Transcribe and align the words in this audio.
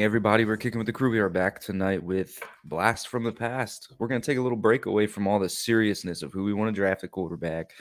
Good 0.00 0.06
everybody. 0.06 0.46
We're 0.46 0.56
kicking 0.56 0.78
with 0.78 0.86
the 0.86 0.94
crew. 0.94 1.10
We 1.10 1.18
are 1.18 1.28
back 1.28 1.60
tonight 1.60 2.02
with 2.02 2.42
Blast 2.64 3.08
from 3.08 3.22
the 3.22 3.32
Past. 3.32 3.92
We're 3.98 4.08
going 4.08 4.18
to 4.18 4.24
take 4.24 4.38
a 4.38 4.40
little 4.40 4.56
break 4.56 4.86
away 4.86 5.06
from 5.06 5.28
all 5.28 5.38
the 5.38 5.46
seriousness 5.46 6.22
of 6.22 6.32
who 6.32 6.42
we 6.42 6.54
want 6.54 6.68
to 6.68 6.72
draft 6.72 7.02
a 7.02 7.08
quarterback, 7.08 7.72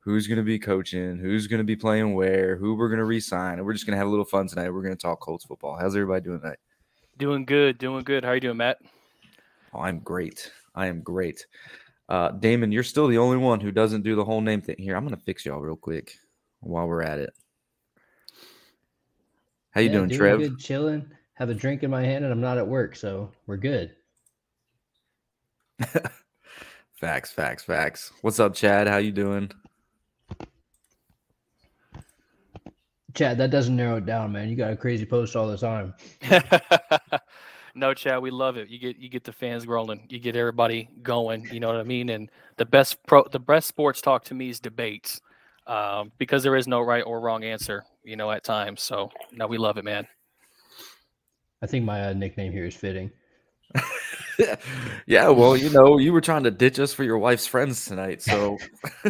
who's 0.00 0.26
going 0.26 0.38
to 0.38 0.42
be 0.42 0.58
coaching, 0.58 1.18
who's 1.18 1.46
going 1.46 1.58
to 1.58 1.64
be 1.64 1.76
playing 1.76 2.14
where, 2.14 2.56
who 2.56 2.74
we're 2.74 2.88
going 2.88 2.98
to 2.98 3.04
resign. 3.04 3.58
And 3.58 3.64
we're 3.64 3.74
just 3.74 3.86
going 3.86 3.92
to 3.92 3.96
have 3.96 4.08
a 4.08 4.10
little 4.10 4.24
fun 4.24 4.48
tonight. 4.48 4.70
We're 4.70 4.82
going 4.82 4.96
to 4.96 5.00
talk 5.00 5.20
Colts 5.20 5.44
football. 5.44 5.78
How's 5.78 5.94
everybody 5.94 6.24
doing 6.24 6.40
tonight? 6.40 6.58
Doing 7.16 7.44
good, 7.44 7.78
doing 7.78 8.02
good. 8.02 8.24
How 8.24 8.30
are 8.30 8.34
you 8.34 8.40
doing, 8.40 8.56
Matt? 8.56 8.78
Oh, 9.72 9.78
I'm 9.78 10.00
great. 10.00 10.50
I 10.74 10.88
am 10.88 11.00
great. 11.00 11.46
Uh, 12.08 12.32
Damon, 12.32 12.72
you're 12.72 12.82
still 12.82 13.06
the 13.06 13.18
only 13.18 13.36
one 13.36 13.60
who 13.60 13.70
doesn't 13.70 14.02
do 14.02 14.16
the 14.16 14.24
whole 14.24 14.40
name 14.40 14.62
thing. 14.62 14.78
Here, 14.80 14.96
I'm 14.96 15.06
going 15.06 15.16
to 15.16 15.24
fix 15.24 15.46
y'all 15.46 15.60
real 15.60 15.76
quick 15.76 16.18
while 16.58 16.88
we're 16.88 17.02
at 17.02 17.18
it. 17.18 17.32
How 19.70 19.80
you 19.80 19.90
Yeah, 19.90 19.98
doing, 19.98 20.10
Trev? 20.10 20.40
Good, 20.40 20.58
chilling. 20.58 21.12
Have 21.38 21.50
a 21.50 21.54
drink 21.54 21.84
in 21.84 21.90
my 21.90 22.02
hand, 22.02 22.24
and 22.24 22.32
I'm 22.32 22.40
not 22.40 22.58
at 22.58 22.66
work, 22.66 22.96
so 22.96 23.30
we're 23.46 23.58
good. 23.58 23.94
Facts, 27.00 27.30
facts, 27.30 27.62
facts. 27.62 28.10
What's 28.22 28.40
up, 28.40 28.54
Chad? 28.54 28.88
How 28.88 28.96
you 28.96 29.12
doing? 29.12 29.52
Chad, 33.14 33.38
that 33.38 33.52
doesn't 33.52 33.76
narrow 33.76 33.98
it 33.98 34.04
down, 34.04 34.32
man. 34.32 34.48
You 34.48 34.56
got 34.56 34.72
a 34.72 34.76
crazy 34.76 35.06
post 35.06 35.36
all 35.36 35.46
the 35.46 35.56
time. 35.56 35.94
no, 37.76 37.94
Chad, 37.94 38.20
we 38.20 38.32
love 38.32 38.56
it. 38.56 38.68
You 38.68 38.80
get 38.80 38.96
you 38.96 39.08
get 39.08 39.22
the 39.22 39.32
fans 39.32 39.64
rolling. 39.64 40.08
You 40.08 40.18
get 40.18 40.34
everybody 40.34 40.88
going. 41.04 41.46
You 41.52 41.60
know 41.60 41.68
what 41.68 41.76
I 41.76 41.84
mean? 41.84 42.08
And 42.08 42.28
the 42.56 42.66
best 42.66 42.98
pro, 43.06 43.22
the 43.30 43.38
best 43.38 43.68
sports 43.68 44.00
talk 44.00 44.24
to 44.24 44.34
me 44.34 44.48
is 44.48 44.58
debates, 44.58 45.20
um, 45.68 46.10
because 46.18 46.42
there 46.42 46.56
is 46.56 46.66
no 46.66 46.80
right 46.80 47.02
or 47.06 47.20
wrong 47.20 47.44
answer. 47.44 47.84
You 48.02 48.16
know, 48.16 48.32
at 48.32 48.42
times. 48.42 48.82
So 48.82 49.12
no, 49.30 49.46
we 49.46 49.56
love 49.56 49.78
it, 49.78 49.84
man. 49.84 50.08
I 51.62 51.66
think 51.66 51.84
my 51.84 52.08
uh, 52.08 52.12
nickname 52.12 52.52
here 52.52 52.66
is 52.66 52.74
fitting. 52.74 53.10
yeah, 55.06 55.28
well, 55.28 55.56
you 55.56 55.70
know, 55.70 55.98
you 55.98 56.12
were 56.12 56.20
trying 56.20 56.44
to 56.44 56.50
ditch 56.50 56.78
us 56.78 56.92
for 56.94 57.04
your 57.04 57.18
wife's 57.18 57.46
friends 57.46 57.84
tonight, 57.84 58.22
so 58.22 58.56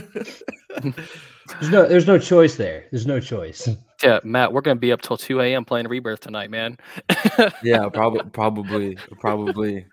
There's 1.61 1.71
no, 1.71 1.87
there's 1.87 2.07
no 2.07 2.19
choice 2.19 2.57
there. 2.57 2.87
There's 2.91 3.07
no 3.07 3.21
choice. 3.21 3.69
Yeah, 4.03 4.21
Matt, 4.23 4.53
we're 4.53 4.61
gonna 4.61 4.77
be 4.77 4.93
up 4.93 5.01
till 5.01 5.17
two 5.17 5.41
a.m. 5.41 5.65
playing 5.65 5.89
Rebirth 5.89 6.21
tonight, 6.21 6.51
man. 6.51 6.77
yeah, 7.63 7.89
probably, 7.89 8.25
probably, 8.31 8.99
probably. 9.19 9.87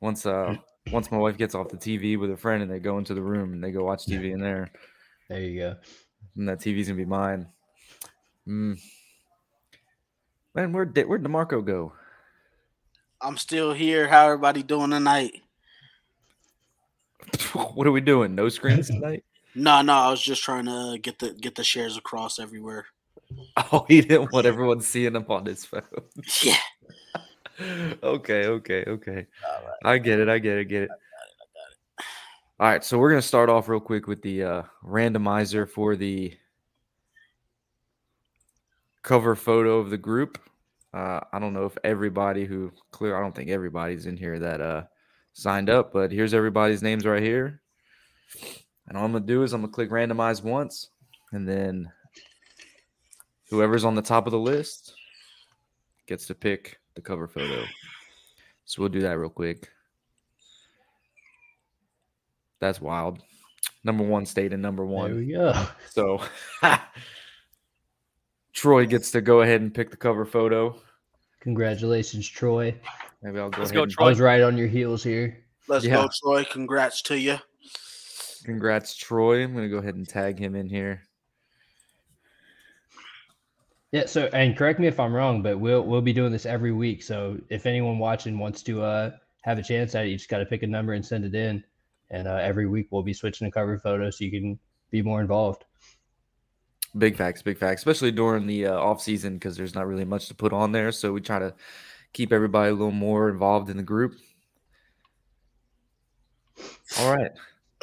Once, 0.00 0.26
uh, 0.26 0.56
once 0.92 1.10
my 1.10 1.18
wife 1.18 1.36
gets 1.36 1.54
off 1.54 1.68
the 1.68 1.76
TV 1.76 2.18
with 2.18 2.30
a 2.30 2.36
friend 2.36 2.62
and 2.62 2.70
they 2.70 2.78
go 2.78 2.98
into 2.98 3.14
the 3.14 3.22
room 3.22 3.52
and 3.52 3.62
they 3.62 3.72
go 3.72 3.84
watch 3.84 4.06
TV 4.06 4.32
in 4.32 4.40
there, 4.40 4.70
There 5.28 5.40
you 5.40 5.58
go. 5.60 5.76
and 6.36 6.48
that 6.48 6.60
TV's 6.60 6.86
gonna 6.88 6.96
be 6.96 7.04
mine. 7.04 7.48
Mm. 8.46 8.80
Man, 10.58 10.72
where 10.72 10.84
did 10.84 11.06
where'd 11.06 11.22
Demarco 11.22 11.64
go? 11.64 11.92
I'm 13.20 13.36
still 13.36 13.72
here. 13.72 14.08
How 14.08 14.24
everybody 14.24 14.64
doing 14.64 14.90
tonight? 14.90 15.42
what 17.52 17.86
are 17.86 17.92
we 17.92 18.00
doing? 18.00 18.34
No 18.34 18.48
screens 18.48 18.88
tonight? 18.88 19.24
No, 19.54 19.82
no, 19.82 19.92
I 19.94 20.10
was 20.10 20.20
just 20.20 20.44
trying 20.44 20.66
to 20.66 20.98
get 21.00 21.18
the 21.18 21.32
get 21.32 21.54
the 21.54 21.64
shares 21.64 21.96
across 21.96 22.38
everywhere. 22.38 22.86
Oh, 23.72 23.84
he 23.88 24.00
didn't 24.00 24.32
want 24.32 24.46
everyone 24.46 24.80
seeing 24.80 25.14
him 25.14 25.26
on 25.28 25.44
his 25.46 25.64
phone. 25.64 25.82
Yeah. 26.42 26.56
okay, 28.02 28.46
okay, 28.46 28.84
okay. 28.86 29.26
I 29.84 29.98
get 29.98 30.20
it. 30.20 30.28
I 30.28 30.38
get 30.38 30.58
it. 30.58 30.64
Get 30.66 30.82
it. 30.84 30.90
All 32.60 32.68
right, 32.68 32.84
so 32.84 32.98
we're 32.98 33.10
gonna 33.10 33.22
start 33.22 33.48
off 33.48 33.68
real 33.68 33.80
quick 33.80 34.06
with 34.06 34.22
the 34.22 34.42
uh, 34.42 34.62
randomizer 34.84 35.68
for 35.68 35.96
the 35.96 36.36
cover 39.02 39.34
photo 39.34 39.78
of 39.78 39.90
the 39.90 39.98
group. 39.98 40.38
Uh, 40.92 41.20
I 41.32 41.38
don't 41.38 41.52
know 41.52 41.66
if 41.66 41.76
everybody 41.84 42.44
who 42.44 42.72
clear. 42.90 43.16
I 43.16 43.20
don't 43.20 43.34
think 43.34 43.50
everybody's 43.50 44.06
in 44.06 44.16
here 44.16 44.38
that 44.38 44.60
uh, 44.60 44.84
signed 45.32 45.68
up, 45.68 45.92
but 45.92 46.10
here's 46.10 46.34
everybody's 46.34 46.82
names 46.82 47.04
right 47.04 47.22
here. 47.22 47.60
And 48.86 48.96
all 48.96 49.04
I'm 49.04 49.12
gonna 49.12 49.24
do 49.24 49.42
is 49.42 49.52
I'm 49.52 49.60
gonna 49.60 49.72
click 49.72 49.90
randomize 49.90 50.42
once, 50.42 50.88
and 51.32 51.46
then 51.46 51.92
whoever's 53.50 53.84
on 53.84 53.94
the 53.94 54.02
top 54.02 54.26
of 54.26 54.30
the 54.30 54.38
list 54.38 54.94
gets 56.06 56.26
to 56.26 56.34
pick 56.34 56.78
the 56.94 57.02
cover 57.02 57.28
photo. 57.28 57.64
So 58.64 58.82
we'll 58.82 58.88
do 58.88 59.02
that 59.02 59.18
real 59.18 59.30
quick. 59.30 59.68
That's 62.60 62.80
wild. 62.80 63.22
Number 63.84 64.04
one 64.04 64.26
stayed 64.26 64.52
in 64.52 64.60
number 64.60 64.84
one. 64.84 65.10
There 65.10 65.20
we 65.20 65.32
go. 65.32 65.66
So 65.90 66.20
Troy 68.58 68.86
gets 68.86 69.12
to 69.12 69.20
go 69.20 69.42
ahead 69.42 69.60
and 69.60 69.72
pick 69.72 69.88
the 69.88 69.96
cover 69.96 70.24
photo. 70.24 70.76
Congratulations, 71.38 72.28
Troy. 72.28 72.74
Maybe 73.22 73.38
I'll 73.38 73.50
go 73.50 73.60
Let's 73.60 73.70
ahead 73.70 73.74
go, 73.76 73.82
and 73.84 73.92
I 73.92 73.94
Troy. 73.94 74.08
was 74.08 74.18
right 74.20 74.42
on 74.42 74.56
your 74.58 74.66
heels 74.66 75.04
here. 75.04 75.44
Let's 75.68 75.84
Yeah. 75.84 75.94
go, 76.02 76.08
Troy. 76.24 76.44
Congrats 76.44 77.00
to 77.02 77.16
you. 77.18 77.38
congrats 78.44 78.96
Troy. 78.96 79.44
I'm 79.44 79.54
gonna 79.54 79.68
go 79.68 79.78
ahead 79.78 79.94
and 79.94 80.08
tag 80.08 80.38
him 80.40 80.56
in 80.56 80.68
here. 80.68 81.02
Yeah. 83.92 84.06
So, 84.06 84.28
and 84.32 84.56
correct 84.56 84.80
me 84.80 84.86
if 84.88 84.98
I'm 84.98 85.12
wrong, 85.14 85.40
but 85.42 85.60
we'll 85.60 85.82
we'll 85.84 86.00
be 86.00 86.12
doing 86.12 86.32
this 86.32 86.46
every 86.46 86.72
week. 86.72 87.02
So, 87.04 87.38
if 87.50 87.64
anyone 87.66 87.98
watching 88.00 88.38
wants 88.38 88.62
to 88.64 88.82
uh, 88.82 89.10
have 89.42 89.58
a 89.58 89.62
chance 89.62 89.94
at 89.94 90.06
it, 90.06 90.08
you 90.08 90.16
just 90.16 90.28
got 90.30 90.38
to 90.38 90.46
pick 90.46 90.62
a 90.64 90.66
number 90.66 90.94
and 90.94 91.04
send 91.06 91.24
it 91.24 91.34
in. 91.34 91.62
And 92.10 92.26
uh, 92.26 92.36
every 92.36 92.66
week 92.66 92.88
we'll 92.90 93.02
be 93.02 93.12
switching 93.12 93.46
the 93.46 93.52
cover 93.52 93.78
photo 93.78 94.10
so 94.10 94.24
you 94.24 94.30
can 94.30 94.58
be 94.90 95.00
more 95.02 95.20
involved. 95.20 95.64
Big 96.98 97.16
facts, 97.16 97.42
big 97.42 97.58
facts, 97.58 97.80
especially 97.80 98.10
during 98.12 98.46
the 98.46 98.66
uh, 98.66 98.74
off 98.78 99.00
season 99.00 99.34
because 99.34 99.56
there's 99.56 99.74
not 99.74 99.86
really 99.86 100.04
much 100.04 100.28
to 100.28 100.34
put 100.34 100.52
on 100.52 100.72
there. 100.72 100.90
So 100.92 101.12
we 101.12 101.20
try 101.20 101.38
to 101.38 101.54
keep 102.12 102.32
everybody 102.32 102.70
a 102.70 102.74
little 102.74 102.90
more 102.90 103.28
involved 103.28 103.70
in 103.70 103.76
the 103.76 103.82
group. 103.82 104.14
All 106.98 107.14
right, 107.14 107.30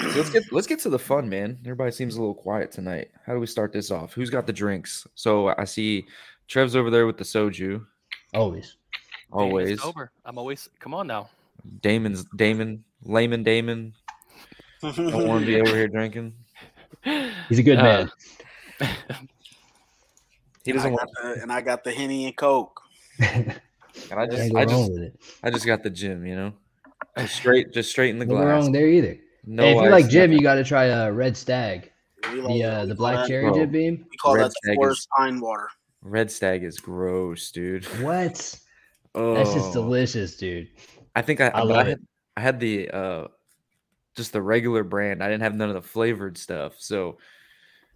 So 0.01 0.07
let's 0.17 0.29
get 0.29 0.43
let's 0.51 0.67
get 0.67 0.79
to 0.79 0.89
the 0.89 0.99
fun, 0.99 1.29
man. 1.29 1.57
Everybody 1.63 1.91
seems 1.91 2.15
a 2.15 2.19
little 2.19 2.33
quiet 2.35 2.71
tonight. 2.71 3.09
How 3.25 3.33
do 3.33 3.39
we 3.39 3.47
start 3.47 3.71
this 3.71 3.91
off? 3.91 4.13
Who's 4.13 4.29
got 4.29 4.45
the 4.47 4.53
drinks? 4.53 5.07
So 5.15 5.53
I 5.57 5.63
see 5.65 6.05
Trev's 6.47 6.75
over 6.75 6.89
there 6.89 7.05
with 7.05 7.17
the 7.17 7.23
soju. 7.23 7.85
Always. 8.33 8.75
Damon's 9.31 9.51
Always, 9.51 9.81
sober. 9.81 10.11
I'm 10.25 10.37
always. 10.37 10.69
Come 10.79 10.93
on 10.93 11.07
now. 11.07 11.29
Damon's 11.81 12.25
Damon, 12.35 12.83
layman 13.03 13.43
Damon. 13.43 13.93
Don't 14.81 15.27
want 15.27 15.41
to 15.41 15.45
be 15.45 15.59
over 15.61 15.75
here 15.75 15.87
drinking. 15.87 16.33
He's 17.49 17.59
a 17.59 17.63
good 17.63 17.79
Uh, 17.79 17.83
man. 17.83 18.11
He 20.63 20.71
doesn't 20.71 20.91
want. 20.91 21.09
the, 21.21 21.41
and 21.41 21.51
I 21.51 21.61
got 21.61 21.83
the 21.83 21.91
henny 21.91 22.25
and 22.25 22.35
coke. 22.35 22.81
And 24.11 24.19
I 24.19 24.25
just, 24.27 24.53
I 24.53 24.65
just, 24.65 24.91
it. 24.91 25.15
I 25.41 25.49
just 25.49 25.65
got 25.65 25.81
the 25.81 25.89
Jim. 25.89 26.25
You 26.25 26.35
know, 26.35 26.53
just 27.17 27.33
straight, 27.33 27.71
just 27.71 27.89
straight 27.89 28.09
in 28.09 28.19
the 28.19 28.25
No 28.25 28.35
glass. 28.35 28.63
wrong 28.63 28.71
there 28.73 28.89
either. 28.89 29.17
No, 29.45 29.63
hey, 29.63 29.77
if 29.77 29.83
you 29.83 29.89
like 29.89 30.09
Jim, 30.09 30.33
you 30.33 30.41
got 30.41 30.55
to 30.55 30.65
try 30.65 30.89
uh, 30.89 31.09
Red 31.11 31.37
Stag, 31.37 31.93
the 32.21 32.61
uh, 32.61 32.85
the 32.87 32.93
black 32.93 33.15
that- 33.19 33.27
cherry 33.29 33.43
Bro. 33.45 33.53
Jim 33.53 33.69
Beam. 33.71 34.05
We 34.11 34.17
call 34.17 34.35
Red 34.35 34.43
that 34.43 34.49
the 34.49 34.55
Stag 34.65 34.75
Forest 34.75 34.99
is- 34.99 35.07
Pine 35.15 35.39
Water. 35.39 35.69
Red 36.01 36.29
Stag 36.29 36.65
is 36.65 36.77
gross, 36.77 37.49
dude. 37.51 37.85
What? 38.01 38.59
Oh, 39.15 39.33
That's 39.35 39.53
just 39.53 39.71
delicious, 39.71 40.35
dude. 40.35 40.67
I 41.15 41.21
think 41.21 41.39
I, 41.39 41.47
I 41.47 41.61
love 41.63 41.87
I 41.87 41.91
it. 41.91 41.99
I 42.35 42.41
had 42.41 42.59
the 42.59 42.89
uh, 42.89 43.27
just 44.17 44.33
the 44.33 44.41
regular 44.41 44.83
brand. 44.83 45.23
I 45.23 45.29
didn't 45.29 45.43
have 45.43 45.55
none 45.55 45.69
of 45.69 45.75
the 45.75 45.81
flavored 45.81 46.37
stuff. 46.37 46.73
So 46.79 47.17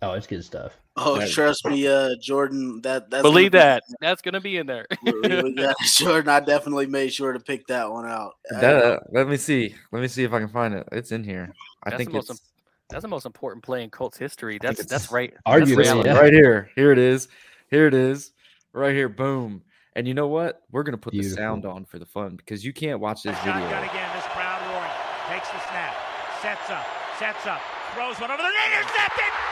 Oh, 0.02 0.14
it's 0.14 0.28
good 0.28 0.44
stuff. 0.46 0.78
Oh, 0.96 1.18
That- 1.18 1.30
trust 1.32 1.66
me, 1.66 1.88
uh, 1.88 2.12
Jordan. 2.22 2.82
That 2.82 3.10
that's 3.10 3.22
Believe 3.22 3.52
gonna 3.52 3.64
that. 3.64 3.84
That's 4.02 4.22
gonna 4.22 4.42
be 4.42 4.58
in 4.58 4.66
there. 4.66 4.86
be- 5.04 5.54
yeah, 5.58 5.74
Jordan, 5.96 6.30
I 6.30 6.40
definitely 6.40 6.88
made 6.88 7.14
sure 7.14 7.34
to 7.34 7.40
pick 7.40 7.68
that 7.68 7.90
one 7.92 8.06
out. 8.06 8.34
Uh, 8.54 8.60
that, 8.62 8.84
uh, 8.84 9.00
let 9.12 9.28
me 9.28 9.38
see. 9.38 9.76
Let 9.92 10.02
me 10.02 10.08
see 10.08 10.24
if 10.24 10.34
I 10.34 10.40
can 10.40 10.50
find 10.50 10.74
it. 10.74 10.88
It's 10.92 11.12
in 11.12 11.24
here. 11.24 11.54
I 11.84 11.90
That's 11.90 11.98
think 11.98 12.10
the 12.12 12.16
most 12.16 12.30
it's, 12.30 12.42
That's 12.90 13.02
the 13.02 13.08
most 13.08 13.26
important 13.26 13.64
play 13.64 13.84
in 13.84 13.90
Colts 13.90 14.18
history. 14.18 14.58
That's 14.62 14.86
that's 14.86 15.12
right. 15.12 15.34
Arguably, 15.48 15.60
that's 15.60 15.70
this 15.70 15.78
reality. 15.78 16.10
one 16.10 16.16
yeah. 16.18 16.22
right 16.22 16.34
here. 16.34 16.70
Here 16.76 16.92
it 16.92 16.98
is. 16.98 17.28
Here 17.70 17.88
it 17.88 17.94
is. 17.94 18.32
Right 18.74 18.94
here. 18.94 19.10
Boom. 19.10 19.62
And 19.96 20.08
you 20.08 20.14
know 20.14 20.28
what? 20.28 20.64
We're 20.72 20.84
gonna 20.84 20.98
put 20.98 21.12
Beautiful. 21.12 21.36
the 21.36 21.42
sound 21.42 21.66
on 21.66 21.86
for 21.86 22.00
the 22.00 22.06
fun 22.06 22.36
because 22.36 22.64
you 22.64 22.72
can't 22.74 23.00
watch 23.00 23.24
this 23.24 23.38
video. 23.40 23.54
Shotgun 23.54 23.84
again. 23.84 24.10
This 24.16 24.26
crowd 24.28 24.62
roaring. 24.72 24.92
Takes 25.30 25.50
the 25.50 25.60
snap. 25.68 25.96
Sets 26.42 26.70
up. 26.70 26.86
Sets 27.20 27.46
up. 27.48 27.62
Throws 27.96 28.20
one 28.20 28.32
over 28.32 28.42
the 28.42 28.50
intercepted. 28.78 29.49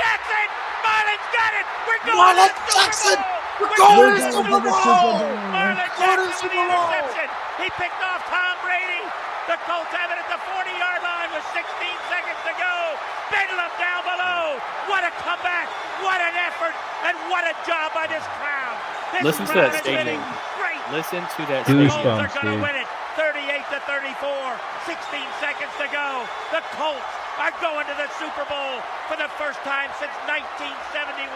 Marlin 0.00 0.20
Jackson. 0.26 0.48
Marlin's 0.80 1.28
got 1.32 1.52
it. 1.60 1.66
We're 1.86 2.02
going 2.08 2.16
Marlin 2.16 2.48
to 2.48 2.56
the 2.56 2.72
Jackson! 2.72 3.16
Super 3.16 3.20
Bowl. 3.20 3.36
We're 3.60 3.68
We're 3.68 3.76
going 3.76 4.00
going 4.00 4.16
to 4.16 4.20
to 4.20 4.24
the 4.24 4.30
the 4.30 4.32
Super 4.32 4.50
Super 4.50 4.72
Bowl! 4.72 5.12
Bowl. 5.20 5.36
Marlin 5.52 5.76
Going 5.76 5.76
the 5.76 5.88
Jackson 6.00 6.30
with 6.30 6.40
Super 6.40 6.56
the 6.56 6.68
Bowl! 6.70 6.88
interception. 6.88 7.28
He 7.60 7.66
picked 7.76 8.00
off 8.00 8.20
Tom 8.32 8.54
Brady. 8.64 9.02
The 9.48 9.56
Colts 9.66 9.92
have 9.92 10.08
it 10.14 10.18
at 10.20 10.28
the 10.30 10.40
40-yard 10.46 11.00
line 11.02 11.30
with 11.34 11.44
16 11.52 11.66
seconds 12.08 12.40
to 12.46 12.52
go. 12.56 12.74
Bedlam 13.34 13.72
down 13.82 14.02
below. 14.06 14.56
What 14.88 15.02
a 15.04 15.12
comeback. 15.20 15.66
What 16.00 16.22
an 16.22 16.34
effort. 16.38 16.72
And 17.04 17.18
what 17.28 17.44
a 17.44 17.54
job 17.66 17.92
by 17.92 18.06
this 18.06 18.22
crowd. 18.38 18.78
This 19.12 19.26
Listen 19.26 19.44
to 19.46 19.52
crowd 19.52 19.74
that 19.74 19.82
is 19.82 19.90
hitting 19.90 20.22
stadium. 20.22 20.94
Listen 20.94 21.22
to 21.22 21.42
that. 21.50 21.62
The 21.66 21.86
Colts 21.86 22.18
are 22.18 22.30
going 22.30 22.50
to 22.50 22.58
win 22.62 22.74
it. 22.78 22.88
38 23.18 23.62
to 23.74 23.78
34. 23.86 24.54
16 24.86 25.42
seconds 25.42 25.72
to 25.82 25.86
go. 25.90 26.24
The 26.54 26.62
Colts 26.78 27.10
are 27.38 27.54
going 27.62 27.86
to 27.86 27.96
the 28.00 28.08
Super 28.18 28.42
Bowl 28.48 28.80
for 29.06 29.14
the 29.20 29.30
first 29.38 29.60
time 29.62 29.90
since 30.02 30.12
1971. 30.26 31.30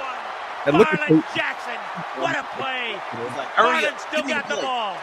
And 0.66 0.80
look 0.80 0.88
at 0.88 0.98
Marlin 0.98 1.22
Jackson. 1.36 1.76
What 2.16 2.34
a 2.34 2.44
play. 2.56 2.96
Hurry 3.54 3.84
Marlin 3.84 3.94
still 4.00 4.24
Give 4.24 4.26
me 4.26 4.32
the 4.32 4.40
got 4.40 4.48
the 4.48 4.58
play. 4.58 4.64
ball. 4.64 4.96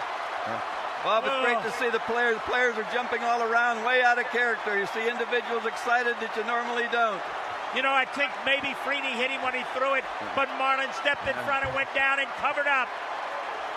Bob, 1.05 1.25
it's 1.25 1.41
great 1.41 1.61
to 1.65 1.73
see 1.81 1.89
the 1.89 2.01
players. 2.05 2.37
The 2.37 2.45
Players 2.45 2.77
are 2.77 2.85
jumping 2.93 3.23
all 3.25 3.41
around, 3.41 3.81
way 3.85 4.03
out 4.05 4.21
of 4.21 4.29
character. 4.29 4.77
You 4.77 4.85
see 4.93 5.09
individuals 5.09 5.65
excited 5.65 6.13
that 6.21 6.29
you 6.37 6.45
normally 6.45 6.85
don't. 6.93 7.21
You 7.73 7.81
know, 7.81 7.93
I 7.93 8.05
think 8.05 8.29
maybe 8.45 8.75
Freeney 8.85 9.09
hit 9.17 9.31
him 9.33 9.41
when 9.41 9.57
he 9.57 9.65
threw 9.73 9.95
it, 9.97 10.03
but 10.35 10.45
Marlin 10.61 10.91
stepped 10.93 11.25
in 11.25 11.33
front 11.47 11.65
and 11.65 11.73
went 11.73 11.89
down 11.97 12.19
and 12.19 12.29
covered 12.37 12.69
up. 12.69 12.85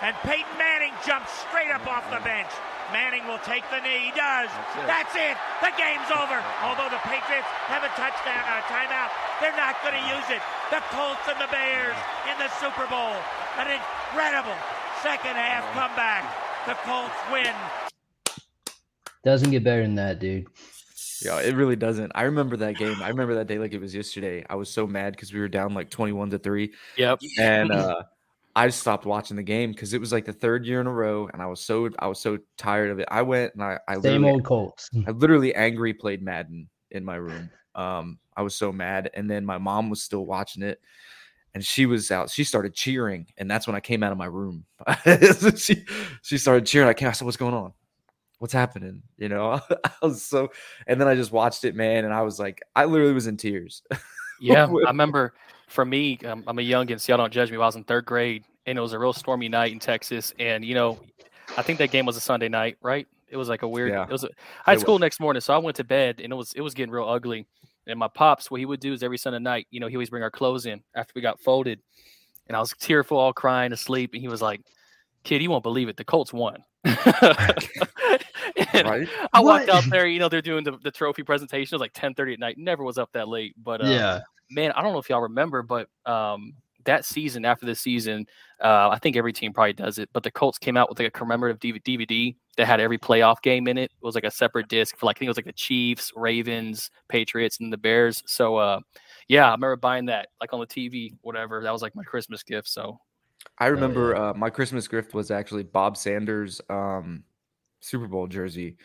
And 0.03 0.13
Peyton 0.27 0.51
Manning 0.59 0.93
jumped 1.07 1.31
straight 1.31 1.71
up 1.71 1.87
off 1.87 2.05
the 2.13 2.21
bench. 2.21 2.51
Manning 2.93 3.27
will 3.27 3.41
take 3.43 3.65
the 3.71 3.81
knee. 3.81 4.11
He 4.11 4.13
does. 4.13 4.51
That's 4.53 4.77
it. 4.77 4.87
That's 4.87 5.15
it. 5.17 5.37
The 5.65 5.73
game's 5.79 6.11
over. 6.13 6.39
Although 6.63 6.91
the 6.93 7.01
Patriots 7.07 7.49
have 7.71 7.85
a 7.85 7.93
touchdown, 7.97 8.45
a 8.45 8.61
timeout, 8.69 9.11
they're 9.41 9.57
not 9.57 9.81
going 9.81 9.97
to 9.97 10.05
use 10.13 10.29
it. 10.29 10.43
The 10.71 10.83
Colts 10.93 11.25
and 11.29 11.41
the 11.41 11.49
Bears 11.49 11.97
in 12.29 12.37
the 12.39 12.51
Super 12.61 12.87
Bowl. 12.87 13.17
An 13.57 13.73
incredible 13.73 14.57
second 15.03 15.37
half 15.37 15.65
comeback. 15.73 16.25
The 16.67 16.75
Colts 16.85 17.17
win. 17.33 17.55
Doesn't 19.25 19.51
get 19.51 19.65
better 19.65 19.83
than 19.83 19.95
that, 19.97 20.21
dude. 20.21 20.47
Yeah, 21.25 21.41
it 21.41 21.55
really 21.55 21.77
doesn't. 21.77 22.13
I 22.15 22.25
remember 22.25 22.57
that 22.59 22.77
game. 22.77 23.01
I 23.03 23.09
remember 23.09 23.35
that 23.37 23.47
day 23.47 23.59
like 23.59 23.73
it 23.73 23.81
was 23.81 23.95
yesterday. 23.95 24.45
I 24.49 24.57
was 24.57 24.69
so 24.69 24.87
mad 24.87 25.13
because 25.13 25.33
we 25.33 25.41
were 25.41 25.49
down 25.49 25.73
like 25.73 25.91
21 25.91 26.31
to 26.31 26.39
3. 26.39 26.73
Yep. 26.99 27.21
And 27.39 27.73
uh 27.73 28.03
I 28.57 28.69
stopped 28.69 29.05
watching 29.05 29.37
the 29.37 29.43
game 29.43 29.73
because 29.73 29.95
it 29.95 30.01
was 30.01 30.13
like 30.13 30.25
the 30.25 30.33
third 30.33 30.65
year 30.65 30.81
in 30.81 30.87
a 30.87 30.93
row, 30.93 31.29
and 31.33 31.43
I 31.43 31.47
was 31.47 31.61
so 31.61 31.91
I 31.99 32.07
was 32.07 32.21
so 32.21 32.39
tired 32.57 32.91
of 32.91 33.01
it. 33.01 33.09
I 33.11 33.23
went 33.23 33.55
and 33.55 33.63
I, 33.63 33.79
I 33.89 33.95
Same 33.95 34.03
literally 34.03 34.31
old 34.31 34.45
Colts. 34.45 34.91
I 35.07 35.11
literally 35.11 35.55
angry 35.55 35.93
played 35.93 36.23
Madden 36.23 36.69
in 36.91 37.05
my 37.05 37.17
room. 37.17 37.51
Um, 37.75 38.19
I 38.37 38.43
was 38.43 38.55
so 38.55 38.71
mad, 38.71 39.11
and 39.15 39.29
then 39.29 39.45
my 39.45 39.59
mom 39.59 39.91
was 39.91 40.03
still 40.03 40.25
watching 40.25 40.63
it, 40.63 40.81
and 41.55 41.65
she 41.65 41.87
was 41.87 42.11
out. 42.13 42.31
She 42.31 42.45
started 42.45 42.75
cheering, 42.75 43.27
and 43.37 43.51
that's 43.51 43.67
when 43.67 43.75
I 43.75 43.81
came 43.81 44.05
out 44.05 44.13
of 44.13 44.19
my 44.19 44.27
room. 44.27 44.65
she 45.57 45.85
she 46.23 46.39
started 46.39 46.65
cheering. 46.67 46.89
I 46.89 46.95
came. 46.95 47.09
I 47.09 47.13
said, 47.13 47.25
"What's 47.25 47.37
going 47.37 47.55
on? 47.55 47.73
What's 48.39 48.53
happening?" 48.53 49.03
You 49.19 49.31
know, 49.31 49.61
I 49.85 49.91
was 50.01 50.23
so, 50.23 50.53
and 50.87 51.01
then 51.01 51.09
I 51.09 51.17
just 51.17 51.33
watched 51.33 51.65
it, 51.65 51.75
man, 51.75 52.05
and 52.05 52.15
I 52.15 52.23
was 52.23 52.39
like, 52.39 52.63
I 52.77 52.85
literally 52.85 53.15
was 53.15 53.27
in 53.27 53.37
tears. 53.37 53.83
Yeah, 54.41 54.67
I 54.67 54.91
remember 54.91 55.33
for 55.69 55.85
me, 55.85 56.19
um, 56.25 56.45
I'm 56.47 56.59
a 56.59 56.63
youngin, 56.63 57.01
so 57.01 57.13
y'all 57.13 57.19
don't 57.19 57.33
judge 57.33 57.51
me. 57.51 57.57
but 57.57 57.63
I 57.65 57.67
was 57.67 57.77
in 57.77 57.85
third 57.85 58.05
grade, 58.05 58.45
and 58.67 58.79
it 58.79 58.81
was 58.81 58.93
a 58.93 58.99
real 58.99 59.13
stormy 59.13 59.49
night 59.49 59.73
in 59.73 59.79
Texas. 59.79 60.33
And 60.39 60.65
you 60.65 60.75
know, 60.75 60.99
I 61.57 61.63
think 61.63 61.79
that 61.79 61.91
game 61.91 62.07
was 62.07 62.17
a 62.17 62.21
Sunday 62.21 62.49
night, 62.49 62.77
right? 62.83 63.07
It 63.29 63.37
was 63.37 63.49
like 63.49 63.63
a 63.63 63.69
weird. 63.69 63.91
Yeah, 63.91 64.05
It 64.05 64.11
was. 64.11 64.25
A, 64.25 64.29
I 64.67 64.71
had 64.71 64.79
it 64.79 64.81
school 64.81 64.99
next 64.99 65.21
morning, 65.21 65.41
so 65.41 65.55
I 65.55 65.59
went 65.59 65.77
to 65.77 65.85
bed, 65.85 66.21
and 66.23 66.33
it 66.33 66.37
was 66.37 66.53
it 66.55 66.61
was 66.61 66.75
getting 66.75 66.93
real 66.93 67.09
ugly. 67.09 67.47
And 67.87 67.99
my 67.99 68.09
pops, 68.09 68.51
what 68.51 68.61
he 68.61 68.67
would 68.67 68.81
do 68.81 68.93
is 68.95 69.03
every 69.03 69.19
Sunday 69.19 69.39
night, 69.41 69.67
you 69.71 69.79
know, 69.81 69.89
he 69.89 69.97
always 69.97 70.09
bring 70.11 70.23
our 70.23 70.31
clothes 70.31 70.65
in 70.67 70.83
after 70.95 71.13
we 71.15 71.21
got 71.21 71.41
folded, 71.41 71.81
and 72.47 72.57
I 72.57 72.61
was 72.61 72.73
tearful, 72.79 73.19
all 73.19 73.33
crying, 73.33 73.73
asleep, 73.73 74.11
and 74.15 74.23
he 74.23 74.29
was 74.29 74.41
like, 74.41 74.61
"Kid, 75.25 75.43
you 75.43 75.51
won't 75.51 75.63
believe 75.63 75.89
it. 75.89 75.97
The 75.97 76.05
Colts 76.05 76.33
won." 76.33 76.63
Right? 78.75 79.09
I 79.33 79.41
walked 79.41 79.69
What? 79.69 79.85
out 79.85 79.85
there, 79.91 80.07
you 80.07 80.19
know, 80.19 80.29
they're 80.29 80.43
doing 80.43 80.65
the, 80.65 80.73
the 80.83 80.91
trophy 80.91 81.23
presentation. 81.23 81.75
It 81.75 81.77
was 81.77 81.81
like 81.81 81.93
10:30 81.95 82.35
at 82.35 82.39
night. 82.39 82.59
Never 82.59 82.83
was 82.83 82.99
up 82.99 83.11
that 83.13 83.29
late, 83.29 83.55
but 83.63 83.81
uh, 83.81 83.87
man, 84.51 84.73
I 84.73 84.83
don't 84.83 84.93
know 84.93 84.99
if 84.99 85.09
y'all 85.09 85.23
remember, 85.23 85.63
but 85.63 85.89
um, 86.07 86.55
that 86.85 87.05
season 87.05 87.45
after 87.45 87.67
the 87.67 87.75
season, 87.75 88.27
uh, 88.63 88.89
I 88.91 88.99
think 88.99 89.17
every 89.17 89.33
team 89.33 89.53
probably 89.53 89.73
does 89.73 89.99
it. 89.99 90.09
But 90.13 90.23
the 90.23 90.31
Colts 90.31 90.59
came 90.59 90.77
out 90.77 90.89
with 90.89 90.99
like 90.99 91.09
a 91.09 91.11
commemorative 91.11 91.59
DVD 91.61 92.35
that 92.57 92.67
had 92.67 92.81
every 92.81 92.99
playoff 92.99 93.43
game 93.43 93.69
in 93.69 93.79
it. 93.79 93.91
It 93.91 94.05
was 94.05 94.15
like 94.15 94.25
a 94.25 94.31
separate 94.31 94.69
disc 94.69 94.97
for 94.97 95.07
like 95.07 95.17
I 95.17 95.19
think 95.19 95.27
it 95.27 95.31
was 95.31 95.39
like 95.39 95.47
the 95.47 95.53
Chiefs, 95.53 96.13
Ravens, 96.15 96.91
Patriots, 97.09 97.59
and 97.61 97.73
the 97.73 97.77
Bears. 97.77 98.23
So 98.27 98.57
uh, 98.57 98.81
yeah, 99.29 99.49
I 99.49 99.53
remember 99.53 99.77
buying 99.77 100.07
that 100.07 100.29
like 100.41 100.53
on 100.53 100.61
the 100.61 100.67
TV, 100.67 101.13
whatever. 101.23 101.63
That 101.63 101.73
was 101.73 101.83
like 101.83 101.97
my 101.97 102.05
Christmas 102.05 102.43
gift. 102.43 102.69
So 102.69 102.99
I 103.59 103.67
remember 103.67 104.17
uh, 104.17 104.35
my 104.35 104.51
Christmas 104.51 104.89
gift 104.89 105.15
was 105.15 105.31
actually 105.31 105.65
Bob 105.65 105.97
Sanders' 105.97 106.61
um, 106.71 107.25
Super 107.81 108.07
Bowl 108.07 108.27
jersey, 108.27 108.77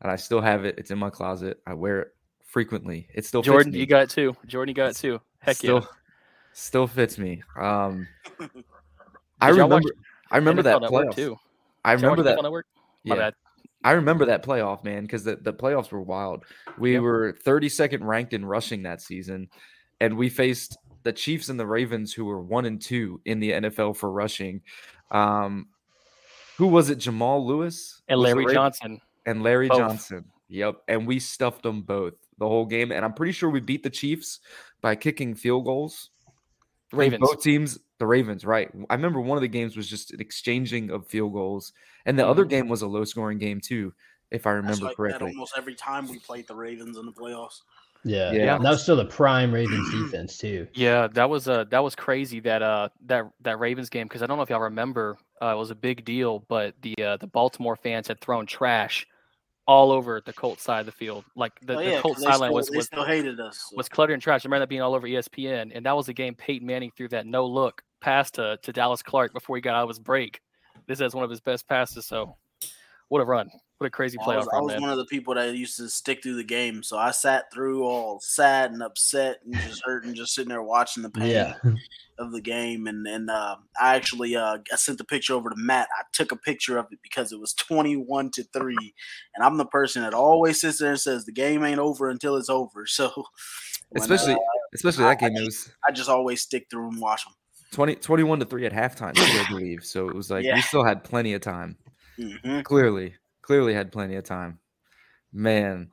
and 0.00 0.10
I 0.10 0.16
still 0.16 0.40
have 0.40 0.64
it. 0.64 0.76
It's 0.78 0.90
in 0.90 0.98
my 0.98 1.10
closet. 1.10 1.60
I 1.66 1.74
wear 1.74 2.00
it 2.02 2.15
frequently. 2.56 3.06
It 3.12 3.26
still 3.26 3.42
fits 3.42 3.52
Jordan, 3.52 3.74
you 3.74 3.84
got 3.84 4.08
two. 4.08 4.34
Jordan, 4.46 4.70
you 4.70 4.74
got 4.74 4.94
too. 4.96 5.20
Heck 5.40 5.56
still, 5.56 5.80
yeah. 5.80 5.86
still 6.54 6.86
fits 6.86 7.18
me. 7.18 7.42
Um, 7.54 8.08
I 9.42 9.50
remember. 9.50 9.78
I 10.30 10.38
remember 10.38 10.62
that 10.62 10.78
NFL 10.78 10.80
Network 10.80 11.08
playoff. 11.08 11.14
too. 11.16 11.36
I 11.84 11.94
Did 11.96 12.00
y'all 12.00 12.10
watch 12.12 12.18
remember 12.18 12.22
that. 12.22 12.42
Network? 12.42 12.66
My 13.04 13.14
Yeah, 13.14 13.20
bad. 13.20 13.34
I 13.84 13.92
remember 13.92 14.24
that 14.24 14.42
playoff, 14.42 14.84
man, 14.84 15.02
because 15.02 15.22
the, 15.22 15.36
the 15.36 15.52
playoffs 15.52 15.92
were 15.92 16.00
wild. 16.00 16.44
We 16.78 16.94
Yep. 16.94 17.02
were 17.02 17.36
32nd 17.44 18.02
ranked 18.02 18.32
in 18.32 18.42
rushing 18.42 18.84
that 18.84 19.02
season, 19.02 19.50
and 20.00 20.16
we 20.16 20.30
faced 20.30 20.78
the 21.02 21.12
Chiefs 21.12 21.50
and 21.50 21.60
the 21.60 21.66
Ravens, 21.66 22.14
who 22.14 22.24
were 22.24 22.40
one 22.40 22.64
and 22.64 22.80
two 22.80 23.20
in 23.26 23.38
the 23.38 23.52
NFL 23.52 23.98
for 23.98 24.10
rushing. 24.10 24.62
Um, 25.10 25.68
who 26.56 26.68
was 26.68 26.88
it? 26.88 26.96
Jamal 26.96 27.46
Lewis 27.46 28.00
And 28.08 28.18
Larry 28.18 28.46
Johnson. 28.50 28.98
and 29.26 29.42
Larry 29.42 29.68
Both. 29.68 29.76
Johnson. 29.78 30.24
Yep, 30.48 30.82
and 30.88 31.06
we 31.06 31.18
stuffed 31.18 31.62
them 31.62 31.82
both 31.82 32.14
the 32.38 32.46
whole 32.46 32.66
game, 32.66 32.92
and 32.92 33.04
I'm 33.04 33.14
pretty 33.14 33.32
sure 33.32 33.50
we 33.50 33.60
beat 33.60 33.82
the 33.82 33.90
Chiefs 33.90 34.40
by 34.80 34.94
kicking 34.94 35.34
field 35.34 35.64
goals. 35.64 36.10
Ravens. 36.92 37.20
Both 37.20 37.42
teams, 37.42 37.78
the 37.98 38.06
Ravens, 38.06 38.44
right? 38.44 38.70
I 38.88 38.94
remember 38.94 39.20
one 39.20 39.36
of 39.36 39.42
the 39.42 39.48
games 39.48 39.76
was 39.76 39.88
just 39.88 40.12
an 40.12 40.20
exchanging 40.20 40.90
of 40.90 41.06
field 41.06 41.32
goals, 41.32 41.72
and 42.04 42.18
the 42.18 42.26
other 42.26 42.44
Mhm. 42.44 42.50
game 42.50 42.68
was 42.68 42.82
a 42.82 42.86
low 42.86 43.04
scoring 43.04 43.38
game 43.38 43.60
too, 43.60 43.92
if 44.30 44.46
I 44.46 44.52
That's 44.52 44.62
remember 44.62 44.84
like 44.84 44.90
that 44.92 44.96
correctly. 44.96 45.30
almost 45.30 45.54
every 45.56 45.74
time 45.74 46.06
we 46.06 46.18
played 46.20 46.46
the 46.46 46.54
Ravens 46.54 46.96
in 46.96 47.06
the 47.06 47.12
playoffs. 47.12 47.62
Yeah. 48.04 48.30
Yeah. 48.30 48.54
And 48.54 48.64
that 48.64 48.70
was 48.70 48.82
still 48.84 48.94
the 48.96 49.06
prime 49.06 49.52
Ravens 49.52 49.90
defense 49.90 50.38
too. 50.38 50.68
Yeah, 50.74 51.08
that 51.08 51.28
was 51.28 51.48
uh 51.48 51.64
that 51.64 51.82
was 51.82 51.96
crazy 51.96 52.38
that 52.40 52.62
uh 52.62 52.90
that 53.06 53.24
that 53.40 53.58
Ravens 53.58 53.90
game 53.90 54.06
because 54.06 54.22
I 54.22 54.26
don't 54.26 54.36
know 54.36 54.44
if 54.44 54.50
y'all 54.50 54.60
remember 54.60 55.18
uh, 55.42 55.46
it 55.46 55.56
was 55.58 55.72
a 55.72 55.74
big 55.74 56.04
deal, 56.04 56.38
but 56.48 56.74
the 56.82 56.94
uh, 57.02 57.16
the 57.16 57.26
Baltimore 57.26 57.74
fans 57.74 58.06
had 58.06 58.20
thrown 58.20 58.46
trash 58.46 59.06
all 59.66 59.90
over 59.90 60.22
the 60.24 60.32
Colts 60.32 60.62
side 60.62 60.80
of 60.80 60.86
the 60.86 60.92
field. 60.92 61.24
Like 61.34 61.52
the, 61.60 61.76
oh, 61.76 61.84
the 61.84 62.00
Colts 62.00 62.22
sideline 62.22 62.52
was 62.52 62.70
was, 62.70 62.86
still 62.86 63.04
hated 63.04 63.40
us. 63.40 63.72
was 63.74 63.88
cluttered 63.88 64.14
and 64.14 64.22
trash. 64.22 64.44
I 64.44 64.48
remember 64.48 64.62
that 64.62 64.68
being 64.68 64.82
all 64.82 64.94
over 64.94 65.06
ESPN, 65.06 65.72
and 65.74 65.84
that 65.86 65.96
was 65.96 66.06
the 66.06 66.12
game 66.12 66.34
Peyton 66.34 66.66
Manning 66.66 66.92
threw 66.96 67.08
that 67.08 67.26
no 67.26 67.46
look 67.46 67.82
pass 68.00 68.30
to 68.32 68.58
to 68.62 68.72
Dallas 68.72 69.02
Clark 69.02 69.32
before 69.32 69.56
he 69.56 69.62
got 69.62 69.74
out 69.74 69.82
of 69.82 69.88
his 69.88 69.98
break. 69.98 70.40
This 70.86 71.00
is 71.00 71.14
one 71.14 71.24
of 71.24 71.30
his 71.30 71.40
best 71.40 71.68
passes. 71.68 72.06
So 72.06 72.36
what 73.08 73.20
a 73.20 73.24
run! 73.24 73.50
What 73.78 73.86
a 73.88 73.90
crazy 73.90 74.18
I 74.18 74.24
playoff 74.24 74.36
was, 74.38 74.48
I 74.54 74.60
was 74.60 74.72
man. 74.72 74.80
one 74.82 74.90
of 74.90 74.96
the 74.96 75.04
people 75.04 75.34
that 75.34 75.54
used 75.54 75.76
to 75.76 75.88
stick 75.90 76.22
through 76.22 76.36
the 76.36 76.44
game, 76.44 76.82
so 76.82 76.96
I 76.96 77.10
sat 77.10 77.52
through 77.52 77.84
all 77.84 78.20
sad 78.20 78.72
and 78.72 78.82
upset 78.82 79.40
and 79.44 79.54
just 79.54 79.82
hurt 79.84 80.04
and 80.06 80.14
just 80.14 80.34
sitting 80.34 80.48
there 80.48 80.62
watching 80.62 81.02
the 81.02 81.10
pain 81.10 81.30
Yeah. 81.30 81.54
of 82.18 82.32
the 82.32 82.40
game. 82.40 82.86
And 82.86 83.06
and 83.06 83.28
uh, 83.28 83.56
I 83.78 83.94
actually 83.96 84.34
uh, 84.34 84.58
I 84.72 84.76
sent 84.76 84.96
the 84.96 85.04
picture 85.04 85.34
over 85.34 85.50
to 85.50 85.56
Matt. 85.56 85.88
I 85.98 86.04
took 86.14 86.32
a 86.32 86.36
picture 86.36 86.78
of 86.78 86.86
it 86.90 87.00
because 87.02 87.32
it 87.32 87.38
was 87.38 87.52
twenty 87.52 87.96
one 87.96 88.30
to 88.30 88.44
three, 88.44 88.94
and 89.34 89.44
I'm 89.44 89.58
the 89.58 89.66
person 89.66 90.00
that 90.02 90.14
always 90.14 90.58
sits 90.60 90.78
there 90.78 90.92
and 90.92 91.00
says 91.00 91.26
the 91.26 91.32
game 91.32 91.62
ain't 91.62 91.78
over 91.80 92.08
until 92.08 92.36
it's 92.36 92.48
over. 92.48 92.86
So 92.96 93.10
when, 93.90 94.02
especially 94.02 94.32
uh, 94.34 94.38
especially 94.74 95.04
I- 95.04 95.08
that 95.10 95.20
game. 95.20 95.36
I 95.36 95.40
It 95.40 95.44
was 95.44 95.70
I 95.86 95.92
just 95.92 96.08
always 96.08 96.40
stick 96.40 96.66
through 96.70 96.88
and 96.88 97.00
watch 97.00 97.24
them. 97.24 97.34
20, 97.72 97.96
21 97.96 98.38
to 98.40 98.46
three 98.46 98.64
at 98.64 98.72
halftime, 98.72 99.12
I 99.18 99.48
believe. 99.50 99.84
So 99.84 100.08
it 100.08 100.14
was 100.14 100.30
like 100.30 100.44
Yeah. 100.44 100.54
we 100.54 100.62
still 100.62 100.82
had 100.84 101.04
plenty 101.04 101.34
of 101.34 101.42
time. 101.42 101.76
hmm 102.18 102.60
Clearly, 102.62 103.14
clearly 103.46 103.74
had 103.74 103.92
plenty 103.92 104.16
of 104.16 104.24
time. 104.24 104.58
Man, 105.32 105.90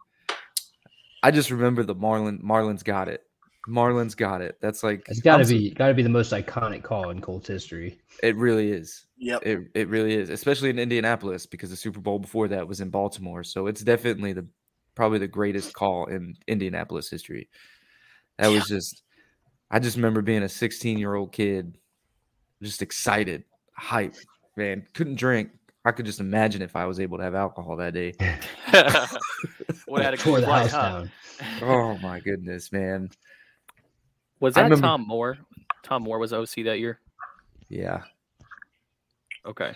I 1.22 1.32
just 1.32 1.52
remember 1.52 1.84
the 1.84 1.96
Marlin. 1.96 2.40
Marlins 2.44 2.84
got 2.84 3.08
it. 3.08 3.24
Marlins 3.70 4.18
got 4.18 4.42
it. 4.42 4.58
That's 4.62 4.84
like 4.84 5.06
It's 5.08 5.22
got 5.22 5.38
to 5.38 5.46
be 5.46 5.72
got 5.72 5.88
to 5.88 5.94
be 5.94 6.04
the 6.04 6.10
most 6.10 6.34
iconic 6.34 6.84
call 6.84 7.12
in 7.12 7.22
Colts 7.22 7.48
history. 7.48 8.02
It 8.22 8.36
really 8.36 8.72
is. 8.72 9.06
Yep. 9.18 9.46
It 9.46 9.60
it 9.74 9.88
really 9.88 10.16
is, 10.16 10.30
especially 10.30 10.70
in 10.70 10.80
Indianapolis 10.80 11.46
because 11.46 11.70
the 11.70 11.78
Super 11.78 12.02
Bowl 12.02 12.20
before 12.20 12.50
that 12.50 12.68
was 12.68 12.82
in 12.82 12.90
Baltimore. 12.90 13.44
So 13.44 13.68
it's 13.68 13.82
definitely 13.82 14.34
the 14.34 14.48
probably 14.96 15.20
the 15.20 15.28
greatest 15.28 15.74
call 15.74 16.08
in 16.08 16.36
Indianapolis 16.48 17.10
history. 17.10 17.50
That 18.38 18.50
was 18.50 18.68
just 18.68 19.04
I 19.72 19.80
just 19.80 19.96
remember 19.96 20.22
being 20.22 20.44
a 20.44 20.50
16 20.50 20.98
year 20.98 21.16
old 21.16 21.32
kid, 21.32 21.78
just 22.62 22.82
excited, 22.82 23.46
hype, 23.76 24.16
man. 24.58 24.86
Couldn't 24.94 25.16
drink. 25.16 25.52
I 25.86 25.92
could 25.92 26.06
just 26.06 26.20
imagine 26.22 26.62
if 26.62 26.76
I 26.76 26.86
was 26.86 27.00
able 27.00 27.18
to 27.18 27.24
have 27.24 27.36
alcohol 27.36 27.76
that 27.78 27.94
day. 27.94 28.14
what 29.86 30.02
had 30.02 30.14
a 30.14 30.18
Tore 30.18 30.40
the 30.40 30.46
flight, 30.48 30.72
house 30.72 30.72
huh? 30.72 30.90
down. 30.90 31.12
Oh 31.62 31.98
my 31.98 32.20
goodness, 32.20 32.72
man. 32.72 33.10
Was 34.40 34.56
that 34.56 34.64
remember- 34.64 34.86
Tom 34.88 35.06
Moore? 35.08 35.38
Tom 35.84 36.04
Moore 36.04 36.20
was 36.20 36.32
OC 36.32 36.64
that 36.66 36.80
year. 36.80 37.00
Yeah. 37.70 38.02
Okay, 39.46 39.74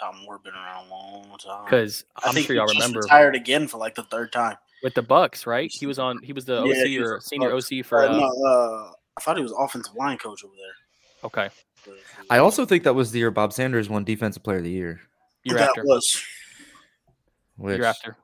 Tom 0.00 0.16
Moore 0.24 0.40
been 0.42 0.54
around 0.54 0.86
a 0.86 0.90
long 0.90 1.36
time. 1.38 1.64
because 1.66 2.04
I 2.16 2.28
I'm 2.28 2.34
think 2.34 2.46
sure 2.48 2.56
y'all 2.56 2.66
just 2.66 2.80
remember 2.80 2.98
retired 3.00 3.36
again 3.36 3.68
for 3.68 3.78
like 3.78 3.94
the 3.94 4.02
third 4.04 4.32
time. 4.32 4.56
with 4.82 4.94
the 4.94 5.02
Bucks, 5.02 5.46
right? 5.46 5.70
He 5.72 5.86
was 5.86 6.00
on. 6.00 6.20
He 6.24 6.32
was 6.32 6.44
the 6.46 6.64
Yeah, 6.64 6.80
OC 6.82 6.86
he 6.88 6.98
was 6.98 7.08
or 7.10 7.20
senior 7.20 7.50
Bucks. 7.50 7.70
OC 7.72 7.84
for. 7.84 8.02
Uh, 8.02 8.08
Uh, 8.08 8.18
no, 8.18 8.26
uh, 8.26 8.92
I 9.16 9.20
thought 9.20 9.36
he 9.36 9.42
was 9.44 9.54
offensive 9.56 9.94
line 9.94 10.18
coach 10.18 10.42
over 10.44 10.52
there. 10.56 10.74
Okay, 11.22 11.48
I 12.28 12.38
also 12.38 12.64
think 12.66 12.82
that 12.82 12.94
was 12.94 13.12
the 13.12 13.20
year 13.20 13.30
Bob 13.30 13.52
Sanders 13.52 13.88
won 13.88 14.02
Defensive 14.02 14.42
Player 14.42 14.58
of 14.58 14.64
the 14.64 14.70
Year. 14.70 15.00
Year 15.48 15.58
that 15.58 15.68
after. 15.70 15.84
was 15.84 16.22
Which, 17.56 17.76
Year 17.78 17.86
after. 17.86 18.16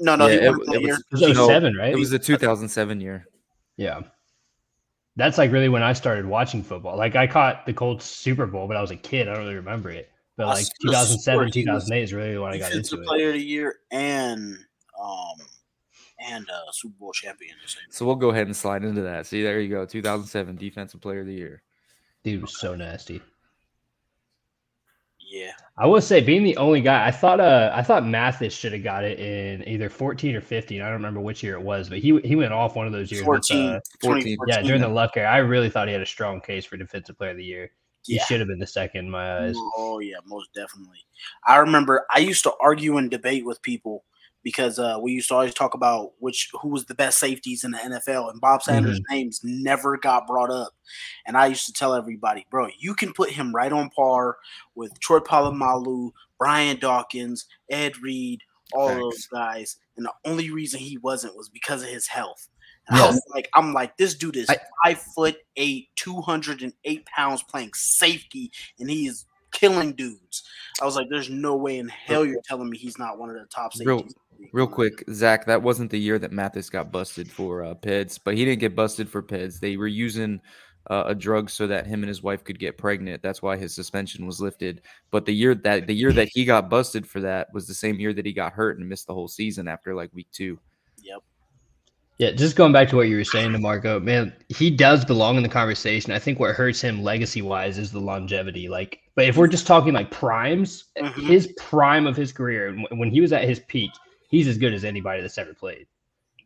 no, 0.00 0.16
no. 0.16 0.26
Yeah, 0.26 0.32
he 0.40 0.46
it, 0.46 0.54
it 0.74 0.82
year. 0.82 0.98
was, 1.12 1.22
It 1.22 1.28
was 1.28 1.36
no, 1.38 1.48
07, 1.48 1.76
right? 1.76 1.92
it 1.92 1.96
was 1.98 2.10
the 2.10 2.18
2007 2.18 3.00
year. 3.00 3.26
yeah. 3.76 4.00
that's 5.16 5.38
like 5.38 5.50
really 5.52 5.68
when 5.68 5.82
I 5.82 5.92
started 5.92 6.26
watching 6.26 6.62
football. 6.62 6.96
Like 6.96 7.16
I 7.16 7.26
caught 7.26 7.66
the 7.66 7.72
Colts 7.72 8.04
Super 8.04 8.46
Bowl, 8.46 8.66
but 8.68 8.76
I 8.76 8.80
was 8.80 8.90
a 8.90 8.96
kid. 8.96 9.28
I 9.28 9.34
don't 9.34 9.42
really 9.44 9.54
remember 9.56 9.90
it. 9.90 10.10
But 10.36 10.46
I 10.46 10.54
like 10.54 10.66
2007, 10.82 11.18
swore 11.20 11.44
he 11.46 11.68
was 11.68 11.84
2008 11.86 12.02
is 12.02 12.14
really 12.14 12.38
when 12.38 12.52
I 12.52 12.58
got 12.58 12.68
Defensive 12.70 12.98
into 13.00 13.02
it. 13.02 13.06
Player 13.08 13.28
of 13.28 13.34
the 13.34 13.40
Year 13.44 13.76
and 13.90 14.56
um 15.02 15.36
and 16.20 16.48
uh, 16.50 16.70
Super 16.72 16.94
Bowl 16.98 17.12
champion. 17.12 17.54
So 17.90 18.04
we'll 18.06 18.16
go 18.16 18.30
ahead 18.30 18.46
and 18.46 18.56
slide 18.56 18.82
into 18.84 19.02
that. 19.02 19.26
See, 19.26 19.42
there 19.42 19.60
you 19.60 19.68
go. 19.68 19.84
2007 19.86 20.56
Defensive 20.56 21.00
Player 21.00 21.20
of 21.20 21.26
the 21.26 21.34
Year. 21.34 21.62
Dude 22.24 22.42
was 22.42 22.58
so 22.58 22.74
nasty. 22.74 23.20
Yeah, 25.30 25.52
I 25.76 25.86
will 25.86 26.00
say, 26.00 26.22
being 26.22 26.42
the 26.42 26.56
only 26.56 26.80
guy, 26.80 27.06
I 27.06 27.10
thought 27.10 27.38
uh 27.38 27.70
I 27.74 27.82
thought 27.82 28.06
Mathis 28.06 28.54
should 28.54 28.72
have 28.72 28.82
got 28.82 29.04
it 29.04 29.18
in 29.18 29.66
either 29.68 29.90
14 29.90 30.34
or 30.34 30.40
15. 30.40 30.80
I 30.80 30.84
don't 30.84 30.94
remember 30.94 31.20
which 31.20 31.42
year 31.42 31.54
it 31.54 31.62
was, 31.62 31.88
but 31.88 31.98
he 31.98 32.18
he 32.24 32.34
went 32.34 32.52
off 32.52 32.76
one 32.76 32.86
of 32.86 32.92
those 32.92 33.12
years. 33.12 33.26
with, 33.26 33.44
uh, 33.52 33.78
14. 34.00 34.38
yeah, 34.46 34.62
during 34.62 34.80
the 34.80 34.88
luck 34.88 35.16
era, 35.16 35.28
I 35.30 35.38
really 35.38 35.68
thought 35.68 35.86
he 35.88 35.92
had 35.92 36.02
a 36.02 36.06
strong 36.06 36.40
case 36.40 36.64
for 36.64 36.76
defensive 36.78 37.18
player 37.18 37.32
of 37.32 37.36
the 37.36 37.44
year. 37.44 37.70
He 38.06 38.14
Yeah. 38.14 38.24
should 38.24 38.40
have 38.40 38.48
been 38.48 38.58
the 38.58 38.66
second 38.66 39.04
in 39.04 39.10
my 39.10 39.44
eyes. 39.44 39.54
Oh 39.76 39.98
yeah, 39.98 40.16
most 40.24 40.48
definitely. 40.54 41.04
I 41.46 41.56
remember 41.56 42.06
I 42.14 42.20
used 42.20 42.42
to 42.44 42.52
argue 42.62 42.96
and 42.96 43.10
debate 43.10 43.44
with 43.44 43.60
people 43.60 44.04
because 44.42 44.78
uh, 44.78 44.98
we 45.00 45.12
used 45.12 45.28
to 45.28 45.34
always 45.34 45.54
talk 45.54 45.74
about 45.74 46.12
which 46.18 46.50
who 46.60 46.68
was 46.68 46.86
the 46.86 46.94
best 46.94 47.18
safeties 47.18 47.64
in 47.64 47.72
the 47.72 47.78
NFL, 47.78 48.30
and 48.30 48.40
Bob 48.40 48.62
Sanders' 48.62 49.00
names 49.10 49.40
never 49.42 49.96
got 49.96 50.26
brought 50.26 50.50
up. 50.50 50.72
And 51.26 51.36
I 51.36 51.46
used 51.46 51.66
to 51.66 51.72
tell 51.72 51.94
everybody, 51.94 52.46
bro, 52.50 52.68
you 52.78 52.94
can 52.94 53.12
put 53.12 53.30
him 53.30 53.54
right 53.54 53.72
on 53.72 53.90
par 53.90 54.36
with 54.74 54.98
Troy 55.00 55.18
Polamalu, 55.18 56.12
Brian 56.38 56.78
Dawkins, 56.78 57.46
Ed 57.70 57.98
Reed, 57.98 58.40
all 58.72 58.88
Facts. 58.88 59.00
those 59.00 59.26
guys. 59.26 59.76
And 59.96 60.06
the 60.06 60.12
only 60.24 60.50
reason 60.50 60.80
he 60.80 60.98
wasn't 60.98 61.36
was 61.36 61.48
because 61.48 61.82
of 61.82 61.88
his 61.88 62.06
health. 62.06 62.48
And 62.88 62.98
I 62.98 63.06
was 63.06 63.22
like, 63.34 63.50
I'm 63.54 63.74
like, 63.74 63.96
this 63.98 64.14
dude 64.14 64.36
is 64.36 64.48
I- 64.48 64.58
five 64.84 64.98
foot 65.14 65.36
eight, 65.56 65.88
two 65.96 66.20
hundred 66.22 66.62
and 66.62 66.72
eight 66.84 67.04
pounds 67.06 67.42
playing 67.42 67.72
safety, 67.74 68.50
and 68.78 68.88
he 68.88 69.06
is 69.06 69.26
killing 69.52 69.92
dudes. 69.92 70.42
I 70.80 70.84
was 70.84 70.96
like, 70.96 71.08
there's 71.10 71.30
no 71.30 71.56
way 71.56 71.78
in 71.78 71.88
hell 71.88 72.24
you're 72.24 72.42
telling 72.44 72.70
me 72.70 72.78
he's 72.78 72.98
not 72.98 73.18
one 73.18 73.30
of 73.30 73.36
the 73.36 73.46
top 73.46 73.72
safeties. 73.72 73.86
Real- 73.86 74.00
in 74.00 74.06
the 74.06 74.42
league. 74.42 74.50
Real 74.52 74.66
quick, 74.68 75.04
Zach, 75.12 75.46
that 75.46 75.62
wasn't 75.62 75.90
the 75.90 75.98
year 75.98 76.18
that 76.18 76.30
Mathis 76.30 76.70
got 76.70 76.92
busted 76.92 77.30
for 77.30 77.64
uh, 77.64 77.74
PEDS, 77.74 78.20
but 78.22 78.36
he 78.36 78.44
didn't 78.44 78.60
get 78.60 78.76
busted 78.76 79.08
for 79.08 79.22
PEDS. 79.22 79.58
They 79.58 79.76
were 79.76 79.88
using 79.88 80.40
uh, 80.88 81.04
a 81.06 81.14
drug 81.14 81.50
so 81.50 81.66
that 81.66 81.86
him 81.86 82.02
and 82.02 82.08
his 82.08 82.22
wife 82.22 82.44
could 82.44 82.58
get 82.58 82.78
pregnant. 82.78 83.22
That's 83.22 83.42
why 83.42 83.56
his 83.56 83.74
suspension 83.74 84.26
was 84.26 84.40
lifted. 84.40 84.82
But 85.10 85.26
the 85.26 85.34
year 85.34 85.54
that 85.54 85.86
the 85.86 85.94
year 85.94 86.12
that 86.12 86.28
he 86.32 86.44
got 86.44 86.70
busted 86.70 87.06
for 87.06 87.20
that 87.20 87.48
was 87.52 87.66
the 87.66 87.74
same 87.74 88.00
year 88.00 88.12
that 88.14 88.24
he 88.24 88.32
got 88.32 88.52
hurt 88.52 88.78
and 88.78 88.88
missed 88.88 89.06
the 89.06 89.14
whole 89.14 89.28
season 89.28 89.68
after 89.68 89.94
like 89.94 90.14
week 90.14 90.28
two. 90.32 90.58
Yep. 92.18 92.30
Yeah, 92.32 92.36
just 92.36 92.56
going 92.56 92.72
back 92.72 92.88
to 92.88 92.96
what 92.96 93.08
you 93.08 93.16
were 93.16 93.24
saying 93.24 93.52
to 93.52 93.58
Marco, 93.58 94.00
man, 94.00 94.32
he 94.48 94.70
does 94.70 95.04
belong 95.04 95.36
in 95.36 95.42
the 95.42 95.48
conversation. 95.48 96.12
I 96.12 96.18
think 96.18 96.38
what 96.40 96.54
hurts 96.54 96.80
him 96.80 97.02
legacy 97.02 97.42
wise 97.42 97.78
is 97.78 97.92
the 97.92 98.00
longevity. 98.00 98.68
Like, 98.68 99.00
but 99.14 99.26
if 99.26 99.36
we're 99.36 99.46
just 99.48 99.66
talking 99.66 99.92
like 99.92 100.10
primes, 100.10 100.84
Mhm. 100.98 101.12
his 101.26 101.52
prime 101.58 102.06
of 102.06 102.16
his 102.16 102.32
career, 102.32 102.76
when 102.90 103.10
he 103.10 103.20
was 103.20 103.32
at 103.32 103.44
his 103.44 103.60
peak, 103.60 103.90
he's 104.30 104.48
as 104.48 104.58
good 104.58 104.74
as 104.74 104.84
anybody 104.84 105.22
that's 105.22 105.38
ever 105.38 105.54
played. 105.54 105.86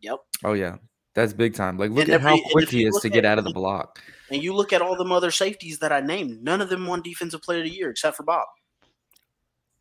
Yep. 0.03 0.19
Oh 0.45 0.53
yeah, 0.55 0.77
that's 1.15 1.33
big 1.33 1.55
time. 1.55 1.79
Like 1.79 1.91
look 1.91 2.01
And 2.05 2.11
at 2.11 2.15
every- 2.21 2.31
how 2.31 2.51
quick 2.51 2.69
he 2.69 2.85
is 2.85 2.99
to 3.01 3.09
get 3.09 3.25
at- 3.25 3.33
out 3.33 3.39
of 3.39 3.45
the 3.45 3.53
block. 3.53 3.99
And 4.31 4.43
you 4.43 4.55
look 4.55 4.73
at 4.73 4.83
all 4.83 4.97
them 4.97 5.13
other 5.13 5.31
safeties 5.31 5.79
that 5.81 5.93
I 5.93 6.01
named, 6.01 6.43
none 6.43 6.61
of 6.61 6.69
them 6.71 6.87
won 6.87 7.03
Defensive 7.03 7.43
Player 7.43 7.59
of 7.59 7.65
the 7.65 7.71
Year 7.71 7.91
except 7.91 8.17
for 8.17 8.23
Bob. 8.25 8.47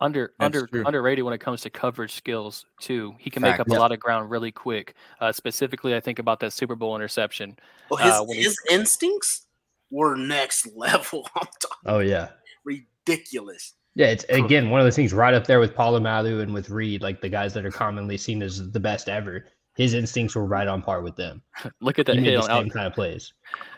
Under 0.01 0.33
That's 0.39 0.45
under 0.47 0.67
true. 0.67 0.83
underrated 0.85 1.23
when 1.23 1.33
it 1.33 1.39
comes 1.39 1.61
to 1.61 1.69
coverage 1.69 2.13
skills 2.15 2.65
too. 2.81 3.13
He 3.19 3.29
can 3.29 3.41
make 3.43 3.59
up 3.59 3.67
Yeah. 3.69 3.77
a 3.77 3.79
lot 3.79 3.91
of 3.91 3.99
ground 3.99 4.29
really 4.31 4.51
quick. 4.51 4.95
Uh, 5.19 5.31
specifically, 5.31 5.95
I 5.95 5.99
think 5.99 6.17
about 6.19 6.39
that 6.41 6.51
Super 6.53 6.75
Bowl 6.75 6.95
interception. 6.95 7.55
Well, 7.89 8.03
his, 8.03 8.11
Uh, 8.13 8.23
when 8.25 8.37
he- 8.39 8.49
instincts 8.71 9.45
were 9.91 10.15
next 10.15 10.67
level. 10.75 11.29
I'm 11.35 11.47
talking 11.59 11.77
Oh 11.85 11.99
yeah. 11.99 12.29
ridiculous. 12.65 13.73
Yeah, 13.95 14.07
it's 14.07 14.23
again 14.29 14.69
one 14.69 14.79
of 14.79 14.85
those 14.85 14.95
things 14.95 15.13
right 15.13 15.33
up 15.33 15.45
there 15.45 15.59
with 15.59 15.75
Polamalu 15.75 16.41
and 16.41 16.53
with 16.53 16.69
Reed, 16.69 17.01
like 17.01 17.19
the 17.21 17.27
guys 17.29 17.53
that 17.53 17.65
are 17.65 17.71
commonly 17.71 18.17
seen 18.17 18.41
as 18.41 18.71
the 18.71 18.79
best 18.79 19.09
ever. 19.09 19.45
His 19.75 19.93
instincts 19.93 20.35
were 20.35 20.45
right 20.45 20.67
on 20.67 20.81
par 20.81 21.01
with 21.01 21.15
them. 21.15 21.41
Look 21.81 21.99
at 21.99 22.05
that 22.05 22.15
made 22.15 22.25
hit 22.25 22.35
on 22.37 22.43
same 22.43 22.51
Al- 22.65 22.69
kind 22.69 22.87
of 22.87 22.93
plays. 22.93 23.33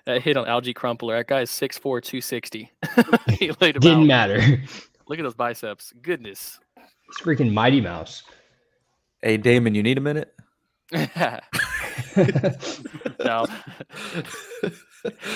that 0.06 0.22
hit 0.22 0.38
on 0.38 0.46
Alge 0.46 0.74
Crumpler. 0.76 1.18
That 1.18 1.28
guy's 1.28 1.52
6'4", 1.52 2.02
260. 2.02 2.72
he 3.40 3.52
laid 3.62 3.80
Didn't 3.80 4.02
out. 4.02 4.06
matter. 4.08 4.62
Look 5.08 5.20
at 5.20 5.24
those 5.24 5.34
biceps. 5.36 5.94
Goodness. 6.02 6.60
It's 7.10 7.22
freaking 7.22 7.52
Mighty 7.54 7.82
Mouse. 7.82 8.24
Hey 9.22 9.38
Damon, 9.38 9.76
you 9.76 9.84
need 9.84 9.98
a 9.98 10.02
minute? 10.02 10.34
no. 13.24 13.46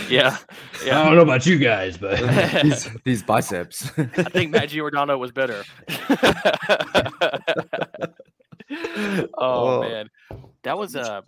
Yeah. 0.09 0.37
yeah. 0.85 1.01
I 1.01 1.05
don't 1.05 1.15
know 1.17 1.23
about 1.23 1.45
you 1.45 1.57
guys, 1.57 1.97
but 1.97 2.17
these, 2.63 2.89
these 3.03 3.21
biceps. 3.21 3.91
I 3.97 4.05
think 4.23 4.49
Matt 4.51 4.69
Giordano 4.69 5.17
was 5.17 5.33
better. 5.33 5.61
oh, 8.71 9.27
Oh. 9.37 9.81
man, 9.81 10.09
that 10.63 10.77
was 10.77 10.95
uh 10.95 11.19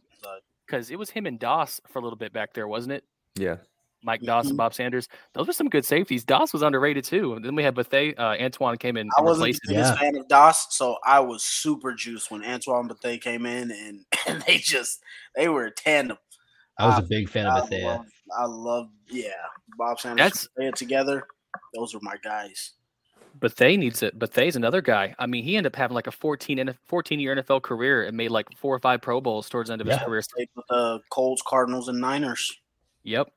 because 0.65 0.89
it 0.89 0.98
was 0.98 1.10
him 1.10 1.25
and 1.25 1.38
Doss 1.38 1.81
for 1.89 2.00
a 2.00 2.01
little 2.01 2.17
bit 2.17 2.31
back 2.31 2.53
there, 2.53 2.67
wasn't 2.67 2.93
it? 2.93 3.03
yeah. 3.36 3.58
Mike 4.03 4.22
Doss 4.22 4.46
Mhm. 4.46 4.50
and 4.50 4.58
Bob 4.58 4.74
Sanders. 4.74 5.08
Those 5.34 5.48
were 5.48 5.53
some 5.53 5.68
good 5.70 5.84
safeties. 5.86 6.24
Doss 6.24 6.53
was 6.53 6.62
underrated 6.62 7.03
too. 7.03 7.34
And 7.34 7.44
then 7.44 7.56
we 7.56 7.63
had 7.63 7.75
Bethea. 7.75 8.13
Uh, 8.18 8.38
Antoine 8.39 8.77
came 8.77 8.96
in 8.98 9.10
I 9.18 9.22
wasn't 9.22 9.46
replaced 9.46 9.62
the 9.65 9.74
him. 9.74 9.79
Yeah. 9.82 9.96
fan 9.96 10.15
of 10.18 10.27
Doss, 10.27 10.75
so 10.77 10.98
I 11.06 11.20
was 11.20 11.44
super 11.44 11.94
juiced 11.94 12.32
when 12.32 12.44
Antoine 12.46 12.88
Bethea 12.88 13.18
came 13.18 13.46
in, 13.46 13.72
and, 13.72 14.06
and 14.27 14.41
they 14.44 14.58
just 14.58 15.01
they 15.36 15.50
were 15.50 15.65
a 15.65 15.72
tandem. 15.72 16.18
I 16.77 16.86
was 16.88 16.96
I- 16.96 17.00
a 17.00 17.03
big 17.03 17.29
fan 17.29 17.46
I 17.46 17.60
of 17.60 17.70
Bethea. 17.70 17.86
love, 17.88 18.06
I 18.38 18.46
love, 18.46 18.89
yeah, 19.10 19.32
Bob 19.77 20.00
Sanders. 20.00 20.48
That's- 20.56 20.79
together. 20.79 21.27
Those 21.74 21.94
were 21.94 22.00
my 22.03 22.15
guys. 22.24 22.72
Bethea 23.36 23.77
needs 23.77 24.03
it. 24.03 24.18
Bethea's 24.20 24.56
another 24.56 24.82
guy. 24.82 25.15
I 25.18 25.25
mean, 25.25 25.44
he 25.44 25.56
ended 25.56 25.72
up 25.74 25.75
having 25.77 25.96
like 25.96 26.08
a 26.08 26.12
14, 26.12 26.58
NF 26.58 26.77
14 26.86 27.20
year 27.20 27.36
NFL 27.36 27.62
career 27.63 28.03
and 28.03 28.15
made 28.18 28.29
like 28.32 28.48
four 28.58 28.75
or 28.75 28.79
five 28.79 29.01
Pro 29.01 29.22
Bowls 29.22 29.50
towards 29.50 29.68
the 29.70 29.74
end 29.74 29.82
of 29.82 29.88
his 29.88 29.98
career. 30.00 30.22
Played 30.36 30.50
with 30.56 30.65
the 30.70 31.00
Colts, 31.10 31.41
Cardinals, 31.46 31.88
and 31.88 32.00
Niners. 32.01 32.53
Yep. 33.03 33.32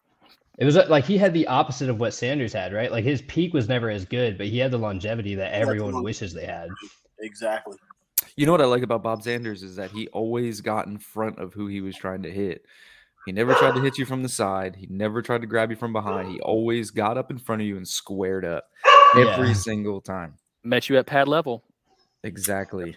It 0.58 0.64
was 0.64 0.76
uh, 0.76 0.86
like 0.88 1.04
he 1.04 1.16
had 1.16 1.32
the 1.32 1.46
opposite 1.46 1.88
of 1.88 1.98
what 1.98 2.12
Sanders 2.14 2.52
had, 2.52 2.72
right? 2.72 2.92
Like 2.92 3.04
his 3.04 3.22
peak 3.22 3.54
was 3.54 3.68
never 3.68 3.88
as 3.90 4.04
good, 4.04 4.36
but 4.36 4.46
he 4.48 4.58
had 4.58 4.70
the 4.70 4.78
longevity 4.78 5.34
that 5.36 5.52
had 5.52 5.62
the 5.62 5.70
everyone 5.70 5.94
lon- 5.94 6.02
wishes 6.04 6.32
they 6.34 6.44
had. 6.44 6.68
Exactly. 7.20 7.76
You 8.36 8.46
know 8.46 8.52
what 8.52 8.60
I 8.60 8.66
like 8.66 8.82
about 8.82 9.02
Bob 9.02 9.22
Sanders 9.22 9.62
is 9.62 9.76
that 9.76 9.90
he 9.90 10.08
always 10.08 10.60
got 10.60 10.86
in 10.86 10.98
front 10.98 11.38
of 11.38 11.52
who 11.54 11.66
he 11.66 11.80
was 11.80 11.96
trying 11.96 12.22
to 12.22 12.30
hit. 12.30 12.64
He 13.26 13.32
never 13.32 13.54
tried 13.54 13.74
to 13.74 13.80
hit 13.80 13.98
you 13.98 14.04
from 14.04 14.22
the 14.22 14.28
side. 14.28 14.74
He 14.76 14.86
never 14.90 15.22
tried 15.22 15.42
to 15.42 15.46
grab 15.46 15.70
you 15.70 15.76
from 15.76 15.92
behind. 15.92 16.30
He 16.32 16.40
always 16.40 16.90
got 16.90 17.16
up 17.16 17.30
in 17.30 17.38
front 17.38 17.62
of 17.62 17.68
you 17.68 17.76
and 17.76 17.86
squared 17.86 18.44
up 18.44 18.64
every 19.16 19.48
Yeah. 19.48 19.52
single 19.54 20.00
time. 20.00 20.34
Met 20.64 20.88
you 20.88 20.96
at 20.98 21.06
pad 21.06 21.28
level. 21.28 21.62
Exactly. 22.24 22.96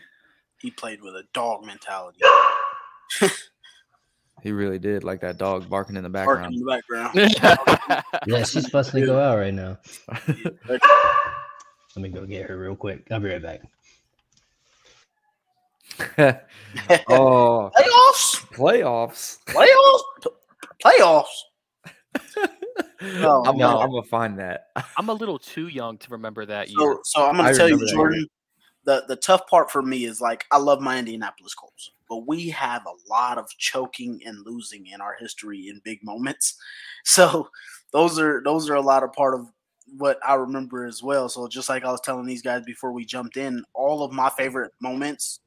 He 0.61 0.71
played 0.71 1.01
with 1.01 1.15
a 1.15 1.23
dog 1.33 1.63
mentality. 1.65 2.19
He 4.45 4.51
really 4.51 4.77
did 4.77 5.03
like 5.03 5.21
that 5.21 5.39
dog 5.39 5.67
barking 5.67 5.95
in 5.95 6.03
the 6.03 6.09
Barking 6.09 6.61
background. 6.61 7.15
in 7.15 7.15
the 7.15 7.33
background. 7.41 8.03
Yeah, 8.27 8.43
she's 8.43 8.63
supposed 8.65 8.91
to 8.91 9.03
go 9.03 9.19
out 9.19 9.39
right 9.39 9.51
now. 9.51 9.79
Let 10.67 10.79
me 11.97 12.09
go 12.09 12.27
get 12.27 12.47
her 12.47 12.55
real 12.55 12.75
quick. 12.75 13.07
I'll 13.09 13.19
be 13.19 13.29
right 13.29 13.41
back. 13.41 13.61
oh, 17.09 17.71
Playoffs, 17.75 18.45
playoffs. 18.53 19.37
playoffs, 19.47 20.01
playoffs. 20.83 22.45
Oh, 23.01 23.43
I'm, 23.45 23.57
no. 23.57 23.67
gonna, 23.67 23.79
I'm 23.79 23.89
gonna 23.89 24.03
find 24.03 24.37
that. 24.39 24.67
I'm 24.97 25.09
a 25.09 25.13
little 25.13 25.39
too 25.39 25.67
young 25.67 25.97
to 25.99 26.11
remember 26.11 26.45
that 26.45 26.69
year. 26.69 26.77
So, 26.77 26.99
so 27.03 27.25
I'm 27.25 27.35
going 27.37 27.51
to 27.51 27.57
tell 27.57 27.67
you, 27.67 27.75
remember 27.75 27.85
that 27.87 27.93
Jordan. 27.93 28.27
The 28.85 29.03
the 29.07 29.15
tough 29.15 29.47
part 29.47 29.71
for 29.71 29.81
me 29.81 30.05
is 30.05 30.21
like 30.21 30.45
I 30.51 30.57
love 30.57 30.81
my 30.81 30.99
Indianapolis 30.99 31.53
Colts, 31.53 31.91
but 32.09 32.27
we 32.27 32.49
have 32.49 32.85
a 32.85 33.11
lot 33.11 33.37
of 33.37 33.49
choking 33.57 34.21
and 34.25 34.45
losing 34.45 34.87
in 34.87 35.01
our 35.01 35.15
history 35.19 35.69
in 35.69 35.81
big 35.83 36.03
moments. 36.03 36.55
So 37.07 37.49
those 37.93 38.17
are 38.17 38.41
those 38.43 38.67
are 38.67 38.73
a 38.73 38.81
lot 38.81 39.03
of 39.03 39.13
part 39.13 39.35
of 39.35 39.47
what 39.97 40.19
I 40.27 40.33
remember 40.35 40.85
as 40.85 41.03
well. 41.03 41.29
So 41.29 41.47
just 41.47 41.69
like 41.69 41.85
I 41.85 41.91
was 41.91 42.01
telling 42.01 42.25
these 42.25 42.41
guys 42.41 42.63
before 42.65 42.91
we 42.91 43.05
jumped 43.05 43.37
in, 43.37 43.63
all 43.75 44.03
of 44.03 44.11
my 44.11 44.29
favorite 44.29 44.71
moments, 44.81 45.39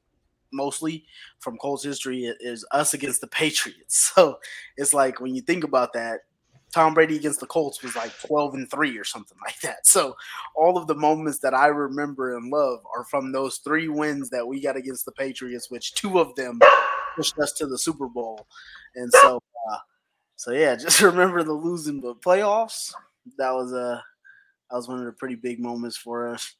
mostly 0.53 1.05
from 1.39 1.57
Colts 1.57 1.83
history, 1.83 2.33
is 2.39 2.65
us 2.71 2.93
against 2.93 3.21
the 3.21 3.27
Patriots. 3.27 4.11
So 4.15 4.39
it's 4.77 4.93
like 4.93 5.19
when 5.19 5.35
you 5.35 5.41
think 5.41 5.63
about 5.63 5.93
that, 5.93 6.21
Tom 6.71 6.93
Brady 6.93 7.15
against 7.15 7.39
the 7.39 7.47
Colts 7.47 7.81
was 7.81 7.95
like 7.95 8.11
12 8.19 8.53
and 8.53 8.69
3 8.71 8.97
or 8.97 9.03
something 9.03 9.37
like 9.43 9.59
that. 9.61 9.87
So 9.87 10.15
all 10.55 10.77
of 10.77 10.87
the 10.87 10.95
moments 10.95 11.39
that 11.39 11.53
I 11.53 11.67
remember 11.67 12.37
and 12.37 12.51
love 12.51 12.79
are 12.95 13.03
from 13.05 13.31
those 13.31 13.57
three 13.57 13.87
wins 13.87 14.29
that 14.29 14.47
we 14.47 14.61
got 14.61 14.77
against 14.77 15.05
the 15.05 15.11
Patriots, 15.11 15.71
which 15.71 15.93
two 15.95 16.19
of 16.19 16.35
them 16.35 16.59
pushed 17.15 17.37
us 17.39 17.53
to 17.53 17.65
the 17.65 17.77
Super 17.77 18.07
Bowl. 18.07 18.47
And 18.95 19.11
so, 19.13 19.41
uh, 19.71 19.77
so 20.35 20.51
yeah, 20.51 20.75
just 20.79 21.01
remember 21.01 21.43
the 21.43 21.53
losing, 21.53 22.01
but 22.01 22.21
playoffs. 22.21 22.93
That 23.37 23.51
was 23.51 23.73
a 23.73 24.03
that 24.69 24.75
was 24.75 24.87
one 24.87 24.99
of 24.99 25.05
the 25.05 25.11
pretty 25.11 25.35
big 25.35 25.59
moments 25.59 25.97
for 25.97 26.29
us. 26.29 26.55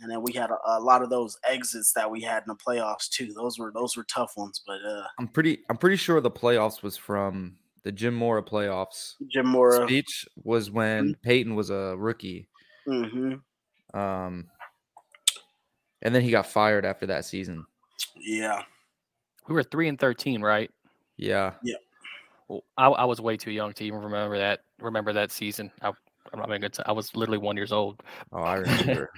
And 0.00 0.10
then 0.10 0.22
we 0.22 0.32
had 0.32 0.50
a, 0.50 0.58
a 0.66 0.80
lot 0.80 1.02
of 1.02 1.10
those 1.10 1.36
exits 1.48 1.92
that 1.94 2.08
we 2.10 2.20
had 2.20 2.44
in 2.44 2.48
the 2.48 2.54
playoffs 2.54 3.08
too. 3.08 3.32
Those 3.32 3.58
were 3.58 3.72
those 3.74 3.96
were 3.96 4.04
tough 4.04 4.34
ones, 4.36 4.62
but 4.66 4.78
uh, 4.86 5.04
I'm 5.18 5.28
pretty. 5.28 5.60
I'm 5.68 5.76
pretty 5.76 5.96
sure 5.96 6.20
the 6.20 6.30
playoffs 6.30 6.82
was 6.82 6.96
from 6.96 7.56
the 7.82 7.92
Jim 7.92 8.14
Mora 8.14 8.42
playoffs 8.42 9.14
Jim 9.28 9.46
Mora. 9.46 9.86
speech 9.86 10.26
was 10.42 10.70
when 10.70 11.14
Peyton 11.22 11.54
was 11.54 11.70
a 11.70 11.94
rookie. 11.96 12.48
Mm-hmm. 12.86 13.98
Um, 13.98 14.46
and 16.02 16.14
then 16.14 16.22
he 16.22 16.30
got 16.30 16.46
fired 16.46 16.84
after 16.84 17.06
that 17.06 17.24
season. 17.24 17.64
Yeah. 18.16 18.62
We 19.48 19.54
were 19.54 19.62
three 19.62 19.88
and 19.88 19.98
thirteen, 19.98 20.42
right? 20.42 20.70
Yeah. 21.16 21.52
Well, 22.48 22.64
I, 22.76 22.86
I 22.88 23.04
was 23.04 23.20
way 23.20 23.36
too 23.36 23.50
young 23.50 23.72
to 23.74 23.84
even 23.84 24.00
remember 24.00 24.38
that. 24.38 24.60
Remember 24.80 25.12
that 25.12 25.30
season? 25.32 25.70
I, 25.82 25.92
I'm 26.32 26.38
not 26.38 26.48
making. 26.48 26.70
I 26.86 26.92
was 26.92 27.16
literally 27.16 27.38
one 27.38 27.56
years 27.56 27.72
old. 27.72 28.02
Oh, 28.32 28.42
I 28.42 28.56
remember. 28.56 29.10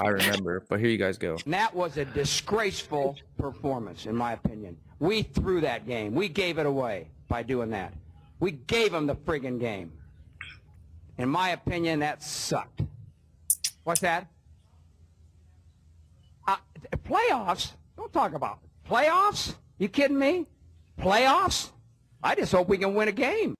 I 0.00 0.08
remember. 0.08 0.64
But 0.68 0.80
here 0.80 0.88
you 0.88 0.98
guys 0.98 1.18
go. 1.18 1.36
And 1.44 1.54
that 1.54 1.74
was 1.74 1.98
a 1.98 2.04
disgraceful 2.06 3.16
performance, 3.38 4.06
in 4.06 4.16
my 4.16 4.32
opinion. 4.32 4.76
We 4.98 5.22
threw 5.22 5.60
that 5.60 5.86
game. 5.86 6.14
We 6.14 6.28
gave 6.28 6.58
it 6.58 6.66
away 6.66 7.08
by 7.28 7.42
doing 7.42 7.70
that. 7.70 7.92
We 8.40 8.52
gave 8.52 8.92
them 8.92 9.06
the 9.06 9.14
friggin' 9.14 9.60
game. 9.60 9.92
In 11.18 11.28
my 11.28 11.50
opinion, 11.50 12.00
that 12.00 12.22
sucked. 12.22 12.82
What's 13.84 14.00
that? 14.00 14.26
Uh, 16.46 16.56
playoffs? 17.04 17.72
Don't 17.96 18.12
talk 18.12 18.34
about 18.34 18.58
it. 18.62 18.90
playoffs. 18.90 19.54
You 19.78 19.88
kidding 19.88 20.18
me? 20.18 20.46
Playoffs? 20.98 21.70
I 22.22 22.34
just 22.34 22.52
hope 22.52 22.68
we 22.68 22.78
can 22.78 22.94
win 22.94 23.08
a 23.08 23.12
game. 23.12 23.54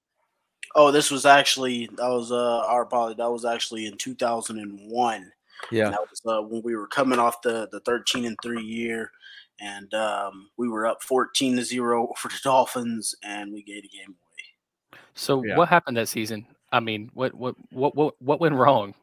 Oh, 0.75 0.91
this 0.91 1.09
was 1.09 1.25
actually 1.25 1.87
that 1.97 2.09
was 2.09 2.31
uh 2.31 2.59
our 2.67 2.81
apology. 2.81 3.15
That 3.17 3.31
was 3.31 3.45
actually 3.45 3.85
in 3.85 3.97
2001. 3.97 5.31
Yeah. 5.71 5.85
And 5.85 5.93
that 5.93 6.01
was 6.01 6.21
uh, 6.25 6.41
when 6.41 6.61
we 6.63 6.75
were 6.75 6.87
coming 6.87 7.19
off 7.19 7.41
the 7.41 7.69
the 7.71 7.79
13 7.81 8.25
and 8.25 8.37
three 8.43 8.63
year, 8.63 9.11
and 9.59 9.93
um, 9.93 10.49
we 10.57 10.67
were 10.67 10.85
up 10.85 11.01
14 11.03 11.55
to 11.57 11.63
zero 11.63 12.11
for 12.17 12.27
the 12.27 12.39
Dolphins, 12.43 13.15
and 13.23 13.53
we 13.53 13.63
gave 13.63 13.83
the 13.83 13.89
game 13.89 14.09
away. 14.09 14.24
So 15.15 15.43
Yeah. 15.43 15.57
what 15.57 15.69
happened 15.69 15.97
that 15.97 16.09
season? 16.09 16.45
I 16.71 16.79
mean, 16.79 17.09
what 17.13 17.33
what 17.33 17.55
what 17.71 17.95
what 17.95 18.15
what 18.21 18.39
went 18.39 18.55
wrong? 18.55 18.93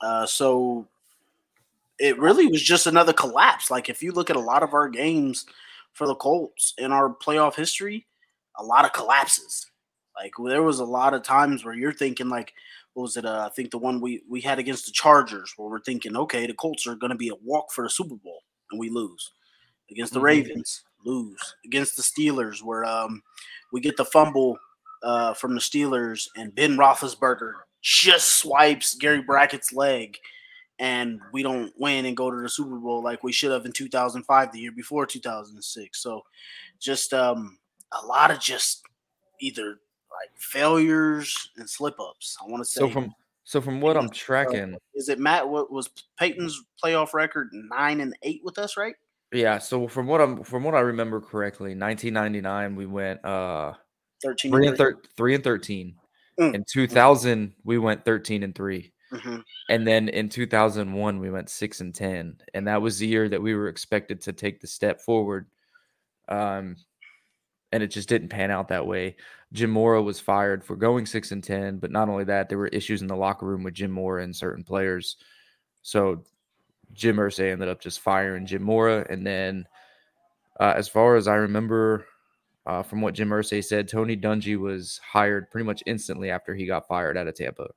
Uh, 0.00 0.26
so 0.26 0.86
it 1.98 2.18
really 2.18 2.46
was 2.46 2.62
just 2.62 2.86
another 2.86 3.12
collapse. 3.12 3.70
Like 3.70 3.88
if 3.88 4.02
you 4.02 4.12
look 4.12 4.30
at 4.30 4.36
a 4.36 4.40
lot 4.40 4.62
of 4.62 4.72
our 4.72 4.88
games 4.88 5.46
for 5.92 6.06
the 6.06 6.14
Colts 6.14 6.74
in 6.78 6.92
our 6.92 7.12
playoff 7.14 7.54
history, 7.54 8.06
a 8.56 8.64
lot 8.64 8.84
of 8.84 8.92
collapses. 8.92 9.66
Like 10.16 10.32
there 10.44 10.62
was 10.62 10.80
a 10.80 10.84
lot 10.84 11.14
of 11.14 11.22
times 11.22 11.64
where 11.64 11.74
you're 11.74 11.92
thinking 11.92 12.28
like, 12.28 12.52
what 12.94 13.02
was 13.04 13.16
it? 13.16 13.24
Uh, 13.26 13.44
I 13.46 13.54
think 13.54 13.70
the 13.70 13.78
one 13.78 14.00
we 14.00 14.22
we 14.28 14.40
had 14.40 14.58
against 14.58 14.86
the 14.86 14.92
Chargers, 14.92 15.52
where 15.56 15.68
we're 15.68 15.80
thinking, 15.80 16.16
okay, 16.16 16.46
the 16.46 16.54
Colts 16.54 16.86
are 16.86 16.96
going 16.96 17.10
to 17.10 17.16
be 17.16 17.28
a 17.28 17.34
walk 17.44 17.72
for 17.72 17.84
the 17.84 17.90
Super 17.90 18.16
Bowl, 18.16 18.42
and 18.70 18.80
we 18.80 18.88
lose. 18.90 19.32
Against 19.90 20.12
the 20.12 20.20
Mhm. 20.20 20.24
Ravens, 20.24 20.84
lose. 21.04 21.54
Against 21.64 21.96
the 21.96 22.02
Steelers, 22.02 22.62
where 22.62 22.84
um 22.84 23.22
we 23.72 23.80
get 23.80 23.96
the 23.96 24.04
fumble 24.04 24.58
uh, 25.02 25.34
from 25.34 25.54
the 25.54 25.60
Steelers, 25.60 26.28
and 26.36 26.54
Ben 26.54 26.76
Roethlisberger 26.76 27.52
just 27.82 28.38
swipes 28.38 28.94
Gary 28.94 29.22
Brackett's 29.22 29.72
leg, 29.72 30.18
and 30.78 31.20
we 31.32 31.42
don't 31.42 31.72
win 31.78 32.06
and 32.06 32.16
go 32.16 32.30
to 32.30 32.40
the 32.40 32.48
Super 32.48 32.76
Bowl 32.76 33.02
like 33.02 33.22
we 33.22 33.32
should 33.32 33.50
have 33.50 33.64
in 33.66 33.72
2005, 33.72 34.52
the 34.52 34.58
year 34.58 34.72
before 34.72 35.06
2006. 35.06 36.02
So, 36.02 36.22
just 36.78 37.12
um, 37.14 37.58
a 38.00 38.06
lot 38.06 38.30
of 38.30 38.40
just 38.40 38.82
either 39.40 39.78
like 40.10 40.30
failures 40.36 41.50
and 41.56 41.68
slip 41.68 41.98
ups. 42.00 42.36
I 42.42 42.50
want 42.50 42.62
to 42.62 42.70
say. 42.70 42.80
So 42.80 42.88
from 42.88 43.14
so 43.44 43.60
from 43.60 43.80
what 43.80 43.96
I'm 43.96 44.06
uh, 44.06 44.12
tracking, 44.12 44.76
is 44.94 45.08
it 45.08 45.18
Matt? 45.18 45.48
What 45.48 45.72
was 45.72 45.88
Peyton's 46.18 46.62
playoff 46.82 47.14
record? 47.14 47.48
Nine 47.52 48.00
and 48.00 48.14
eight 48.22 48.40
with 48.44 48.58
us, 48.58 48.76
right? 48.76 48.94
yeah. 49.32 49.58
So 49.58 49.88
from 49.88 50.06
what 50.06 50.20
I'm 50.20 50.42
from 50.42 50.64
what 50.64 50.74
I 50.74 50.80
remember 50.80 51.20
correctly, 51.20 51.74
1999 51.74 52.76
we 52.76 52.86
went 52.86 53.24
uh 53.24 53.74
Thirteen. 54.22 54.50
three 54.50 54.66
and 54.68 54.76
thir- 54.76 55.00
three 55.16 55.34
and 55.34 55.44
thirteen. 55.44 55.94
Mm. 56.38 56.54
In 56.54 56.64
2000 56.64 57.52
we 57.64 57.78
went 57.78 58.04
13 58.04 58.42
and 58.44 58.54
three. 58.54 58.92
Mhm. 59.12 59.42
And 59.70 59.86
then 59.86 60.08
in 60.08 60.28
2001, 60.28 61.18
we 61.18 61.30
went 61.30 61.48
six 61.48 61.80
and 61.80 61.94
10. 61.94 62.40
And 62.54 62.66
that 62.68 62.80
was 62.82 62.98
the 62.98 63.06
year 63.08 63.28
that 63.28 63.42
we 63.42 63.54
were 63.54 63.68
expected 63.68 64.20
to 64.22 64.32
take 64.32 64.60
the 64.60 64.66
step 64.66 65.00
forward. 65.00 65.46
Um, 66.28 66.76
and 67.72 67.82
it 67.82 67.88
just 67.88 68.08
didn't 68.08 68.28
pan 68.28 68.50
out 68.50 68.68
that 68.68 68.86
way. 68.86 69.16
Jim 69.52 69.70
Mora 69.70 70.00
was 70.02 70.20
fired 70.20 70.62
for 70.62 70.76
going 70.76 71.06
six 71.06 71.32
and 71.32 71.42
10. 71.42 71.78
But 71.78 71.90
not 71.90 72.08
only 72.08 72.24
that, 72.24 72.48
there 72.48 72.58
were 72.58 72.68
issues 72.68 73.02
in 73.02 73.08
the 73.08 73.16
locker 73.16 73.46
room 73.46 73.62
with 73.64 73.74
Jim 73.74 73.90
Mora 73.90 74.22
and 74.22 74.36
certain 74.36 74.62
players. 74.62 75.16
So 75.82 76.22
Jim 76.92 77.16
Irsay 77.16 77.50
ended 77.52 77.68
up 77.68 77.80
just 77.80 78.00
firing 78.00 78.46
Jim 78.46 78.62
Mora. 78.62 79.06
And 79.10 79.26
then, 79.26 79.66
uh, 80.60 80.74
as 80.76 80.86
far 80.88 81.16
as 81.16 81.26
I 81.26 81.34
remember, 81.36 82.06
uh, 82.68 82.82
from 82.82 83.00
what 83.00 83.14
Jim 83.14 83.30
Irsay 83.30 83.64
said, 83.64 83.88
Tony 83.88 84.16
Dungy 84.16 84.56
was 84.58 85.00
hired 85.02 85.50
pretty 85.50 85.64
much 85.64 85.82
instantly 85.86 86.30
after 86.30 86.54
he 86.54 86.66
got 86.66 86.86
fired 86.86 87.16
out 87.16 87.26
of 87.26 87.34
Tampa. 87.34 87.68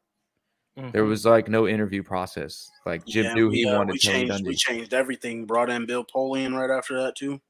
There 0.75 1.03
Mhm. 1.03 1.07
was 1.07 1.25
like 1.25 1.47
no 1.49 1.67
interview 1.67 2.03
process. 2.03 2.69
Like 2.85 3.05
Jim 3.05 3.25
Yeah, 3.25 3.33
knew 3.33 3.49
he 3.49 3.65
uh, 3.65 3.77
wanted 3.77 3.93
we 3.93 3.99
Tony 3.99 4.27
changed, 4.29 4.47
We 4.47 4.55
changed 4.55 4.93
everything. 4.93 5.45
Brought 5.45 5.69
in 5.69 5.85
Bill 5.85 6.05
Polian 6.05 6.53
right 6.55 6.69
after 6.69 7.01
that 7.01 7.15
too. 7.15 7.41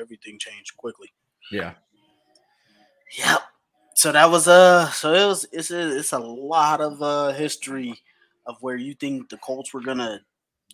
Everything 0.00 0.38
changed 0.38 0.76
quickly. 0.76 1.12
Yeah. 1.50 1.74
Yep. 3.18 3.42
So 3.94 4.12
that 4.12 4.28
was 4.30 4.48
uh 4.48 4.90
so 4.90 5.12
it 5.14 5.26
was 5.26 5.46
it's 5.52 5.70
a, 5.70 5.96
it's 5.98 6.12
a 6.12 6.18
lot 6.18 6.80
of 6.80 7.00
uh 7.02 7.32
history 7.32 7.94
of 8.46 8.56
where 8.60 8.76
you 8.76 8.94
think 8.94 9.28
the 9.28 9.36
Colts 9.38 9.72
were 9.72 9.80
gonna 9.82 10.20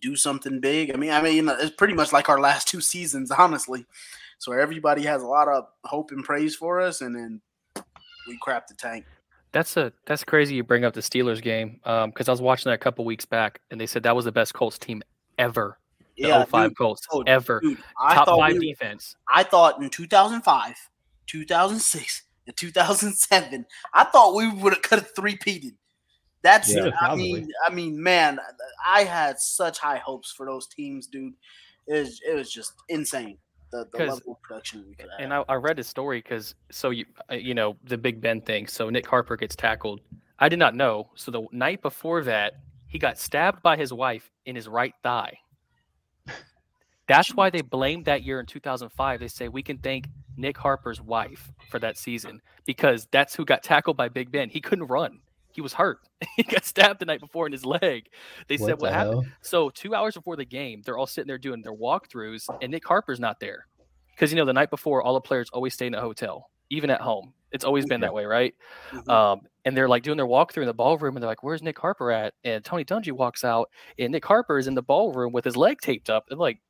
do 0.01 0.17
something 0.17 0.61
big. 0.61 0.93
I 0.93 0.97
mean, 0.97 1.11
I 1.11 1.21
mean, 1.23 1.37
you 1.37 1.43
know, 1.43 1.57
it's 1.59 1.75
pretty 1.77 1.95
much 1.95 2.13
like 2.13 2.29
our 2.29 2.41
last 2.41 2.69
two 2.69 2.81
seasons, 2.81 3.31
honestly. 3.39 3.87
So 4.39 4.53
everybody 4.53 5.03
has 5.03 5.23
a 5.23 5.27
lot 5.27 5.49
of 5.49 5.67
hope 5.85 6.11
and 6.13 6.25
praise 6.25 6.55
for 6.57 6.81
us, 6.81 7.01
and 7.03 7.15
then 7.15 7.41
we 8.27 8.39
crap 8.41 8.67
the 8.67 8.75
tank. 8.75 9.05
That's 9.53 9.77
a 9.77 9.93
that's 10.07 10.25
crazy. 10.25 10.55
You 10.55 10.63
bring 10.65 10.85
up 10.85 10.95
the 10.95 11.01
Steelers 11.01 11.43
game 11.43 11.81
um, 11.85 12.11
because 12.11 12.29
I 12.29 12.33
was 12.33 12.41
watching 12.41 12.71
that 12.71 12.77
a 12.77 12.79
couple 12.79 13.05
weeks 13.05 13.27
back, 13.27 13.61
and 13.71 13.81
they 13.81 13.87
said 13.87 14.03
that 14.05 14.15
was 14.17 14.25
the 14.25 14.33
best 14.33 14.55
Colts 14.55 14.79
team 14.79 15.03
ever. 15.39 15.77
The 16.17 16.29
Yeah, 16.29 16.45
05 16.45 16.71
dude, 16.71 16.79
Colts 16.79 17.07
oh, 17.13 17.23
ever. 17.27 17.61
dude, 17.61 17.79
I 18.01 18.15
Top 18.15 18.27
thought 18.27 18.39
five 18.39 18.57
we- 18.59 18.69
defense. 18.71 19.17
I 19.29 19.43
thought 19.43 19.83
in 19.83 19.91
2005, 19.91 20.75
2006, 21.27 22.23
and 22.47 22.57
2007, 22.57 23.67
I 23.93 24.05
thought 24.05 24.35
we 24.35 24.49
would 24.51 24.73
have 24.75 24.83
could 24.83 24.99
have 25.01 25.15
three 25.15 25.37
peated. 25.37 25.75
That's 26.43 26.75
Yeah, 26.75 26.91
I 27.01 27.15
mean, 27.17 27.49
I 27.67 27.71
mean, 27.73 28.03
man, 28.03 28.39
I 28.87 29.05
had 29.05 29.39
such 29.39 29.79
high 29.79 29.99
hopes 29.99 30.33
for 30.33 30.47
those 30.47 30.67
teams, 30.67 31.07
dude. 31.07 31.35
It 31.87 31.95
was, 32.01 32.21
it 32.27 32.35
was 32.35 32.51
just 32.51 32.73
insane 32.89 33.37
the, 33.73 33.87
the 33.93 33.99
'Cause- 33.99 34.09
level 34.09 34.33
of 34.33 34.43
production 34.43 34.85
we 34.89 34.95
could 34.95 35.11
have. 35.11 35.21
And 35.21 35.35
I, 35.35 35.45
I 35.49 35.55
read 35.55 35.77
his 35.79 35.87
story 35.87 36.21
because 36.21 36.55
so 36.71 36.91
you 36.91 37.05
uh, 37.31 37.35
you 37.35 37.55
know 37.55 37.77
the 37.85 37.99
Big 37.99 38.21
Ben 38.21 38.41
thing. 38.41 38.67
So 38.67 38.89
Nick 38.91 39.07
Harper 39.07 39.37
gets 39.37 39.55
tackled. 39.55 40.01
I 40.39 40.49
did 40.49 40.59
not 40.59 40.75
know. 40.75 41.11
So 41.15 41.31
the 41.31 41.47
night 41.53 41.83
before 41.83 42.23
that, 42.25 42.55
he 42.87 42.99
got 42.99 43.19
stabbed 43.19 43.63
by 43.63 43.77
his 43.77 43.93
wife 43.93 44.31
in 44.47 44.57
his 44.57 44.67
right 44.69 44.95
thigh. 45.03 45.37
That's 47.07 47.35
why 47.35 47.51
they 47.51 47.61
blamed 47.61 48.05
that 48.05 48.23
year 48.23 48.39
in 48.39 48.47
2005. 48.47 49.19
They 49.21 49.29
say 49.29 49.49
we 49.49 49.63
can 49.65 49.79
thank 49.79 50.07
Nick 50.37 50.57
Harper's 50.57 51.01
wife 51.01 51.51
for 51.69 51.81
that 51.81 51.99
season 51.99 52.41
because 52.67 53.09
that's 53.11 53.35
who 53.35 53.45
got 53.45 53.65
tackled 53.65 53.97
by 53.97 54.09
Big 54.09 54.31
Ben. 54.31 54.49
He 54.49 54.61
couldn't 54.61 54.87
run. 54.87 55.19
He 55.53 55.61
was 55.61 55.73
hurt. 55.75 55.99
he 56.37 56.43
got 56.43 56.65
stabbed 56.65 57.01
the 57.01 57.05
night 57.07 57.21
before 57.21 57.47
in 57.47 57.53
his 57.53 57.65
leg. 57.65 58.09
They 58.49 58.57
said 58.57 58.73
What 58.73 58.81
what 58.83 58.89
the 58.89 58.93
happened. 58.93 59.25
hell? 59.25 59.33
So 59.43 59.71
two 59.71 59.95
hours 59.95 60.15
before 60.15 60.37
the 60.37 60.45
game, 60.45 60.83
they're 60.85 60.99
all 60.99 61.07
sitting 61.07 61.27
there 61.29 61.39
doing 61.39 61.63
their 61.63 61.75
walkthroughs, 61.75 62.49
and 62.63 62.71
Nick 62.71 62.87
Harper's 62.87 63.21
not 63.21 63.41
there 63.41 63.67
because 64.15 64.33
you 64.33 64.37
know 64.37 64.45
the 64.45 64.53
night 64.53 64.71
before, 64.71 65.03
all 65.03 65.15
the 65.15 65.21
players 65.21 65.49
always 65.53 65.75
stay 65.75 65.87
in 65.87 65.95
a 65.95 66.01
hotel, 66.01 66.51
even 66.71 66.91
at 66.91 67.01
home. 67.01 67.33
It's 67.53 67.65
always 67.65 67.85
been 67.87 68.01
that 68.03 68.15
way, 68.15 68.27
right? 68.27 68.55
Mhm. 68.93 69.09
Um, 69.09 69.41
and 69.65 69.77
they're 69.77 69.89
like 69.89 70.05
doing 70.05 70.17
their 70.17 70.27
walkthrough 70.27 70.63
in 70.63 70.67
the 70.67 70.75
ballroom, 70.75 71.17
and 71.17 71.23
they're 71.23 71.29
like, 71.31 71.43
"Where's 71.43 71.63
Nick 71.63 71.79
Harper 71.81 72.13
at?" 72.13 72.35
And 72.45 72.65
Tony 72.65 72.85
Dungy 72.85 73.11
walks 73.13 73.43
out, 73.45 73.71
and 73.99 74.13
Nick 74.13 74.25
Harper 74.25 74.57
is 74.59 74.69
in 74.69 74.75
the 74.75 74.83
ballroom 74.83 75.33
with 75.33 75.45
his 75.45 75.57
leg 75.57 75.81
taped 75.81 76.09
up. 76.09 76.27
And 76.31 76.39
like, 76.39 76.61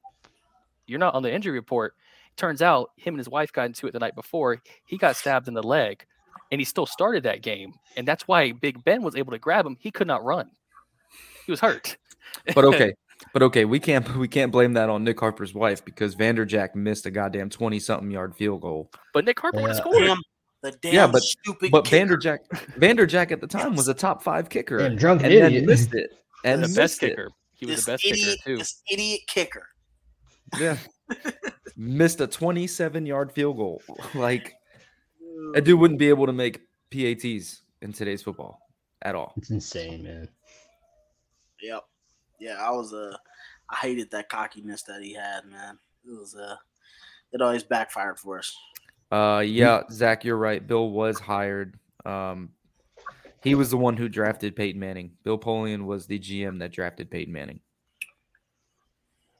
"You're 0.86 0.98
not 0.98 1.14
on 1.14 1.22
the 1.22 1.32
injury 1.32 1.52
report." 1.52 1.94
Turns 2.36 2.62
out, 2.62 2.92
him 2.96 3.14
and 3.14 3.18
his 3.18 3.28
wife 3.28 3.52
got 3.52 3.66
into 3.66 3.86
it 3.88 3.92
the 3.92 3.98
night 3.98 4.14
before. 4.14 4.62
He 4.86 4.96
got 4.96 5.16
stabbed 5.16 5.48
in 5.48 5.52
the 5.54 5.62
leg, 5.62 6.06
and 6.50 6.60
he 6.60 6.64
still 6.64 6.86
started 6.86 7.22
that 7.24 7.42
game. 7.42 7.72
And 7.96 8.06
that's 8.06 8.26
why 8.28 8.52
Big 8.52 8.82
Ben 8.84 9.02
was 9.02 9.16
able 9.16 9.32
to 9.32 9.38
grab 9.38 9.66
him. 9.66 9.76
He 9.80 9.90
could 9.90 10.06
not 10.06 10.24
run. 10.24 10.50
He 11.46 11.52
was 11.52 11.60
hurt. 11.60 11.96
But 12.54 12.64
okay. 12.64 12.94
But 13.34 13.42
okay, 13.42 13.66
we 13.66 13.78
can't 13.78 14.16
we 14.16 14.28
can't 14.28 14.50
blame 14.50 14.72
that 14.72 14.88
on 14.88 15.04
Nick 15.04 15.20
Harper's 15.20 15.52
wife 15.52 15.84
because 15.84 16.16
Vanderjagt 16.16 16.74
missed 16.74 17.04
a 17.04 17.10
goddamn 17.10 17.50
20 17.50 17.78
something 17.78 18.10
yard 18.10 18.34
field 18.34 18.62
goal. 18.62 18.90
But 19.12 19.26
Nick 19.26 19.38
Harper 19.38 19.60
would 19.60 19.68
have 19.68 19.76
Yeah. 19.76 19.80
scored. 19.82 19.98
damn, 20.06 20.18
the 20.62 20.72
damn 20.80 20.94
Yeah, 20.94 21.06
but- 21.06 21.20
stupid. 21.22 21.70
But 21.70 21.84
kicker. 21.84 22.16
Vanderjagt 22.16 22.46
Vanderjagt 22.78 23.30
at 23.30 23.42
the 23.42 23.46
time 23.46 23.76
was 23.76 23.88
a 23.88 23.94
top 23.94 24.22
5 24.22 24.48
kicker 24.48 24.78
Damn 24.78 24.96
drunk 24.96 25.22
and 25.22 25.34
then 25.34 25.44
idiot. 25.52 25.66
missed 25.66 25.92
it. 25.94 26.10
And 26.46 26.62
the 26.62 26.68
missed 26.68 26.76
best 26.76 27.02
it. 27.02 27.08
kicker. 27.10 27.28
He 27.52 27.66
was 27.66 27.76
this 27.76 27.84
the 27.84 27.92
best 27.92 28.04
idiot, 28.06 28.26
kicker 28.38 28.42
too. 28.46 28.56
This 28.56 28.82
idiot 28.90 29.20
kicker. 29.28 29.66
Yeah. 30.58 30.78
missed 31.76 32.22
a 32.22 32.26
27 32.26 33.04
yard 33.04 33.32
field 33.32 33.58
goal. 33.58 33.82
Like 34.14 34.54
a 35.54 35.60
dude 35.60 35.78
wouldn't 35.78 35.98
be 35.98 36.08
able 36.08 36.26
to 36.26 36.32
make 36.32 36.60
PATs 36.90 37.62
in 37.82 37.92
today's 37.92 38.22
football 38.22 38.60
at 39.02 39.14
all. 39.14 39.32
It's 39.36 39.50
insane, 39.50 40.02
man. 40.02 40.28
Yep. 41.62 41.84
Yeah, 42.38 42.56
I 42.60 42.70
was 42.70 42.92
uh 42.92 43.16
I 43.68 43.76
hated 43.76 44.10
that 44.10 44.28
cockiness 44.28 44.82
that 44.84 45.02
he 45.02 45.14
had, 45.14 45.44
man. 45.46 45.78
It 46.04 46.18
was 46.18 46.34
uh 46.34 46.56
it 47.32 47.40
always 47.40 47.62
backfired 47.62 48.18
for 48.18 48.38
us. 48.38 48.56
Uh, 49.10 49.42
yeah, 49.44 49.82
Zach, 49.90 50.24
you're 50.24 50.36
right. 50.36 50.64
Bill 50.64 50.90
was 50.90 51.18
hired. 51.18 51.78
Um, 52.04 52.50
he 53.42 53.54
was 53.54 53.70
the 53.70 53.76
one 53.76 53.96
who 53.96 54.08
drafted 54.08 54.54
Peyton 54.54 54.80
Manning. 54.80 55.12
Bill 55.24 55.38
Polian 55.38 55.84
was 55.84 56.06
the 56.06 56.18
GM 56.18 56.58
that 56.60 56.72
drafted 56.72 57.10
Peyton 57.10 57.32
Manning. 57.32 57.60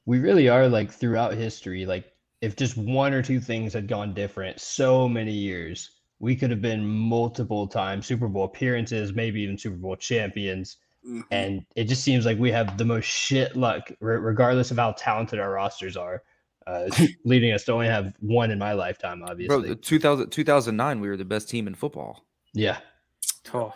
We 0.06 0.18
really 0.18 0.48
are 0.48 0.68
like 0.68 0.90
throughout 0.90 1.34
history, 1.34 1.86
like 1.86 2.12
if 2.40 2.56
just 2.56 2.76
one 2.76 3.12
or 3.12 3.22
two 3.22 3.40
things 3.40 3.72
had 3.74 3.86
gone 3.88 4.14
different 4.14 4.60
so 4.60 5.08
many 5.08 5.32
years, 5.32 5.90
we 6.18 6.36
could 6.36 6.50
have 6.50 6.62
been 6.62 6.86
multiple 6.86 7.66
times 7.66 8.06
Super 8.06 8.28
Bowl 8.28 8.44
appearances, 8.44 9.12
maybe 9.12 9.40
even 9.42 9.58
Super 9.58 9.76
Bowl 9.76 9.96
champions. 9.96 10.76
Mhm. 11.06 11.22
And 11.30 11.64
it 11.76 11.84
just 11.84 12.02
seems 12.04 12.26
like 12.26 12.38
we 12.38 12.50
have 12.50 12.76
the 12.76 12.84
most 12.84 13.06
shit 13.06 13.56
luck, 13.56 13.90
re- 14.00 14.16
regardless 14.16 14.70
of 14.70 14.76
how 14.76 14.92
talented 14.92 15.38
our 15.38 15.50
rosters 15.50 15.96
are, 15.96 16.22
uh, 16.66 16.88
leading 17.24 17.52
us 17.52 17.64
to 17.64 17.72
only 17.72 17.86
have 17.86 18.12
one 18.20 18.50
in 18.50 18.58
my 18.58 18.74
lifetime, 18.74 19.22
obviously. 19.22 19.68
Bro, 19.68 19.74
2000, 19.76 20.30
2009, 20.30 21.00
we 21.00 21.08
were 21.08 21.16
the 21.16 21.24
best 21.24 21.48
team 21.48 21.66
in 21.66 21.74
football. 21.74 22.24
yeah. 22.52 22.78
Oh, 23.54 23.72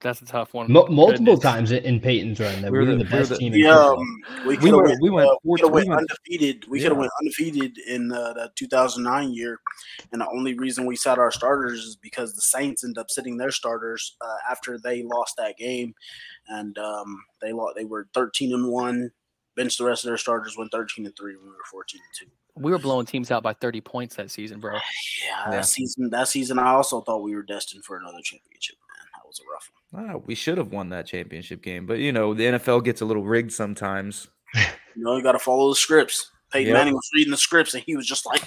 that's 0.00 0.20
a 0.22 0.24
tough 0.24 0.54
one. 0.54 0.70
Mu 0.70 0.86
multiple 0.88 1.34
Goodness. 1.36 1.40
times 1.40 1.72
in- 1.72 1.84
in 1.84 2.00
Peyton's 2.00 2.38
run 2.40 2.62
that 2.62 2.70
we 2.70 2.78
We're 2.78 2.84
were 2.84 2.90
the- 2.92 2.98
the, 2.98 3.04
we're 3.04 3.10
best 3.10 3.30
the- 3.30 3.36
team 3.38 3.52
in 3.52 3.60
We 3.60 3.64
football. 3.64 3.98
um 4.00 4.22
we 4.44 4.48
We 4.48 4.56
could 4.56 4.64
have 4.66 4.74
went- 4.76 4.88
went, 4.88 5.02
we 5.02 5.10
went 5.10 5.30
uh, 5.30 5.36
we 5.44 5.56
could 5.58 5.64
have 5.66 5.74
went 5.74 5.88
went- 5.88 6.00
undefeated. 6.00 6.68
We 6.68 6.78
could 6.80 6.84
have 6.90 6.96
Yeah. 6.96 7.00
went 7.00 7.12
undefeated 7.20 7.78
in 7.78 8.12
uh, 8.12 8.32
the 8.34 8.52
2009 8.54 9.32
year, 9.32 9.60
and 10.12 10.20
the 10.20 10.28
only 10.28 10.54
reason 10.54 10.86
we 10.86 10.96
sat 10.96 11.18
our 11.18 11.30
starters 11.32 11.80
is 11.84 11.96
because 11.96 12.34
the 12.34 12.42
Saints 12.42 12.84
ended 12.84 12.98
up 12.98 13.10
sitting 13.10 13.36
their 13.36 13.50
starters 13.50 14.16
uh, 14.20 14.36
after 14.50 14.78
they 14.78 15.02
lost 15.02 15.34
that 15.38 15.56
game, 15.56 15.94
and 16.48 16.76
um, 16.78 17.22
they 17.40 17.52
lost. 17.52 17.74
They 17.76 17.84
were 17.84 18.08
13 18.14 18.52
and 18.54 18.68
one. 18.68 19.10
Bench 19.56 19.76
the 19.76 19.84
rest 19.84 20.04
of 20.04 20.08
their 20.08 20.18
starters. 20.18 20.56
Went 20.56 20.70
13 20.70 21.04
and 21.06 21.16
three. 21.16 21.34
when 21.34 21.46
We 21.46 21.50
were 21.50 21.56
14 21.70 22.00
and 22.00 22.14
two. 22.28 22.32
We 22.60 22.70
were 22.72 22.78
blowing 22.78 23.06
teams 23.06 23.30
out 23.32 23.42
by 23.42 23.52
30 23.54 23.80
points 23.80 24.14
that 24.16 24.30
season, 24.30 24.60
bro. 24.60 24.74
Yeah, 25.26 25.50
that 25.50 25.56
Yeah. 25.56 25.60
season. 25.62 26.10
That 26.10 26.28
season, 26.28 26.58
I 26.60 26.68
also 26.70 27.00
thought 27.00 27.22
we 27.22 27.34
were 27.34 27.42
destined 27.42 27.84
for 27.84 27.96
another 27.96 28.18
championship. 28.22 28.76
Man, 28.96 29.06
that 29.14 29.26
was 29.26 29.40
a 29.40 29.42
rough 29.52 29.68
one. 29.72 29.77
Ah, 29.94 30.16
we 30.26 30.34
should 30.34 30.58
have 30.58 30.70
won 30.72 30.90
that 30.90 31.06
championship 31.06 31.62
game, 31.62 31.86
but 31.86 31.98
you 31.98 32.12
know 32.12 32.34
the 32.34 32.44
NFL 32.44 32.84
gets 32.84 33.00
a 33.00 33.04
little 33.04 33.24
rigged 33.24 33.52
sometimes. 33.52 34.28
You 34.96 35.04
know, 35.04 35.16
you 35.16 35.22
got 35.22 35.32
to 35.32 35.38
follow 35.38 35.68
the 35.68 35.76
scripts. 35.76 36.28
Peyton 36.52 36.68
Yep. 36.70 36.76
Manning 36.76 36.94
was 36.94 37.08
reading 37.14 37.30
the 37.30 37.36
scripts, 37.36 37.72
and 37.72 37.84
he 37.86 37.94
was 37.94 38.04
just 38.04 38.26
like, 38.26 38.42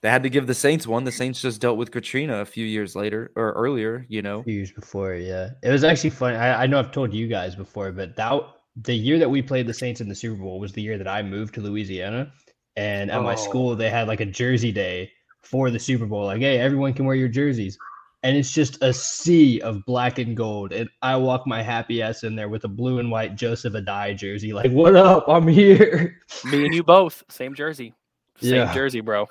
They 0.00 0.08
had 0.08 0.22
to 0.22 0.30
give 0.30 0.46
the 0.46 0.54
Saints 0.54 0.86
one. 0.86 1.04
The 1.04 1.12
Saints 1.12 1.42
just 1.42 1.60
dealt 1.60 1.76
with 1.76 1.90
Katrina 1.90 2.38
a 2.40 2.46
few 2.46 2.64
years 2.64 2.96
later 2.96 3.30
or 3.36 3.52
earlier. 3.52 4.06
You 4.08 4.22
know, 4.22 4.42
few 4.42 4.54
years 4.54 4.72
before. 4.72 5.12
Yeah, 5.16 5.50
it 5.62 5.68
was 5.70 5.84
actually 5.84 6.10
funny. 6.10 6.36
I, 6.38 6.62
I 6.62 6.66
know 6.66 6.78
I've 6.78 6.92
told 6.92 7.12
you 7.12 7.26
guys 7.28 7.54
before, 7.54 7.92
but 7.92 8.16
that 8.16 8.40
the 8.84 8.94
year 8.94 9.18
that 9.18 9.28
we 9.28 9.42
played 9.42 9.66
the 9.66 9.74
Saints 9.74 10.00
in 10.00 10.08
the 10.08 10.14
Super 10.14 10.40
Bowl 10.40 10.58
was 10.60 10.72
the 10.72 10.80
year 10.80 10.96
that 10.96 11.08
I 11.08 11.22
moved 11.22 11.52
to 11.56 11.60
Louisiana, 11.60 12.32
and 12.76 13.10
at 13.10 13.20
my 13.22 13.34
Oh. 13.34 13.36
school 13.36 13.76
they 13.76 13.90
had 13.90 14.08
like 14.08 14.20
a 14.20 14.26
jersey 14.26 14.72
day 14.72 15.10
for 15.42 15.70
the 15.70 15.78
Super 15.78 16.06
Bowl. 16.06 16.24
Like, 16.24 16.40
hey, 16.40 16.58
everyone 16.58 16.94
can 16.94 17.04
wear 17.04 17.16
your 17.16 17.28
jerseys, 17.28 17.76
and 18.24 18.36
it's 18.36 18.50
just 18.50 18.82
a 18.82 18.92
sea 18.92 19.60
of 19.60 19.84
black 19.84 20.18
and 20.18 20.34
gold. 20.36 20.72
And 20.72 20.88
I 21.02 21.14
walk 21.16 21.46
my 21.46 21.62
happy 21.62 22.00
ass 22.02 22.24
in 22.24 22.34
there 22.34 22.48
with 22.48 22.64
a 22.64 22.68
blue 22.68 22.98
and 22.98 23.10
white 23.10 23.36
Joseph 23.36 23.74
Addai 23.74 24.16
jersey. 24.16 24.52
Like, 24.52 24.72
what 24.72 24.96
up? 24.96 25.28
I'm 25.28 25.46
here. 25.46 26.20
Me 26.46 26.64
and 26.64 26.74
you 26.74 26.82
both, 26.82 27.22
same 27.28 27.54
jersey. 27.54 27.94
Same 28.40 28.54
Yeah. 28.54 28.74
jersey, 28.74 29.00
bro. 29.00 29.28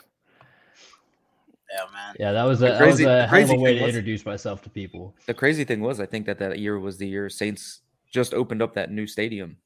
"Yeah, 1.72 1.86
man." 1.92 2.16
Yeah, 2.20 2.32
that 2.34 2.44
was 2.44 2.62
a, 2.62 2.66
The 2.66 2.72
that 2.72 2.80
was 2.82 2.96
crazy- 2.96 3.04
a 3.04 3.08
the 3.08 3.28
hell 3.28 3.44
of 3.44 3.50
a 3.50 3.56
way 3.56 3.74
to 3.76 3.82
was- 3.86 3.90
introduce 3.96 4.26
myself 4.26 4.62
to 4.64 4.70
people. 4.70 5.16
the 5.26 5.34
crazy 5.34 5.64
thing 5.64 5.82
was, 5.82 6.00
I 6.00 6.06
think 6.06 6.26
that 6.28 6.38
that 6.40 6.60
year 6.60 6.80
was 6.80 6.98
the 6.98 7.08
year 7.08 7.30
Saints 7.30 7.82
just 8.12 8.34
opened 8.34 8.62
up 8.62 8.76
that 8.76 8.92
new 8.92 9.08
stadium. 9.08 9.58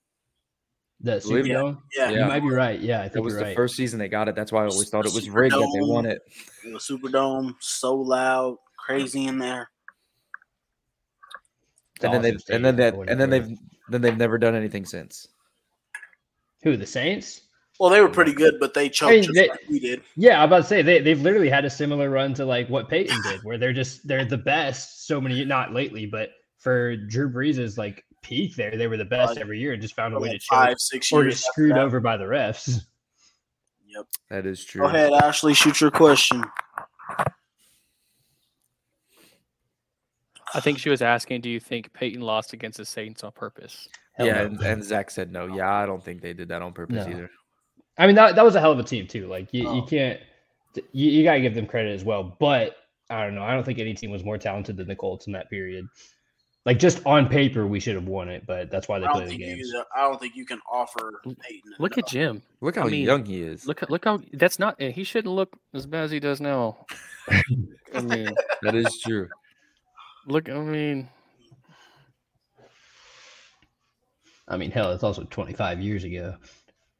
That 1.01 1.21
Believe 1.21 1.45
Super 1.45 1.69
it. 1.69 1.75
Yeah, 1.95 2.09
You 2.09 2.25
might 2.25 2.39
be 2.39 2.49
right. 2.49 2.79
Yeah, 2.79 3.01
I 3.01 3.03
think 3.03 3.17
it 3.17 3.19
was 3.23 3.33
you're 3.33 3.41
the 3.41 3.45
right. 3.47 3.55
first 3.55 3.75
season 3.75 3.99
they 3.99 4.07
got 4.07 4.27
it. 4.29 4.35
That's 4.35 4.51
why 4.51 4.63
I 4.63 4.67
always 4.67 4.89
thought 4.89 5.05
it 5.05 5.13
was 5.13 5.29
rigged 5.29 5.53
that 5.53 5.59
they 5.75 5.81
won 5.81 6.07
it. 6.07 6.21
The 6.63 6.79
Superdome, 6.79 7.53
so 7.59 7.93
loud, 7.95 8.57
crazy 8.87 9.25
in 9.27 9.37
there. 9.37 9.69
And 12.01 12.13
then 12.13 12.21
Awesome 12.21 12.21
they've 12.21 12.55
and 12.55 12.65
then 12.65 12.75
that 12.77 12.93
and 12.95 13.19
then 13.19 13.29
they've 13.29 13.57
then 13.89 14.01
they've 14.01 14.17
never 14.17 14.37
done 14.37 14.55
anything 14.55 14.85
since. 14.85 15.27
who 16.63 16.77
the 16.77 16.85
Saints? 16.85 17.41
Well, 17.79 17.89
they 17.91 18.01
were 18.01 18.09
pretty 18.09 18.33
good, 18.33 18.55
but 18.59 18.73
they 18.73 18.89
choked 18.89 19.11
mean, 19.11 19.23
just 19.23 19.35
they- 19.35 19.49
like 19.49 19.59
we 19.69 19.79
did. 19.79 20.01
Yeah, 20.15 20.41
I'm 20.41 20.47
about 20.49 20.57
to 20.59 20.63
say 20.63 20.81
they 20.81 20.99
they've 21.01 21.21
literally 21.21 21.49
had 21.49 21.65
a 21.65 21.69
similar 21.69 22.09
run 22.09 22.33
to 22.35 22.45
like 22.45 22.69
what 22.69 22.89
Peyton 22.89 23.19
did, 23.23 23.41
where 23.43 23.57
they're 23.57 23.73
just 23.73 24.07
they're 24.07 24.25
the 24.25 24.37
best. 24.37 25.05
So 25.07 25.19
many, 25.21 25.43
not 25.45 25.73
lately, 25.73 26.05
but 26.05 26.29
for 26.59 26.95
Drew 26.95 27.31
Brees' 27.31 27.77
like 27.77 28.03
peak 28.23 28.55
there, 28.55 28.75
they 28.77 28.87
were 28.87 28.97
the 28.97 29.05
best 29.05 29.37
Uh, 29.37 29.41
every 29.41 29.59
year 29.59 29.73
and 29.73 29.81
just 29.81 29.95
found 29.95 30.13
a 30.13 30.19
way 30.19 30.29
like 30.29 30.39
to 30.39 30.45
choke 30.45 30.57
five, 30.59 30.75
six 30.79 31.11
or 31.11 31.23
years. 31.23 31.35
get 31.41 31.47
after 31.49 31.51
screwed 31.51 31.71
that. 31.73 31.79
over 31.79 31.99
by 31.99 32.17
the 32.17 32.25
refs. 32.25 32.81
Yep. 33.87 34.05
That 34.29 34.45
is 34.45 34.63
true. 34.65 34.81
Go 34.81 34.87
ahead, 34.87 35.13
Ashley. 35.13 35.53
Shoot 35.53 35.79
your 35.81 35.91
question. 35.91 36.43
I 40.53 40.59
think 40.59 40.79
she 40.79 40.89
was 40.89 41.01
asking, 41.01 41.41
do 41.41 41.49
you 41.49 41.59
think 41.59 41.91
Peyton 41.93 42.21
lost 42.21 42.53
against 42.53 42.77
the 42.77 42.85
Saints 42.85 43.23
on 43.23 43.31
purpose? 43.33 43.87
Hell 44.13 44.27
yeah, 44.27 44.33
no. 44.33 44.45
and, 44.45 44.61
and 44.61 44.83
Zach 44.83 45.11
said 45.11 45.31
no. 45.31 45.45
Yeah, 45.47 45.71
I 45.71 45.85
don't 45.85 46.03
think 46.03 46.21
they 46.21 46.33
did 46.33 46.47
that 46.49 46.61
on 46.61 46.73
purpose 46.73 47.05
No. 47.05 47.11
either. 47.11 47.29
I 47.99 48.05
mean 48.07 48.15
that 48.15 48.35
that 48.35 48.45
was 48.45 48.55
a 48.55 48.59
hell 48.59 48.71
of 48.71 48.79
a 48.79 48.83
team 48.83 49.07
too. 49.07 49.27
Like 49.27 49.53
you, 49.53 49.63
you 49.63 49.81
Oh. 49.81 49.81
can't 49.83 50.19
you, 50.91 51.09
you 51.11 51.23
gotta 51.23 51.41
give 51.41 51.55
them 51.55 51.65
credit 51.65 51.93
as 51.93 52.03
well. 52.03 52.35
But 52.39 52.75
I 53.09 53.23
don't 53.23 53.35
know. 53.35 53.43
I 53.43 53.53
don't 53.53 53.63
think 53.63 53.79
any 53.79 53.93
team 53.93 54.11
was 54.11 54.23
more 54.23 54.37
talented 54.37 54.77
than 54.77 54.87
the 54.87 54.95
Colts 54.95 55.27
in 55.27 55.33
that 55.33 55.49
period. 55.49 55.87
Like 56.65 56.79
just 56.79 57.01
on 57.05 57.29
paper, 57.29 57.65
we 57.65 57.79
should 57.79 57.95
have 57.95 58.07
won 58.07 58.27
it, 58.27 58.43
but 58.45 58.69
that's 58.69 58.87
why 58.89 58.99
they 58.99 59.05
I 59.05 59.11
play 59.13 59.25
the 59.27 59.37
game. 59.37 59.57
I 59.95 60.01
don't 60.01 60.19
think 60.19 60.35
you 60.35 60.45
can 60.45 60.59
offer 60.71 61.21
Peyton. 61.23 61.73
Look 61.79 61.97
at. 61.97 62.07
Jim. 62.07 62.41
Look 62.61 62.75
how 62.75 62.83
I 62.83 62.89
mean, 62.89 63.05
young 63.05 63.23
he 63.25 63.41
is. 63.41 63.65
Look, 63.65 63.89
look 63.89 64.03
how 64.05 64.19
that's 64.33 64.59
not. 64.59 64.79
He 64.81 65.03
shouldn't 65.03 65.33
look 65.33 65.55
as 65.73 65.85
bad 65.85 66.03
as 66.03 66.11
he 66.11 66.19
does 66.19 66.41
now. 66.41 66.85
I 67.29 68.01
mean, 68.01 68.29
That 68.63 68.75
is 68.75 68.99
true. 69.01 69.29
Look. 70.27 70.49
I 70.49 70.59
mean, 70.59 71.07
I 74.47 74.57
mean, 74.57 74.71
hell, 74.71 74.91
it's 74.91 75.03
also 75.03 75.23
25 75.23 75.79
years 75.81 76.03
ago. 76.03 76.35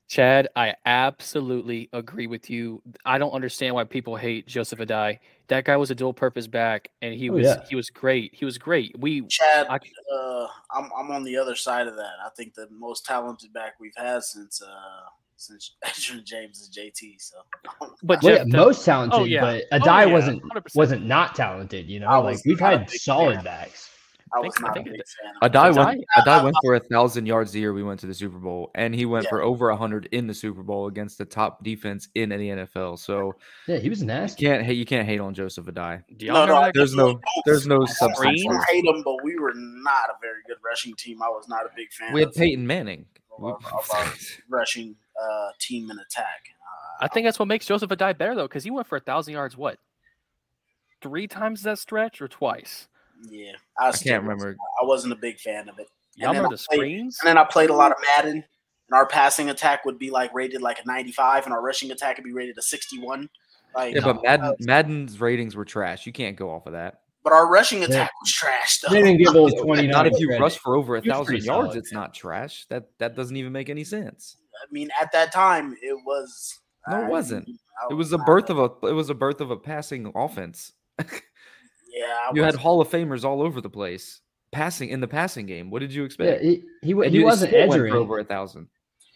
Chad, 0.09 0.47
I 0.55 0.73
absolutely 0.85 1.89
agree 1.91 2.27
with 2.27 2.49
you. 2.49 2.81
I 3.05 3.17
don't 3.17 3.31
understand 3.31 3.75
why 3.75 3.83
people 3.83 4.15
hate 4.15 4.47
Joseph 4.47 4.79
Addai. 4.79 5.19
That 5.49 5.65
guy 5.65 5.75
was 5.75 5.91
a 5.91 5.95
dual 5.95 6.13
purpose 6.13 6.47
back, 6.47 6.89
and 7.01 7.13
he 7.13 7.29
Oh, 7.29 7.33
was 7.33 7.43
yeah. 7.45 7.65
he 7.67 7.75
was 7.75 7.89
great. 7.89 8.33
He 8.33 8.45
was 8.45 8.57
great. 8.57 8.95
We 8.97 9.25
Chad, 9.27 9.67
I- 9.69 9.79
uh, 10.13 10.47
I'm 10.71 10.89
I'm 10.97 11.11
on 11.11 11.23
the 11.23 11.35
other 11.37 11.55
side 11.55 11.87
of 11.87 11.97
that. 11.97 12.13
I 12.25 12.29
think 12.37 12.53
the 12.53 12.69
most 12.71 13.05
talented 13.05 13.51
back 13.51 13.73
we've 13.81 13.95
had 13.97 14.23
since 14.23 14.61
uh 14.61 14.69
since 15.37 15.75
Edgerrin 15.85 16.23
James 16.23 16.59
is 16.59 16.69
JT. 16.75 17.15
So, 17.19 17.37
But 18.03 18.21
Well, 18.23 18.33
yeah, 18.35 18.43
most 18.47 18.83
talented, 18.85 19.19
Oh, 19.19 19.23
yeah. 19.23 19.41
but 19.41 19.63
Oh, 19.71 19.77
Addai 19.79 20.07
yeah, 20.07 20.13
wasn't 20.13 20.43
100%. 20.43 20.75
wasn't 20.75 21.05
not 21.05 21.35
talented. 21.35 21.87
You 21.89 21.99
know, 22.01 22.21
like 22.21 22.39
we've 22.45 22.59
had 22.59 22.89
solid 22.89 23.35
fan. 23.35 23.43
backs. 23.43 23.91
I 24.35 24.41
think- 24.41 24.55
was 24.55 24.55
I 24.57 24.67
not 24.67 24.71
a 24.71 24.73
think 24.83 24.91
big 24.97 25.01
fan. 25.41 25.49
Addai 25.51 25.75
went. 25.85 26.03
Addai 26.17 26.43
went 26.43 26.55
for 26.61 26.75
a 26.75 26.79
thousand 26.91 27.27
yards 27.27 27.53
the 27.53 27.61
year 27.61 27.71
we 27.71 27.81
went 27.81 28.01
to 28.01 28.07
the 28.07 28.13
Super 28.13 28.37
Bowl, 28.39 28.71
and 28.75 28.93
he 28.93 29.05
went 29.05 29.23
Yeah. 29.23 29.29
for 29.29 29.41
over 29.41 29.73
hundred 29.73 30.09
in 30.11 30.27
the 30.27 30.33
Super 30.33 30.63
Bowl 30.63 30.87
against 30.87 31.17
the 31.17 31.23
top 31.23 31.63
defense 31.63 32.09
in 32.13 32.27
the 32.29 32.35
NFL. 32.35 32.97
So 32.99 33.35
Yeah, 33.67 33.77
he 33.77 33.87
was 33.89 34.01
you 34.01 34.07
nasty. 34.07 34.45
can't 34.45 34.65
hate. 34.65 34.73
You 34.75 34.85
can't 34.85 35.07
hate 35.07 35.21
on 35.21 35.33
Joseph 35.33 35.67
Addai. 35.67 36.03
do 36.17 36.25
y'all 36.25 36.45
No, 36.45 36.55
no, 36.55 36.61
that 36.61 36.73
There's 36.73 36.93
no. 36.93 37.21
There's 37.45 37.65
no 37.67 37.83
I 37.83 37.85
substance. 37.85 38.43
don't 38.43 38.65
hate 38.69 38.83
him, 38.83 39.01
but 39.05 39.15
we 39.23 39.37
were 39.39 39.53
not 39.55 40.09
a 40.09 40.15
very 40.21 40.41
good 40.45 40.57
rushing 40.61 40.93
team. 40.95 41.21
I 41.23 41.29
was 41.29 41.47
not 41.47 41.65
a 41.65 41.69
big 41.73 41.89
fan 41.93 42.11
We 42.11 42.19
had 42.19 42.29
of, 42.29 42.35
Peyton 42.35 42.67
Manning. 42.67 43.05
of, 43.37 43.43
our- 43.45 43.55
of 43.55 43.89
uh, 43.95 44.09
rushing 44.49 44.97
uh, 45.21 45.49
team 45.59 45.89
in 45.91 45.97
attack. 45.99 46.41
Uh, 46.61 47.05
I 47.05 47.07
think 47.07 47.25
that's 47.25 47.39
what 47.39 47.47
makes 47.47 47.65
Joseph 47.65 47.89
Addai 47.89 48.17
better 48.17 48.35
though, 48.35 48.47
because 48.47 48.63
he 48.63 48.71
went 48.71 48.87
for 48.87 48.97
a 48.97 49.01
thousand 49.01 49.33
yards. 49.33 49.55
What? 49.57 49.77
Three 51.01 51.27
times 51.27 51.61
that 51.63 51.79
stretch 51.79 52.21
or 52.21 52.27
twice? 52.27 52.87
yeah, 53.29 53.51
I, 53.79 53.87
I 53.89 53.91
can't 53.91 53.93
wasn't- 53.93 54.21
remember. 54.23 54.57
I 54.81 54.85
wasn't 54.85 55.13
a 55.13 55.15
big 55.15 55.39
fan 55.39 55.69
of 55.69 55.79
it. 55.79 55.87
Y'all 56.15 56.29
And 56.29 56.35
then 56.37 56.43
remember 56.43 56.47
I 56.47 56.57
the 56.57 56.63
played- 56.69 56.77
screens? 56.77 57.17
And 57.21 57.27
then 57.29 57.37
I 57.37 57.43
played 57.43 57.69
a 57.69 57.75
lot 57.75 57.91
of 57.91 57.97
Madden, 58.15 58.37
and 58.89 58.93
our 58.93 59.05
passing 59.07 59.49
attack 59.49 59.85
would 59.85 59.99
be 59.99 60.09
like 60.09 60.33
rated 60.33 60.61
like 60.61 60.79
a 60.79 60.85
95, 60.87 61.45
and 61.45 61.53
our 61.53 61.61
rushing 61.61 61.91
attack 61.91 62.17
would 62.17 62.23
be 62.23 62.31
rated 62.33 62.57
a 62.57 62.61
61. 62.61 63.29
Like, 63.75 63.93
Yeah, 63.95 64.01
but 64.01 64.17
uh, 64.17 64.21
Madden 64.23 64.55
Madden's 64.61 65.19
ratings 65.21 65.55
were 65.55 65.65
trash. 65.65 66.05
You 66.07 66.13
can't 66.13 66.35
go 66.35 66.49
off 66.49 66.65
of 66.65 66.73
that. 66.73 67.01
but 67.23 67.33
our 67.33 67.47
rushing 67.47 67.83
attack 67.83 68.11
was 68.21 68.31
trash. 68.31 68.79
Though. 68.79 68.93
They 68.93 69.03
didn't 69.03 69.17
give 69.19 69.35
old 69.35 69.53
29. 69.59 69.89
Not 69.91 70.07
if 70.07 70.19
you 70.19 70.27
credit. 70.27 70.41
rush 70.41 70.57
for 70.57 70.75
over 70.75 70.95
a 70.95 71.01
thousand 71.01 71.35
yards. 71.43 71.45
solid, 71.45 71.77
It's 71.77 71.93
man. 71.93 72.01
not 72.01 72.13
trash. 72.15 72.65
That 72.69 72.85
that 72.97 73.15
doesn't 73.15 73.35
even 73.35 73.51
make 73.51 73.69
any 73.69 73.83
sense. 73.83 74.37
I 74.61 74.65
mean, 74.71 74.89
at 75.01 75.11
that 75.11 75.31
time, 75.31 75.75
it 75.81 75.97
was. 76.05 76.59
No, 76.87 76.97
it 77.01 77.05
I- 77.05 77.09
wasn't. 77.09 77.47
I 77.49 77.87
It 77.91 77.95
was 77.95 78.09
the 78.09 78.17
birth 78.19 78.49
of 78.49 78.57
a. 78.59 78.87
It 78.87 78.93
was 78.93 79.09
a 79.09 79.13
birth 79.15 79.39
of 79.41 79.51
a 79.51 79.57
passing 79.57 80.11
offense. 80.15 80.73
Yeah, 81.89 82.03
I 82.05 82.31
You 82.35 82.41
had 82.43 82.49
wasn't- 82.49 82.61
Hall 82.61 82.81
of 82.81 82.89
Famers 82.89 83.23
all 83.23 83.41
over 83.41 83.59
the 83.61 83.69
place 83.69 84.21
passing 84.51 84.89
in 84.89 84.99
the 84.99 85.07
passing 85.07 85.45
game. 85.45 85.71
What 85.71 85.79
did 85.79 85.91
you 85.93 86.01
Yeah, 86.03 86.05
expect? 86.05 86.43
he 86.43 86.63
he, 86.81 86.87
he 87.09 87.23
wasn't 87.23 87.49
still 87.49 87.67
went 87.67 87.81
Edgerrin. 87.81 87.89
for 87.89 87.97
over 87.97 88.19
a 88.19 88.23
thousand. 88.23 88.67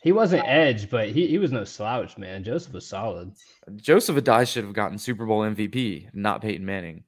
He 0.01 0.12
wasn't 0.12 0.47
edge, 0.47 0.89
but 0.89 1.10
he, 1.10 1.27
he 1.27 1.38
was 1.38 1.51
no 1.51 1.63
slouch, 1.63 2.17
man. 2.17 2.43
Joseph 2.43 2.73
was 2.73 2.88
solid. 2.88 3.34
Joseph 3.75 4.15
Addai 4.15 4.51
should 4.51 4.63
have 4.63 4.73
gotten 4.73 4.97
Super 4.97 5.27
Bowl 5.27 5.41
MVP, 5.41 6.08
not 6.13 6.41
Peyton 6.41 6.65
Manning. 6.65 7.04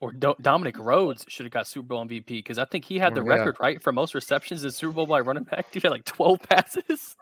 Or 0.00 0.12
Do- 0.12 0.34
Dominic 0.40 0.78
Rhodes 0.78 1.26
should 1.28 1.44
have 1.44 1.52
got 1.52 1.66
Super 1.66 1.88
Bowl 1.88 2.04
MVP 2.06 2.26
because 2.26 2.58
I 2.58 2.64
think 2.64 2.86
he 2.86 2.98
had 2.98 3.12
oh, 3.12 3.16
the 3.16 3.20
Oh, 3.20 3.24
yeah. 3.24 3.34
record 3.34 3.56
right 3.60 3.82
for 3.82 3.92
most 3.92 4.14
receptions 4.14 4.64
in 4.64 4.70
Super 4.70 4.94
Bowl 4.94 5.06
by 5.06 5.20
running 5.20 5.44
back. 5.44 5.66
He 5.74 5.80
had 5.80 5.90
like 5.90 6.04
twelve 6.06 6.40
passes. 6.48 7.16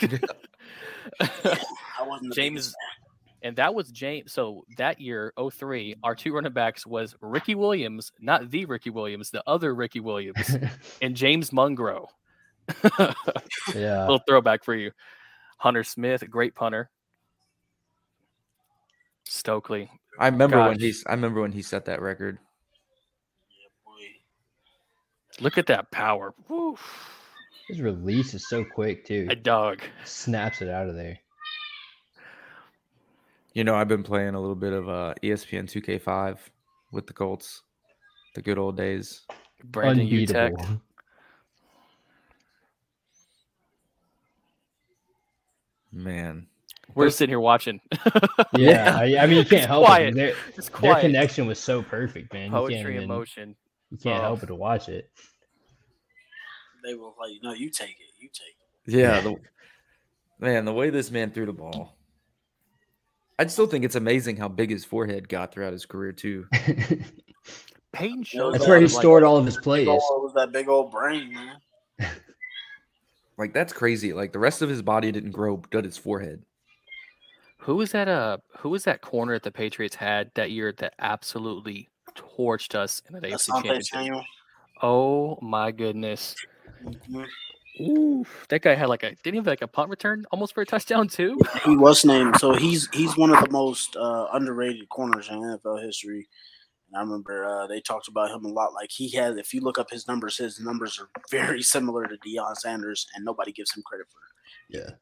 I 1.20 1.58
wasn't 2.04 2.34
James 2.34 2.74
And 3.42 3.54
that 3.56 3.74
was 3.74 3.90
James. 3.92 4.32
So 4.32 4.64
that 4.76 5.00
year, 5.00 5.32
03, 5.38 5.96
our 6.02 6.16
two 6.16 6.32
running 6.32 6.52
backs 6.52 6.84
was 6.84 7.14
Ricky 7.20 7.54
Williams, 7.54 8.10
not 8.20 8.50
the 8.50 8.64
Ricky 8.64 8.90
Williams, 8.90 9.30
the 9.30 9.44
other 9.46 9.72
Ricky 9.72 10.00
Williams, 10.00 10.56
and 11.00 11.14
James 11.14 11.50
Mungro. 11.50 12.08
yeah. 13.72 14.00
Little 14.00 14.20
throwback 14.26 14.64
for 14.64 14.74
you. 14.74 14.90
Hunter 15.58 15.84
Smith, 15.84 16.28
great 16.28 16.56
punter. 16.56 16.90
Stokley. 19.24 19.90
I 20.18 20.28
remember 20.28 20.58
when 20.58 20.78
he's. 20.78 21.04
I 21.06 21.12
remember 21.12 21.40
when 21.40 21.52
he 21.52 21.62
set 21.62 21.84
that 21.86 22.00
record. 22.00 22.38
Yeah, 23.50 23.68
boy. 23.84 25.42
Look 25.42 25.58
at 25.58 25.66
that 25.66 25.90
power. 25.90 26.34
Woo. 26.48 26.76
His 27.68 27.80
release 27.80 28.32
is 28.34 28.48
so 28.48 28.64
quick 28.64 29.04
too. 29.04 29.26
A 29.30 29.36
dog. 29.36 29.80
Snaps 30.04 30.62
it 30.62 30.68
out 30.68 30.88
of 30.88 30.94
there. 30.94 31.18
You 33.54 33.64
know, 33.64 33.74
I've 33.74 33.88
been 33.88 34.02
playing 34.02 34.34
a 34.34 34.40
little 34.40 34.54
bit 34.54 34.72
of 34.72 34.88
uh, 34.88 35.14
ESPN 35.22 35.64
2K5 35.64 36.36
with 36.92 37.06
the 37.06 37.14
Colts, 37.14 37.62
the 38.34 38.42
good 38.42 38.58
old 38.58 38.76
days. 38.76 39.22
Brandon 39.64 40.06
Utek. 40.06 40.52
Unbeatable. 40.52 40.82
Man, 45.90 46.46
We're 46.96 47.10
sitting 47.10 47.30
here 47.30 47.40
watching. 47.40 47.80
Yeah, 48.56 48.96
I, 48.98 49.18
I 49.18 49.26
mean 49.26 49.36
you 49.38 49.42
can't 49.44 49.52
It's 49.54 49.66
help 49.66 49.84
quiet. 49.84 50.08
it. 50.08 50.14
Their, 50.14 50.34
it's 50.56 50.68
their 50.70 50.94
connection 50.96 51.46
was 51.46 51.58
so 51.58 51.82
perfect, 51.82 52.32
man. 52.32 52.46
You 52.46 52.50
can't, 52.52 52.62
Poetry 52.64 52.96
in 52.96 53.02
even- 53.02 53.08
motion. 53.08 53.56
you 53.90 53.98
can't 53.98 54.18
Oh. 54.20 54.22
help 54.22 54.40
but 54.40 54.46
to 54.46 54.54
watch 54.54 54.88
it. 54.88 55.10
They 56.84 56.94
were 56.94 57.06
like, 57.20 57.32
no, 57.42 57.52
you 57.52 57.68
take 57.70 57.90
it. 57.90 58.14
You 58.20 58.28
take 58.32 58.56
it. 58.94 58.98
yeah, 58.98 59.20
the, 59.20 59.36
man, 60.38 60.64
the 60.64 60.72
way 60.72 60.88
this 60.90 61.10
man 61.10 61.30
threw 61.32 61.44
the 61.46 61.52
ball, 61.52 61.96
I 63.38 63.46
still 63.48 63.66
think 63.66 63.84
it's 63.84 63.96
amazing 63.96 64.36
how 64.38 64.48
big 64.48 64.70
his 64.70 64.84
forehead 64.84 65.28
got 65.28 65.52
throughout 65.52 65.72
his 65.72 65.84
career 65.84 66.12
too. 66.12 66.46
Peyton 67.92 68.22
showed 68.24 68.54
That's 68.54 68.66
where 68.66 68.78
he 68.78 68.84
was 68.84 68.94
like- 68.94 69.02
stored 69.02 69.22
all 69.24 69.36
of 69.36 69.44
his 69.44 69.58
plays. 69.58 69.86
Was 69.86 70.32
that 70.36 70.52
big 70.52 70.68
old 70.68 70.90
brain, 70.90 71.32
man. 71.34 71.56
Like 73.38 73.52
that's 73.52 73.74
crazy. 73.74 74.14
Like 74.14 74.32
the 74.32 74.38
rest 74.38 74.62
of 74.62 74.70
his 74.70 74.80
body 74.80 75.12
didn't 75.12 75.32
grow, 75.32 75.58
but 75.70 75.84
his 75.84 75.98
forehead. 75.98 76.42
Who 77.58 77.76
was 77.76 77.92
that? 77.92 78.08
Uh, 78.08 78.38
who 78.58 78.68
was 78.70 78.84
that 78.84 79.00
corner 79.00 79.34
that 79.34 79.42
the 79.42 79.50
Patriots 79.50 79.96
had 79.96 80.30
that 80.34 80.50
year 80.50 80.72
that 80.78 80.94
absolutely 80.98 81.88
torched 82.14 82.74
us 82.74 83.02
in 83.08 83.14
the 83.14 83.20
AFC 83.20 83.46
Championship? 83.46 83.84
Samuel. 83.86 84.24
Oh 84.82 85.38
my 85.40 85.70
goodness! 85.72 86.34
Mhm. 86.84 87.26
Ooh, 87.80 88.24
that 88.48 88.62
guy 88.62 88.74
had 88.74 88.88
like 88.88 89.02
a 89.02 89.10
didn't 89.22 89.34
he 89.34 89.36
have 89.36 89.46
like 89.46 89.62
a 89.62 89.68
punt 89.68 89.90
return 89.90 90.24
almost 90.30 90.54
for 90.54 90.62
a 90.62 90.66
touchdown 90.66 91.08
too? 91.08 91.38
He 91.64 91.76
was 91.76 92.04
named. 92.04 92.38
So 92.38 92.54
he's 92.54 92.88
he's 92.92 93.16
one 93.16 93.30
of 93.30 93.42
the 93.44 93.50
most 93.50 93.96
uh, 93.96 94.28
underrated 94.32 94.88
corners 94.88 95.28
in 95.28 95.36
NFL 95.40 95.82
history. 95.84 96.28
And 96.88 96.96
I 96.98 97.00
remember 97.00 97.44
uh, 97.44 97.66
they 97.66 97.80
talked 97.80 98.08
about 98.08 98.30
him 98.30 98.44
a 98.44 98.48
lot. 98.48 98.72
Like 98.72 98.90
he 98.90 99.10
has, 99.16 99.36
if 99.36 99.52
you 99.52 99.60
look 99.60 99.78
up 99.78 99.90
his 99.90 100.06
numbers, 100.06 100.38
his 100.38 100.60
numbers 100.60 101.00
are 101.00 101.08
very 101.30 101.62
similar 101.62 102.06
to 102.06 102.16
Deion 102.16 102.56
Sanders, 102.56 103.06
and 103.14 103.24
nobody 103.24 103.52
gives 103.52 103.74
him 103.74 103.82
credit 103.84 104.06
for 104.10 104.20
it. 104.20 104.78
Yeah. 104.78 104.94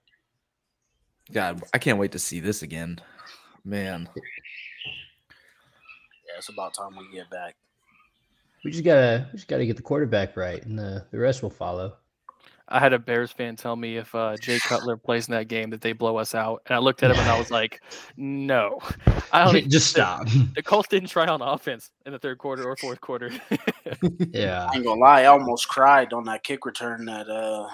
God, 1.32 1.62
I 1.72 1.78
can't 1.78 1.98
wait 1.98 2.12
to 2.12 2.18
see 2.18 2.40
this 2.40 2.62
again. 2.62 3.00
Man, 3.64 4.08
Yeah, 4.14 4.22
it's 6.36 6.50
about 6.50 6.74
time 6.74 6.96
we 6.96 7.16
get 7.16 7.30
back. 7.30 7.56
We 8.64 8.70
just 8.70 8.84
gotta 8.84 9.28
we 9.32 9.38
just 9.38 9.48
gotta 9.48 9.66
get 9.66 9.76
the 9.76 9.82
quarterback 9.82 10.36
right, 10.36 10.64
and 10.64 10.78
the, 10.78 11.06
the 11.10 11.18
rest 11.18 11.42
will 11.42 11.50
follow. 11.50 11.96
I 12.68 12.78
had 12.78 12.94
a 12.94 12.98
Bears 12.98 13.30
fan 13.30 13.56
tell 13.56 13.76
me 13.76 13.98
if 13.98 14.14
uh, 14.14 14.36
Jay 14.38 14.58
Cutler 14.58 14.96
plays 14.96 15.28
in 15.28 15.32
that 15.32 15.48
game 15.48 15.68
that 15.70 15.82
they 15.82 15.92
blow 15.92 16.16
us 16.16 16.34
out, 16.34 16.62
and 16.66 16.74
I 16.74 16.78
looked 16.78 17.02
at 17.02 17.10
him 17.10 17.18
and 17.18 17.28
I 17.28 17.38
was 17.38 17.50
like, 17.50 17.82
"No, 18.16 18.80
I 19.32 19.44
don't." 19.44 19.68
just 19.70 19.90
stop. 19.90 20.26
The 20.54 20.62
Colts 20.62 20.88
didn't 20.88 21.10
try 21.10 21.26
on 21.26 21.42
offense 21.42 21.90
in 22.06 22.12
the 22.12 22.18
third 22.18 22.38
quarter 22.38 22.64
or 22.64 22.76
fourth 22.76 23.00
quarter. 23.02 23.30
yeah. 24.32 24.68
I 24.72 24.76
ain't 24.76 24.84
gonna 24.84 25.00
lie, 25.00 25.22
I 25.22 25.26
almost 25.26 25.68
cried 25.68 26.14
on 26.14 26.24
that 26.24 26.42
kick 26.42 26.64
return 26.64 27.04
that 27.04 27.28
uh 27.28 27.68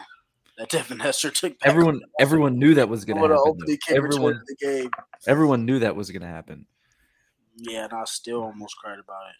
that 0.60 0.68
Devin 0.68 0.98
Hester 1.00 1.30
took. 1.30 1.58
Back 1.58 1.68
everyone, 1.68 2.00
everyone 2.20 2.58
knew 2.58 2.74
that 2.74 2.88
was 2.88 3.04
gonna 3.04 3.20
happen. 3.20 3.36
opening 3.38 3.66
though. 3.66 3.94
kick 3.94 4.02
return 4.02 4.12
Everyone, 4.12 4.42
the 4.46 4.56
game. 4.60 4.90
everyone 5.26 5.64
knew 5.64 5.78
that 5.78 5.96
was 5.96 6.10
gonna 6.10 6.26
happen. 6.26 6.66
Yeah, 7.56 7.84
and 7.84 7.92
I 7.92 8.04
still 8.04 8.42
almost 8.42 8.76
cried 8.76 8.98
about 8.98 9.22
it. 9.30 9.36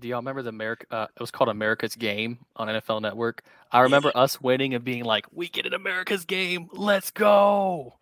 Do 0.00 0.08
y'all 0.08 0.18
remember 0.18 0.42
the 0.42 0.48
America? 0.48 0.86
Uh, 0.90 1.06
it 1.14 1.20
was 1.20 1.30
called 1.30 1.48
America's 1.48 1.94
Game 1.94 2.40
on 2.56 2.66
NFL 2.68 3.00
Network. 3.02 3.42
I 3.70 3.80
remember 3.80 4.10
us 4.16 4.40
waiting 4.40 4.74
and 4.74 4.84
being 4.84 5.04
like, 5.04 5.26
"We 5.30 5.48
get 5.48 5.64
an 5.64 5.74
America's 5.74 6.24
Game, 6.24 6.68
let's 6.72 7.12
go!" 7.12 7.98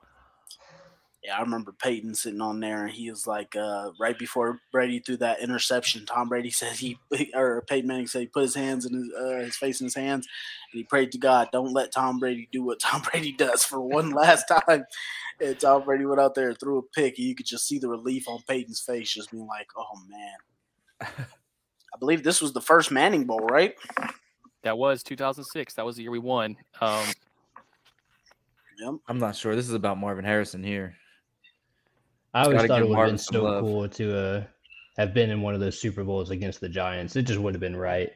Yeah, 1.22 1.36
I 1.36 1.42
remember 1.42 1.72
Peyton 1.72 2.14
sitting 2.14 2.40
on 2.40 2.60
there, 2.60 2.84
and 2.84 2.90
he 2.90 3.10
was 3.10 3.26
like, 3.26 3.54
uh, 3.54 3.90
right 4.00 4.18
before 4.18 4.58
Brady 4.72 5.00
threw 5.00 5.18
that 5.18 5.40
interception, 5.40 6.06
Tom 6.06 6.28
Brady 6.30 6.50
said 6.50 6.72
he, 6.72 6.98
or 7.34 7.62
Peyton 7.68 7.88
Manning 7.88 8.06
said 8.06 8.20
he 8.22 8.26
put 8.26 8.42
his 8.42 8.54
hands 8.54 8.86
in 8.86 8.94
his, 8.94 9.12
uh, 9.12 9.44
his 9.44 9.56
face 9.56 9.80
in 9.80 9.86
his 9.86 9.94
hands, 9.94 10.26
and 10.72 10.78
he 10.78 10.84
prayed 10.84 11.12
to 11.12 11.18
God, 11.18 11.48
don't 11.52 11.74
let 11.74 11.92
Tom 11.92 12.18
Brady 12.18 12.48
do 12.50 12.62
what 12.64 12.80
Tom 12.80 13.02
Brady 13.02 13.32
does 13.32 13.64
for 13.64 13.80
one 13.80 14.10
last 14.14 14.46
time. 14.46 14.84
And 15.40 15.58
Tom 15.58 15.84
Brady 15.84 16.06
went 16.06 16.20
out 16.20 16.34
there 16.34 16.48
and 16.50 16.58
threw 16.58 16.78
a 16.78 16.82
pick, 16.82 17.18
and 17.18 17.26
you 17.26 17.34
could 17.34 17.46
just 17.46 17.66
see 17.66 17.78
the 17.78 17.88
relief 17.88 18.26
on 18.28 18.42
Peyton's 18.48 18.80
face, 18.80 19.12
just 19.12 19.30
being 19.30 19.46
like, 19.46 19.68
oh 19.76 19.98
man. 20.08 21.06
I 21.92 21.98
believe 21.98 22.22
this 22.22 22.40
was 22.40 22.52
the 22.52 22.60
first 22.60 22.90
Manning 22.90 23.24
Bowl, 23.24 23.40
right? 23.40 23.74
That 24.62 24.78
was 24.78 25.02
2006. 25.02 25.74
That 25.74 25.84
was 25.84 25.96
the 25.96 26.02
year 26.02 26.10
we 26.10 26.18
won. 26.18 26.56
Um, 26.80 27.06
Yep. 28.80 28.94
I'm 29.08 29.18
not 29.18 29.36
sure. 29.36 29.54
This 29.54 29.68
is 29.68 29.74
about 29.74 29.98
Marvin 29.98 30.24
Harrison 30.24 30.62
here. 30.62 30.96
I 32.34 32.44
always 32.44 32.56
gotta 32.56 32.68
thought 32.68 32.82
it 32.82 32.88
would 32.88 32.98
have 32.98 33.08
been 33.08 33.18
so 33.18 33.42
love. 33.42 33.64
cool 33.64 33.88
to 33.88 34.18
uh, 34.18 34.44
have 34.96 35.12
been 35.12 35.30
in 35.30 35.42
one 35.42 35.54
of 35.54 35.60
those 35.60 35.80
Super 35.80 36.04
Bowls 36.04 36.30
against 36.30 36.60
the 36.60 36.68
Giants. 36.68 37.16
It 37.16 37.22
just 37.22 37.40
would 37.40 37.54
have 37.54 37.60
been 37.60 37.76
right. 37.76 38.10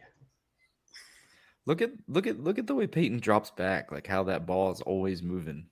Look 1.67 1.83
at 1.83 1.93
look 2.09 2.27
at 2.27 2.39
look 2.41 2.59
at 2.59 2.67
the 2.67 2.75
way 2.75 2.87
Peyton 2.87 3.21
drops 3.21 3.51
back, 3.51 3.91
like 3.91 4.07
how 4.07 4.25
that 4.25 4.47
ball 4.47 4.71
is 4.71 4.81
always 4.83 5.23
moving. 5.23 5.67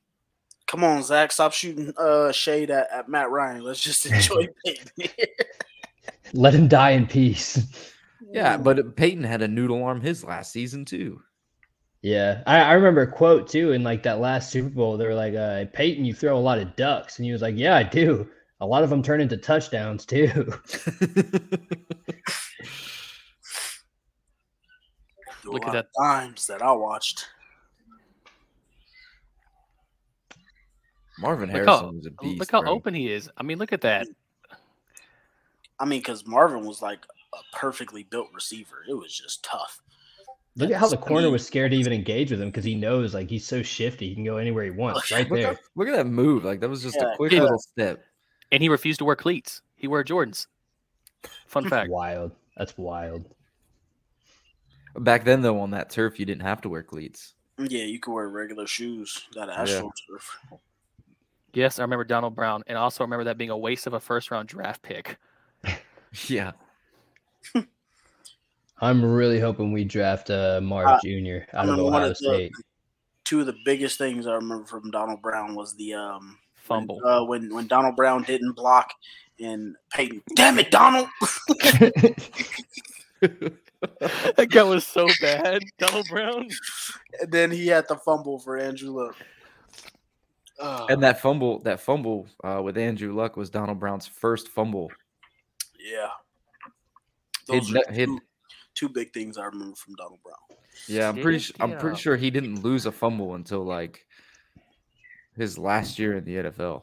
Come 0.66 0.84
on, 0.84 1.02
Zach, 1.02 1.32
stop 1.32 1.52
shooting 1.52 1.92
uh, 1.98 2.32
shade 2.32 2.70
at, 2.70 2.90
at 2.90 3.08
Matt 3.08 3.30
Ryan. 3.30 3.62
Let's 3.62 3.80
just 3.80 4.06
enjoy 4.06 4.48
Peyton. 4.64 5.10
Let 6.32 6.54
him 6.54 6.66
die 6.66 6.92
in 6.92 7.06
peace. 7.06 7.66
Yeah, 8.30 8.56
but 8.56 8.96
Peyton 8.96 9.24
had 9.24 9.42
a 9.42 9.48
noodle 9.48 9.84
arm 9.84 10.00
his 10.00 10.24
last 10.24 10.50
season 10.50 10.86
too. 10.86 11.20
Yeah, 12.02 12.42
I, 12.46 12.58
I 12.60 12.72
remember 12.72 13.02
a 13.02 13.10
quote 13.12 13.48
too 13.48 13.72
in 13.72 13.84
like 13.84 14.02
that 14.02 14.18
last 14.18 14.50
Super 14.50 14.68
Bowl. 14.70 14.96
They 14.96 15.06
were 15.06 15.14
like, 15.14 15.34
uh, 15.34 15.66
"Peyton, 15.72 16.04
you 16.04 16.12
throw 16.12 16.36
a 16.36 16.40
lot 16.40 16.58
of 16.58 16.74
ducks," 16.74 17.18
and 17.18 17.24
he 17.26 17.30
was 17.32 17.42
like, 17.42 17.56
"Yeah, 17.56 17.76
I 17.76 17.84
do. 17.84 18.28
A 18.60 18.66
lot 18.66 18.82
of 18.82 18.90
them 18.90 19.02
turn 19.02 19.20
into 19.20 19.36
touchdowns 19.36 20.04
too." 20.04 20.52
Look 25.44 25.64
at 25.66 25.72
that. 25.72 25.86
times 25.98 26.46
that 26.46 26.62
I 26.62 26.72
watched. 26.72 27.26
Marvin 31.18 31.48
Look 31.50 31.56
Harrison 31.66 31.84
how- 31.86 31.92
was 31.92 32.06
a 32.06 32.10
beast. 32.22 32.38
look 32.40 32.50
how 32.50 32.62
bro. 32.62 32.70
open 32.72 32.94
he 32.94 33.12
is. 33.12 33.28
I 33.36 33.42
mean, 33.42 33.58
look 33.58 33.72
at 33.72 33.80
that. 33.82 34.06
I 35.78 35.84
mean, 35.84 36.00
because 36.00 36.26
Marvin 36.26 36.64
was 36.64 36.80
like 36.80 37.00
a 37.34 37.56
perfectly 37.56 38.04
built 38.04 38.28
receiver. 38.32 38.84
It 38.88 38.94
was 38.94 39.12
just 39.16 39.44
tough. 39.44 39.80
Look 40.56 40.70
at 40.70 40.76
how 40.76 40.88
the 40.88 40.98
I 40.98 41.00
corner 41.00 41.22
mean- 41.24 41.32
was 41.32 41.46
scared 41.46 41.70
to 41.70 41.76
even 41.76 41.92
engage 41.92 42.30
with 42.30 42.40
him 42.40 42.48
because 42.48 42.64
he 42.64 42.74
knows 42.74 43.14
like 43.14 43.30
he's 43.30 43.46
so 43.46 43.62
shifty, 43.62 44.08
he 44.10 44.14
can 44.14 44.24
go 44.24 44.36
anywhere 44.36 44.64
he 44.64 44.70
oh, 44.70 44.74
wants. 44.74 45.10
Right 45.10 45.28
Look, 45.30 45.40
there. 45.40 45.52
at, 45.52 45.60
look 45.74 45.88
at 45.88 45.94
that 45.96 46.06
move. 46.06 46.44
Like 46.44 46.60
that 46.60 46.68
was 46.68 46.82
just 46.82 46.96
Yeah, 47.00 47.12
a 47.12 47.16
quick 47.16 47.32
yeah. 47.32 47.42
little 47.42 47.58
step. 47.58 48.04
And 48.50 48.62
he 48.62 48.68
refused 48.68 48.98
to 48.98 49.04
wear 49.06 49.16
cleats. 49.16 49.62
He 49.76 49.88
wore 49.88 50.04
Jordans. 50.04 50.46
Fun 51.46 51.68
fact. 51.68 51.90
Wild. 51.90 52.32
That's 52.56 52.76
wild. 52.76 53.34
Back 54.96 55.24
then 55.24 55.40
though, 55.40 55.60
on 55.60 55.70
that 55.70 55.88
turf, 55.88 56.20
you 56.20 56.26
didn't 56.26 56.42
have 56.42 56.60
to 56.62 56.68
wear 56.68 56.82
cleats. 56.82 57.34
Yeah, 57.58 57.84
you 57.84 57.98
could 57.98 58.12
wear 58.12 58.28
regular 58.28 58.66
shoes. 58.66 59.26
That 59.34 59.48
Yeah. 59.48 59.56
astroturf. 59.64 60.60
Yes, 61.54 61.78
I 61.78 61.82
remember 61.82 62.04
Donald 62.04 62.34
Brown, 62.34 62.62
and 62.66 62.76
also 62.78 63.04
remember 63.04 63.24
that 63.24 63.36
being 63.38 63.50
a 63.50 63.56
waste 63.56 63.86
of 63.86 63.92
a 63.94 64.00
first 64.00 64.30
round 64.30 64.48
draft 64.48 64.82
pick. 64.82 65.16
Yeah. 66.26 66.52
I'm 68.82 69.02
really 69.04 69.38
hoping 69.40 69.72
we 69.72 69.84
draft 69.84 70.28
uh, 70.30 70.60
Marv 70.62 70.86
Uh, 70.88 70.98
Jr. 71.04 71.44
I 71.54 71.58
out 71.60 71.68
of 71.70 71.78
Ohio 71.78 72.02
of 72.02 72.08
the- 72.10 72.14
State. 72.16 72.52
Two 73.24 73.40
of 73.40 73.46
the 73.46 73.54
biggest 73.64 73.96
things 73.96 74.26
I 74.26 74.34
remember 74.34 74.66
from 74.66 74.90
Donald 74.90 75.22
Brown 75.22 75.54
was 75.54 75.74
the 75.76 75.94
um 75.94 76.36
Fumble. 76.54 77.00
when, 77.02 77.12
uh, 77.12 77.24
when 77.24 77.54
when 77.54 77.66
Donald 77.68 77.96
Brown 77.96 78.22
didn't 78.24 78.52
block 78.52 78.92
and 79.40 79.76
Peyton. 79.94 80.22
Damn 80.36 80.58
it, 80.58 80.70
Donald! 80.70 81.08
that 83.20 84.48
guy 84.50 84.62
was 84.62 84.86
so 84.86 85.06
bad. 85.20 85.62
Donald 85.78 86.06
Brown. 86.08 86.48
and 87.20 87.32
then 87.32 87.50
he 87.50 87.66
had 87.68 87.86
the 87.88 87.96
fumble 87.96 88.38
for 88.38 88.58
Andrew 88.58 88.90
Luck. 88.90 89.16
Oh, 90.60 90.86
And 90.88 91.02
that 91.02 91.20
fumble, 91.20 91.58
that 91.60 91.80
fumble 91.80 92.26
uh, 92.44 92.60
with 92.62 92.76
Andrew 92.78 93.14
Luck 93.14 93.36
was 93.36 93.50
Donald 93.50 93.80
Brown's 93.80 94.06
first 94.06 94.48
fumble. 94.48 94.90
yeah, 95.78 96.08
He'd 97.50 97.62
those 97.62 97.70
ne- 97.72 97.82
are 97.88 97.92
he'd- 97.92 98.18
two, 98.74 98.88
two 98.88 98.92
big 98.92 99.12
things 99.12 99.38
I 99.38 99.44
remember 99.44 99.76
from 99.76 99.94
Donald 99.94 100.20
Brown. 100.22 100.36
Yeah, 100.86 101.08
I'm 101.08 101.20
pretty. 101.20 101.38
Did 101.38 101.44
Su- 101.46 101.54
I'm 101.60 101.78
pretty 101.78 101.96
sure 101.98 102.16
he 102.16 102.30
didn't 102.30 102.62
lose 102.62 102.86
a 102.86 102.92
fumble 102.92 103.34
until 103.34 103.64
like 103.64 104.06
his 105.36 105.58
last 105.58 105.98
year 105.98 106.16
in 106.16 106.24
the 106.24 106.36
NFL. 106.36 106.82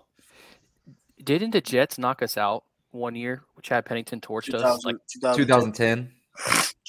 Didn't 1.24 1.52
the 1.52 1.62
Jets 1.62 1.98
knock 1.98 2.22
us 2.22 2.38
out 2.38 2.64
one 2.92 3.16
year? 3.16 3.44
Chad 3.62 3.86
Pennington 3.86 4.22
torched 4.22 4.54
us. 4.54 4.86
Like 4.86 4.96
2010. 5.36 6.10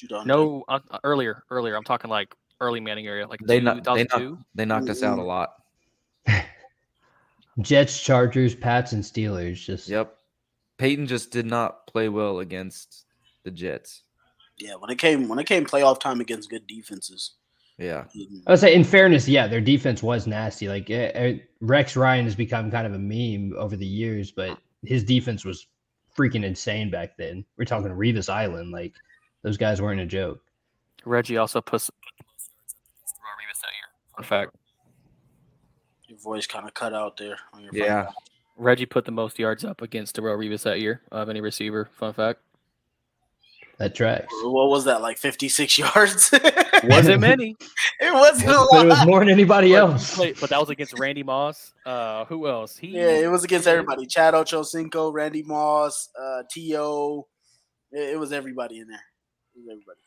2010. 0.06 0.26
no, 0.26 0.64
uh, 0.68 0.78
earlier, 1.04 1.42
earlier. 1.50 1.74
I'm 1.76 1.84
talking 1.84 2.10
like 2.10 2.34
early 2.60 2.80
Manning 2.80 3.06
area, 3.06 3.26
like 3.26 3.40
They 3.40 3.60
knocked 3.60 3.84
they 3.84 4.04
2002. 4.04 4.30
knocked, 4.30 4.42
they 4.54 4.64
knocked 4.64 4.88
us 4.88 5.02
out 5.02 5.18
a 5.18 5.22
lot. 5.22 5.54
Jets, 7.60 8.00
Chargers, 8.02 8.54
Pats, 8.54 8.92
and 8.92 9.02
Steelers. 9.02 9.56
Just 9.56 9.88
Yep. 9.88 10.16
Peyton 10.78 11.06
just 11.06 11.30
did 11.30 11.46
not 11.46 11.86
play 11.86 12.08
well 12.08 12.38
against 12.38 13.04
the 13.42 13.50
Jets. 13.50 14.02
Yeah, 14.60 14.74
when 14.74 14.90
it 14.90 14.98
came 14.98 15.26
when 15.28 15.38
it 15.38 15.46
came 15.46 15.64
playoff 15.64 16.00
time 16.00 16.20
against 16.20 16.50
good 16.50 16.66
defenses. 16.66 17.32
Yeah. 17.78 18.04
I 18.46 18.50
would 18.50 18.60
say, 18.60 18.74
in 18.74 18.84
fairness, 18.84 19.26
yeah, 19.26 19.46
their 19.46 19.62
defense 19.62 20.02
was 20.02 20.26
nasty. 20.26 20.68
Like 20.68 20.90
eh, 20.90 21.10
eh, 21.14 21.38
Rex 21.62 21.96
Ryan 21.96 22.26
has 22.26 22.34
become 22.34 22.70
kind 22.70 22.86
of 22.86 22.92
a 22.92 22.98
meme 22.98 23.54
over 23.58 23.74
the 23.74 23.86
years, 23.86 24.30
but 24.30 24.58
his 24.84 25.02
defense 25.02 25.46
was 25.46 25.66
freaking 26.16 26.44
insane 26.44 26.90
back 26.90 27.16
then. 27.16 27.42
We're 27.56 27.64
talking 27.64 27.90
Revis 27.90 28.28
Island. 28.28 28.70
Like 28.70 28.92
those 29.42 29.56
guys 29.56 29.80
weren't 29.80 30.00
a 30.00 30.06
joke. 30.06 30.40
Reggie 31.06 31.38
also 31.38 31.62
put 31.62 31.80
some 31.80 31.94
Revis 32.04 33.60
that 33.62 33.72
year. 33.72 33.88
Fun 34.16 34.24
fact. 34.24 34.56
Your 36.06 36.18
voice 36.18 36.46
kind 36.46 36.66
of 36.66 36.74
cut 36.74 36.92
out 36.92 37.16
there 37.16 37.38
on 37.54 37.62
your 37.62 37.74
Yeah. 37.74 38.04
phone. 38.06 38.14
Reggie 38.56 38.84
put 38.84 39.06
the 39.06 39.12
most 39.12 39.38
yards 39.38 39.64
up 39.64 39.80
against 39.80 40.16
Darrelle 40.16 40.36
Revis 40.36 40.64
that 40.64 40.80
year 40.80 41.00
of 41.10 41.30
any 41.30 41.40
receiver. 41.40 41.88
Fun 41.94 42.12
fact. 42.12 42.40
That 43.80 43.94
tracks. 43.94 44.26
What 44.42 44.68
was 44.68 44.84
that? 44.84 45.00
Like 45.00 45.16
56 45.16 45.78
yards? 45.78 46.30
Wasn't 46.84 47.18
many. 47.22 47.56
it 47.98 48.12
wasn't 48.12 48.50
a 48.50 48.66
But 48.70 48.84
it 48.84 48.88
was 48.90 49.06
more 49.06 49.20
than 49.20 49.30
anybody 49.30 49.70
but, 49.72 49.78
else. 49.78 50.18
wait, 50.18 50.38
but 50.38 50.50
that 50.50 50.60
was 50.60 50.68
against 50.68 50.98
Randy 50.98 51.22
Moss. 51.22 51.72
Uh, 51.86 52.26
who 52.26 52.46
else? 52.46 52.76
He 52.76 52.88
Yeah, 52.88 53.08
it 53.08 53.30
was 53.30 53.42
against 53.42 53.66
everybody. 53.66 54.04
Chad 54.04 54.34
Ochocinco, 54.34 55.10
Randy 55.14 55.42
Moss, 55.42 56.10
uh, 56.20 56.42
T.O. 56.50 57.26
It, 57.90 58.10
it 58.10 58.18
was 58.20 58.32
everybody 58.34 58.80
in 58.80 58.86
there. 58.86 59.00
It 59.56 59.60
was 59.60 59.66
everybody. 59.70 59.98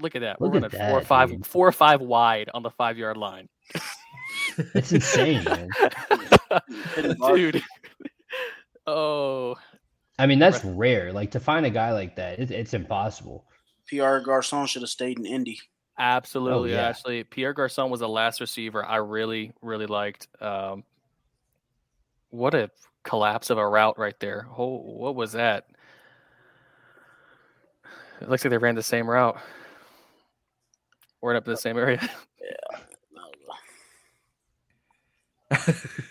Look 0.00 0.14
at 0.14 0.20
that. 0.20 0.40
Look 0.40 0.52
We're 0.52 0.64
at 0.64 0.72
running 0.72 0.88
four 0.90 0.98
or 1.00 1.04
five, 1.04 1.30
dude. 1.30 1.44
four 1.44 1.66
or 1.66 1.72
five 1.72 2.00
wide 2.00 2.50
on 2.54 2.62
the 2.62 2.70
five 2.70 2.96
yard 2.98 3.16
line. 3.16 3.48
It's 4.74 4.92
insane, 4.92 5.42
man. 5.44 5.68
Dude. 7.34 7.62
oh, 8.86 9.56
I 10.18 10.26
mean, 10.26 10.38
that's 10.38 10.64
rare. 10.64 11.12
Like 11.12 11.30
to 11.32 11.40
find 11.40 11.66
a 11.66 11.70
guy 11.70 11.92
like 11.92 12.16
that, 12.16 12.38
it, 12.38 12.50
it's 12.50 12.74
impossible. 12.74 13.44
Pierre 13.86 14.20
Garcon 14.20 14.66
should 14.66 14.82
have 14.82 14.90
stayed 14.90 15.18
in 15.18 15.26
Indy. 15.26 15.58
absolutely. 15.98 16.72
yeah. 16.72 16.88
Actually, 16.88 17.24
Pierre 17.24 17.52
Garcon 17.52 17.90
was 17.90 18.00
the 18.00 18.08
last 18.08 18.40
receiver 18.40 18.84
I 18.84 18.96
really, 18.96 19.52
really 19.62 19.86
liked. 19.86 20.28
Um, 20.40 20.84
what 22.30 22.54
a 22.54 22.70
collapse 23.04 23.50
of 23.50 23.58
a 23.58 23.66
route 23.66 23.98
right 23.98 24.18
there. 24.18 24.48
Oh, 24.56 24.78
what 24.78 25.14
was 25.14 25.32
that? 25.32 25.66
It 28.20 28.28
looks 28.30 28.44
like 28.44 28.50
they 28.50 28.58
ran 28.58 28.74
the 28.74 28.82
same 28.82 29.08
route. 29.08 29.38
We're 31.20 31.36
up 31.36 31.46
in 31.46 31.52
the 31.52 31.58
same 31.58 31.76
area. 31.76 32.00
That 35.50 35.64
was 35.64 35.66
just 35.66 36.05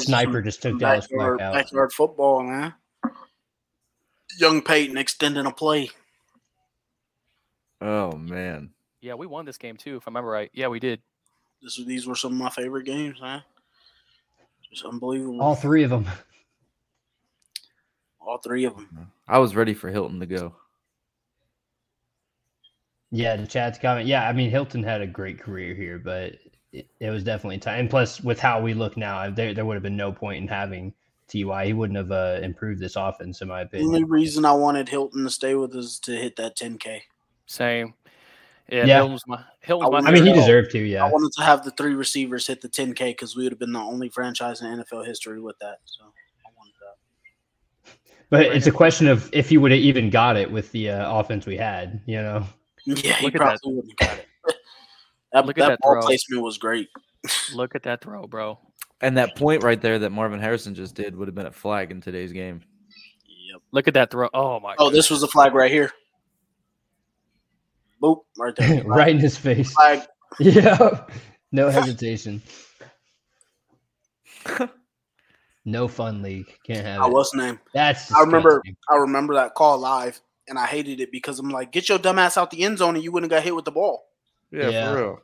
Sniper 0.00 0.42
just 0.42 0.62
took 0.62 0.78
Dallas 0.78 1.06
backyard, 1.06 1.40
out. 1.40 1.54
backyard 1.54 1.92
football, 1.92 2.42
man. 2.42 2.74
Young 4.38 4.62
Peyton 4.62 4.96
extending 4.96 5.46
a 5.46 5.52
play. 5.52 5.90
Oh 7.80 8.12
man. 8.12 8.70
yeah, 9.00 9.14
we 9.14 9.26
won 9.26 9.44
this 9.44 9.58
game 9.58 9.76
too, 9.76 9.96
if 9.96 10.04
I 10.06 10.10
remember 10.10 10.30
right. 10.30 10.50
Yeah, 10.54 10.68
we 10.68 10.80
did. 10.80 11.00
This, 11.62 11.80
these 11.86 12.06
were 12.06 12.14
some 12.14 12.32
of 12.32 12.38
my 12.38 12.50
favorite 12.50 12.84
games, 12.84 13.20
man. 13.20 13.42
Just 14.70 14.84
unbelievable. 14.84 15.40
All 15.40 15.54
three 15.54 15.84
of 15.84 15.90
them. 15.90 16.06
All 18.20 18.38
three 18.38 18.64
of 18.64 18.74
them. 18.74 19.12
I 19.28 19.38
was 19.38 19.54
ready 19.54 19.74
for 19.74 19.90
Hilton 19.90 20.20
to 20.20 20.26
go. 20.26 20.54
Yeah, 23.12 23.36
the 23.36 23.46
chat's 23.46 23.78
comment. 23.78 24.06
Yeah, 24.06 24.28
I 24.28 24.32
mean 24.32 24.50
Hilton 24.50 24.82
had 24.82 25.00
a 25.00 25.06
great 25.06 25.38
career 25.38 25.74
here, 25.74 25.98
but 25.98 26.32
it, 26.72 26.88
it 27.00 27.10
was 27.10 27.24
definitely 27.24 27.58
time. 27.58 27.80
And 27.80 27.90
plus, 27.90 28.20
with 28.20 28.40
how 28.40 28.60
we 28.60 28.74
look 28.74 28.96
now, 28.96 29.30
there 29.30 29.54
there 29.54 29.64
would 29.64 29.74
have 29.74 29.82
been 29.82 29.96
no 29.96 30.12
point 30.12 30.42
in 30.42 30.48
having 30.48 30.92
Ty. 31.28 31.66
He 31.66 31.72
wouldn't 31.72 31.96
have 31.96 32.12
uh, 32.12 32.40
improved 32.42 32.80
this 32.80 32.96
offense, 32.96 33.40
in 33.40 33.48
my 33.48 33.62
opinion. 33.62 33.90
The 33.90 33.96
only 33.96 34.08
reason 34.08 34.44
I 34.44 34.52
wanted 34.52 34.88
Hilton 34.88 35.24
to 35.24 35.30
stay 35.30 35.54
with 35.54 35.74
us 35.74 35.98
to 36.00 36.12
hit 36.12 36.36
that 36.36 36.56
10K. 36.56 37.00
Same. 37.46 37.94
Yeah, 38.70 38.84
Yeah. 38.84 38.96
Hilton's 38.96 39.22
my 39.26 39.44
Hilton's 39.60 39.92
my 39.92 39.98
I 39.98 40.10
I 40.10 40.10
mean, 40.12 40.24
he 40.24 40.32
deserved 40.32 40.72
to. 40.72 40.78
Yeah, 40.78 41.04
I 41.04 41.08
wanted 41.08 41.32
to 41.32 41.42
have 41.42 41.64
the 41.64 41.70
three 41.72 41.94
receivers 41.94 42.46
hit 42.46 42.60
the 42.60 42.68
10K 42.68 43.10
because 43.10 43.36
we 43.36 43.44
would 43.44 43.52
have 43.52 43.58
been 43.58 43.72
the 43.72 43.78
only 43.78 44.08
franchise 44.08 44.60
in 44.60 44.66
NFL 44.66 45.06
history 45.06 45.40
with 45.40 45.58
that. 45.60 45.78
So 45.84 46.04
I 46.04 46.50
wanted 46.56 46.74
that. 46.80 47.92
but 48.28 48.42
it's 48.46 48.66
a 48.66 48.72
question 48.72 49.06
of 49.06 49.30
if 49.32 49.48
he 49.48 49.58
would 49.58 49.70
have 49.70 49.80
even 49.80 50.10
got 50.10 50.36
it 50.36 50.50
with 50.50 50.72
the 50.72 50.90
uh, 50.90 51.18
offense 51.18 51.46
we 51.46 51.56
had. 51.56 52.00
You 52.06 52.22
know, 52.22 52.46
Yeah, 52.84 53.12
he 53.14 53.26
Look 53.26 53.34
probably 53.36 53.58
wouldn't 53.64 54.00
have 54.00 54.08
got 54.08 54.18
it. 54.18 54.26
That 55.42 55.46
Look 55.46 55.58
at 55.58 55.62
that 55.62 55.68
that 55.70 55.78
ball 55.80 55.92
throw. 55.94 56.02
placement 56.02 56.42
was 56.42 56.58
great. 56.58 56.88
Look 57.54 57.74
at 57.74 57.82
that 57.84 58.00
throw, 58.02 58.26
bro. 58.26 58.58
And 59.00 59.16
that 59.18 59.36
point 59.36 59.62
right 59.62 59.80
there 59.80 59.98
that 59.98 60.10
Marvin 60.10 60.40
Harrison 60.40 60.74
just 60.74 60.94
did 60.94 61.14
would 61.16 61.28
have 61.28 61.34
been 61.34 61.46
a 61.46 61.52
flag 61.52 61.90
in 61.90 62.00
today's 62.00 62.32
game. 62.32 62.62
Yep. 63.52 63.62
Look 63.72 63.88
at 63.88 63.94
that 63.94 64.10
throw. 64.10 64.28
Oh 64.32 64.58
my. 64.60 64.74
God. 64.76 64.84
Oh, 64.86 64.90
this 64.90 65.10
was 65.10 65.22
a 65.22 65.28
flag 65.28 65.54
right 65.54 65.70
here. 65.70 65.90
Boop, 68.02 68.22
right 68.38 68.54
there. 68.56 68.82
right 68.86 69.08
in 69.08 69.18
his 69.18 69.36
face. 69.36 69.72
Flag. 69.72 70.02
Yeah, 70.40 71.04
no 71.52 71.70
hesitation. 71.70 72.42
no 75.64 75.88
fun 75.88 76.22
league. 76.22 76.46
Can't 76.66 76.84
have 76.86 77.00
I 77.00 77.06
it. 77.06 77.12
was 77.12 77.32
name. 77.34 77.58
That's 77.74 78.12
I 78.12 78.20
remember. 78.20 78.62
I 78.90 78.96
remember 78.96 79.34
that 79.34 79.54
call 79.54 79.78
live, 79.78 80.20
and 80.48 80.58
I 80.58 80.66
hated 80.66 81.00
it 81.00 81.10
because 81.10 81.38
I'm 81.38 81.48
like, 81.50 81.72
get 81.72 81.88
your 81.88 81.98
dumb 81.98 82.18
ass 82.18 82.36
out 82.36 82.50
the 82.50 82.62
end 82.64 82.78
zone, 82.78 82.94
and 82.96 83.04
you 83.04 83.12
wouldn't 83.12 83.30
have 83.32 83.38
got 83.38 83.44
hit 83.44 83.54
with 83.56 83.64
the 83.64 83.70
ball. 83.72 84.04
Yeah, 84.50 84.68
Yeah. 84.68 84.90
for 84.92 84.96
real. 84.96 85.20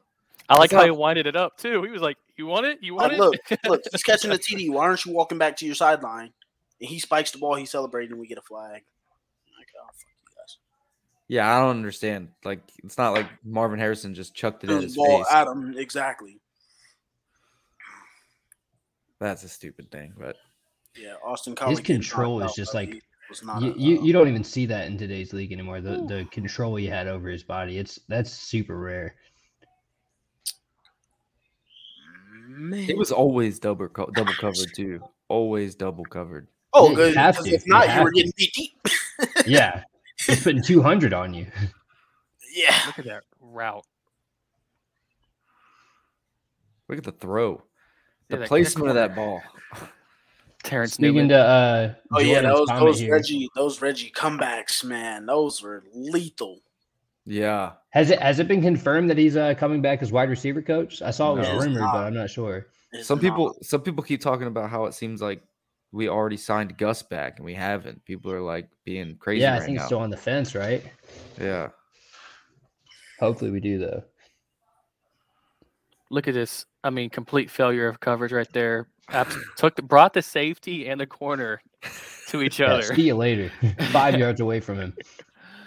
I 0.52 0.58
like 0.58 0.70
how 0.72 0.84
he 0.84 0.90
winded 0.90 1.26
it 1.26 1.36
up 1.36 1.56
too. 1.58 1.82
He 1.82 1.90
was 1.90 2.02
like, 2.02 2.16
"You 2.36 2.46
want 2.46 2.66
it? 2.66 2.78
You 2.82 2.94
want 2.94 3.12
Like, 3.18 3.40
it?" 3.50 3.58
look, 3.60 3.64
look, 3.66 3.82
he's 3.90 4.02
catching 4.02 4.30
the 4.30 4.38
TD. 4.38 4.70
Why 4.72 4.84
aren't 4.84 5.04
you 5.04 5.12
walking 5.12 5.38
back 5.38 5.56
to 5.58 5.66
your 5.66 5.74
sideline? 5.74 6.32
And 6.80 6.88
he 6.90 6.98
spikes 6.98 7.30
the 7.30 7.38
ball. 7.38 7.54
He's 7.54 7.70
celebrating. 7.70 8.12
and 8.12 8.20
We 8.20 8.26
get 8.26 8.38
a 8.38 8.42
flag. 8.42 8.72
Like, 8.72 9.68
oh, 9.80 9.86
fuck 9.86 10.08
you 10.20 10.36
guys. 10.36 10.56
Yeah, 11.28 11.56
I 11.56 11.60
don't 11.60 11.70
understand. 11.76 12.28
Like, 12.44 12.60
it's 12.82 12.98
not 12.98 13.12
like 13.14 13.26
Marvin 13.44 13.78
Harrison 13.78 14.14
just 14.14 14.34
chucked 14.34 14.64
it 14.64 14.70
in 14.70 14.82
his 14.82 14.96
ball 14.96 15.18
face. 15.24 15.32
at 15.32 15.46
him. 15.46 15.74
Exactly. 15.78 16.40
That's 19.20 19.44
a 19.44 19.48
stupid 19.48 19.90
thing, 19.90 20.14
but 20.18 20.36
Yeah, 20.96 21.14
Austin 21.24 21.54
Collie. 21.54 21.76
getting 21.76 21.84
control 21.96 22.42
is 22.42 22.52
just 22.54 22.74
like- 22.74 23.02
not 23.44 23.62
You, 23.62 23.72
a, 23.72 23.76
you 23.76 23.98
uh, 23.98 24.02
you 24.02 24.12
don't 24.12 24.28
even 24.28 24.44
see 24.44 24.66
that 24.66 24.88
in 24.88 24.98
today's 24.98 25.32
league 25.32 25.52
anymore. 25.52 25.80
The 25.80 26.04
the 26.06 26.26
control 26.30 26.74
he 26.76 26.86
had 26.86 27.06
over 27.06 27.28
his 27.30 27.42
body. 27.42 27.78
It's 27.78 27.98
that's 28.08 28.30
super 28.30 28.76
rare. 28.76 29.14
Man. 32.58 32.88
it 32.88 32.96
was 32.96 33.12
always 33.12 33.58
double 33.58 33.88
co- 33.88 34.10
double 34.14 34.32
covered 34.34 34.72
too. 34.74 35.00
Always 35.28 35.74
double 35.74 36.04
covered. 36.04 36.48
Oh, 36.74 36.94
good. 36.94 37.14
have 37.16 37.34
because 37.36 37.48
to. 37.48 37.54
If 37.54 37.66
You 37.66 37.72
not, 37.72 37.84
you, 37.86 37.90
have 37.92 38.04
were 38.04 38.10
to. 38.10 38.16
getting 38.16 38.32
beat 38.36 38.52
deep. 38.54 38.72
Yeah, 39.46 39.82
he's 40.26 40.42
putting 40.42 40.62
two 40.62 40.82
hundred 40.82 41.12
on 41.14 41.34
you. 41.34 41.46
yeah. 42.54 42.74
Look 42.86 42.98
at 42.98 43.04
that 43.06 43.24
route. 43.40 43.84
Look 46.88 46.98
at 46.98 47.04
the 47.04 47.12
throw. 47.12 47.62
The 48.28 48.38
Yeah, 48.40 48.46
placement 48.46 48.88
of 48.88 48.94
that 48.94 49.08
that 49.10 49.16
ball. 49.16 49.42
Terrence 50.62 50.94
Speaking 50.94 51.14
Newman. 51.14 51.28
to 51.30 51.36
uh, 51.38 51.94
Oh 52.12 52.20
yeah, 52.20 52.40
those 52.42 52.68
those 52.68 53.00
here, 53.00 53.12
Reggie 53.12 53.48
those 53.56 53.82
Reggie 53.82 54.10
comebacks, 54.14 54.84
man, 54.84 55.26
those 55.26 55.62
were 55.62 55.82
lethal. 55.92 56.60
Yeah. 57.24 57.72
has 57.90 58.10
it 58.10 58.20
has 58.20 58.38
it 58.40 58.48
been 58.48 58.62
confirmed 58.62 59.08
that 59.10 59.18
he's 59.18 59.36
uh, 59.36 59.54
coming 59.54 59.80
back 59.82 60.02
as 60.02 60.10
wide 60.12 60.28
receiver 60.30 60.60
coach? 60.62 61.02
I 61.02 61.10
saw 61.12 61.34
it 61.34 61.38
was 61.40 61.48
No. 61.48 61.58
rumored, 61.60 61.82
but. 61.82 61.96
I'm 62.06 62.14
not 62.14 62.30
sure. 62.30 62.66
It's 62.92 63.06
Some 63.06 63.18
not- 63.18 63.22
people 63.22 63.56
some 63.62 63.80
people 63.82 64.02
keep 64.02 64.20
talking 64.20 64.46
about 64.48 64.70
how 64.70 64.86
it 64.86 64.94
seems 64.94 65.22
like 65.22 65.42
we 65.92 66.08
already 66.08 66.36
signed 66.38 66.76
Gus 66.78 67.02
back 67.02 67.36
and 67.36 67.44
we 67.44 67.54
haven't. 67.54 68.04
People 68.04 68.32
are 68.32 68.40
like 68.40 68.68
being 68.84 69.16
crazy 69.16 69.42
yeah, 69.42 69.52
I 69.54 69.58
right 69.58 69.64
think 69.64 69.76
now. 69.76 69.82
it's 69.82 69.86
still 69.86 69.98
on 70.00 70.10
the 70.10 70.16
fence, 70.16 70.54
right? 70.54 70.82
Yeah. 71.40 71.68
Hopefully, 73.20 73.50
we 73.50 73.60
do 73.60 73.78
though. 73.78 74.02
Look 76.10 76.28
at 76.28 76.34
this. 76.34 76.66
I 76.84 76.90
mean, 76.90 77.08
complete 77.10 77.50
failure 77.50 77.88
of 77.88 78.00
coverage 78.00 78.32
right 78.32 78.50
there. 78.52 78.88
Abs- 79.08 79.36
took 79.56 79.76
the, 79.76 79.82
brought 79.82 80.12
the 80.14 80.22
safety 80.22 80.88
and 80.88 81.00
the 81.00 81.06
corner 81.06 81.60
to 82.28 82.42
each 82.42 82.58
Yeah, 82.60 82.66
other. 82.74 82.82
see 82.94 83.02
you 83.06 83.14
later. 83.14 83.50
Five 83.90 84.18
yards 84.18 84.40
away 84.40 84.60
from 84.60 84.78
him. 84.80 84.94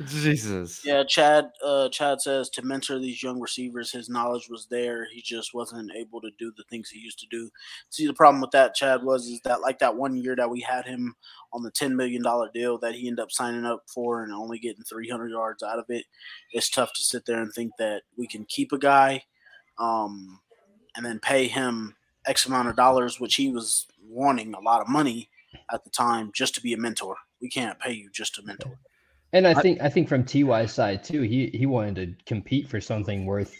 Jesus. 0.03 0.81
Yeah, 0.83 1.03
Chad. 1.03 1.51
Uh, 1.63 1.89
Chad 1.89 2.21
says 2.21 2.49
to 2.49 2.61
mentor 2.61 2.99
these 2.99 3.23
young 3.23 3.39
receivers, 3.39 3.91
his 3.91 4.09
knowledge 4.09 4.49
was 4.49 4.67
there. 4.69 5.07
He 5.11 5.21
just 5.21 5.53
wasn't 5.53 5.91
able 5.95 6.21
to 6.21 6.31
do 6.37 6.51
the 6.57 6.63
things 6.69 6.89
he 6.89 6.99
used 6.99 7.19
to 7.19 7.27
do. 7.29 7.49
See, 7.89 8.05
the 8.05 8.13
problem 8.13 8.41
with 8.41 8.51
that, 8.51 8.75
Chad, 8.75 9.03
was 9.03 9.27
is 9.27 9.41
that 9.45 9.61
like 9.61 9.79
that 9.79 9.95
one 9.95 10.17
year 10.17 10.35
that 10.35 10.49
we 10.49 10.61
had 10.61 10.85
him 10.85 11.15
on 11.53 11.63
the 11.63 11.71
ten 11.71 11.95
million 11.95 12.21
dollar 12.21 12.49
deal 12.53 12.77
that 12.79 12.95
he 12.95 13.07
ended 13.07 13.23
up 13.23 13.31
signing 13.31 13.65
up 13.65 13.83
for 13.87 14.23
and 14.23 14.33
only 14.33 14.59
getting 14.59 14.83
three 14.83 15.09
hundred 15.09 15.29
yards 15.31 15.63
out 15.63 15.79
of 15.79 15.85
it. 15.89 16.05
It's 16.51 16.69
tough 16.69 16.91
to 16.93 17.03
sit 17.03 17.25
there 17.25 17.41
and 17.41 17.53
think 17.53 17.73
that 17.77 18.03
we 18.17 18.27
can 18.27 18.45
keep 18.45 18.71
a 18.71 18.77
guy, 18.77 19.23
um, 19.79 20.39
and 20.95 21.05
then 21.05 21.19
pay 21.19 21.47
him 21.47 21.95
X 22.25 22.45
amount 22.45 22.67
of 22.67 22.75
dollars, 22.75 23.19
which 23.19 23.35
he 23.35 23.49
was 23.49 23.87
wanting 24.03 24.53
a 24.53 24.59
lot 24.59 24.81
of 24.81 24.87
money 24.87 25.29
at 25.71 25.83
the 25.83 25.89
time, 25.89 26.31
just 26.33 26.53
to 26.55 26.61
be 26.61 26.73
a 26.73 26.77
mentor. 26.77 27.15
We 27.41 27.49
can't 27.49 27.79
pay 27.79 27.93
you 27.93 28.09
just 28.11 28.35
to 28.35 28.43
mentor. 28.43 28.77
And 29.35 29.45
I 29.45 29.53
think 29.53 29.81
I 29.81 29.89
think 29.89 30.07
from 30.07 30.23
Ty's 30.23 30.71
side 30.71 31.03
too, 31.03 31.21
he 31.21 31.49
he 31.53 31.65
wanted 31.65 31.95
to 31.95 32.25
compete 32.25 32.69
for 32.69 32.79
something 32.79 33.25
worth, 33.25 33.53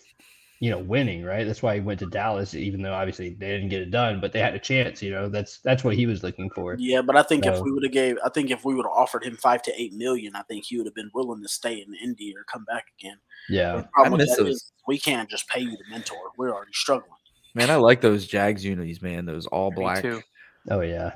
you 0.61 0.71
know, 0.71 0.79
winning, 0.79 1.21
right? 1.25 1.45
That's 1.45 1.61
why 1.61 1.75
he 1.75 1.81
went 1.81 1.99
to 1.99 2.05
Dallas, 2.05 2.55
even 2.55 2.81
though 2.81 2.93
obviously 2.93 3.31
they 3.31 3.49
didn't 3.49 3.67
get 3.67 3.81
it 3.81 3.91
done, 3.91 4.21
but 4.21 4.31
they 4.31 4.39
had 4.39 4.55
a 4.55 4.59
chance, 4.59 5.01
you 5.01 5.11
know. 5.11 5.27
That's 5.27 5.59
that's 5.59 5.83
what 5.83 5.95
he 5.95 6.05
was 6.05 6.23
looking 6.23 6.49
for. 6.51 6.77
Yeah, 6.79 7.01
but 7.01 7.17
I 7.17 7.23
think 7.23 7.45
if 7.45 7.59
we 7.59 7.73
would 7.73 7.83
have 7.83 7.91
gave, 7.91 8.15
I 8.23 8.29
think 8.29 8.51
if 8.51 8.63
we 8.63 8.73
would 8.73 8.85
have 8.85 8.93
offered 8.95 9.25
him 9.25 9.35
five 9.35 9.61
to 9.63 9.81
eight 9.81 9.91
million, 9.91 10.33
I 10.33 10.43
think 10.43 10.63
he 10.63 10.77
would 10.77 10.87
have 10.87 10.95
been 10.95 11.11
willing 11.13 11.43
to 11.43 11.49
stay 11.49 11.73
in 11.73 11.93
Indy 12.01 12.33
or 12.37 12.45
come 12.45 12.63
back 12.63 12.85
again. 12.97 13.17
Yeah. 13.49 13.83
I 13.97 14.07
miss 14.07 14.37
those. 14.37 14.47
is 14.47 14.71
we 14.87 14.97
can't 14.97 15.29
just 15.29 15.49
pay 15.49 15.59
you 15.59 15.75
to 15.75 15.83
mentor. 15.89 16.31
We're 16.37 16.53
already 16.53 16.71
struggling. 16.71 17.11
Man, 17.53 17.69
I 17.69 17.75
like 17.75 17.99
those 17.99 18.25
Jags 18.25 18.63
unis, 18.63 19.01
man. 19.01 19.25
Those 19.25 19.45
all 19.47 19.71
Me 19.71 19.75
black. 19.75 20.03
too. 20.03 20.21
Oh 20.69 20.79
yeah. 20.79 21.15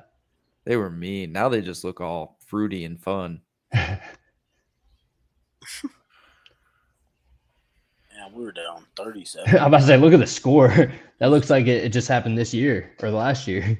They 0.66 0.76
were 0.76 0.90
mean. 0.90 1.32
Now 1.32 1.48
they 1.48 1.62
just 1.62 1.86
look 1.86 2.02
all 2.02 2.38
fruity 2.46 2.84
and 2.84 3.02
fun. 3.02 3.40
Yeah, 8.16 8.28
we 8.34 8.44
were 8.44 8.52
down 8.52 8.86
thirty-seven. 8.98 9.48
I'm 9.60 9.68
about 9.68 9.80
to 9.80 9.88
say, 9.88 9.96
look 9.98 10.12
at 10.14 10.20
the 10.20 10.28
score. 10.28 10.92
That 11.20 11.32
looks 11.32 11.50
like 11.50 11.68
it, 11.68 11.84
it 11.84 11.90
just 11.90 12.08
happened 12.08 12.38
this 12.38 12.54
year 12.54 12.94
or 13.02 13.12
last 13.12 13.46
year. 13.46 13.78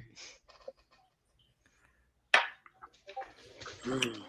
Mm. 3.86 4.22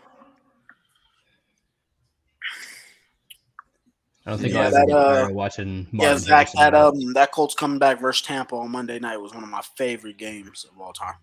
I 4.27 4.31
don't 4.31 4.39
think 4.39 4.55
Yeah, 4.55 4.61
I'll 4.61 4.71
that, 4.71 4.91
uh, 4.91 5.15
tired 5.15 5.31
of 5.31 5.35
watching. 5.35 5.89
yeah, 5.93 6.17
Zach, 6.17 6.29
Harrison 6.29 6.61
that 6.61 6.75
um, 6.75 7.13
that 7.15 7.33
Colts 7.33 7.55
coming 7.57 7.81
back 7.81 8.01
versus 8.01 8.25
Tampa 8.25 8.55
on 8.55 8.71
Monday 8.71 9.01
night 9.01 9.17
was 9.17 9.35
one 9.35 9.43
of 9.43 9.49
my 9.51 9.63
favorite 9.77 10.19
games 10.19 10.65
of 10.71 10.81
all 10.81 10.93
time. 10.93 11.17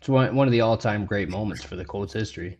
It's 0.00 0.08
one, 0.08 0.34
one 0.34 0.48
of 0.48 0.52
the 0.52 0.62
all-time 0.62 1.04
great 1.04 1.28
moments 1.28 1.62
for 1.62 1.76
the 1.76 1.84
Colts 1.84 2.12
history. 2.12 2.58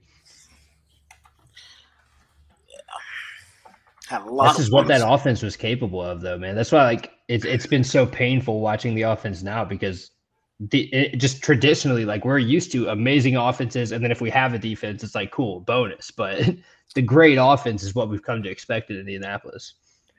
Had 4.11 4.23
a 4.23 4.25
lot. 4.25 4.49
This 4.49 4.59
of 4.59 4.63
is 4.65 4.71
what 4.73 4.89
that 4.89 5.09
offense 5.09 5.41
was 5.41 5.57
capable 5.57 6.03
of, 6.03 6.21
though, 6.21 6.37
man. 6.37 6.57
That's 6.57 6.73
why, 6.73 6.83
like, 6.83 7.13
it's 7.29 7.45
it's 7.45 7.69
been 7.69 7.85
so 7.85 8.05
painful 8.05 8.61
watching 8.61 8.97
the 8.97 9.03
offense 9.03 9.45
now 9.45 9.65
because 9.65 10.11
the 10.59 10.93
it, 10.93 11.19
just 11.19 11.45
traditionally, 11.45 12.05
like, 12.05 12.25
we're 12.25 12.39
used 12.39 12.73
to 12.73 12.89
amazing 12.89 13.37
offenses, 13.37 13.93
and 13.93 14.03
then 14.03 14.11
if 14.11 14.21
we 14.21 14.29
have 14.29 14.53
a 14.53 14.59
defense, 14.59 15.05
it's 15.05 15.15
like 15.15 15.31
cool 15.31 15.61
bonus. 15.61 16.11
But 16.11 16.57
the 16.97 17.03
great 17.03 17.37
offense 17.37 17.85
is 17.85 17.95
what 17.95 18.09
we've 18.09 18.21
come 18.21 18.43
to 18.43 18.51
expect 18.51 18.91
in 18.91 18.99
Indianapolis. 18.99 19.75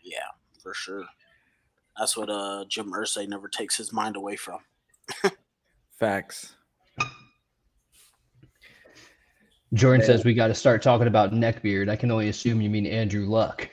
Yeah, 0.06 0.20
for 0.64 0.74
sure. 0.74 1.04
That's 1.98 2.16
what 2.16 2.30
uh 2.30 2.64
Jim 2.70 2.94
Irsay 2.94 3.28
never 3.28 3.50
takes 3.50 3.76
his 3.76 3.92
mind 3.92 4.16
away 4.16 4.38
from. 4.38 4.60
Facts. 6.00 6.56
Jordan 9.74 10.06
says 10.06 10.26
we 10.26 10.34
got 10.34 10.48
to 10.48 10.56
start 10.56 10.82
talking 10.82 11.08
about 11.08 11.32
neckbeard. 11.32 11.90
I 11.90 11.96
can 11.96 12.12
only 12.12 12.30
assume 12.30 12.62
you 12.62 12.70
mean 12.70 12.86
Andrew 12.86 13.26
Luck. 13.26 13.70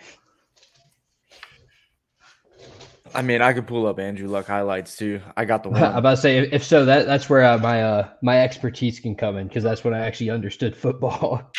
I 3.15 3.23
mean, 3.23 3.43
I 3.43 3.53
could 3.53 3.67
pull 3.67 3.87
up 3.87 3.99
Andrew 3.99 4.29
Luck 4.29 4.47
highlights 4.47 4.97
too. 4.97 5.21
I 5.37 5.45
got 5.45 5.63
the 5.63 5.71
I'm 5.75 5.97
about 5.97 6.11
to 6.11 6.17
say, 6.19 6.39
if, 6.39 6.53
if 6.53 6.65
so, 6.65 6.85
that 6.85 7.07
that's 7.07 7.29
where 7.29 7.45
uh, 7.45 7.59
my 7.59 7.83
uh 7.83 8.09
my 8.23 8.41
expertise 8.41 9.01
can 9.01 9.15
come 9.15 9.37
in 9.37 9.49
because 9.49 9.65
that's 9.65 9.83
when 9.83 9.95
I 9.95 10.01
actually 10.01 10.31
understood 10.31 10.77
football. 10.77 11.51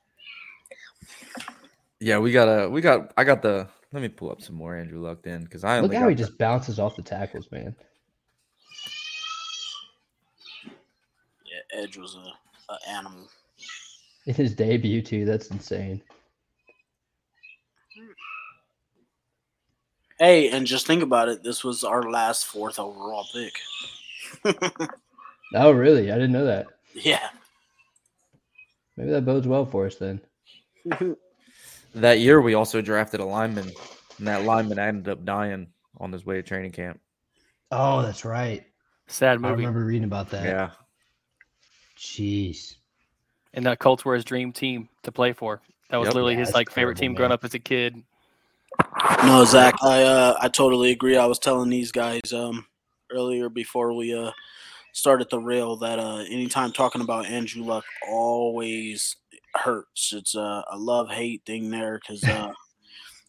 yeah, 2.00 2.18
we 2.18 2.32
got 2.32 2.46
a 2.46 2.68
we 2.68 2.80
got 2.80 3.12
I 3.16 3.24
got 3.24 3.42
the 3.42 3.68
let 3.92 4.02
me 4.02 4.08
pull 4.08 4.30
up 4.30 4.42
some 4.42 4.56
more 4.56 4.76
Andrew 4.76 5.00
Luck 5.00 5.22
then 5.22 5.44
because 5.44 5.64
I 5.64 5.76
Look 5.76 5.84
only 5.84 5.96
how 5.96 6.02
got 6.02 6.08
he 6.10 6.14
the- 6.14 6.24
just 6.24 6.38
bounces 6.38 6.78
off 6.78 6.96
the 6.96 7.02
tackles, 7.02 7.48
man. 7.50 7.74
Yeah, 11.44 11.82
Edge 11.82 11.96
was 11.96 12.16
a, 12.16 12.32
a 12.70 12.88
animal. 12.88 13.28
In 14.26 14.34
his 14.34 14.54
debut 14.54 15.02
too, 15.02 15.24
that's 15.24 15.50
insane. 15.50 16.02
Hey, 20.18 20.50
and 20.50 20.66
just 20.66 20.86
think 20.86 21.02
about 21.02 21.28
it. 21.28 21.42
This 21.42 21.64
was 21.64 21.82
our 21.82 22.10
last 22.10 22.44
fourth 22.44 22.78
overall 22.78 23.26
pick. 23.32 23.54
Oh, 25.54 25.72
really? 25.72 26.12
I 26.12 26.14
didn't 26.14 26.32
know 26.32 26.44
that. 26.44 26.66
yeah. 26.94 27.28
Maybe 28.96 29.10
that 29.10 29.24
bodes 29.24 29.48
well 29.48 29.64
for 29.66 29.86
us 29.86 29.96
then. 29.96 30.20
that 31.94 32.20
year 32.20 32.40
we 32.40 32.54
also 32.54 32.80
drafted 32.80 33.20
a 33.20 33.24
lineman, 33.24 33.72
and 34.18 34.26
that 34.28 34.44
lineman 34.44 34.78
ended 34.78 35.08
up 35.08 35.24
dying 35.24 35.68
on 35.98 36.12
his 36.12 36.24
way 36.24 36.36
to 36.36 36.42
training 36.42 36.72
camp. 36.72 37.00
Oh, 37.70 38.02
that's 38.02 38.24
right. 38.24 38.64
Sad 39.08 39.40
movie. 39.40 39.48
I 39.48 39.56
remember 39.56 39.84
reading 39.84 40.04
about 40.04 40.30
that. 40.30 40.44
Yeah, 40.44 40.70
Jeez. 42.00 42.76
And 43.52 43.66
that 43.66 43.78
Colts 43.78 44.04
were 44.04 44.14
his 44.14 44.24
dream 44.24 44.52
team 44.52 44.88
to 45.02 45.12
play 45.12 45.34
for. 45.34 45.60
That 45.90 45.98
was 45.98 46.06
Yep. 46.06 46.14
literally 46.14 46.34
Yeah, 46.34 46.40
his 46.46 46.54
like 46.54 46.70
favorite 46.70 46.94
terrible, 46.94 47.00
team 47.00 47.14
growing 47.14 47.32
up 47.32 47.44
as 47.44 47.52
a 47.52 47.58
kid. 47.58 48.02
No, 49.24 49.44
Zach, 49.44 49.74
I 49.82 50.02
uh, 50.02 50.38
I 50.40 50.48
totally 50.48 50.92
agree. 50.92 51.16
I 51.16 51.26
was 51.26 51.38
telling 51.38 51.68
these 51.68 51.92
guys 51.92 52.32
um 52.32 52.64
earlier 53.12 53.48
before 53.50 53.92
we 53.92 54.14
uh 54.14 54.30
started 54.92 55.28
the 55.30 55.38
rail 55.38 55.76
that 55.76 55.98
uh 55.98 56.24
anytime 56.28 56.72
talking 56.72 57.02
about 57.02 57.26
Andrew 57.26 57.64
Luck 57.64 57.84
always 58.08 59.16
hurts. 59.54 60.12
It's 60.14 60.34
uh, 60.34 60.62
a 60.70 60.78
love 60.78 61.10
hate 61.10 61.42
thing 61.44 61.70
there 61.70 62.00
because 62.00 62.24
uh, 62.24 62.52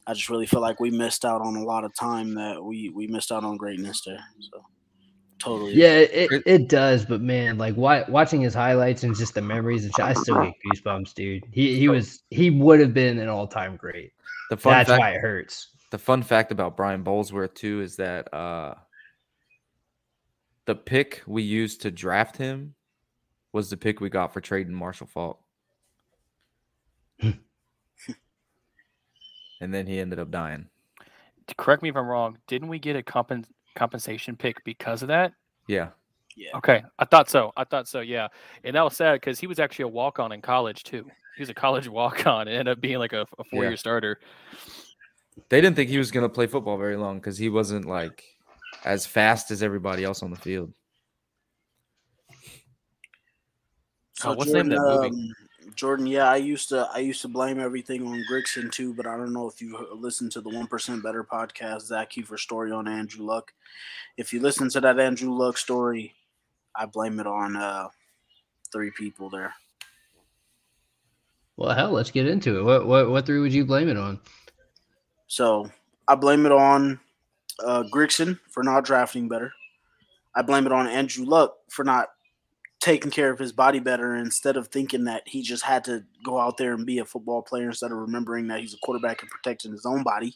I 0.07 0.13
just 0.13 0.29
really 0.29 0.45
feel 0.45 0.61
like 0.61 0.79
we 0.79 0.91
missed 0.91 1.25
out 1.25 1.41
on 1.41 1.55
a 1.55 1.63
lot 1.63 1.83
of 1.83 1.93
time 1.95 2.35
that 2.35 2.63
we 2.63 2.89
we 2.89 3.07
missed 3.07 3.31
out 3.31 3.43
on 3.43 3.57
greatness 3.57 4.01
there. 4.05 4.23
So 4.39 4.63
totally, 5.41 5.73
Yeah, 5.73 5.97
it, 5.97 6.43
it 6.45 6.67
does, 6.67 7.05
but 7.05 7.21
man, 7.21 7.57
like 7.57 7.75
why, 7.75 8.03
watching 8.07 8.41
his 8.41 8.53
highlights 8.53 9.03
and 9.03 9.15
just 9.15 9.33
the 9.33 9.41
memories 9.41 9.85
and 9.85 9.93
shit, 9.95 10.05
I 10.05 10.13
still 10.13 10.41
get 10.43 10.53
goosebumps, 10.65 11.13
dude. 11.13 11.43
He 11.51 11.77
he 11.77 11.89
was 11.89 12.23
he 12.29 12.49
would 12.49 12.79
have 12.79 12.93
been 12.93 13.19
an 13.19 13.27
all 13.29 13.47
time 13.47 13.75
great. 13.75 14.13
the 14.49 14.57
fun 14.57 14.73
That's 14.73 14.89
fact, 14.89 14.99
why 14.99 15.11
it 15.11 15.21
hurts. 15.21 15.67
the 15.91 15.97
fun 15.97 16.23
fact 16.23 16.51
about 16.51 16.77
Brian 16.77 17.03
Burlsworth 17.03 17.53
too 17.55 17.81
is 17.81 17.95
that 17.97 18.33
uh 18.33 18.75
the 20.65 20.75
pick 20.75 21.23
we 21.25 21.41
used 21.43 21.81
to 21.81 21.91
draft 21.91 22.37
him 22.37 22.75
was 23.51 23.69
the 23.69 23.77
pick 23.77 23.99
we 23.99 24.09
got 24.09 24.31
for 24.31 24.39
trading 24.41 24.73
Marshall 24.73 25.07
Faulk. 25.07 25.39
and 27.21 27.33
then 29.59 29.87
he 29.87 29.99
ended 29.99 30.19
up 30.19 30.31
dying. 30.31 30.67
Correct 31.57 31.83
me 31.83 31.89
if 31.89 31.97
I'm 31.97 32.07
wrong. 32.07 32.37
Didn't 32.47 32.69
we 32.69 32.79
get 32.79 32.95
a 32.95 33.01
compen- 33.03 33.45
compensation 33.75 34.35
pick 34.35 34.63
because 34.63 35.01
of 35.01 35.07
that? 35.09 35.33
Yeah. 35.67 35.89
yeah. 36.35 36.49
Okay, 36.55 36.83
I 36.99 37.05
thought 37.05 37.29
so. 37.29 37.51
I 37.55 37.63
thought 37.63 37.87
so. 37.87 38.01
Yeah, 38.01 38.27
and 38.63 38.75
that 38.75 38.83
was 38.83 38.95
sad 38.95 39.13
because 39.15 39.39
he 39.39 39.47
was 39.47 39.59
actually 39.59 39.83
a 39.83 39.87
walk 39.89 40.19
on 40.19 40.31
in 40.31 40.41
college 40.41 40.83
too. 40.83 41.05
He 41.35 41.41
was 41.41 41.49
a 41.49 41.53
college 41.53 41.87
walk 41.89 42.25
on. 42.27 42.47
and 42.47 42.57
ended 42.57 42.71
up 42.77 42.81
being 42.81 42.99
like 42.99 43.13
a, 43.13 43.25
a 43.39 43.43
four 43.43 43.63
year 43.63 43.71
Yeah. 43.71 43.77
starter. 43.77 44.19
They 45.49 45.61
didn't 45.61 45.75
think 45.75 45.89
he 45.89 45.97
was 45.97 46.11
going 46.11 46.23
to 46.25 46.29
play 46.29 46.47
football 46.47 46.77
very 46.77 46.97
long 46.97 47.17
because 47.19 47.37
he 47.37 47.49
wasn't 47.49 47.85
like 47.85 48.23
as 48.83 49.05
fast 49.05 49.49
as 49.51 49.63
everybody 49.63 50.03
else 50.03 50.23
on 50.23 50.29
the 50.31 50.37
field. 50.37 50.73
Oh, 54.23 54.33
what's 54.33 54.51
the 54.51 54.61
name 54.63 54.71
of 54.71 54.83
that 54.83 55.01
movie? 55.01 55.07
um, 55.07 55.33
Jordan, 55.75 56.07
yeah, 56.07 56.29
I 56.29 56.37
used 56.37 56.69
to 56.69 56.89
I 56.93 56.99
used 56.99 57.21
to 57.21 57.27
blame 57.27 57.59
everything 57.59 58.05
on 58.05 58.23
Grigson 58.29 58.71
too, 58.71 58.93
but 58.93 59.05
I 59.05 59.15
don't 59.17 59.33
know 59.33 59.47
if 59.47 59.61
you 59.61 59.77
h- 59.77 59.87
listened 59.93 60.31
to 60.33 60.41
the 60.41 60.49
One 60.49 60.67
Percent 60.67 61.03
Better 61.03 61.23
podcast, 61.23 61.81
Zak 61.81 62.11
Keefer 62.11 62.37
story 62.37 62.71
on 62.71 62.87
Andrew 62.87 63.25
Luck. 63.25 63.53
If 64.17 64.33
you 64.33 64.39
listen 64.39 64.69
to 64.69 64.81
that 64.81 64.99
Andrew 64.99 65.31
Luck 65.31 65.57
story, 65.57 66.13
I 66.75 66.85
blame 66.85 67.19
it 67.19 67.27
on 67.27 67.55
uh, 67.55 67.89
three 68.71 68.91
people 68.91 69.29
there. 69.29 69.53
Well, 71.57 71.75
hell, 71.75 71.91
let's 71.91 72.11
get 72.11 72.27
into 72.27 72.59
it. 72.59 72.63
What 72.63 72.87
what 72.87 73.09
what 73.09 73.25
three 73.25 73.39
would 73.39 73.53
you 73.53 73.65
blame 73.65 73.89
it 73.89 73.97
on? 73.97 74.19
So 75.27 75.69
I 76.07 76.15
blame 76.15 76.45
it 76.45 76.51
on 76.51 76.99
uh, 77.63 77.83
Grigson 77.93 78.39
for 78.49 78.63
not 78.63 78.83
drafting 78.83 79.27
better. 79.27 79.53
I 80.35 80.41
blame 80.41 80.65
it 80.65 80.71
on 80.71 80.87
Andrew 80.87 81.25
Luck 81.25 81.55
for 81.69 81.83
not 81.85 82.09
taking 82.81 83.11
care 83.11 83.31
of 83.31 83.39
his 83.39 83.53
body 83.53 83.79
better 83.79 84.15
instead 84.15 84.57
of 84.57 84.67
thinking 84.67 85.05
that 85.05 85.21
he 85.27 85.43
just 85.43 85.63
had 85.63 85.83
to 85.85 86.03
go 86.25 86.39
out 86.39 86.57
there 86.57 86.73
and 86.73 86.85
be 86.85 86.97
a 86.97 87.05
football 87.05 87.41
player 87.43 87.67
instead 87.67 87.91
of 87.91 87.97
remembering 87.97 88.47
that 88.47 88.59
he's 88.59 88.73
a 88.73 88.77
quarterback 88.83 89.21
and 89.21 89.29
protecting 89.29 89.71
his 89.71 89.85
own 89.85 90.03
body. 90.03 90.35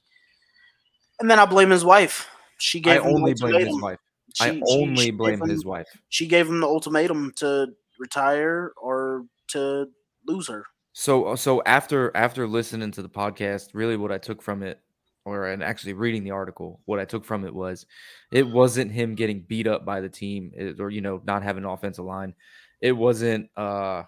And 1.19 1.29
then 1.29 1.39
I 1.39 1.45
blame 1.45 1.71
his 1.71 1.83
wife. 1.83 2.29
She 2.57 2.79
I 2.79 2.81
gave 2.81 3.01
him 3.01 3.03
the 3.03 3.17
only 3.17 3.33
blame 3.33 3.53
his 3.55 3.67
ultimatum. 3.67 3.81
wife. 3.81 3.99
She- 4.35 4.43
I 4.45 4.61
only 4.69 5.05
she 5.05 5.11
blame 5.11 5.39
gave 5.39 5.49
his 5.49 5.65
wife. 5.65 5.87
She 6.09 6.27
gave 6.27 6.47
him 6.47 6.59
the 6.61 6.67
ultimatum 6.67 7.33
to 7.37 7.67
retire 7.99 8.73
or 8.77 9.25
to 9.49 9.87
lose 10.27 10.47
her. 10.47 10.65
So 10.93 11.25
uh, 11.25 11.35
so 11.35 11.61
after 11.65 12.15
after 12.15 12.47
listening 12.47 12.91
to 12.91 13.01
the 13.01 13.09
podcast, 13.09 13.69
really 13.73 13.97
what 13.97 14.11
I 14.11 14.17
took 14.17 14.41
from 14.41 14.63
it, 14.63 14.79
or 15.25 15.47
and 15.47 15.63
actually 15.63 15.93
reading 15.93 16.23
the 16.23 16.31
article, 16.31 16.79
what 16.85 16.99
I 16.99 17.05
took 17.05 17.25
from 17.25 17.45
it 17.45 17.53
was, 17.53 17.85
it 18.31 18.47
wasn't 18.47 18.91
him 18.91 19.15
getting 19.15 19.41
beat 19.41 19.67
up 19.67 19.83
by 19.83 19.99
the 19.99 20.09
team, 20.09 20.51
or 20.79 20.89
you 20.89 21.01
know 21.01 21.21
not 21.25 21.43
having 21.43 21.63
an 21.63 21.69
offensive 21.69 22.05
line. 22.05 22.33
It 22.81 22.91
wasn't 22.91 23.49
uh 23.57 24.03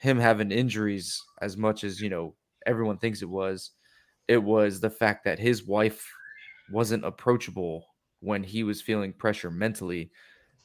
him 0.00 0.18
having 0.18 0.50
injuries 0.50 1.22
as 1.40 1.56
much 1.56 1.84
as 1.84 2.00
you 2.00 2.10
know 2.10 2.34
everyone 2.66 2.98
thinks 2.98 3.22
it 3.22 3.28
was. 3.28 3.72
It 4.28 4.42
was 4.42 4.80
the 4.80 4.90
fact 4.90 5.24
that 5.24 5.38
his 5.38 5.64
wife 5.64 6.10
wasn't 6.70 7.04
approachable 7.04 7.86
when 8.20 8.42
he 8.42 8.64
was 8.64 8.82
feeling 8.82 9.12
pressure 9.12 9.50
mentally 9.50 10.10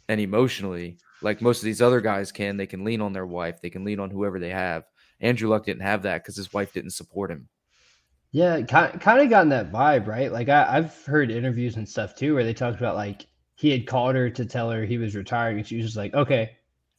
and 0.09 0.19
emotionally, 0.19 0.97
like 1.21 1.41
most 1.41 1.59
of 1.59 1.65
these 1.65 1.81
other 1.81 2.01
guys 2.01 2.31
can. 2.31 2.57
They 2.57 2.65
can 2.65 2.83
lean 2.83 3.01
on 3.01 3.13
their 3.13 3.27
wife, 3.27 3.61
they 3.61 3.69
can 3.69 3.83
lean 3.83 3.99
on 3.99 4.09
whoever 4.09 4.39
they 4.39 4.49
have. 4.49 4.83
Andrew 5.19 5.49
Luck 5.49 5.65
didn't 5.65 5.83
have 5.83 6.01
that 6.03 6.23
because 6.23 6.35
his 6.35 6.51
wife 6.53 6.73
didn't 6.73 6.91
support 6.91 7.29
him. 7.29 7.47
Yeah, 8.33 8.61
kind 8.61 8.99
kind 9.01 9.19
of 9.21 9.29
gotten 9.29 9.49
that 9.49 9.71
vibe, 9.71 10.07
right? 10.07 10.31
Like 10.31 10.47
I, 10.47 10.65
I've 10.77 11.05
heard 11.05 11.29
interviews 11.31 11.75
and 11.75 11.87
stuff 11.87 12.15
too 12.15 12.33
where 12.33 12.43
they 12.45 12.53
talked 12.53 12.77
about 12.79 12.95
like 12.95 13.25
he 13.55 13.69
had 13.69 13.85
called 13.85 14.15
her 14.15 14.29
to 14.29 14.45
tell 14.45 14.71
her 14.71 14.85
he 14.85 14.97
was 14.97 15.15
retiring, 15.15 15.57
and 15.57 15.67
she 15.67 15.75
was 15.75 15.85
just 15.85 15.97
like, 15.97 16.13
"Okay, 16.13 16.51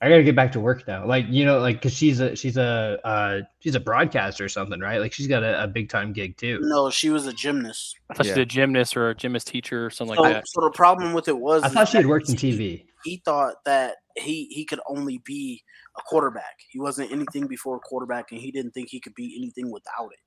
I 0.02 0.10
gotta 0.10 0.22
get 0.24 0.36
back 0.36 0.52
to 0.52 0.60
work 0.60 0.86
now." 0.86 1.06
Like 1.06 1.24
you 1.30 1.46
know, 1.46 1.58
like 1.58 1.76
because 1.76 1.94
she's 1.94 2.20
a 2.20 2.36
she's 2.36 2.58
a 2.58 2.98
uh, 3.02 3.40
she's 3.60 3.74
a 3.74 3.80
broadcaster 3.80 4.44
or 4.44 4.50
something, 4.50 4.78
right? 4.78 4.98
Like 5.00 5.14
she's 5.14 5.26
got 5.26 5.42
a, 5.42 5.64
a 5.64 5.66
big 5.66 5.88
time 5.88 6.12
gig 6.12 6.36
too. 6.36 6.58
No, 6.60 6.90
she 6.90 7.08
was 7.08 7.26
a 7.26 7.32
gymnast. 7.32 7.96
I 8.10 8.14
thought 8.14 8.26
Yeah. 8.26 8.32
she's 8.34 8.42
a 8.42 8.44
gymnast 8.46 8.94
or 8.98 9.08
a 9.08 9.14
gymnast 9.14 9.46
teacher 9.46 9.86
or 9.86 9.90
something 9.90 10.16
So, 10.16 10.22
like 10.22 10.34
that. 10.34 10.48
so 10.48 10.60
the 10.60 10.70
problem 10.70 11.14
with 11.14 11.28
it 11.28 11.38
was 11.38 11.62
I 11.62 11.68
thought 11.70 11.88
she 11.88 11.96
had 11.96 12.06
worked 12.06 12.28
in 12.28 12.36
he- 12.36 12.52
TV. 12.52 12.84
He 13.04 13.22
thought 13.24 13.54
that 13.64 13.94
he 14.18 14.44
he 14.50 14.66
could 14.66 14.80
only 14.86 15.18
be 15.24 15.62
a 15.98 16.02
quarterback. 16.02 16.58
He 16.70 16.78
wasn't 16.78 17.10
anything 17.10 17.46
before 17.46 17.76
a 17.76 17.80
quarterback, 17.80 18.30
and 18.32 18.38
he 18.40 18.52
didn't 18.52 18.72
think 18.72 18.90
he 18.90 19.00
could 19.00 19.14
be 19.14 19.34
anything 19.36 19.72
without 19.72 20.10
it. 20.12 20.18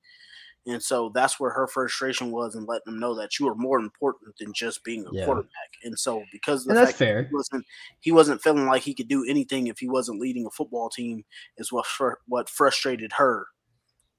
And 0.68 0.82
so 0.82 1.11
that's 1.13 1.39
where 1.39 1.51
her 1.51 1.68
frustration 1.68 2.32
was, 2.32 2.55
and 2.55 2.68
letting 2.68 2.86
them 2.86 2.99
know 2.99 3.13
that 3.16 3.39
you 3.39 3.47
are 3.47 3.55
more 3.55 3.78
important 3.80 4.36
than 4.39 4.51
just 4.53 4.84
being 4.84 5.05
a 5.05 5.09
Yeah. 5.13 5.26
quarterback. 5.26 5.51
And 5.84 5.97
so 5.97 6.24
because 6.32 6.66
And 6.66 6.76
that's 6.76 6.88
fact 6.89 6.99
that 6.99 7.05
fair. 7.05 7.24
he 7.24 7.36
wasn't 7.36 7.66
he 7.99 8.11
wasn't 8.11 8.41
feeling 8.41 8.66
like 8.66 8.82
he 8.82 8.95
could 8.95 9.07
do 9.07 9.24
anything 9.28 9.68
if 9.68 9.78
he 9.80 9.88
wasn't 9.88 10.20
leading 10.20 10.45
a 10.45 10.49
football 10.49 10.89
team 10.89 11.24
is 11.57 11.72
what 11.72 11.86
fr- 11.86 12.20
what 12.28 12.49
frustrated 12.49 13.13
her. 13.13 13.45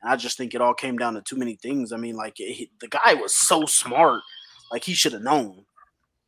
And 0.02 0.12
I 0.12 0.16
just 0.16 0.36
think 0.36 0.54
it 0.54 0.60
all 0.60 0.74
came 0.74 0.98
down 0.98 1.14
to 1.14 1.22
too 1.22 1.36
many 1.36 1.56
things. 1.56 1.90
I 1.90 1.96
mean, 1.96 2.14
like 2.14 2.34
he, 2.36 2.70
the 2.80 2.88
guy 2.88 3.14
was 3.14 3.34
so 3.34 3.64
smart, 3.66 4.22
like 4.70 4.84
he 4.84 4.94
should 4.94 5.14
have 5.14 5.22
known 5.22 5.64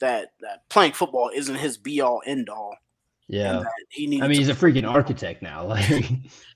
that 0.01 0.31
that 0.41 0.69
playing 0.69 0.93
football 0.95 1.31
isn't 1.33 1.57
his 1.57 1.79
be 1.79 2.01
all 2.01 2.23
end 2.27 2.49
all. 2.49 2.77
Yeah, 3.29 3.63
he 3.91 4.07
needed. 4.07 4.25
I 4.25 4.29
mean 4.29 4.39
he's 4.39 4.49
a 4.49 4.55
freaking 4.55 4.89
architect 4.89 5.43
now. 5.43 5.67
Like 5.69 6.09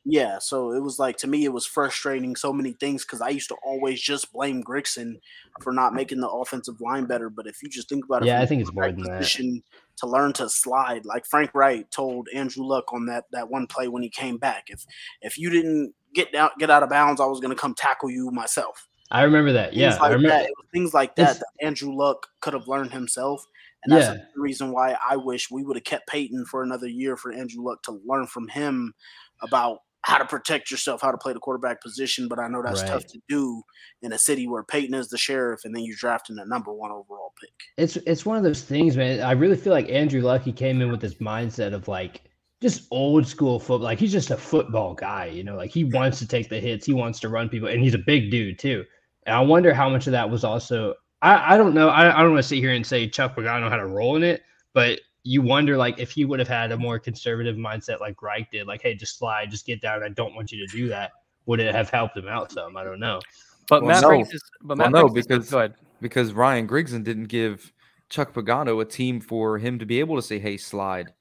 yeah, 0.05 0.39
so 0.39 0.73
it 0.73 0.81
was 0.81 0.99
like 0.99 1.18
to 1.18 1.27
me, 1.27 1.45
it 1.45 1.53
was 1.53 1.66
frustrating 1.66 2.35
so 2.35 2.53
many 2.53 2.73
things 2.73 3.05
because 3.05 3.20
I 3.20 3.29
used 3.29 3.49
to 3.51 3.57
always 3.62 4.01
just 4.01 4.33
blame 4.33 4.64
Grigson 4.64 5.20
for 5.61 5.73
not 5.73 5.93
making 5.95 6.20
the 6.20 6.29
offensive 6.29 6.81
line 6.81 7.05
better. 7.05 7.29
But 7.29 7.47
if 7.47 7.62
you 7.62 7.68
just 7.68 7.89
think 7.89 8.07
about 8.07 8.23
it, 8.23 8.27
yeah, 8.27 8.41
I 8.41 8.47
think 8.47 8.62
it's 8.62 8.73
more 8.73 8.85
right 8.85 8.97
than 8.97 9.05
that. 9.05 9.62
to 9.99 10.07
learn 10.07 10.33
to 10.35 10.49
slide, 10.49 11.05
like 11.05 11.27
Frank 11.27 11.55
Reich 11.55 11.91
told 11.91 12.29
Andrew 12.35 12.64
Luck 12.64 12.93
on 12.93 13.07
that 13.07 13.25
that 13.33 13.51
one 13.51 13.66
play 13.66 13.87
when 13.89 14.03
he 14.03 14.09
came 14.09 14.39
back. 14.39 14.64
If 14.68 14.85
if 15.20 15.39
you 15.39 15.51
didn't 15.51 15.95
get 16.14 16.33
down, 16.33 16.51
get 16.59 16.70
out 16.70 16.83
of 16.83 16.89
bounds, 16.89 17.20
I 17.20 17.27
was 17.27 17.41
going 17.41 17.55
to 17.55 17.61
come 17.61 17.75
tackle 17.75 18.11
you 18.11 18.31
myself. 18.31 18.89
I 19.11 19.25
remember 19.25 19.53
that. 19.53 19.70
Things 19.70 19.81
Yeah, 19.81 19.99
I 20.01 20.09
remember. 20.09 20.29
that. 20.29 20.51
Things 20.73 20.95
like 20.95 21.14
that 21.16 21.39
that 21.39 21.45
Andrew 21.61 21.95
Luck 21.95 22.29
could 22.41 22.55
have 22.55 22.66
learned 22.66 22.93
himself. 22.93 23.47
And 23.85 23.93
that's 23.93 24.07
Yeah. 24.07 24.24
the 24.35 24.41
reason 24.41 24.72
why 24.72 24.97
I 25.09 25.16
wish 25.16 25.51
we 25.51 25.64
would 25.64 25.76
have 25.76 25.85
kept 25.85 26.09
Peyton 26.09 26.45
for 26.47 26.62
another 26.62 26.89
year 26.89 27.16
for 27.16 27.33
Andrew 27.33 27.64
Luck 27.64 27.83
to 27.85 28.01
learn 28.07 28.26
from 28.26 28.49
him 28.49 28.95
about 29.43 29.78
how 30.05 30.18
to 30.18 30.24
protect 30.24 30.70
yourself, 30.70 31.01
how 31.01 31.12
to 31.12 31.18
play 31.18 31.33
the 31.33 31.39
quarterback 31.39 31.80
position. 31.80 32.26
But 32.26 32.41
I 32.41 32.49
know 32.49 32.61
that's 32.62 32.83
tough 32.83 33.07
to 33.07 33.20
do 33.28 33.62
in 34.03 34.12
a 34.12 34.18
city 34.18 34.49
where 34.49 34.64
Peyton 34.64 34.95
is 34.95 35.09
the 35.09 35.18
sheriff 35.18 35.64
and 35.64 35.74
then 35.74 35.85
you're 35.85 35.97
drafting 35.97 36.39
a 36.39 36.45
number 36.45 36.72
one 36.72 36.91
overall 36.91 37.33
pick. 37.41 37.53
It's 37.76 37.97
it's 37.97 38.26
one 38.26 38.37
of 38.37 38.43
those 38.43 38.62
things, 38.62 38.97
man. 38.97 39.20
I 39.20 39.33
really 39.33 39.57
feel 39.57 39.72
like 39.72 39.89
Andrew 39.89 40.20
Lucky 40.20 40.53
came 40.53 40.80
in 40.80 40.91
with 40.91 41.01
this 41.01 41.14
mindset 41.14 41.72
of 41.72 41.87
like 41.87 42.22
just 42.61 42.87
old 42.91 43.26
school 43.26 43.61
football. 43.61 43.78
Like 43.85 44.01
he's 44.01 44.12
just 44.12 44.30
a 44.30 44.37
football 44.37 44.95
guy, 44.95 45.26
you 45.26 45.45
know. 45.45 45.57
Like 45.57 45.70
he 45.70 45.85
wants 45.85 46.18
to 46.18 46.26
take 46.26 46.49
the 46.49 46.59
hits, 46.61 46.85
he 46.87 46.95
wants 46.95 47.20
to 47.20 47.28
run 47.28 47.49
people, 47.49 47.68
and 47.68 47.80
he's 47.83 47.95
a 47.95 47.99
big 47.99 48.30
dude 48.30 48.59
too. 48.59 48.85
And 49.26 49.37
I 49.37 49.41
wonder 49.41 49.72
how 49.72 49.89
much 49.89 50.07
of 50.09 50.12
that 50.12 50.28
was 50.28 50.43
also. 50.43 50.95
I, 51.23 51.55
I 51.55 51.57
don't 51.57 51.75
know. 51.75 51.89
I, 51.89 52.14
I 52.18 52.23
don't 52.23 52.33
want 52.33 52.43
to 52.43 52.49
sit 52.49 52.59
here 52.59 52.73
and 52.73 52.87
say 52.87 53.09
Chuck 53.09 53.37
Pagano 53.37 53.70
had 53.70 53.81
a 53.81 53.87
role 53.87 54.16
in 54.16 54.23
it, 54.25 54.43
but 54.75 55.01
you 55.25 55.41
wonder 55.41 55.77
like 55.77 55.99
if 56.01 56.11
he 56.11 56.25
would 56.25 56.41
have 56.41 56.49
had 56.49 56.73
a 56.73 56.77
more 56.77 56.99
conservative 56.99 57.55
mindset 57.57 58.01
like 58.01 58.20
Reich 58.20 58.51
did, 58.51 58.66
like 58.66 58.83
hey, 58.83 58.95
just 58.95 59.18
slide, 59.18 59.51
just 59.51 59.64
get 59.64 59.81
down. 59.81 60.03
I 60.03 60.09
don't 60.09 60.35
want 60.35 60.51
you 60.51 60.66
to 60.66 60.77
do 60.77 60.89
that. 60.89 61.12
Would 61.47 61.61
it 61.61 61.73
have 61.75 61.91
helped 61.91 62.16
him 62.16 62.27
out 62.29 62.51
some? 62.51 62.77
I 62.77 62.83
don't 62.85 62.99
know. 63.01 63.20
But 63.68 63.83
Well, 63.83 63.93
Matt 63.93 64.03
no. 64.03 64.09
brings 64.09 64.31
this. 64.31 64.43
But 64.62 64.79
Well, 64.79 64.91
Matt 64.91 64.93
no, 64.93 65.09
brings 65.09 65.14
this- 65.14 65.27
because- 65.27 65.51
go 65.51 65.59
ahead. 65.59 65.75
because 66.01 66.33
Ryan 66.33 66.66
Grigson 66.68 67.05
didn't 67.05 67.27
give 67.29 67.73
Chuck 68.09 68.33
Pagano 68.35 68.81
a 68.83 68.85
team 68.85 69.20
for 69.20 69.59
him 69.59 69.79
to 69.79 69.87
be 69.87 70.01
able 70.01 70.16
to 70.16 70.23
say, 70.23 70.39
"Hey, 70.41 70.57
slide, 70.57 71.12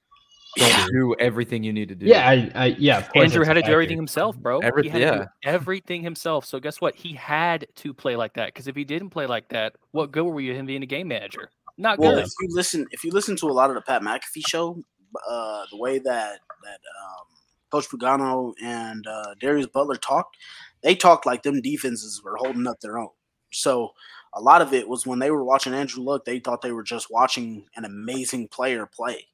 don't 0.58 0.92
do 0.92 1.16
everything 1.20 1.64
you 1.64 1.74
need 1.74 1.90
to 1.90 1.96
do." 1.96 2.06
Yeah, 2.06 2.28
I, 2.28 2.52
I 2.56 2.66
yeah. 2.78 3.00
Of 3.00 3.12
course, 3.12 3.24
Andrew 3.26 3.46
had 3.46 3.54
to 3.54 3.62
do 3.62 3.72
everything 3.72 3.98
himself, 3.98 4.38
bro. 4.38 4.60
Every- 4.60 4.84
he 4.84 4.90
had 4.90 5.00
to 5.00 5.12
do 5.12 5.18
yeah. 5.20 5.52
everything 5.52 6.04
himself. 6.04 6.46
So 6.46 6.60
guess 6.60 6.82
what? 6.82 6.96
He 6.96 7.14
had 7.14 7.68
to 7.78 7.94
play 7.94 8.16
like 8.16 8.34
that 8.34 8.48
because 8.48 8.68
if 8.68 8.76
he 8.76 8.84
didn't 8.84 9.10
play 9.10 9.28
like 9.28 9.50
that, 9.50 9.76
what 9.92 10.12
good 10.12 10.24
were 10.24 10.42
you 10.42 10.54
him 10.54 10.66
being 10.66 10.84
a 10.84 10.88
game 10.88 11.08
manager? 11.08 11.50
Not 11.78 12.00
Well, 12.00 12.16
good. 12.16 12.26
if 12.26 12.32
you 12.40 12.48
listen, 12.52 12.86
if 12.92 13.04
you 13.04 13.12
listen 13.12 13.36
to 13.38 13.48
a 13.48 13.54
lot 13.54 13.70
of 13.70 13.76
the 13.76 13.82
Pat 13.82 14.02
McAfee 14.02 14.48
show, 14.48 14.84
uh, 15.28 15.64
the 15.72 15.78
way 15.78 16.00
that 16.00 16.40
that 16.64 16.80
um, 17.04 17.26
Coach 17.72 17.90
Pagano 17.90 18.54
and 18.62 19.06
uh, 19.08 19.36
Darius 19.40 19.68
Butler 19.68 19.96
talked, 19.96 20.38
they 20.84 20.96
talked 20.96 21.26
like 21.26 21.44
them 21.44 21.62
defenses 21.62 22.22
were 22.24 22.36
holding 22.38 22.68
up 22.68 22.80
their 22.82 22.98
own. 22.98 23.10
So 23.52 23.94
a 24.34 24.42
lot 24.42 24.62
of 24.62 24.74
it 24.74 24.88
was 24.88 25.06
when 25.06 25.20
they 25.20 25.32
were 25.32 25.44
watching 25.44 25.74
Andrew 25.74 26.04
Luck, 26.04 26.26
they 26.26 26.40
thought 26.40 26.62
they 26.62 26.72
were 26.72 26.84
just 26.84 27.12
watching 27.12 27.66
an 27.76 27.86
amazing 27.86 28.48
player 28.48 28.86
play. 28.86 29.28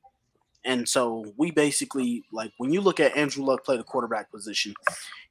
And 0.68 0.88
so 0.88 1.26
we 1.38 1.49
basically 1.51 2.24
like 2.32 2.51
when 2.57 2.72
you 2.72 2.82
look 2.82 2.99
at 2.99 3.15
Andrew 3.18 3.43
Luck 3.43 3.63
play 3.63 3.78
the 3.78 3.84
quarterback 3.84 4.30
position, 4.32 4.74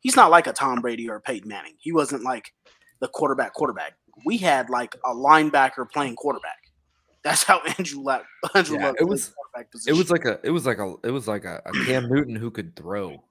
he's 0.01 0.17
not 0.17 0.31
like 0.31 0.47
a 0.47 0.53
Tom 0.53 0.81
Brady 0.81 1.09
or 1.09 1.17
a 1.17 1.21
Peyton 1.21 1.49
Manning. 1.49 1.75
He 1.79 1.93
wasn't 1.93 2.25
like 2.25 2.53
the 3.01 3.09
quarterback 3.09 3.53
quarterback. 3.53 3.93
We 4.25 4.39
had 4.39 4.71
like 4.71 4.95
a 5.05 5.11
linebacker 5.15 5.89
playing 5.93 6.17
quarterback. 6.17 6.57
That's 7.23 7.43
how 7.43 7.61
Andrew 7.79 8.03
Luck 8.03 8.25
Andrew 8.55 8.79
Yeah, 8.79 8.87
Luck 8.87 8.95
it 8.95 8.99
played 9.01 9.11
was- 9.11 9.29
quarterback 9.29 9.69
It 9.87 9.93
was 9.93 10.11
like 10.11 10.25
a, 10.25 10.41
it 10.43 10.51
was 10.51 10.65
like 10.67 10.79
a, 10.79 10.95
it 11.05 11.11
was 11.11 11.29
like 11.29 11.45
a, 11.45 11.61
a 11.67 11.73
Cam 11.85 12.09
Newton 12.13 12.35
who 12.37 12.51
could 12.51 12.75
throw. 12.77 13.23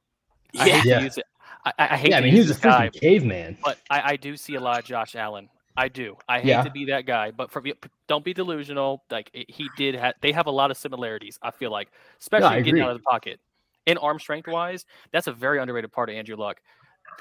I 0.58 0.70
hate 0.70 0.86
Yeah. 0.86 1.00
to 1.00 1.04
use 1.06 1.18
it. 1.18 1.26
I, 1.66 1.74
I 1.80 1.94
I 1.94 1.98
hate 1.98 2.10
Yeah, 2.12 2.18
I 2.20 2.22
mean 2.22 2.32
he 2.32 2.38
use 2.38 2.48
was 2.50 2.58
a 2.58 2.60
this 2.60 2.64
guy, 2.64 2.90
caveman. 2.90 3.58
but 3.64 3.80
I, 3.90 4.12
I 4.12 4.16
do 4.18 4.38
see 4.38 4.56
a 4.56 4.60
lot 4.62 4.78
of 4.80 4.86
Josh 4.86 5.16
Allen. 5.16 5.50
I 5.78 5.88
do. 5.90 6.16
I 6.30 6.40
hate 6.40 6.48
Yeah. 6.50 6.64
to 6.64 6.72
be 6.72 6.86
that 6.86 7.06
guy, 7.06 7.32
but 7.32 7.52
for 7.52 7.62
don't 8.08 8.24
be 8.24 8.34
delusional. 8.34 9.04
Like 9.12 9.30
it, 9.34 9.50
he 9.50 9.70
did, 9.78 9.96
ha- 9.96 10.14
they 10.22 10.32
have 10.32 10.48
a 10.48 10.52
lot 10.52 10.72
of 10.72 10.78
similarities. 10.78 11.38
I 11.42 11.52
feel 11.52 11.72
like, 11.72 11.90
especially 12.22 12.48
I 12.48 12.62
getting 12.62 12.82
out 12.82 12.92
of 12.92 12.98
the 12.98 13.04
pocket, 13.04 13.40
in 13.86 13.98
arm 13.98 14.18
strength 14.20 14.48
wise, 14.48 14.86
that's 15.12 15.28
a 15.28 15.34
very 15.34 15.60
underrated 15.60 15.92
part 15.92 16.10
of 16.10 16.16
Andrew 16.16 16.36
Luck. 16.38 16.62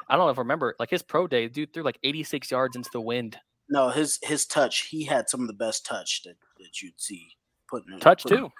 I 0.09 0.17
don't 0.17 0.27
know 0.27 0.31
if 0.31 0.39
I 0.39 0.43
remember, 0.43 0.75
like 0.79 0.91
his 0.91 1.03
pro 1.03 1.27
day, 1.27 1.49
dude 1.49 1.73
threw 1.75 1.83
like 1.83 1.99
86 2.05 2.51
yards 2.51 2.77
into 2.77 2.91
the 2.93 3.01
wind. 3.01 3.37
no 3.69 3.89
his 3.89 4.19
his 4.23 4.47
touch. 4.47 4.87
He 4.87 5.05
had 5.05 5.29
some 5.29 5.41
of 5.41 5.47
the 5.47 5.53
best 5.55 5.85
touch 5.85 6.23
that, 6.25 6.37
that 6.59 6.81
you'd 6.83 7.01
see 7.01 7.29
putting 7.69 7.93
in- 7.95 8.01
Touch 8.01 8.23
putting- 8.23 8.39
too. 8.39 8.51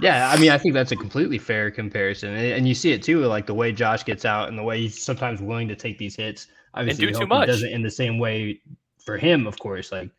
Yeah, 0.00 0.30
I 0.30 0.36
mean, 0.38 0.50
I 0.52 0.58
think 0.58 0.72
that's 0.74 0.92
a 0.92 0.96
completely 0.96 1.36
fair 1.38 1.68
comparison, 1.70 2.32
and, 2.34 2.46
and 2.52 2.68
you 2.68 2.74
see 2.76 2.92
it 2.92 3.02
too, 3.02 3.24
like 3.26 3.46
the 3.46 3.54
way 3.54 3.72
Josh 3.72 4.04
gets 4.04 4.24
out 4.24 4.48
and 4.48 4.56
the 4.56 4.62
way 4.62 4.80
he's 4.82 5.00
sometimes 5.02 5.40
willing 5.42 5.66
to 5.66 5.74
take 5.74 5.98
these 5.98 6.14
hits. 6.14 6.46
Obviously, 6.74 7.06
do 7.06 7.12
we 7.12 7.18
too 7.18 7.26
much. 7.26 7.48
He 7.48 7.52
does 7.52 7.62
it 7.64 7.72
in 7.72 7.82
the 7.82 7.90
same 7.90 8.18
way 8.20 8.60
for 9.04 9.18
him, 9.18 9.46
of 9.46 9.58
course. 9.58 9.92
Like, 9.92 10.10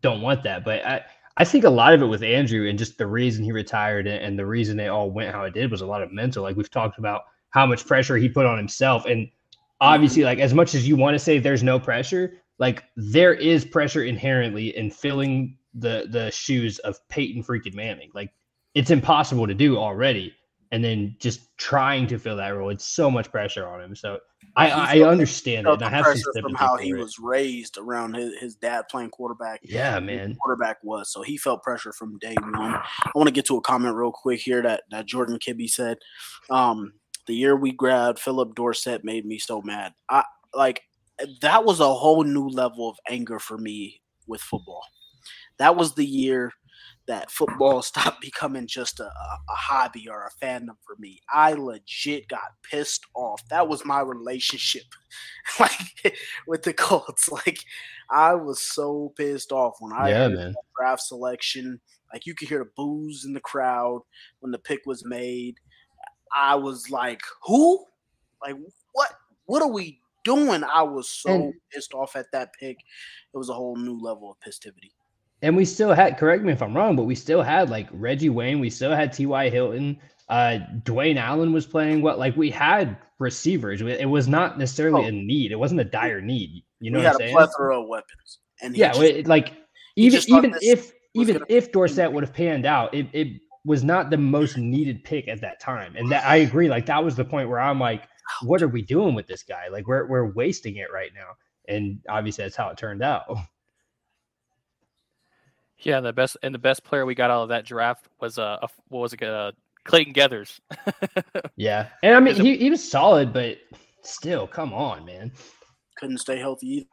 don't 0.00 0.20
want 0.20 0.42
that, 0.44 0.64
but 0.64 0.84
I, 0.84 1.02
I 1.36 1.44
think 1.44 1.64
a 1.64 1.70
lot 1.70 1.94
of 1.94 2.02
it 2.02 2.06
with 2.06 2.22
Andrew 2.22 2.68
and 2.68 2.78
just 2.78 2.98
the 2.98 3.06
reason 3.06 3.44
he 3.44 3.52
retired 3.52 4.06
and, 4.06 4.22
and 4.22 4.38
the 4.38 4.46
reason 4.46 4.76
they 4.76 4.88
all 4.88 5.10
went 5.10 5.34
how 5.34 5.44
it 5.44 5.54
did 5.54 5.70
was 5.70 5.80
a 5.80 5.86
lot 5.86 6.02
of 6.02 6.12
mental. 6.12 6.42
Like 6.42 6.56
we've 6.56 6.70
talked 6.70 6.98
about 6.98 7.22
how 7.50 7.66
much 7.66 7.86
pressure 7.86 8.16
he 8.16 8.28
put 8.28 8.46
on 8.46 8.58
himself, 8.58 9.06
and 9.06 9.28
obviously, 9.80 10.20
mm-hmm. 10.20 10.26
like 10.26 10.38
as 10.38 10.54
much 10.54 10.74
as 10.74 10.86
you 10.86 10.96
want 10.96 11.14
to 11.14 11.18
say 11.18 11.38
there's 11.38 11.62
no 11.62 11.78
pressure, 11.78 12.34
like 12.58 12.84
there 12.96 13.34
is 13.34 13.64
pressure 13.64 14.04
inherently 14.04 14.76
in 14.76 14.90
filling 14.90 15.56
the 15.74 16.06
the 16.10 16.30
shoes 16.30 16.78
of 16.80 16.96
Peyton 17.08 17.42
freaking 17.42 17.74
Manning. 17.74 18.10
Like 18.14 18.30
it's 18.74 18.90
impossible 18.90 19.46
to 19.46 19.54
do 19.54 19.78
already. 19.78 20.34
And 20.72 20.82
then 20.82 21.14
just 21.18 21.56
trying 21.58 22.06
to 22.08 22.18
fill 22.18 22.36
that 22.36 22.48
role, 22.48 22.70
it's 22.70 22.86
so 22.86 23.10
much 23.10 23.30
pressure 23.30 23.68
on 23.68 23.82
him. 23.82 23.94
So 23.94 24.18
I, 24.56 24.70
I 24.70 25.02
understand 25.02 25.66
it. 25.66 25.72
And 25.74 25.82
I 25.82 25.90
have 25.90 26.04
pressure 26.04 26.22
from 26.40 26.54
how 26.54 26.76
he 26.76 26.90
it. 26.90 26.98
was 26.98 27.18
raised 27.18 27.76
around 27.78 28.14
his, 28.14 28.34
his 28.38 28.54
dad 28.56 28.86
playing 28.90 29.10
quarterback. 29.10 29.60
Yeah, 29.62 30.00
man. 30.00 30.34
quarterback 30.40 30.78
was. 30.82 31.12
So 31.12 31.22
he 31.22 31.36
felt 31.36 31.62
pressure 31.62 31.92
from 31.92 32.18
day 32.18 32.34
one. 32.40 32.74
I 32.74 33.10
want 33.14 33.28
to 33.28 33.32
get 33.32 33.46
to 33.46 33.58
a 33.58 33.60
comment 33.60 33.94
real 33.94 34.12
quick 34.12 34.40
here 34.40 34.62
that, 34.62 34.84
that 34.90 35.06
Jordan 35.06 35.38
Kibbe 35.38 35.68
said. 35.68 35.98
Um, 36.50 36.94
the 37.26 37.34
year 37.34 37.54
we 37.54 37.72
grabbed 37.72 38.18
Phillip 38.18 38.54
Dorsett 38.54 39.04
made 39.04 39.24
me 39.24 39.38
so 39.38 39.62
mad. 39.62 39.92
I 40.08 40.24
like 40.54 40.82
that 41.40 41.64
was 41.64 41.80
a 41.80 41.94
whole 41.94 42.24
new 42.24 42.48
level 42.48 42.88
of 42.88 42.96
anger 43.08 43.38
for 43.38 43.58
me 43.58 44.00
with 44.26 44.40
football. 44.40 44.82
That 45.58 45.76
was 45.76 45.94
the 45.94 46.04
year 46.04 46.52
that 47.08 47.30
football 47.30 47.82
stopped 47.82 48.20
becoming 48.22 48.66
just 48.66 49.00
a, 49.00 49.04
a, 49.04 49.06
a 49.06 49.54
hobby 49.54 50.08
or 50.08 50.26
a 50.26 50.44
fandom 50.44 50.76
for 50.86 50.96
me. 50.98 51.20
I 51.32 51.52
legit 51.54 52.28
got 52.28 52.40
pissed 52.62 53.04
off. 53.14 53.42
That 53.48 53.68
was 53.68 53.84
my 53.84 54.00
relationship 54.00 54.84
like 55.60 56.14
with 56.46 56.62
the 56.62 56.72
Colts. 56.72 57.28
Like 57.30 57.58
I 58.10 58.34
was 58.34 58.60
so 58.60 59.12
pissed 59.16 59.52
off 59.52 59.74
when 59.80 59.92
I 59.92 60.10
Yeah, 60.10 60.28
man. 60.28 60.54
draft 60.78 61.02
selection. 61.02 61.80
Like 62.12 62.26
you 62.26 62.34
could 62.34 62.48
hear 62.48 62.58
the 62.60 62.70
boos 62.76 63.24
in 63.24 63.32
the 63.32 63.40
crowd 63.40 64.02
when 64.40 64.52
the 64.52 64.58
pick 64.58 64.80
was 64.86 65.04
made. 65.04 65.56
I 66.34 66.54
was 66.54 66.88
like, 66.90 67.20
"Who? 67.46 67.84
Like 68.42 68.56
what? 68.92 69.08
What 69.46 69.62
are 69.62 69.70
we 69.70 69.98
doing?" 70.24 70.62
I 70.62 70.82
was 70.82 71.08
so 71.08 71.30
And- 71.30 71.54
pissed 71.72 71.94
off 71.94 72.14
at 72.16 72.26
that 72.32 72.50
pick. 72.60 72.76
It 73.34 73.36
was 73.38 73.48
a 73.48 73.54
whole 73.54 73.76
new 73.76 73.98
level 73.98 74.30
of 74.30 74.36
festivity. 74.44 74.92
And 75.42 75.56
we 75.56 75.64
still 75.64 75.92
had 75.92 76.16
correct 76.18 76.42
me 76.44 76.52
if 76.52 76.62
I'm 76.62 76.76
wrong, 76.76 76.96
but 76.96 77.04
we 77.04 77.14
still 77.14 77.42
had 77.42 77.68
like 77.70 77.88
Reggie 77.92 78.28
Wayne, 78.30 78.60
we 78.60 78.70
still 78.70 78.94
had 78.94 79.12
T.Y. 79.12 79.48
Hilton, 79.50 79.98
uh, 80.28 80.58
Dwayne 80.84 81.16
Allen 81.16 81.52
was 81.52 81.66
playing 81.66 82.00
well. 82.02 82.16
Like 82.16 82.36
we 82.36 82.50
had 82.50 82.96
receivers. 83.18 83.80
It 83.82 84.08
was 84.08 84.28
not 84.28 84.58
necessarily 84.58 85.04
Oh. 85.04 85.08
a 85.08 85.12
need. 85.12 85.52
It 85.52 85.58
wasn't 85.58 85.80
a 85.80 85.84
dire 85.84 86.20
need. 86.20 86.64
You 86.80 86.90
know 86.90 86.98
we 87.00 87.04
what 87.04 87.12
had 87.12 87.14
I'm 87.16 87.20
a 87.20 87.24
saying? 87.26 87.36
plethora 87.36 87.80
of 87.82 87.88
weapons, 87.88 88.38
and 88.62 88.76
yeah, 88.76 88.88
just- 88.92 89.02
it- 89.02 89.26
like 89.26 89.52
even 89.96 90.20
even 90.28 90.54
if 90.62 90.92
even 91.14 91.34
gonna- 91.34 91.46
if 91.48 91.70
Dorsett 91.72 92.10
would 92.12 92.24
have 92.24 92.32
panned 92.32 92.64
out, 92.66 92.94
it, 92.94 93.06
it 93.12 93.28
was 93.64 93.84
not 93.84 94.10
the 94.10 94.16
most 94.16 94.56
needed 94.56 95.04
pick 95.04 95.28
at 95.28 95.40
that 95.42 95.60
time. 95.60 95.94
And 95.96 96.10
that 96.10 96.24
I 96.26 96.36
agree. 96.36 96.68
Like 96.68 96.86
that 96.86 97.04
was 97.04 97.14
the 97.14 97.24
point 97.24 97.48
where 97.48 97.60
I'm 97.60 97.78
like, 97.78 98.04
what 98.42 98.62
are 98.62 98.68
we 98.68 98.82
doing 98.82 99.14
with 99.14 99.26
this 99.26 99.42
guy? 99.42 99.68
Like 99.70 99.86
we're 99.86 100.06
we're 100.08 100.32
wasting 100.32 100.76
it 100.76 100.88
right 100.92 101.10
now. 101.14 101.28
And 101.68 102.00
obviously 102.08 102.44
that's 102.44 102.56
how 102.56 102.70
it 102.70 102.76
turned 102.78 103.02
out. 103.02 103.24
Yeah, 105.82 105.96
and 105.98 106.06
the 106.06 106.12
best 106.12 106.36
and 106.42 106.54
the 106.54 106.58
best 106.58 106.84
player 106.84 107.04
we 107.04 107.14
got 107.14 107.30
out 107.30 107.42
of 107.42 107.48
that 107.50 107.64
draft 107.64 108.06
was 108.20 108.38
uh, 108.38 108.58
a, 108.62 108.68
what 108.88 109.00
was 109.00 109.12
it? 109.12 109.22
Uh, 109.22 109.52
Clayton 109.84 110.14
Geathers. 110.14 110.60
Yeah. 111.56 111.88
And 112.02 112.14
I 112.14 112.20
mean 112.20 112.34
he, 112.34 112.56
he 112.56 112.70
was 112.70 112.88
solid, 112.88 113.32
but 113.32 113.58
still, 114.02 114.46
come 114.46 114.72
on, 114.72 115.04
man. 115.04 115.30
couldn't 115.96 116.18
stay 116.18 116.38
healthy 116.38 116.66
either. 116.68 116.86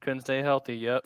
Couldn't 0.00 0.20
stay 0.22 0.42
healthy. 0.42 0.76
Yep. 0.76 1.04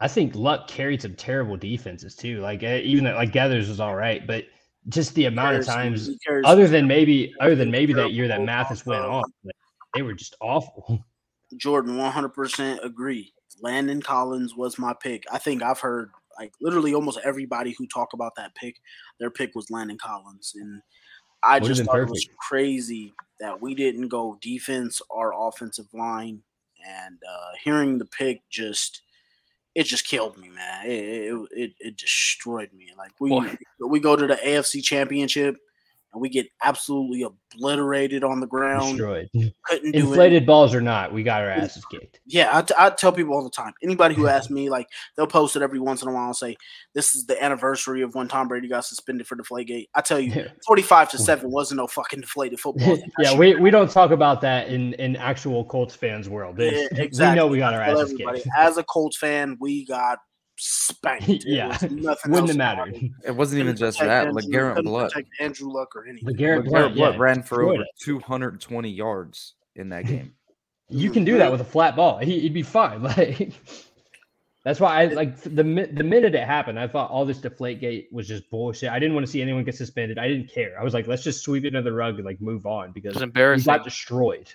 I 0.00 0.08
think 0.08 0.34
Luck 0.34 0.66
carried 0.68 1.02
some 1.02 1.14
terrible 1.14 1.56
defenses 1.56 2.14
too. 2.16 2.40
Like 2.40 2.62
uh, 2.62 2.80
even 2.82 3.04
like 3.04 3.32
Geathers 3.32 3.68
was 3.68 3.80
all 3.80 3.94
right, 3.94 4.26
but 4.26 4.44
just 4.88 5.14
the 5.14 5.26
amount 5.26 5.56
of 5.56 5.64
times 5.64 6.10
other 6.44 6.66
than 6.66 6.86
maybe 6.86 7.32
other 7.40 7.54
than 7.54 7.70
maybe 7.70 7.92
that 7.94 8.12
year 8.12 8.28
that 8.28 8.42
Mathis 8.42 8.84
went 8.84 9.02
off, 9.02 9.24
like, 9.44 9.54
they 9.94 10.02
were 10.02 10.14
just 10.14 10.36
awful. 10.40 11.04
Jordan, 11.56 11.96
one 11.96 12.10
hundred 12.10 12.30
percent 12.30 12.80
agree. 12.82 13.32
Landon 13.60 14.02
Collins 14.02 14.54
was 14.54 14.78
my 14.78 14.94
pick. 14.94 15.24
I 15.30 15.38
think 15.38 15.62
I've 15.62 15.80
heard 15.80 16.10
like 16.38 16.52
literally 16.60 16.94
almost 16.94 17.20
everybody 17.24 17.74
who 17.78 17.86
talk 17.86 18.12
about 18.12 18.34
that 18.36 18.54
pick, 18.54 18.76
their 19.20 19.30
pick 19.30 19.54
was 19.54 19.70
Landon 19.70 19.98
Collins, 19.98 20.54
and 20.56 20.82
I 21.42 21.54
Would've 21.54 21.68
just 21.68 21.78
been 21.80 21.86
thought 21.86 22.00
it 22.00 22.10
was 22.10 22.28
crazy 22.48 23.14
that 23.40 23.60
we 23.60 23.74
didn't 23.74 24.08
go 24.08 24.38
defense 24.40 25.00
or 25.10 25.32
offensive 25.36 25.86
line, 25.92 26.42
and 26.86 27.18
uh, 27.28 27.52
hearing 27.62 27.98
the 27.98 28.06
pick 28.06 28.42
just 28.50 29.02
it 29.74 29.84
just 29.84 30.06
killed 30.06 30.38
me, 30.38 30.48
man. 30.48 30.86
It 30.86 31.32
it, 31.32 31.48
it, 31.50 31.72
it 31.80 31.96
destroyed 31.96 32.72
me. 32.72 32.88
Like 32.96 33.12
we 33.20 33.30
Boy. 33.30 33.56
we 33.80 34.00
go 34.00 34.16
to 34.16 34.26
the 34.26 34.36
AFC 34.36 34.82
Championship 34.82 35.56
and 36.14 36.22
we 36.22 36.28
get 36.28 36.46
absolutely 36.62 37.22
obliterated 37.22 38.24
on 38.24 38.40
the 38.40 38.46
ground. 38.46 38.96
Destroyed. 38.96 39.28
Couldn't 39.64 39.92
do. 39.92 39.98
Inflated 39.98 40.46
balls 40.46 40.74
or 40.74 40.80
not, 40.80 41.12
we 41.12 41.22
got 41.22 41.42
our 41.42 41.50
asses 41.50 41.84
kicked. 41.86 42.20
Yeah, 42.24 42.56
I, 42.56 42.62
t- 42.62 42.74
I 42.78 42.90
tell 42.90 43.12
people 43.12 43.34
all 43.34 43.42
the 43.42 43.50
time. 43.50 43.74
Anybody 43.82 44.14
who 44.14 44.26
asks 44.28 44.50
me, 44.50 44.70
like, 44.70 44.88
they'll 45.16 45.26
post 45.26 45.56
it 45.56 45.62
every 45.62 45.80
once 45.80 46.02
in 46.02 46.08
a 46.08 46.12
while 46.12 46.26
and 46.26 46.36
say, 46.36 46.56
"This 46.94 47.14
is 47.14 47.26
the 47.26 47.42
anniversary 47.42 48.02
of 48.02 48.14
when 48.14 48.28
Tom 48.28 48.48
Brady 48.48 48.68
got 48.68 48.84
suspended 48.84 49.26
for 49.26 49.36
Deflategate." 49.36 49.88
I 49.94 50.00
tell 50.00 50.20
you, 50.20 50.46
forty-five 50.66 51.10
to 51.10 51.18
seven 51.24 51.50
wasn't 51.50 51.78
no 51.78 51.86
fucking 51.86 52.20
deflated 52.20 52.60
football. 52.60 52.98
Yeah, 53.18 53.36
we, 53.36 53.56
we 53.56 53.70
don't 53.70 53.90
talk 53.90 54.12
about 54.12 54.40
that 54.42 54.68
in, 54.68 54.94
in 54.94 55.16
actual 55.16 55.64
Colts 55.64 55.94
fans 55.94 56.28
world. 56.28 56.58
Yeah, 56.58 56.86
exactly. 56.92 57.24
We 57.34 57.36
know 57.36 57.46
we 57.48 57.58
got 57.58 57.74
our 57.74 57.80
asses 57.80 58.12
kicked. 58.12 58.46
As 58.56 58.76
a 58.76 58.84
Colts 58.84 59.16
fan, 59.16 59.56
we 59.60 59.84
got 59.86 60.18
spanked. 60.64 61.44
Yeah, 61.46 61.68
nothing 61.90 62.00
wouldn't 62.02 62.34
else 62.34 62.48
have 62.50 62.56
mattered. 62.56 62.94
it. 62.96 63.10
It 63.26 63.36
wasn't 63.36 63.60
even 63.60 63.76
just 63.76 63.98
that. 63.98 64.26
Andrew- 64.28 64.42
LeGarrette 64.42 64.74
couldn't 64.76 64.90
Blood. 64.90 65.12
Andrew 65.40 65.70
Luck 65.70 65.94
or 65.94 66.06
anything. 66.06 66.34
LeGarrette 66.34 66.62
LeGarrette 66.62 66.64
Blunt, 66.64 66.94
Blood 66.94 67.14
yeah, 67.14 67.20
ran 67.20 67.42
for 67.42 67.56
destroyed 67.58 67.74
over 67.74 67.82
us. 67.82 67.88
220 68.00 68.90
yards 68.90 69.54
in 69.76 69.88
that 69.90 70.06
game. 70.06 70.34
You 70.90 71.10
can 71.10 71.24
do 71.24 71.38
that 71.38 71.50
with 71.50 71.62
a 71.62 71.64
flat 71.64 71.96
ball. 71.96 72.18
He, 72.18 72.40
he'd 72.40 72.52
be 72.52 72.62
fine. 72.62 73.02
Like 73.16 73.54
that's 74.64 74.80
why 74.80 75.02
I 75.02 75.06
like 75.06 75.40
the 75.42 75.50
the 75.50 75.64
minute 75.64 76.34
it 76.34 76.46
happened, 76.46 76.78
I 76.78 76.88
thought 76.88 77.10
all 77.10 77.24
this 77.26 77.38
deflate 77.38 77.80
gate 77.80 78.08
was 78.12 78.26
just 78.28 78.48
bullshit. 78.50 78.90
I 78.90 78.98
didn't 78.98 79.14
want 79.14 79.26
to 79.26 79.30
see 79.32 79.42
anyone 79.42 79.64
get 79.64 79.74
suspended. 79.74 80.18
I 80.18 80.26
didn't 80.28 80.48
care. 80.50 80.78
I 80.80 80.84
was 80.84 80.94
like, 80.94 81.06
let's 81.06 81.22
just 81.22 81.42
sweep 81.42 81.64
it 81.64 81.68
under 81.74 81.82
the 81.82 81.92
rug 81.94 82.16
and 82.16 82.24
like 82.24 82.40
move 82.40 82.64
on 82.64 82.92
because 82.92 83.14
it's 83.14 83.22
embarrassing. 83.22 83.70
we 83.70 83.74
embarrassing. 83.74 83.80
got 83.80 83.84
destroyed. 83.84 84.52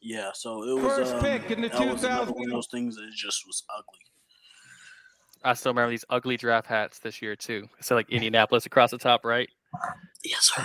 Yeah, 0.00 0.30
so 0.32 0.62
it 0.64 0.82
was. 0.82 0.96
First 0.96 1.14
um, 1.14 1.20
pick 1.20 1.50
in 1.50 1.60
the 1.60 1.68
that 1.68 1.78
was 1.80 2.04
another 2.04 2.26
2000 2.32 2.34
one 2.34 2.44
of 2.44 2.52
those 2.52 2.68
things 2.68 2.96
that 2.96 3.10
just 3.14 3.46
was 3.46 3.64
ugly. 3.76 3.98
I 5.44 5.54
still 5.54 5.72
remember 5.72 5.90
these 5.90 6.04
ugly 6.10 6.36
draft 6.36 6.66
hats 6.66 6.98
this 6.98 7.22
year 7.22 7.36
too. 7.36 7.68
So 7.80 7.94
like 7.94 8.10
Indianapolis 8.10 8.66
across 8.66 8.90
the 8.90 8.98
top, 8.98 9.24
right? 9.24 9.48
Yes, 10.24 10.50
sir. 10.54 10.64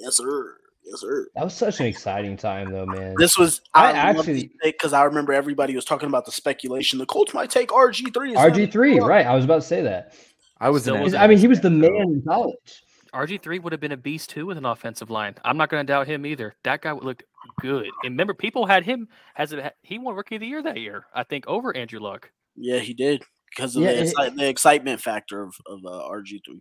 Yes, 0.00 0.16
sir. 0.16 0.56
Yes, 0.84 1.00
sir. 1.00 1.28
That 1.34 1.44
was 1.44 1.54
such 1.54 1.80
an 1.80 1.86
exciting 1.86 2.36
time, 2.36 2.72
though, 2.72 2.86
man. 2.86 3.14
This 3.18 3.36
was 3.38 3.60
I 3.74 3.86
I, 3.86 3.90
actually- 3.92 4.18
actually 4.20 4.50
because 4.64 4.92
I 4.92 5.04
remember 5.04 5.32
everybody 5.32 5.74
was 5.74 5.84
talking 5.84 6.08
about 6.08 6.24
the 6.26 6.32
speculation. 6.32 6.98
The 6.98 7.06
Colts 7.06 7.34
might 7.34 7.50
take 7.50 7.68
RG 7.68 8.12
three. 8.12 8.34
RG 8.34 8.70
three, 8.70 8.98
right? 8.98 9.26
I 9.26 9.34
was 9.34 9.44
about 9.44 9.62
to 9.62 9.66
say 9.66 9.82
that. 9.82 10.14
I 10.60 10.70
was 10.70 10.82
Still 10.82 11.00
was- 11.02 11.14
I 11.14 11.26
mean, 11.26 11.38
he 11.38 11.48
was 11.48 11.60
the 11.60 11.70
man 11.70 11.94
in 11.94 12.22
college. 12.26 12.84
RG 13.12 13.42
three 13.42 13.58
would 13.58 13.72
have 13.72 13.80
been 13.80 13.92
a 13.92 13.96
beast 13.96 14.30
too 14.30 14.46
with 14.46 14.56
an 14.56 14.64
offensive 14.64 15.10
line. 15.10 15.34
I'm 15.44 15.56
not 15.56 15.68
going 15.68 15.86
to 15.86 15.90
doubt 15.92 16.06
him 16.06 16.24
either. 16.24 16.54
That 16.64 16.80
guy 16.80 16.92
looked 16.92 17.24
good. 17.60 17.86
And 18.04 18.12
remember, 18.12 18.32
people 18.32 18.66
had 18.66 18.84
him 18.84 19.06
as 19.36 19.52
a 19.52 19.72
he 19.82 19.98
won 19.98 20.14
Rookie 20.14 20.36
of 20.36 20.40
the 20.40 20.46
Year 20.46 20.62
that 20.62 20.78
year. 20.78 21.04
I 21.14 21.22
think 21.22 21.46
over 21.46 21.76
Andrew 21.76 22.00
Luck. 22.00 22.30
Yeah, 22.56 22.78
he 22.78 22.94
did 22.94 23.22
because 23.54 23.76
of 23.76 23.82
Yeah, 23.82 23.92
the, 23.92 24.02
it- 24.02 24.14
exci- 24.14 24.36
the 24.36 24.48
excitement 24.48 25.00
factor 25.00 25.42
of, 25.42 25.54
of 25.66 25.80
uh, 25.84 26.08
RG 26.10 26.40
three. 26.44 26.60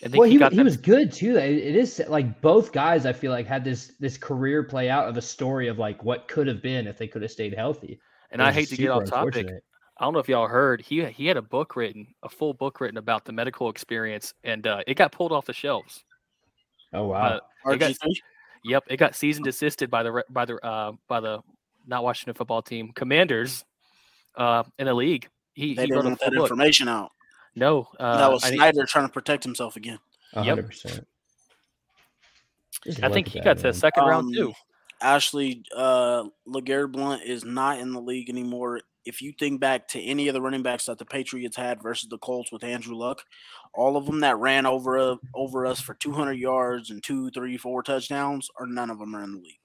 I 0.00 0.04
think 0.04 0.16
Well, 0.20 0.26
he, 0.28 0.32
he, 0.34 0.38
got 0.38 0.52
he 0.52 0.62
was 0.62 0.76
good 0.76 1.10
too. 1.12 1.36
It 1.38 1.56
it 1.58 1.74
is 1.76 2.00
like 2.08 2.40
both 2.40 2.70
guys. 2.72 3.04
I 3.04 3.12
feel 3.12 3.32
like 3.32 3.46
had 3.48 3.64
this 3.64 3.94
this 3.98 4.16
career 4.16 4.62
play 4.62 4.88
out 4.90 5.08
of 5.08 5.16
a 5.16 5.22
story 5.22 5.66
of 5.66 5.78
like 5.78 6.04
what 6.04 6.28
could 6.28 6.46
have 6.46 6.62
been 6.62 6.86
if 6.86 6.96
they 6.98 7.08
could 7.08 7.22
have 7.22 7.32
stayed 7.32 7.54
healthy. 7.54 7.98
And 8.30 8.40
I 8.40 8.52
hate 8.52 8.68
to 8.68 8.76
get 8.76 8.90
off 8.90 9.06
topic. 9.06 9.48
I 10.00 10.04
don't 10.04 10.12
know 10.12 10.20
if 10.20 10.28
y'all 10.28 10.46
heard 10.46 10.80
he 10.82 11.04
he 11.06 11.26
had 11.26 11.36
a 11.36 11.42
book 11.42 11.74
written, 11.74 12.06
a 12.22 12.28
full 12.28 12.54
book 12.54 12.80
written 12.80 12.98
about 12.98 13.24
the 13.24 13.32
medical 13.32 13.68
experience, 13.70 14.32
and 14.44 14.64
uh, 14.68 14.82
it 14.86 14.94
got 14.94 15.10
pulled 15.10 15.32
off 15.32 15.46
the 15.46 15.52
shelves. 15.52 16.04
Oh 16.92 17.06
wow! 17.08 17.40
Uh, 17.64 17.72
It 17.72 17.78
got- 17.78 17.90
RG 17.90 17.98
three. 18.00 18.22
Yep, 18.64 18.84
it 18.88 18.96
got 18.98 19.16
season 19.16 19.42
desisted 19.42 19.90
by 19.90 20.04
the 20.04 20.22
by 20.30 20.44
the 20.44 20.64
uh, 20.64 20.92
by 21.08 21.18
the 21.18 21.40
not 21.86 22.04
Washington 22.04 22.34
football 22.34 22.62
team 22.62 22.92
commanders 22.94 23.64
uh, 24.36 24.62
in 24.78 24.86
the 24.86 24.94
league. 24.94 25.28
He, 25.58 25.74
They 25.74 25.82
he 25.82 25.88
didn't 25.88 26.04
a 26.06 26.08
want 26.10 26.20
full 26.20 26.30
that 26.30 26.36
book. 26.36 26.44
information 26.44 26.86
out. 26.88 27.10
No, 27.56 27.88
uh, 27.98 28.18
that 28.18 28.30
was 28.30 28.44
I, 28.44 28.50
think- 28.50 28.60
Snyder 28.60 28.86
trying 28.86 29.06
to 29.08 29.12
protect 29.12 29.42
himself 29.42 29.74
again. 29.76 29.98
Yep. 30.34 30.44
hundred 30.44 30.66
percent. 30.68 31.06
Just 32.84 33.02
I 33.02 33.08
think 33.08 33.28
he 33.28 33.40
that, 33.40 33.44
got 33.44 33.56
to 33.58 33.62
the 33.64 33.72
second 33.74 34.04
round 34.04 34.28
Um, 34.28 34.32
too. 34.34 34.52
Ashley 35.00 35.62
uh, 35.76 36.24
Legarrette 36.46 36.92
Blunt 36.92 37.22
is 37.22 37.44
not 37.44 37.78
in 37.80 37.92
the 37.92 38.00
league 38.00 38.30
anymore. 38.30 38.80
If 39.04 39.22
you 39.22 39.32
think 39.38 39.58
back 39.60 39.88
to 39.88 40.00
any 40.00 40.28
of 40.28 40.34
the 40.34 40.40
running 40.42 40.62
backs 40.62 40.84
that 40.86 40.98
the 40.98 41.04
Patriots 41.04 41.56
had 41.56 41.82
versus 41.82 42.08
the 42.08 42.18
Colts 42.18 42.52
with 42.52 42.62
Andrew 42.62 42.94
Luck, 42.94 43.22
all 43.74 43.96
of 43.96 44.06
them 44.06 44.20
that 44.20 44.38
ran 44.38 44.66
over 44.66 44.98
uh, 44.98 45.16
over 45.34 45.66
us 45.66 45.80
for 45.80 45.94
200 45.94 46.34
yards 46.34 46.90
and 46.90 47.02
two, 47.02 47.30
three, 47.30 47.56
four 47.56 47.82
touchdowns, 47.82 48.48
or 48.58 48.66
none 48.66 48.90
of 48.90 48.98
them 48.98 49.16
are 49.16 49.24
in 49.24 49.32
the 49.32 49.38
league. 49.38 49.58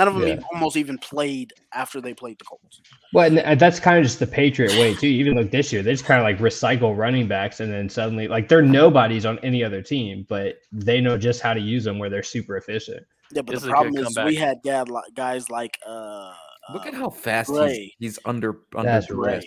None 0.00 0.08
of 0.08 0.14
them 0.14 0.22
Yeah. 0.22 0.32
even, 0.32 0.44
almost 0.54 0.78
even 0.78 0.96
played 0.96 1.52
after 1.74 2.00
they 2.00 2.14
played 2.14 2.38
the 2.38 2.44
Colts. 2.46 2.80
Well, 3.12 3.36
and 3.38 3.60
that's 3.60 3.78
kind 3.78 3.98
of 3.98 4.02
just 4.04 4.18
the 4.18 4.26
Patriot 4.26 4.70
way 4.78 4.94
too. 4.94 5.08
Even 5.08 5.34
like 5.36 5.50
this 5.50 5.70
year, 5.74 5.82
they 5.82 5.90
just 5.92 6.06
kind 6.06 6.18
of 6.18 6.24
like 6.24 6.38
recycle 6.38 6.96
running 6.96 7.28
backs, 7.28 7.60
and 7.60 7.70
then 7.70 7.86
suddenly 7.90 8.26
like 8.26 8.48
they're 8.48 8.62
nobodies 8.62 9.26
on 9.26 9.38
any 9.40 9.62
other 9.62 9.82
team, 9.82 10.24
but 10.30 10.54
they 10.72 11.02
know 11.02 11.18
just 11.18 11.42
how 11.42 11.52
to 11.52 11.60
use 11.60 11.84
them 11.84 11.98
where 11.98 12.08
they're 12.08 12.22
super 12.22 12.56
efficient. 12.56 13.04
Yeah, 13.32 13.42
but 13.42 13.52
This 13.56 13.62
the 13.64 13.68
a 13.68 13.72
problem 13.72 13.94
is 13.98 14.16
we 14.24 14.36
had 14.36 14.56
guy, 14.64 14.82
li- 14.84 15.02
guys 15.14 15.50
like 15.50 15.78
uh, 15.86 16.32
Look 16.72 16.86
at 16.86 16.94
uh, 16.94 16.96
how 16.96 17.10
fast 17.10 17.50
he's, 17.50 17.92
he's 17.98 18.18
under 18.24 18.60
under 18.74 18.90
That's 18.90 19.06
duress. 19.06 19.44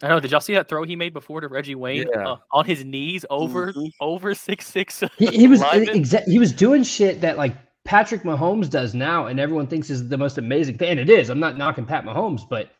I 0.00 0.08
know. 0.08 0.20
Did 0.20 0.30
y'all 0.30 0.40
see 0.40 0.54
that 0.54 0.68
throw 0.68 0.82
he 0.84 0.96
made 0.96 1.12
before 1.12 1.40
to 1.40 1.48
Reggie 1.48 1.74
Wayne 1.74 2.06
Yeah. 2.14 2.28
uh, 2.32 2.36
on 2.52 2.66
his 2.66 2.84
knees 2.84 3.24
over 3.30 3.72
Mhm. 3.72 3.90
over 4.00 4.34
six 4.34 4.66
six? 4.66 5.02
He, 5.16 5.26
he 5.26 5.46
was 5.48 5.60
linemen? 5.60 6.02
exa- 6.02 6.24
he 6.26 6.38
was 6.38 6.52
doing 6.52 6.82
shit 6.84 7.20
that 7.20 7.36
like 7.36 7.54
Patrick 7.84 8.22
Mahomes 8.22 8.70
does 8.70 8.94
now, 8.94 9.26
and 9.26 9.40
everyone 9.40 9.66
thinks 9.66 9.90
is 9.90 10.08
the 10.08 10.18
most 10.18 10.38
amazing 10.38 10.78
thing. 10.78 10.90
And 10.90 11.00
it 11.00 11.10
is. 11.10 11.30
I'm 11.30 11.40
not 11.40 11.58
knocking 11.58 11.84
Pat 11.84 12.04
Mahomes, 12.04 12.48
but 12.48 12.70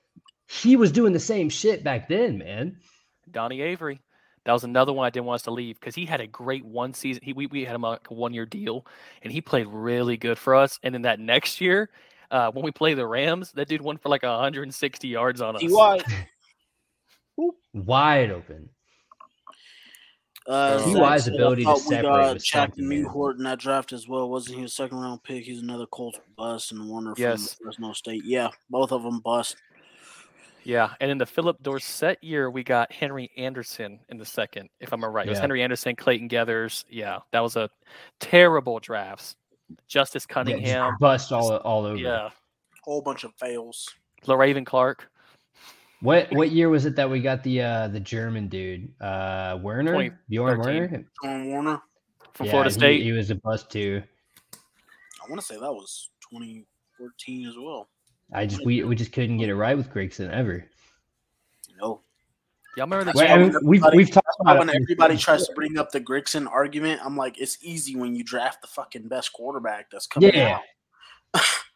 he 0.48 0.76
was 0.76 0.92
doing 0.92 1.12
the 1.12 1.20
same 1.20 1.48
shit 1.48 1.82
back 1.82 2.08
then, 2.08 2.38
man. 2.38 2.76
Donnie 3.30 3.60
Avery. 3.62 4.00
That 4.44 4.52
was 4.52 4.64
another 4.64 4.92
one 4.92 5.06
I 5.06 5.10
didn't 5.10 5.26
want 5.26 5.36
us 5.36 5.42
to 5.42 5.52
leave 5.52 5.78
because 5.78 5.94
he 5.94 6.04
had 6.04 6.20
a 6.20 6.26
great 6.26 6.64
one 6.64 6.94
season. 6.94 7.22
He 7.24 7.32
we, 7.32 7.46
we 7.46 7.64
had 7.64 7.74
him 7.74 7.84
on 7.84 7.92
like 7.92 8.10
a 8.10 8.14
one 8.14 8.34
year 8.34 8.46
deal, 8.46 8.86
and 9.22 9.32
he 9.32 9.40
played 9.40 9.68
really 9.68 10.16
good 10.16 10.38
for 10.38 10.54
us. 10.54 10.80
And 10.82 10.92
then 10.94 11.02
that 11.02 11.20
next 11.20 11.60
year, 11.60 11.90
uh, 12.30 12.50
when 12.50 12.64
we 12.64 12.72
play 12.72 12.94
the 12.94 13.06
Rams, 13.06 13.52
that 13.52 13.68
dude 13.68 13.82
went 13.82 14.02
for 14.02 14.08
like 14.08 14.24
160 14.24 15.08
yards 15.08 15.40
on 15.40 15.56
us. 15.56 15.62
Ty. 15.62 16.00
Wide 17.72 18.30
open. 18.30 18.68
Uh, 20.46 20.82
T.Y.'s 20.84 21.24
Zach 21.24 21.32
said, 21.32 21.34
ability 21.34 21.62
to 21.62 21.68
thought 21.74 21.88
we 21.88 21.96
got 22.02 22.34
was 22.34 22.44
Jack 22.44 22.70
something, 22.70 22.88
man. 22.88 23.04
Mewhort 23.04 23.36
in 23.38 23.44
that 23.44 23.58
draft 23.60 23.92
as 23.92 24.08
well. 24.08 24.28
Wasn't 24.28 24.58
he 24.58 24.64
a 24.64 24.68
second 24.68 24.98
round 24.98 25.22
pick? 25.22 25.44
He's 25.44 25.62
another 25.62 25.86
Colts 25.86 26.18
bust 26.36 26.72
and 26.72 26.88
Warner 26.88 27.14
from 27.14 27.22
Yes. 27.22 27.54
Fresno 27.62 27.92
State. 27.92 28.24
Yeah, 28.24 28.48
both 28.68 28.90
of 28.92 29.02
them 29.02 29.20
bust. 29.20 29.56
Yeah, 30.64 30.90
and 31.00 31.10
in 31.10 31.18
the 31.18 31.26
Phillip 31.26 31.60
Dorsett 31.62 32.22
year, 32.22 32.48
we 32.50 32.62
got 32.62 32.92
Henry 32.92 33.30
Anderson 33.36 33.98
in 34.10 34.16
the 34.16 34.24
second, 34.24 34.68
if 34.80 34.92
I'm 34.92 35.04
right. 35.04 35.26
It 35.26 35.30
was 35.30 35.38
Yeah. 35.38 35.40
Henry 35.42 35.62
Anderson, 35.62 35.96
Clayton 35.96 36.28
Geathers. 36.28 36.84
Yeah, 36.88 37.18
that 37.32 37.40
was 37.40 37.56
a 37.56 37.68
terrible 38.20 38.78
drafts. 38.78 39.34
Justice 39.88 40.22
Yeah, 40.28 40.34
just 40.44 40.48
Cunningham. 40.48 40.96
bust 41.00 41.32
all 41.32 41.56
all 41.58 41.84
over. 41.86 41.96
Yeah, 41.96 42.30
Whole 42.84 43.00
bunch 43.00 43.24
of 43.24 43.32
fails. 43.36 43.88
Le'Raven 44.26 44.64
Clark. 44.66 45.08
What 46.02 46.30
what 46.32 46.50
year 46.50 46.68
was 46.68 46.84
it 46.84 46.96
that 46.96 47.08
we 47.08 47.20
got 47.20 47.42
the 47.44 47.62
uh 47.62 47.88
the 47.88 48.00
German 48.00 48.48
dude? 48.48 48.92
Uh 49.00 49.58
Werner? 49.62 50.18
Bjorn 50.28 50.56
2013. 50.58 50.64
Werner? 50.90 51.04
John 51.22 51.46
Warner. 51.48 51.82
From 52.34 52.46
Yeah, 52.46 52.52
Florida 52.52 52.70
he- 52.70 52.74
State. 52.74 53.02
He, 53.02 53.12
was 53.12 53.30
a 53.30 53.36
bust 53.36 53.70
too. 53.70 54.02
I 54.54 55.30
want 55.30 55.40
to 55.40 55.46
say 55.46 55.54
that 55.54 55.72
was 55.72 56.10
2014 56.30 57.46
as 57.48 57.54
well. 57.56 57.88
I 58.32 58.46
just 58.46 58.64
we, 58.64 58.82
we 58.82 58.96
just 58.96 59.12
couldn't 59.12 59.36
get 59.36 59.48
it 59.48 59.54
right 59.54 59.76
with 59.76 59.90
Grigson 59.90 60.30
ever. 60.32 60.64
No. 61.80 62.00
Y'all 62.76 62.86
remember 62.86 63.04
that? 63.04 63.14
Well, 63.14 63.30
I 63.30 63.36
mean, 63.36 63.54
we've 63.62 63.84
we've 63.94 64.10
talked 64.10 64.26
about 64.40 64.58
when 64.58 64.70
it. 64.70 64.76
everybody 64.82 65.16
tries 65.18 65.46
to 65.46 65.52
bring 65.54 65.78
up 65.78 65.92
the 65.92 66.00
Grigson 66.00 66.50
argument, 66.50 67.00
I'm 67.04 67.16
like, 67.16 67.38
it's 67.38 67.58
easy 67.62 67.94
when 67.96 68.16
you 68.16 68.24
draft 68.24 68.62
the 68.62 68.66
fucking 68.68 69.08
best 69.08 69.32
quarterback 69.34 69.90
that's 69.90 70.06
coming 70.06 70.32
Yeah. 70.34 70.58
out. 71.34 71.42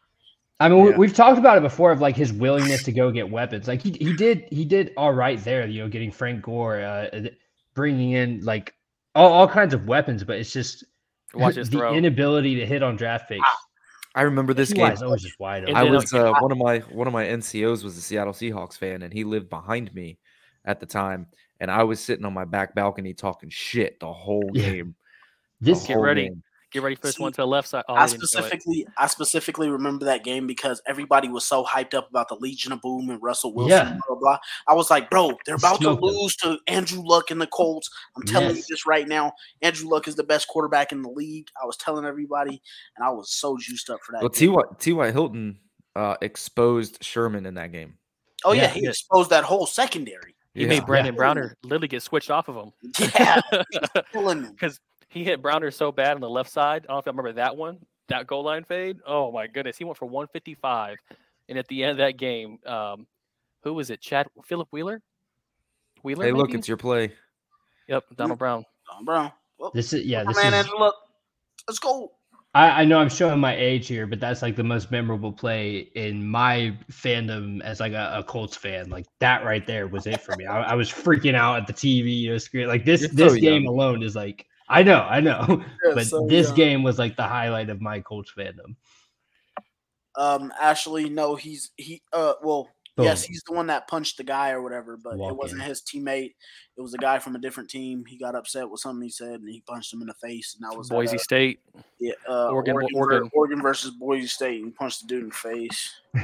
I 0.58 0.68
mean, 0.68 0.82
we, 0.84 0.90
Yeah. 0.90 0.96
we've 0.96 1.14
talked 1.14 1.38
about 1.38 1.58
it 1.58 1.62
before 1.62 1.92
of 1.92 2.00
like 2.00 2.16
his 2.16 2.32
willingness 2.32 2.82
to 2.84 2.92
go 2.92 3.10
get 3.10 3.30
weapons. 3.30 3.68
Like 3.68 3.82
he 3.82 3.90
he 3.92 4.12
did 4.12 4.46
he 4.50 4.64
did 4.64 4.92
all 4.96 5.12
right 5.12 5.42
there. 5.44 5.66
You 5.66 5.82
know, 5.82 5.88
getting 5.88 6.10
Frank 6.10 6.42
Gore, 6.42 6.80
uh, 6.80 7.26
bringing 7.74 8.12
in 8.12 8.40
like 8.40 8.74
all, 9.14 9.30
all 9.32 9.48
kinds 9.48 9.74
of 9.74 9.86
weapons, 9.86 10.24
but 10.24 10.38
it's 10.38 10.52
just 10.52 10.84
Watch 11.34 11.56
his 11.56 11.68
the 11.68 11.78
throw. 11.78 11.94
inability 11.94 12.54
to 12.56 12.66
hit 12.66 12.82
on 12.82 12.96
draft 12.96 13.28
picks. 13.28 13.46
I 14.14 14.22
remember 14.22 14.54
this 14.54 14.70
This 14.70 14.78
game. 14.78 14.88
guy's 14.88 15.02
always 15.02 15.22
just 15.22 15.38
wide 15.38 15.64
And 15.64 15.76
I 15.76 15.84
was 15.84 16.12
uh, 16.14 16.32
one 16.40 16.50
of 16.50 16.56
my 16.56 16.78
one 16.78 17.06
of 17.06 17.12
my 17.12 17.26
NCOs 17.26 17.84
was 17.84 17.98
a 17.98 18.00
Seattle 18.00 18.32
Seahawks 18.32 18.78
fan, 18.78 19.02
and 19.02 19.12
he 19.12 19.24
lived 19.24 19.50
behind 19.50 19.92
me 19.94 20.18
at 20.64 20.80
the 20.80 20.86
time, 20.86 21.26
and 21.60 21.70
I 21.70 21.82
was 21.82 22.00
sitting 22.00 22.24
on 22.24 22.32
my 22.32 22.46
back 22.46 22.74
balcony 22.74 23.12
talking 23.12 23.50
shit 23.50 24.00
the 24.00 24.10
whole 24.10 24.50
Yeah. 24.54 24.70
game. 24.70 24.94
This 25.60 25.82
the 25.82 25.88
Get 25.88 25.98
ready. 25.98 26.28
game. 26.28 26.42
Get 26.72 26.82
ready 26.82 26.96
for 26.96 27.02
this 27.02 27.14
See, 27.16 27.22
one 27.22 27.32
to 27.32 27.36
the 27.42 27.46
left 27.46 27.68
side. 27.68 27.84
Oh, 27.88 27.94
I 27.94 28.06
they 28.06 28.12
didn't 28.12 28.28
show 28.28 28.38
it. 28.40 28.42
specifically, 28.44 28.86
I 28.98 29.06
specifically 29.06 29.70
remember 29.70 30.04
that 30.06 30.24
game 30.24 30.46
because 30.48 30.82
everybody 30.86 31.28
was 31.28 31.44
so 31.44 31.64
hyped 31.64 31.94
up 31.94 32.10
about 32.10 32.28
the 32.28 32.34
Legion 32.34 32.72
of 32.72 32.80
Boom 32.82 33.08
and 33.08 33.22
Russell 33.22 33.54
Wilson. 33.54 33.70
Yeah. 33.70 33.84
Blah, 33.84 34.00
blah 34.08 34.16
blah. 34.18 34.38
I 34.66 34.74
was 34.74 34.90
like, 34.90 35.08
bro, 35.08 35.32
they're 35.46 35.54
about 35.54 35.80
to 35.82 35.92
lose 35.92 36.34
to 36.38 36.58
Andrew 36.66 37.02
Luck 37.04 37.30
and 37.30 37.40
the 37.40 37.46
Colts. 37.46 37.88
I'm 38.16 38.24
telling 38.24 38.56
you 38.56 38.62
this 38.68 38.84
right 38.84 39.06
now. 39.06 39.32
Andrew 39.62 39.88
Luck 39.88 40.08
is 40.08 40.16
the 40.16 40.24
best 40.24 40.48
quarterback 40.48 40.90
in 40.90 41.02
the 41.02 41.08
league. 41.08 41.48
I 41.62 41.66
was 41.66 41.76
telling 41.76 42.04
everybody, 42.04 42.60
and 42.96 43.06
I 43.06 43.10
was 43.10 43.30
so 43.32 43.56
juiced 43.58 43.88
up 43.88 44.00
for 44.02 44.12
that. 44.12 44.22
Well, 44.22 44.28
game. 44.30 44.48
T.Y. 44.50 44.62
T.Y. 44.80 45.12
Hilton 45.12 45.58
uh, 45.94 46.16
exposed 46.20 46.98
Sherman 47.02 47.46
in 47.46 47.54
that 47.54 47.70
game. 47.70 47.94
oh 48.44 48.52
yeah, 48.52 48.62
Yeah. 48.62 48.68
he 48.70 48.86
exposed 48.88 49.30
that 49.30 49.44
whole 49.44 49.66
secondary. 49.66 50.34
He 50.52 50.62
Yeah. 50.62 50.68
made 50.68 50.84
Brandon 50.86 51.14
Yeah. 51.14 51.18
Browner 51.18 51.56
literally 51.62 51.88
get 51.88 52.02
switched 52.02 52.30
off 52.30 52.48
of 52.48 52.56
him. 52.56 52.72
Yeah, 53.14 53.40
because 54.12 54.80
he 55.16 55.24
hit 55.24 55.40
Browner 55.40 55.70
so 55.70 55.90
bad 55.90 56.14
on 56.14 56.20
the 56.20 56.28
left 56.28 56.50
side. 56.50 56.84
I 56.84 56.92
don't 56.92 56.96
know 56.96 56.98
if 56.98 57.06
I 57.06 57.10
remember 57.10 57.32
that 57.32 57.56
one, 57.56 57.78
that 58.08 58.26
goal 58.26 58.44
line 58.44 58.64
fade. 58.64 58.98
Oh 59.06 59.32
my 59.32 59.46
goodness, 59.46 59.78
he 59.78 59.84
went 59.84 59.96
for 59.96 60.04
155, 60.04 60.98
and 61.48 61.58
at 61.58 61.66
the 61.68 61.82
end 61.82 61.92
of 61.92 61.96
that 61.98 62.18
game, 62.18 62.58
um, 62.66 63.06
who 63.62 63.72
was 63.72 63.88
it? 63.88 64.00
Chad 64.02 64.26
Philip 64.44 64.68
Wheeler. 64.70 65.00
Wheeler. 66.02 66.26
Hey, 66.26 66.32
look, 66.32 66.52
it's 66.52 66.68
your 66.68 66.76
play. 66.76 67.12
yep, 67.88 68.04
Donald 68.16 68.38
Brown. 68.38 68.64
Oh, 68.92 69.02
Brown. 69.04 69.32
Well, 69.58 69.70
this 69.74 69.94
is 69.94 70.04
yeah. 70.04 70.22
This 70.24 70.36
man, 70.36 70.52
is. 70.52 70.66
Andrew 70.66 70.78
Luck. 70.78 70.94
Let's 71.66 71.78
go. 71.78 72.12
I, 72.54 72.82
I 72.82 72.84
know 72.84 72.98
I'm 72.98 73.08
showing 73.08 73.40
my 73.40 73.56
age 73.56 73.88
here, 73.88 74.06
but 74.06 74.20
that's 74.20 74.40
like 74.40 74.54
the 74.54 74.64
most 74.64 74.90
memorable 74.90 75.32
play 75.32 75.90
in 75.94 76.26
my 76.26 76.76
fandom 76.90 77.60
as 77.62 77.80
like 77.80 77.92
a, 77.92 78.18
a 78.18 78.22
Colts 78.22 78.56
fan. 78.56 78.88
Like 78.90 79.06
that 79.20 79.44
right 79.44 79.66
there 79.66 79.88
was 79.88 80.06
it 80.06 80.20
for 80.20 80.36
me. 80.36 80.46
I, 80.46 80.72
I 80.72 80.74
was 80.74 80.90
freaking 80.90 81.34
out 81.34 81.56
at 81.56 81.66
the 81.66 81.72
TV, 81.72 82.20
you 82.20 82.30
know, 82.30 82.38
screen. 82.38 82.68
Like 82.68 82.84
this 82.84 83.00
You're 83.00 83.10
this 83.10 83.32
so 83.32 83.38
game 83.38 83.64
young. 83.64 83.74
alone 83.74 84.02
is 84.02 84.14
like 84.14 84.46
I 84.68 84.82
know, 84.82 85.00
I 85.00 85.20
know, 85.20 85.44
Yeah, 85.84 85.92
but 85.94 86.06
so 86.06 86.26
this 86.26 86.48
young. 86.48 86.56
game 86.56 86.82
was 86.82 86.98
like 86.98 87.16
the 87.16 87.22
highlight 87.22 87.70
of 87.70 87.80
my 87.80 88.00
Colts 88.00 88.32
fandom. 88.36 88.74
Um, 90.16 90.52
actually, 90.58 91.08
no, 91.08 91.36
he's 91.36 91.70
he. 91.76 92.02
Uh, 92.12 92.32
well, 92.42 92.68
yes, 92.98 93.22
he's 93.22 93.42
the 93.46 93.52
one 93.54 93.66
that 93.66 93.86
punched 93.86 94.16
the 94.16 94.24
guy 94.24 94.50
or 94.52 94.62
whatever, 94.62 94.96
but 94.96 95.16
Walk 95.18 95.30
it 95.32 95.36
wasn't 95.36 95.60
in. 95.62 95.68
his 95.68 95.82
teammate. 95.82 96.34
It 96.76 96.80
was 96.80 96.94
a 96.94 96.98
guy 96.98 97.18
from 97.18 97.36
a 97.36 97.38
different 97.38 97.68
team. 97.68 98.04
He 98.08 98.16
got 98.18 98.34
upset 98.34 98.68
with 98.68 98.80
something 98.80 99.02
he 99.02 99.10
said, 99.10 99.40
and 99.40 99.48
he 99.48 99.62
punched 99.68 99.92
him 99.92 100.00
in 100.00 100.06
the 100.08 100.14
face. 100.14 100.56
And 100.58 100.68
that 100.68 100.76
was 100.76 100.90
at, 100.90 100.94
Boise 100.94 101.16
uh, 101.16 101.20
State. 101.20 101.60
yeah, 102.00 102.14
uh, 102.28 102.48
Oregon- 102.48 102.74
Oregon, 102.76 102.96
Oregon. 102.96 103.30
Oregon 103.34 103.62
versus 103.62 103.90
Boise 103.90 104.26
State, 104.26 104.56
and 104.62 104.66
he 104.66 104.70
punched 104.72 105.02
the 105.02 105.06
dude 105.06 105.22
in 105.24 105.28
the 105.28 105.34
face. 105.34 105.92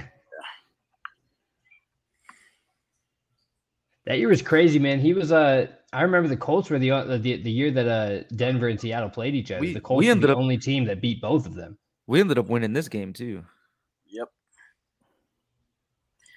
That 4.07 4.19
year 4.19 4.29
was 4.29 4.43
crazy, 4.43 4.79
man. 4.79 5.01
He 5.01 5.15
was 5.15 5.31
uh 5.33 5.69
I 5.93 6.03
remember 6.03 6.29
the 6.29 6.37
Colts 6.37 6.71
were 6.71 6.79
the 6.79 6.91
uh, 6.91 7.05
the, 7.19 7.37
the 7.43 7.51
year 7.51 7.71
that 7.71 7.87
uh 7.89 8.23
Denver 8.35 8.69
and 8.69 8.81
Seattle 8.81 9.11
played 9.11 9.35
each 9.35 9.51
other. 9.51 9.61
We- 9.61 9.75
the 9.75 9.81
Colts 9.81 10.01
we 10.01 10.09
were 10.09 10.15
the 10.17 10.33
up- 10.33 10.39
only 10.39 10.59
team 10.59 10.85
that 10.87 11.01
beat 11.01 11.21
both 11.21 11.47
of 11.47 11.55
them. 11.55 11.79
We 12.07 12.21
ended 12.21 12.39
up 12.39 12.49
winning 12.49 12.73
this 12.73 12.89
game 12.89 13.13
too. 13.13 13.45
Yep. 14.09 14.29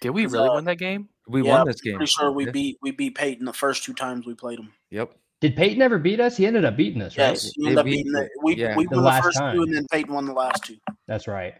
Did 0.02 0.10
we 0.12 0.26
really 0.28 0.50
uh, 0.50 0.54
win 0.56 0.66
that 0.66 0.78
game? 0.78 1.10
We 1.28 1.44
Yeah, 1.44 1.58
won 1.58 1.68
this 1.68 1.82
game. 1.82 1.96
Pretty 1.96 2.12
sure 2.12 2.32
we 2.32 2.46
Yeah. 2.46 2.52
beat 2.52 2.78
we 2.82 2.92
beat 2.92 3.16
Peyton 3.16 3.46
the 3.46 3.54
first 3.54 3.84
two 3.84 3.94
times 3.94 4.26
we 4.26 4.36
played 4.36 4.60
him. 4.60 4.72
Yep. 4.92 5.12
Did 5.42 5.56
Peyton 5.56 5.82
ever 5.82 5.98
beat 6.00 6.20
us? 6.20 6.38
He 6.38 6.46
ended 6.46 6.66
up 6.66 6.78
beating 6.78 7.02
us, 7.02 7.18
right? 7.18 7.30
Yes, 7.30 7.52
he 7.56 7.64
ended 7.66 7.80
up 7.80 7.86
beating 7.86 8.12
the, 8.12 8.30
we 8.44 8.56
yeah. 8.56 8.76
we 8.76 8.86
The 8.86 8.96
won 8.96 9.04
the 9.04 9.10
last 9.10 9.24
first 9.24 9.38
time. 9.38 9.56
two, 9.56 9.64
and 9.64 9.74
then 9.76 9.86
Peyton 9.92 10.14
won 10.14 10.26
the 10.26 10.34
last 10.34 10.64
two. 10.64 10.78
That's 11.08 11.28
right. 11.28 11.56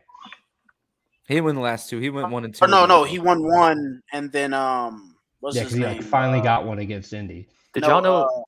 He 1.28 1.34
didn't 1.36 1.56
the 1.56 1.62
last 1.62 1.90
two. 1.90 2.00
He 2.00 2.10
went 2.12 2.30
one 2.30 2.46
and 2.46 2.54
two. 2.54 2.64
Or 2.64 2.68
no, 2.68 2.86
no, 2.86 3.04
he 3.04 3.18
won 3.20 3.44
one, 3.44 4.02
and 4.14 4.32
then 4.32 4.54
um, 4.54 5.15
what's 5.46 5.56
yeah, 5.56 5.64
his 5.64 5.74
because 5.74 5.78
he 5.88 5.94
name? 5.94 5.98
like 6.02 6.08
finally 6.10 6.40
Uh, 6.40 6.44
got 6.44 6.66
one 6.66 6.80
against 6.80 7.14
Indy. 7.14 7.48
Did 7.74 7.84
no, 7.84 7.90
y'all 7.90 8.02
know? 8.02 8.46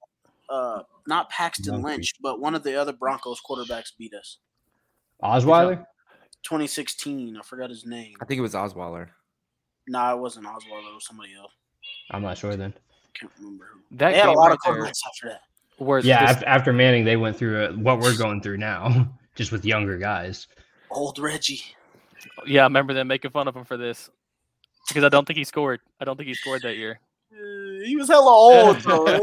Uh, 0.50 0.54
uh, 0.54 0.84
not 1.08 1.30
Paxton 1.30 1.76
Moncrief. 1.76 1.96
Lynch, 1.98 2.14
but 2.22 2.40
one 2.42 2.56
of 2.56 2.64
the 2.64 2.76
other 2.76 2.92
Broncos 2.94 3.40
quarterbacks 3.48 3.92
beat 3.98 4.14
us. 4.14 4.38
Osweiler? 5.24 5.86
2016. 6.44 7.38
I 7.38 7.42
forgot 7.44 7.70
his 7.70 7.86
name. 7.86 8.14
I 8.22 8.26
think 8.26 8.40
it 8.40 8.42
was 8.42 8.54
Osweiler. 8.54 9.10
No, 9.88 10.16
it 10.16 10.20
wasn't 10.20 10.46
Oswald. 10.46 10.86
It 10.90 10.94
was 10.94 11.06
somebody 11.06 11.34
else. 11.36 11.52
I'm 12.12 12.22
not 12.24 12.38
sure 12.38 12.56
then. 12.56 12.74
I 12.76 13.20
Can't 13.20 13.32
remember 13.40 13.66
who. 13.74 13.80
that 13.98 14.12
They 14.12 14.18
had 14.20 14.30
a 14.30 14.32
lot 14.32 14.48
right 14.48 14.54
of 14.54 14.60
there, 14.66 14.74
quarterbacks 14.84 15.00
after 15.08 15.30
that. 15.30 15.42
where 15.78 16.00
Yeah, 16.00 16.34
this- 16.34 16.44
after 16.44 16.74
Manning, 16.74 17.06
they 17.06 17.18
went 17.18 17.38
through 17.38 17.66
uh 17.66 17.72
what 17.74 18.00
we're 18.00 18.18
going 18.18 18.42
through 18.42 18.58
now, 18.58 19.08
just 19.36 19.52
with 19.52 19.66
younger 19.66 19.98
guys. 19.98 20.48
Old 20.92 21.20
Reggie. 21.20 21.62
yeah, 22.46 22.62
I 22.62 22.64
remember 22.66 22.94
them 22.94 23.08
making 23.08 23.32
fun 23.32 23.48
of 23.48 23.56
him 23.56 23.66
for 23.66 23.76
this 23.78 24.10
because 24.88 25.04
I 25.04 25.10
don't 25.10 25.26
think 25.26 25.38
he 25.38 25.44
scored. 25.44 25.80
I 26.00 26.06
don't 26.06 26.18
think 26.18 26.28
he 26.28 26.34
scored 26.34 26.64
that 26.64 26.78
year. 26.78 27.00
He 27.86 27.96
was 27.96 28.08
hella 28.08 28.32
old, 28.32 28.78
though. 28.82 29.16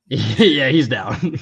yeah, 0.08 0.68
he's 0.68 0.88
down. 0.88 1.16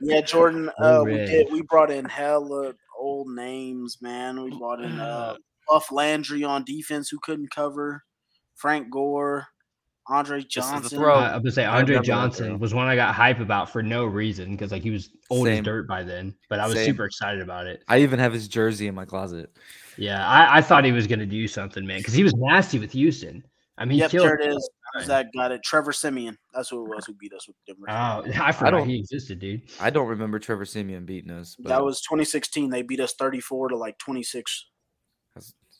yeah, 0.00 0.22
Jordan. 0.22 0.70
Uh, 0.78 1.02
we 1.04 1.12
did. 1.12 1.52
We 1.52 1.60
brought 1.62 1.90
in 1.90 2.06
hella 2.06 2.72
old 2.98 3.28
names, 3.28 3.98
man. 4.00 4.42
We 4.42 4.56
brought 4.56 4.80
in 4.80 4.98
uh, 4.98 5.36
Buff 5.68 5.92
Landry 5.92 6.42
on 6.42 6.64
defense 6.64 7.10
who 7.10 7.18
couldn't 7.20 7.50
cover. 7.50 8.02
Frank 8.54 8.90
Gore, 8.90 9.46
Andre 10.08 10.42
Johnson. 10.42 11.02
Uh, 11.02 11.12
I'm 11.12 11.42
gonna 11.42 11.52
say 11.52 11.64
Andre 11.64 12.00
Johnson 12.00 12.58
was 12.58 12.72
one 12.72 12.86
I 12.86 12.96
got 12.96 13.14
hype 13.14 13.40
about 13.40 13.70
for 13.70 13.82
no 13.82 14.06
reason 14.06 14.52
because 14.52 14.72
like 14.72 14.82
he 14.82 14.90
was 14.90 15.10
old 15.30 15.48
as 15.48 15.62
dirt 15.62 15.86
by 15.86 16.02
then, 16.02 16.34
but 16.48 16.60
I 16.60 16.66
was 16.66 16.76
Same. 16.76 16.86
super 16.86 17.04
excited 17.04 17.40
about 17.40 17.66
it. 17.66 17.82
I 17.88 17.98
even 17.98 18.18
have 18.18 18.32
his 18.32 18.48
jersey 18.48 18.86
in 18.86 18.94
my 18.94 19.04
closet. 19.04 19.54
Yeah, 19.98 20.26
I, 20.28 20.58
I 20.58 20.60
thought 20.62 20.84
he 20.84 20.92
was 20.92 21.06
gonna 21.06 21.26
do 21.26 21.46
something, 21.48 21.86
man, 21.86 21.98
because 21.98 22.14
he 22.14 22.22
was 22.22 22.34
nasty 22.34 22.78
with 22.78 22.92
Houston. 22.92 23.42
I 23.78 23.84
mean, 23.84 23.94
he 23.94 23.98
Yep, 24.00 24.10
killed. 24.10 24.26
there 24.26 24.36
it 24.40 24.48
is. 24.54 24.70
Zach 25.02 25.26
got 25.34 25.52
it. 25.52 25.62
Trevor 25.62 25.92
Siemian. 25.92 26.38
That's 26.54 26.70
who 26.70 26.84
it 26.86 26.88
was 26.96 27.04
who 27.04 27.12
beat 27.14 27.32
us 27.34 27.46
with 27.46 27.56
Denver. 27.66 27.84
Oh, 27.88 28.42
I 28.42 28.52
forgot 28.52 28.70
don't- 28.70 28.88
he 28.88 28.98
existed, 28.98 29.38
dude. 29.38 29.62
I 29.78 29.90
don't 29.90 30.08
remember 30.08 30.38
Trevor 30.38 30.64
Siemian 30.64 31.04
beating 31.04 31.30
us. 31.30 31.56
But 31.58 31.68
that 31.68 31.84
was 31.84 32.00
2016. 32.00 32.70
They 32.70 32.80
beat 32.82 33.00
us 33.00 33.12
34 33.18 33.68
to 33.70 33.76
like 33.76 33.98
26. 33.98 34.66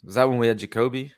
was 0.05 0.15
that 0.15 0.29
when 0.29 0.39
we 0.39 0.47
had 0.47 0.59
Jacoby? 0.59 1.13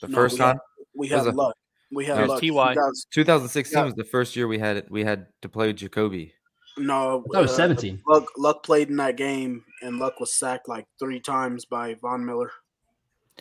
The 0.00 0.08
No, 0.08 0.14
first 0.14 0.34
we 0.38 0.40
had- 0.44 0.52
time, 0.52 0.60
We 0.94 1.08
had 1.08 1.26
a- 1.26 1.32
luck. 1.32 1.54
We 1.92 2.04
had 2.06 2.18
It 2.20 2.26
luck. 2.28 2.40
TY. 2.40 2.74
2016 3.12 3.78
Yeah. 3.78 3.84
was 3.84 3.94
the 3.94 4.04
first 4.04 4.36
year 4.36 4.46
we 4.48 4.58
had 4.58 4.76
it. 4.78 4.86
We 4.90 5.04
had 5.04 5.26
to 5.42 5.48
play 5.48 5.66
with 5.66 5.76
Jacoby. 5.76 6.32
No, 6.78 7.24
That 7.32 7.42
was 7.42 7.50
uh, 7.50 7.56
17. 7.56 8.00
Luck, 8.08 8.24
Luck 8.38 8.62
played 8.62 8.88
in 8.88 8.96
that 8.96 9.16
game, 9.16 9.64
and 9.82 9.98
Luck 9.98 10.20
was 10.20 10.34
sacked 10.34 10.68
like 10.68 10.86
three 10.98 11.20
times 11.20 11.64
by 11.64 11.94
Von 11.94 12.24
Miller. 12.24 12.50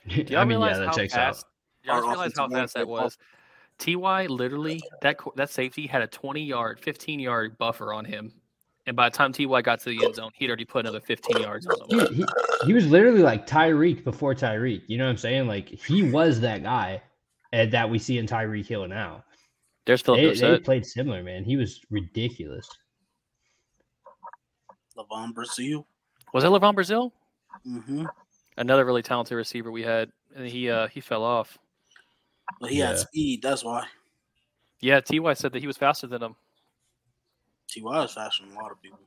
Do 0.07 0.23
y'all 0.23 0.39
I 0.39 0.43
mean, 0.43 0.49
realize 0.59 0.77
yeah, 0.77 0.85
that 0.85 0.87
how 0.87 1.07
fast? 1.07 1.45
out. 1.45 1.49
Do 1.83 1.89
y'all 1.89 2.09
realize 2.09 2.31
how 2.35 2.49
fast 2.49 2.73
that 2.75 2.87
was? 2.87 3.17
Ty 3.77 4.27
literally 4.27 4.81
that 5.01 5.17
that 5.35 5.49
safety 5.49 5.87
had 5.87 6.01
a 6.01 6.07
20 6.07 6.43
yard, 6.43 6.79
15 6.79 7.19
yard 7.19 7.57
buffer 7.57 7.93
on 7.93 8.05
him, 8.05 8.33
and 8.85 8.95
by 8.95 9.09
the 9.09 9.15
time 9.15 9.31
Ty 9.31 9.61
got 9.61 9.79
to 9.81 9.89
the 9.89 10.03
end 10.03 10.15
zone, 10.15 10.31
he'd 10.33 10.47
already 10.47 10.65
put 10.65 10.79
another 10.79 10.99
15 10.99 11.41
yards 11.41 11.67
on 11.67 11.79
him. 11.81 11.99
Dude, 11.99 12.15
he, 12.15 12.25
he 12.65 12.73
was 12.73 12.87
literally 12.87 13.21
like 13.21 13.47
Tyreek 13.47 14.03
before 14.03 14.33
Tyreek. 14.33 14.81
You 14.87 14.97
know 14.97 15.05
what 15.05 15.11
I'm 15.11 15.17
saying? 15.17 15.47
Like 15.47 15.69
he 15.69 16.03
was 16.09 16.41
that 16.41 16.63
guy 16.63 17.01
and 17.51 17.71
that 17.71 17.89
we 17.89 17.99
see 17.99 18.17
in 18.17 18.25
Tyreek 18.25 18.65
Hill 18.65 18.87
now. 18.87 19.23
There's 19.85 20.01
Philip 20.01 20.35
They, 20.35 20.39
they 20.39 20.59
played 20.59 20.85
similar, 20.85 21.23
man. 21.23 21.43
He 21.43 21.55
was 21.55 21.81
ridiculous. 21.89 22.67
LaVon 24.97 25.33
Brazill. 25.33 25.85
Was 26.33 26.43
that 26.43 26.49
LaVon 26.49 26.75
Brazill? 26.75 27.11
Mm-hmm. 27.67 28.05
Another 28.57 28.85
really 28.85 29.01
talented 29.01 29.35
receiver 29.35 29.71
we 29.71 29.83
had, 29.83 30.11
and 30.35 30.47
he 30.47 30.69
uh 30.69 30.87
he 30.87 30.99
fell 31.01 31.23
off. 31.23 31.57
But 32.59 32.71
he 32.71 32.79
Yeah. 32.79 32.89
had 32.89 32.99
speed. 32.99 33.41
That's 33.41 33.63
why. 33.63 33.85
Yeah, 34.81 35.01
Ty 35.01 35.33
said 35.33 35.51
that 35.53 35.59
he 35.59 35.67
was 35.67 35.77
faster 35.77 36.07
than 36.07 36.21
him. 36.23 36.35
Ty 37.73 38.03
is 38.03 38.13
faster 38.13 38.45
than 38.45 38.55
a 38.55 38.59
lot 38.59 38.71
of 38.71 38.81
people. 38.81 38.99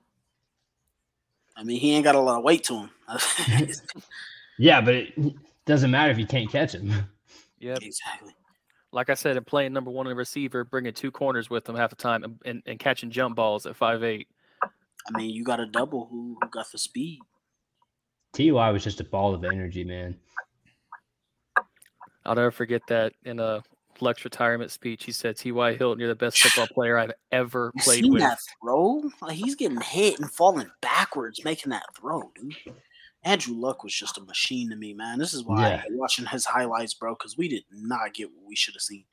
I 1.57 1.64
mean, 1.64 1.81
he 1.81 1.93
ain't 1.95 2.05
got 2.05 2.14
a 2.14 2.20
lot 2.20 2.39
of 2.39 2.45
weight 2.45 2.64
to 2.64 2.75
him. 2.75 2.91
Yeah, 4.59 4.81
but 4.81 4.95
it, 4.95 5.14
Doesn't 5.64 5.91
matter 5.91 6.12
if 6.12 6.18
you 6.18 6.27
can't 6.27 6.51
catch 6.51 6.75
him. 6.75 6.93
Yep. 7.59 7.79
Exactly. 7.83 8.35
Like 8.93 9.09
I 9.09 9.14
said, 9.14 9.37
and 9.37 9.47
playing 9.47 9.73
number 9.73 9.91
one 9.91 10.07
in 10.07 10.16
receiver, 10.16 10.62
bringing 10.62 10.93
two 10.93 11.11
corners 11.11 11.49
with 11.49 11.66
him 11.68 11.75
half 11.75 11.91
the 11.91 11.97
time, 11.97 12.23
and, 12.23 12.39
and, 12.45 12.62
and 12.66 12.79
catching 12.79 13.11
jump 13.11 13.35
balls 13.35 13.64
at 13.66 13.75
five 13.75 14.05
eight. 14.05 14.29
I 15.09 15.16
mean, 15.18 15.30
you 15.30 15.44
got 15.44 15.61
a 15.61 15.66
double 15.66 16.07
who, 16.11 16.36
who 16.40 16.48
got 16.50 16.70
the 16.70 16.78
speed. 16.78 17.20
Ty 18.34 18.70
was 18.70 18.84
just 18.84 19.00
a 19.00 19.05
ball 19.05 19.34
of 19.34 19.44
energy, 19.44 19.84
man. 19.84 20.16
I'll 22.24 22.34
never 22.34 22.50
forget 22.50 22.82
that 22.88 23.12
in 23.24 23.40
a 23.40 23.62
Flex 23.94 24.24
retirement 24.24 24.70
speech. 24.70 25.05
He 25.05 25.12
said, 25.12 25.36
"T.Y. 25.36 25.74
Hilton, 25.74 25.98
you're 26.00 26.09
the 26.09 26.14
best 26.14 26.38
football 26.38 26.66
player 26.74 26.98
I've 26.98 27.12
ever 27.30 27.72
You 27.74 27.82
played 27.82 28.05
seen 28.05 28.12
with." 28.12 28.22
that 28.22 28.38
throw? 28.62 29.03
Like 29.20 29.36
he's 29.36 29.55
getting 29.55 29.80
hit 29.80 30.18
and 30.18 30.30
falling 30.30 30.70
backwards, 30.80 31.44
making 31.44 31.70
that 31.70 31.84
throw, 31.96 32.30
dude. 32.34 32.55
Andrew 33.24 33.55
Luck 33.55 33.84
was 33.84 33.94
just 33.94 34.18
a 34.18 34.22
machine 34.22 34.70
to 34.70 34.76
me, 34.76 34.94
man. 34.94 35.18
This 35.18 35.32
is 35.34 35.44
why 35.44 35.68
Yeah. 35.68 35.74
I 35.74 35.76
hate 35.78 35.92
watching 35.92 36.26
his 36.26 36.44
highlights, 36.44 36.94
bro, 36.94 37.14
because 37.14 37.36
we 37.36 37.48
did 37.48 37.64
not 37.70 38.14
get 38.14 38.30
what 38.34 38.46
we 38.46 38.57
should 38.57 38.74
have 38.74 38.82
seen. 38.82 39.05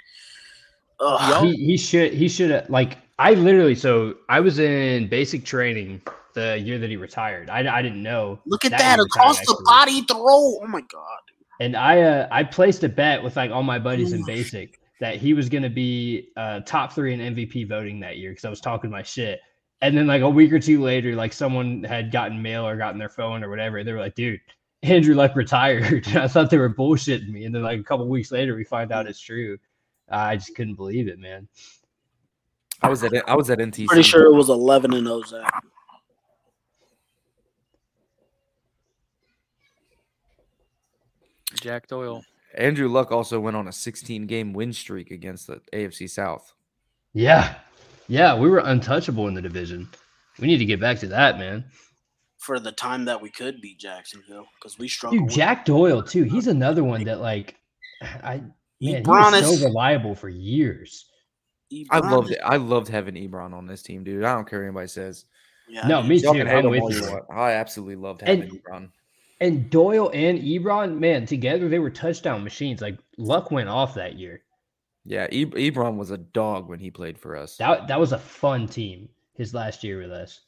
Ugh. 1.00 1.46
He, 1.46 1.66
he 1.66 1.78
should 1.78 2.14
he 2.14 2.28
should 2.28 2.52
have 2.52 2.70
like 2.70 2.98
I 3.18 3.34
literally 3.34 3.76
so 3.76 4.16
I 4.28 4.40
was 4.40 4.60
in 4.60 5.08
basic 5.08 5.46
training 5.46 6.02
the 6.34 6.60
year 6.60 6.78
that 6.80 6.90
he 6.90 6.98
retired. 6.98 7.50
I, 7.50 7.78
I 7.78 7.82
didn't 7.82 8.04
know. 8.04 8.40
Look 8.46 8.66
at 8.66 8.72
that 8.72 8.98
that 8.98 9.00
across 9.00 9.40
the 9.40 9.62
body 9.66 10.02
throw. 10.04 10.60
Oh 10.62 10.68
my 10.68 10.82
god. 10.82 11.20
And 11.60 11.76
I 11.76 12.02
uh, 12.02 12.28
I 12.32 12.44
placed 12.44 12.84
a 12.84 12.90
bet 12.90 13.22
with 13.22 13.36
like 13.36 13.52
all 13.52 13.64
my 13.64 13.80
buddies 13.80 14.14
in 14.14 14.22
Oof. 14.22 14.28
basic 14.28 14.80
that 15.00 15.16
he 15.16 15.34
was 15.34 15.50
going 15.50 15.64
to 15.64 15.70
be 15.70 16.30
uh, 16.36 16.60
top 16.62 16.92
three 16.94 17.14
in 17.14 17.20
MVP 17.36 17.68
voting 17.68 18.00
that 18.02 18.18
year 18.18 18.32
because 18.32 18.46
I 18.46 18.50
was 18.50 18.62
talking 18.62 18.90
my 18.90 19.04
shit. 19.04 19.40
And 19.82 19.98
then 19.98 20.08
like 20.08 20.22
a 20.22 20.30
week 20.30 20.52
or 20.52 20.60
two 20.60 20.82
later, 20.82 21.16
like 21.16 21.32
someone 21.32 21.84
had 21.84 22.12
gotten 22.12 22.42
mail 22.42 22.68
or 22.68 22.76
gotten 22.76 23.00
their 23.00 23.10
phone 23.10 23.44
or 23.44 23.50
whatever. 23.50 23.82
They 23.84 23.94
were 23.94 24.00
like, 24.00 24.16
"Dude, 24.16 24.42
Andrew 24.84 25.16
Luck 25.16 25.36
retired." 25.36 26.08
I 26.16 26.28
thought 26.28 26.50
they 26.50 26.58
were 26.58 26.74
bullshitting 26.74 27.30
me. 27.30 27.46
And 27.46 27.56
then 27.56 27.64
like 27.64 27.80
a 27.80 27.84
couple 27.84 28.08
weeks 28.08 28.32
later, 28.32 28.56
we 28.56 28.66
find 28.66 28.92
out 28.92 29.08
it's 29.08 29.22
true. 29.22 29.58
I 30.10 30.36
just 30.36 30.56
couldn't 30.56 30.76
believe 30.76 31.08
it, 31.08 31.20
man. 31.20 31.48
I 32.82 32.90
was 32.90 33.04
at 33.04 33.14
I 33.28 33.36
was 33.36 33.50
at 33.50 33.60
NTC. 33.60 33.88
Pretty 33.88 34.04
sure 34.04 34.26
it 34.26 34.34
was 34.34 34.50
eleven 34.50 34.94
and 34.94 35.06
those. 35.06 35.30
Zach. 35.30 35.64
Jack 41.62 41.88
Doyle. 41.88 42.24
Andrew 42.58 42.88
Luck 42.88 43.12
also 43.12 43.40
went 43.40 43.56
on 43.58 43.68
a 43.68 43.72
16 43.72 44.26
game 44.26 44.54
win 44.54 44.74
streak 44.74 45.12
against 45.12 45.48
the 45.48 45.62
AFC 45.74 46.10
South. 46.10 46.54
Yeah, 47.14 47.56
yeah, 48.08 48.38
we 48.38 48.50
were 48.50 48.60
untouchable 48.60 49.28
in 49.28 49.34
the 49.34 49.42
division. 49.42 49.90
We 50.40 50.48
need 50.48 50.58
to 50.60 50.66
get 50.66 50.80
back 50.80 51.00
to 51.00 51.08
that, 51.08 51.38
man. 51.38 51.66
for 52.38 52.60
the 52.60 52.72
time 52.72 53.06
that 53.06 53.22
we 53.22 53.30
could 53.30 53.62
beat 53.62 53.80
Jacksonville 53.80 54.46
because 54.56 54.80
we 54.80 54.88
struggled. 54.88 55.28
Dude, 55.28 55.30
Jack 55.30 55.66
Doyle 55.66 56.02
too. 56.02 56.24
He's 56.24 56.48
another 56.48 56.84
one 56.84 57.04
that 57.04 57.20
like 57.20 57.56
I 58.02 58.42
man, 58.82 58.96
he 58.96 59.02
Ebron 59.02 59.32
was 59.32 59.52
is- 59.52 59.60
so 59.62 59.66
reliable 59.68 60.16
for 60.16 60.30
years. 60.30 61.06
I 61.92 62.00
loved 62.00 62.30
is- 62.32 62.36
it. 62.38 62.42
I 62.44 62.58
loved 62.58 62.88
having 62.88 63.16
Ebron 63.16 63.54
on 63.54 63.68
this 63.68 63.82
team, 63.84 64.04
dude. 64.04 64.24
I 64.24 64.34
don't 64.34 64.50
care 64.50 64.60
what 64.60 64.66
anybody 64.66 64.88
says. 64.88 65.26
Yeah, 65.68 65.88
No, 65.88 66.00
I 66.00 66.02
me 66.02 66.10
mean, 66.10 66.20
Y'all 66.22 66.34
too. 66.34 66.40
can 66.40 66.48
hate 66.48 66.56
I'm 66.66 66.74
him 66.74 66.84
with 66.84 66.96
you. 66.96 67.02
you. 67.10 67.22
I 67.32 67.52
absolutely 67.52 67.96
loved 67.98 68.24
And- 68.24 68.44
having 68.44 68.60
Ebron. 68.60 68.90
And 69.42 69.70
Doyle 69.70 70.12
and 70.14 70.38
Ebron, 70.40 71.00
man, 71.00 71.26
together 71.26 71.70
they 71.70 71.80
were 71.80 71.90
touchdown 71.92 72.44
machines. 72.44 72.82
Like 72.82 72.98
Luck 73.18 73.52
went 73.52 73.70
off 73.70 73.94
that 73.94 74.18
year. 74.18 74.42
Yeah, 75.06 75.28
e- 75.32 75.46
Ebron 75.46 75.96
was 75.96 76.12
a 76.12 76.18
dog 76.18 76.68
when 76.68 76.80
he 76.80 76.92
played 76.92 77.18
for 77.18 77.38
us. 77.38 77.56
That 77.58 77.88
that 77.88 78.00
was 78.00 78.12
a 78.12 78.18
fun 78.20 78.68
team. 78.68 79.08
His 79.36 79.54
last 79.54 79.84
year 79.84 80.00
with 80.00 80.12
us. 80.12 80.42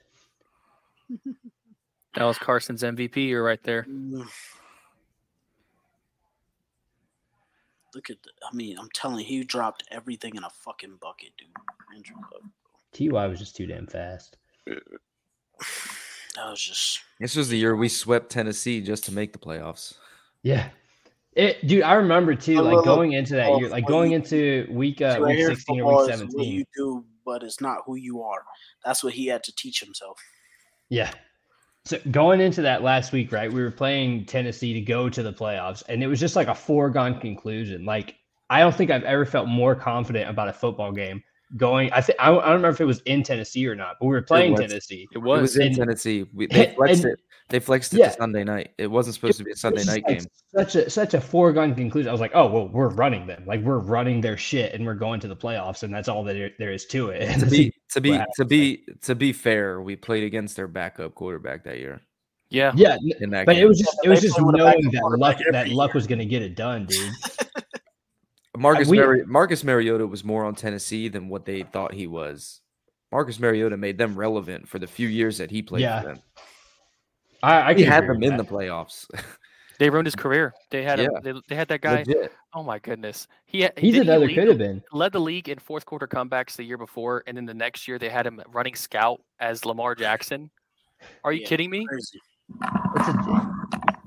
That 2.15 2.25
was 2.25 2.37
Carson's 2.37 2.83
MVP 2.83 3.15
year 3.27 3.45
right 3.45 3.63
there. 3.63 3.83
Mm. 3.83 4.27
Look 7.93 8.09
at, 8.09 8.23
the, 8.23 8.29
I 8.49 8.55
mean, 8.55 8.77
I'm 8.79 8.89
telling 8.93 9.19
you, 9.19 9.25
he 9.25 9.43
dropped 9.43 9.83
everything 9.91 10.35
in 10.35 10.43
a 10.43 10.49
fucking 10.49 10.97
bucket, 11.01 11.31
dude. 11.37 11.49
Andrew 11.95 12.15
Luck. 12.31 12.41
Ty 12.93 13.27
was 13.27 13.39
just 13.39 13.55
too 13.55 13.65
damn 13.65 13.87
fast. 13.87 14.37
That 14.67 16.49
was 16.49 16.61
just 16.61 17.01
This 17.19 17.35
was 17.35 17.49
the 17.49 17.57
year 17.57 17.75
we 17.75 17.89
swept 17.89 18.31
Tennessee 18.31 18.81
just 18.81 19.03
to 19.05 19.13
make 19.13 19.33
the 19.33 19.39
playoffs. 19.39 19.95
Yeah. 20.43 20.69
It, 21.33 21.65
dude, 21.67 21.83
I 21.83 21.93
remember 21.93 22.35
too, 22.35 22.57
I 22.57 22.61
like 22.61 22.83
going 22.83 23.13
into 23.13 23.35
that 23.35 23.45
football 23.45 23.61
year, 23.61 23.69
like 23.69 23.87
going 23.87 24.11
you. 24.11 24.17
into 24.17 24.67
week 24.69 25.01
uh, 25.01 25.19
week 25.21 25.45
sixteen 25.45 25.79
or 25.81 25.85
week 25.85 25.93
is 25.93 26.19
what 26.19 26.19
seventeen. 26.19 26.53
you 26.53 26.65
do, 26.75 27.05
but 27.25 27.43
it's 27.43 27.61
not 27.61 27.83
who 27.85 27.95
you 27.95 28.21
are. 28.21 28.43
That's 28.83 29.03
what 29.03 29.13
he 29.13 29.27
had 29.27 29.43
to 29.43 29.55
teach 29.55 29.79
himself. 29.79 30.19
Yeah. 30.89 31.11
So 31.85 31.97
going 32.11 32.41
into 32.41 32.61
that 32.61 32.83
last 32.83 33.11
week, 33.11 33.31
right? 33.31 33.51
We 33.51 33.61
were 33.61 33.71
playing 33.71 34.25
Tennessee 34.25 34.73
to 34.73 34.81
go 34.81 35.09
to 35.09 35.23
the 35.23 35.33
playoffs, 35.33 35.81
and 35.89 36.03
it 36.03 36.07
was 36.07 36.19
just 36.19 36.35
like 36.35 36.47
a 36.47 36.55
foregone 36.55 37.19
conclusion. 37.19 37.85
Like 37.85 38.15
I 38.49 38.59
don't 38.59 38.75
think 38.75 38.91
I've 38.91 39.03
ever 39.03 39.25
felt 39.25 39.47
more 39.47 39.75
confident 39.75 40.29
about 40.29 40.47
a 40.47 40.53
football 40.53 40.91
game 40.91 41.23
going. 41.57 41.91
I 41.91 42.01
think 42.01 42.19
I, 42.19 42.27
don't- 42.27 42.43
remember 42.43 42.69
if 42.69 42.81
it 42.81 42.85
was 42.85 43.01
in 43.01 43.23
Tennessee 43.23 43.65
or 43.67 43.75
not, 43.75 43.95
but 43.99 44.05
we 44.05 44.11
were 44.11 44.21
playing 44.21 44.51
was. 44.51 44.61
Tennessee. 44.61 45.07
It 45.11 45.17
It 45.17 45.19
was 45.23 45.41
was. 45.41 45.57
in 45.57 45.73
Tennessee. 45.73 46.25
We, 46.33 46.45
they 46.51 46.67
and- 46.75 47.05
it. 47.05 47.19
They 47.51 47.59
flexed 47.59 47.93
it 47.93 47.99
Yeah. 47.99 48.07
to 48.09 48.13
Sunday 48.13 48.43
night. 48.43 48.71
It 48.77 48.87
wasn't 48.87 49.15
supposed 49.15 49.37
to 49.37 49.43
be 49.43 49.51
a 49.51 49.55
Sunday 49.55 49.83
night 49.83 50.03
like 50.07 50.19
game. 50.19 50.27
Such 50.55 50.75
a 50.75 50.89
such 50.89 51.13
a 51.13 51.21
foregone 51.21 51.75
conclusion. 51.75 52.09
I 52.09 52.11
was 52.11 52.21
like, 52.21 52.31
oh 52.33 52.47
well, 52.47 52.67
we're 52.69 52.89
running 52.89 53.27
them. 53.27 53.43
Like 53.45 53.61
we're 53.61 53.77
running 53.79 54.21
their 54.21 54.37
shit, 54.37 54.73
and 54.73 54.85
we're 54.85 54.95
going 54.95 55.19
to 55.19 55.27
the 55.27 55.35
playoffs, 55.35 55.83
and 55.83 55.93
that's 55.93 56.07
all 56.07 56.23
that 56.23 56.33
there- 56.33 56.51
there 56.57 56.71
is 56.71 56.85
to 56.87 57.09
it. 57.09 57.21
And 57.21 57.39
To 57.41 57.45
be 57.45 57.71
to 57.91 58.01
be 58.01 58.19
to 58.37 58.45
be 58.45 58.83
to 59.01 59.15
be 59.15 59.33
fair, 59.33 59.81
we 59.81 59.95
played 59.95 60.23
against 60.23 60.55
their 60.55 60.67
backup 60.67 61.13
quarterback 61.13 61.63
that 61.65 61.77
year. 61.77 62.01
Yeah. 62.49 62.73
yeah, 62.75 62.97
In 63.21 63.29
that 63.29 63.45
but 63.45 63.53
game. 63.53 63.63
it 63.63 63.67
was 63.67 63.79
just 63.79 63.97
it 64.03 64.09
was 64.09 64.21
just 64.21 64.35
play 64.35 64.43
with 64.45 64.55
a 64.55 64.57
knowing 64.57 64.81
that 64.91 65.01
luck 65.19 65.37
that 65.37 65.55
every 65.55 65.71
luck 65.73 65.93
was 65.93 66.05
going 66.07 66.19
to 66.19 66.25
get 66.25 66.41
it 66.41 66.55
done, 66.55 66.85
dude. 66.85 67.11
Marcus 68.57 68.87
we- 68.89 68.97
Mari- 68.99 69.25
Marcus 69.25 69.63
Mariota 69.63 70.05
was 70.05 70.23
more 70.23 70.45
on 70.45 70.55
Tennessee 70.55 71.07
than 71.07 71.29
what 71.29 71.45
they 71.45 71.63
thought 71.63 71.93
he 71.93 72.07
was. 72.07 72.61
Marcus 73.11 73.39
Mariota 73.39 73.77
made 73.77 73.97
them 73.97 74.15
relevant 74.15 74.67
for 74.67 74.79
the 74.79 74.87
few 74.87 75.07
years 75.07 75.37
that 75.37 75.51
he 75.51 75.61
played 75.61 75.81
Yeah, 75.81 76.01
for 76.01 76.07
them. 76.09 76.19
I, 77.43 77.61
I 77.71 77.73
He 77.73 77.83
can 77.83 77.91
had 77.91 78.07
them 78.07 78.21
in 78.23 78.37
that. 78.37 78.47
the 78.47 78.51
playoffs. 78.53 79.07
They 79.79 79.89
ruined 79.89 80.05
his 80.05 80.15
career. 80.15 80.53
They 80.69 80.83
had 80.83 80.99
him, 80.99 81.09
Yeah. 81.11 81.19
they, 81.33 81.41
they 81.49 81.55
had 81.55 81.67
that 81.69 81.81
guy. 81.81 82.03
Legit. 82.05 82.31
Oh 82.53 82.61
my 82.61 82.77
goodness. 82.77 83.27
He 83.47 83.61
had, 83.61 83.73
He's 83.79 83.95
didn't 83.95 84.29
he 84.29 84.35
could 84.35 84.47
have 84.47 84.59
been. 84.59 84.83
led 84.91 85.11
the 85.11 85.19
league 85.19 85.49
in 85.49 85.57
fourth 85.57 85.87
quarter 85.87 86.05
comebacks 86.07 86.55
the 86.55 86.63
year 86.63 86.77
before, 86.77 87.23
and 87.25 87.35
then 87.35 87.47
the 87.47 87.53
next 87.55 87.87
year 87.87 87.97
they 87.97 88.09
had 88.09 88.27
him 88.27 88.39
running 88.49 88.75
scout 88.75 89.23
as 89.39 89.65
Lamar 89.65 89.95
Jackson. 89.95 90.51
Are 91.23 91.33
you 91.33 91.41
Yeah, 91.41 91.47
kidding 91.47 91.71
me? 91.71 91.83
Crazy. 91.87 92.19
It's 92.95 93.07
a, 93.07 93.51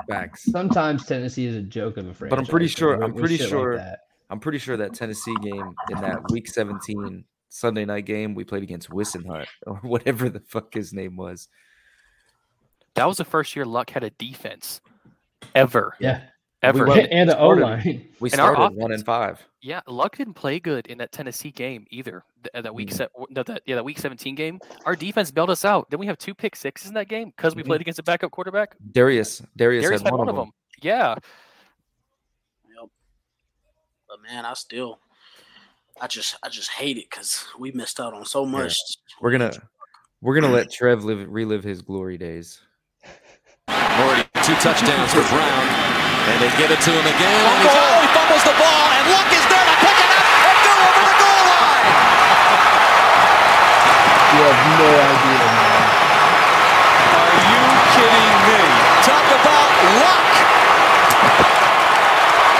Facts. 0.08 0.44
sometimes 0.44 1.06
Tennessee 1.06 1.46
is 1.46 1.56
a 1.56 1.62
joke 1.62 1.96
of 1.96 2.06
a 2.06 2.14
franchise. 2.14 2.38
I'm 2.38 2.46
pretty 2.46 2.68
so 2.68 2.76
sure- 2.78 3.02
I'm 3.02 3.12
pretty 3.12 3.36
shit 3.38 3.46
like 3.46 3.50
sure- 3.50 3.76
that. 3.76 3.98
I'm 4.30 4.38
pretty 4.38 4.58
sure 4.58 4.76
that 4.76 4.94
Tennessee 4.94 5.34
game 5.42 5.74
in 5.90 6.00
that 6.02 6.20
Week 6.30 6.46
17 6.46 7.24
Sunday 7.48 7.84
night 7.84 8.04
game 8.06 8.36
we 8.36 8.44
played 8.44 8.62
against 8.62 8.90
Wissenhut 8.90 9.46
or 9.66 9.74
whatever 9.82 10.28
the 10.28 10.38
fuck 10.40 10.72
his 10.72 10.92
name 10.92 11.16
was. 11.16 11.48
That 12.94 13.06
was 13.06 13.16
the 13.18 13.24
first 13.24 13.56
year 13.56 13.64
Luck 13.64 13.90
had 13.90 14.04
a 14.04 14.10
defense 14.10 14.80
ever. 15.54 15.94
Yeah, 16.00 16.22
Ever. 16.62 16.86
went- 16.86 17.10
and 17.12 17.28
the 17.28 17.36
O 17.38 17.54
started- 17.56 17.62
line. 17.62 18.08
We 18.20 18.30
And 18.30 18.40
our 18.40 18.54
started 18.54 18.76
one 18.76 18.90
offense- 18.90 19.00
and 19.00 19.06
five. 19.06 19.44
Yeah, 19.60 19.80
Luck 19.86 20.16
didn't 20.16 20.34
play 20.34 20.60
good 20.60 20.86
in 20.86 20.98
that 20.98 21.10
Tennessee 21.10 21.50
game 21.50 21.86
either. 21.90 22.22
th- 22.42 22.50
uh, 22.54 22.60
that 22.60 22.74
week 22.74 22.90
Mm. 22.90 22.94
se- 22.94 23.08
no, 23.30 23.42
that 23.42 23.62
yeah, 23.64 23.76
that 23.76 23.84
week 23.84 23.98
17 23.98 24.34
game. 24.34 24.60
Our 24.84 24.94
defense 24.94 25.30
bailed 25.30 25.48
us 25.50 25.64
out. 25.64 25.88
Then 25.90 25.98
we 25.98 26.04
have 26.06 26.18
two 26.18 26.34
pick 26.34 26.54
sixes 26.54 26.88
in 26.88 26.94
that 26.94 27.08
game 27.08 27.30
because 27.30 27.54
we 27.56 27.62
Mhm. 27.62 27.66
played 27.66 27.80
against 27.80 27.98
a 27.98 28.02
backup 28.02 28.30
quarterback. 28.32 28.76
Darius, 28.92 29.40
Darius, 29.56 29.82
Darius 29.84 30.02
had, 30.02 30.12
one, 30.12 30.28
of 30.28 30.36
them. 30.36 30.52
Yeah, 30.82 31.14
Yep. 32.68 32.90
But 34.06 34.22
man, 34.22 34.44
I 34.44 34.52
still, 34.54 35.00
I 36.00 36.06
just, 36.06 36.36
I 36.42 36.50
just 36.50 36.70
hate 36.70 36.98
it 36.98 37.08
because 37.08 37.46
we 37.58 37.72
missed 37.72 37.98
out 37.98 38.12
on 38.12 38.26
so 38.26 38.44
much. 38.44 38.76
We're 39.22 39.30
gonna 39.32 39.52
we're 40.20 40.34
gonna 40.38 40.52
let 40.52 40.70
Trev 40.70 41.02
live 41.04 41.26
relive 41.30 41.64
his 41.64 41.80
glory 41.80 42.18
days. 42.18 42.60
Already 43.68 44.26
two 44.42 44.56
touchdowns 44.60 45.14
for 45.14 45.24
Brown. 45.32 45.64
And 46.28 46.36
they 46.40 46.50
get 46.60 46.68
it 46.72 46.80
to 46.82 46.90
him 46.90 47.06
again. 47.06 47.30
And 47.30 47.62
he's, 47.62 47.72
oh, 47.72 48.00
he 48.02 48.08
fumbles 48.10 48.44
the 48.44 48.56
ball. 48.58 48.86
And 48.90 49.06
Luck 49.12 49.28
is 49.32 49.44
there 49.46 49.66
to 49.70 49.76
pick 49.80 49.98
it 50.02 50.10
up 50.10 50.26
and 50.50 50.58
go 50.64 50.74
over 50.74 51.04
the 51.04 51.16
goal 51.20 51.42
line. 51.46 51.88
You 54.34 54.40
have 54.44 54.62
no 54.82 54.88
idea, 54.88 55.46
man. 55.46 55.84
Are 57.14 57.36
you 57.44 57.62
kidding 57.94 58.34
me? 58.50 58.62
Talk 59.04 59.26
about 59.30 59.70
luck. 60.00 60.32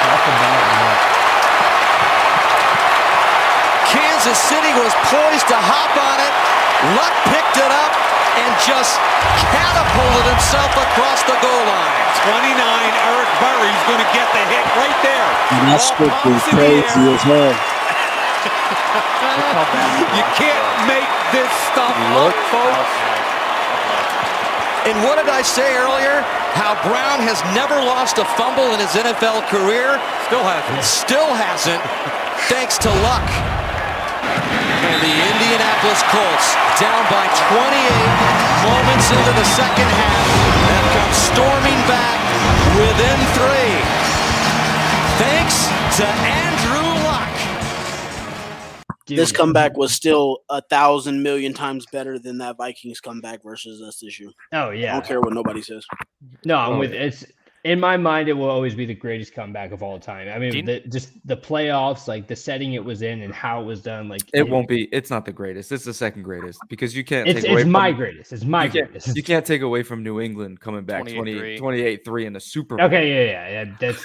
Talk 0.04 0.24
about 0.28 0.62
luck. 0.84 1.02
Kansas 3.90 4.38
City 4.38 4.72
was 4.76 4.92
poised 5.08 5.48
to 5.48 5.58
hop 5.58 5.92
on 5.98 6.18
it. 6.20 6.34
Luck 6.94 7.14
picked 7.32 7.56
it 7.56 7.72
up 7.72 7.93
and 8.44 8.52
just 8.60 9.00
catapulted 9.48 10.24
himself 10.28 10.68
across 10.76 11.24
the 11.24 11.36
goal 11.40 11.64
line. 11.64 12.04
29, 12.28 12.52
Eric 13.08 13.30
Berry's 13.40 13.82
going 13.88 14.02
to 14.04 14.10
get 14.12 14.28
the 14.36 14.44
hit 14.52 14.66
right 14.76 14.98
there. 15.00 15.28
And 15.56 15.72
that 15.72 15.80
Ball 15.80 15.88
script 15.88 16.18
was 16.28 16.44
pops 16.44 16.52
in 16.52 16.56
crazy 16.60 17.04
as 17.08 17.22
hell. 17.24 17.52
You 20.14 20.24
can't 20.36 20.68
make 20.84 21.10
this 21.32 21.50
stuff 21.72 21.96
up, 22.20 22.36
folks. 22.52 22.92
And 24.84 25.00
what 25.00 25.16
did 25.16 25.32
I 25.32 25.40
say 25.40 25.76
earlier? 25.76 26.20
How 26.52 26.76
Brown 26.84 27.18
has 27.24 27.40
never 27.56 27.74
lost 27.74 28.18
a 28.18 28.24
fumble 28.36 28.68
in 28.76 28.78
his 28.78 28.92
NFL 28.92 29.48
career. 29.48 29.96
Still 30.28 30.44
hasn't. 30.44 30.84
Still 30.84 31.32
hasn't, 31.32 31.82
thanks 32.52 32.76
to 32.78 32.90
luck. 33.00 33.53
And 34.28 34.98
the 35.00 35.14
Indianapolis 35.32 36.00
Colts 36.12 36.48
down 36.80 37.02
by 37.08 37.24
28 37.52 38.68
moments 38.68 39.06
into 39.10 39.32
the 39.36 39.46
second 39.56 39.88
half 39.88 40.26
have 40.68 40.86
come 40.96 41.12
storming 41.12 41.80
back 41.88 42.18
within 42.76 43.18
three. 43.36 43.74
Thanks 45.20 45.66
to 45.98 46.06
Andrew 46.06 46.88
Luck. 47.04 47.30
This 49.06 49.32
comeback 49.32 49.76
was 49.76 49.92
still 49.92 50.38
a 50.48 50.60
thousand 50.62 51.22
million 51.22 51.52
times 51.54 51.84
better 51.92 52.18
than 52.18 52.38
that 52.38 52.56
Vikings 52.56 53.00
comeback 53.00 53.42
versus 53.44 53.82
us 53.82 54.00
this 54.00 54.18
year. 54.18 54.30
Oh 54.52 54.70
yeah. 54.70 54.92
I 54.92 54.94
don't 54.94 55.06
care 55.06 55.20
what 55.20 55.32
nobody 55.34 55.62
says. 55.62 55.86
No, 56.44 56.56
I'm 56.56 56.72
Oh, 56.74 56.78
with 56.78 56.92
yeah. 56.94 57.02
it's 57.02 57.24
in 57.64 57.80
my 57.80 57.96
mind. 57.96 58.28
It 58.28 58.34
will 58.34 58.48
always 58.48 58.74
be 58.74 58.86
the 58.86 58.94
greatest 58.94 59.32
comeback 59.34 59.72
of 59.72 59.82
all 59.82 59.98
time. 59.98 60.28
I 60.28 60.38
mean, 60.38 60.54
you- 60.54 60.62
the, 60.62 60.80
just 60.80 61.10
the 61.26 61.36
playoffs, 61.36 62.06
like 62.06 62.28
the 62.28 62.36
setting 62.36 62.74
it 62.74 62.84
was 62.84 63.02
in 63.02 63.22
and 63.22 63.34
how 63.34 63.60
it 63.60 63.64
was 63.64 63.80
done. 63.82 64.08
Like 64.08 64.22
It 64.32 64.48
won't 64.48 64.68
be. 64.68 64.84
It's 64.92 65.10
not 65.10 65.24
the 65.24 65.32
greatest. 65.32 65.72
It's 65.72 65.84
the 65.84 65.94
second 65.94 66.22
greatest 66.22 66.60
because 66.68 66.94
you 66.94 67.04
can't. 67.04 67.28
It's 67.28 67.42
take 67.42 67.50
away 67.50 67.64
my 67.64 67.90
from, 67.90 67.98
greatest. 67.98 68.32
It's 68.32 68.44
my 68.44 68.64
you 68.66 68.70
can't, 68.70 68.90
greatest. 68.90 69.16
you 69.16 69.22
can't 69.22 69.44
take 69.46 69.62
away 69.62 69.82
from 69.82 70.02
New 70.02 70.20
England 70.20 70.60
coming 70.60 70.84
back 70.84 71.04
28-3. 71.04 71.58
28 71.58 72.04
3 72.04 72.26
in 72.26 72.32
the 72.32 72.40
Super 72.40 72.76
Bowl. 72.76 72.86
Okay, 72.86 73.08
yeah, 73.08 73.32
yeah, 73.48 73.64
yeah. 73.64 73.74
That's 73.80 74.04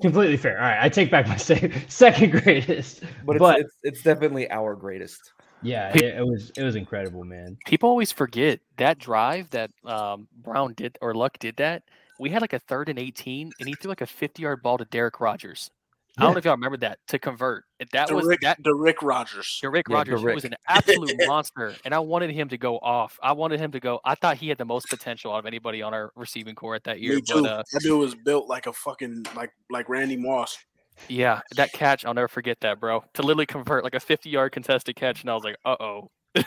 completely 0.00 0.36
fair. 0.36 0.56
All 0.58 0.64
right, 0.64 0.78
I 0.82 0.88
take 0.88 1.10
back 1.10 1.28
my 1.28 1.36
second 1.50 1.74
second 1.88 2.30
greatest. 2.30 3.02
But, 3.24 3.38
But, 3.38 3.60
it's, 3.60 3.70
it's, 3.82 3.98
it's 3.98 4.02
definitely 4.02 4.50
our 4.50 4.74
greatest. 4.74 5.32
yeah, 5.62 5.90
it, 5.94 6.02
it 6.02 6.26
was 6.26 6.50
it 6.56 6.62
was 6.62 6.76
incredible, 6.76 7.24
man. 7.24 7.56
People 7.66 7.88
always 7.88 8.12
forget 8.12 8.60
that 8.76 8.98
drive 8.98 9.50
that 9.50 9.70
um, 9.84 10.28
Brown 10.42 10.74
did 10.74 10.98
or 11.00 11.14
Luck 11.14 11.38
did 11.38 11.56
that. 11.56 11.82
We 12.22 12.30
had 12.30 12.40
like 12.40 12.52
a 12.52 12.60
third 12.60 12.88
and 12.88 13.00
18, 13.00 13.50
and 13.58 13.68
he 13.68 13.74
threw 13.74 13.88
like 13.88 14.00
a 14.00 14.06
50 14.06 14.40
yard 14.42 14.62
ball 14.62 14.78
to 14.78 14.84
Da'Rick 14.84 15.18
Rogers. 15.18 15.70
I 16.16 16.22
don't 16.22 16.34
know 16.34 16.38
if 16.38 16.44
y'all 16.44 16.54
remember 16.54 16.76
that 16.76 16.98
to 17.08 17.18
convert. 17.18 17.64
That 17.92 18.06
The 18.06 18.14
was 18.14 18.26
Rick, 18.26 18.42
that 18.42 18.62
Da'Rick 18.62 19.02
Rogers. 19.02 19.58
to 19.60 19.70
Rick 19.70 19.86
Yeah, 19.88 19.96
Rogers, 19.96 20.20
who 20.20 20.26
was 20.32 20.44
an 20.44 20.54
absolute 20.68 21.16
monster, 21.26 21.74
and 21.84 21.92
I 21.92 21.98
wanted 21.98 22.30
him 22.30 22.48
to 22.50 22.58
go 22.58 22.78
off. 22.78 23.18
I 23.24 23.32
wanted 23.32 23.58
him 23.58 23.72
to 23.72 23.80
go. 23.80 23.98
I 24.04 24.14
thought 24.14 24.36
he 24.36 24.48
had 24.48 24.56
the 24.58 24.64
most 24.64 24.88
potential 24.88 25.32
out 25.32 25.38
of 25.40 25.46
anybody 25.46 25.82
on 25.82 25.94
our 25.94 26.12
receiving 26.14 26.54
corps 26.54 26.76
at 26.76 26.84
that 26.84 27.00
year. 27.00 27.16
Me 27.16 27.22
too. 27.22 27.42
But 27.42 27.50
uh, 27.50 27.62
that 27.72 27.82
dude 27.82 27.98
was 27.98 28.14
built 28.14 28.48
like 28.48 28.68
a 28.68 28.72
fucking 28.72 29.26
like 29.34 29.50
like 29.68 29.88
Randy 29.88 30.16
Moss. 30.16 30.56
yeah, 31.08 31.40
that 31.56 31.72
catch, 31.72 32.04
I'll 32.04 32.14
never 32.14 32.28
forget 32.28 32.60
that, 32.60 32.78
bro. 32.78 33.02
To 33.14 33.22
literally 33.22 33.46
convert 33.46 33.82
like 33.82 33.94
a 33.96 34.00
50 34.00 34.30
yard 34.30 34.52
contested 34.52 34.94
catch, 34.94 35.22
and 35.22 35.30
I 35.30 35.34
was 35.34 35.42
like, 35.42 35.56
uh 35.64 35.74
oh. 35.80 36.10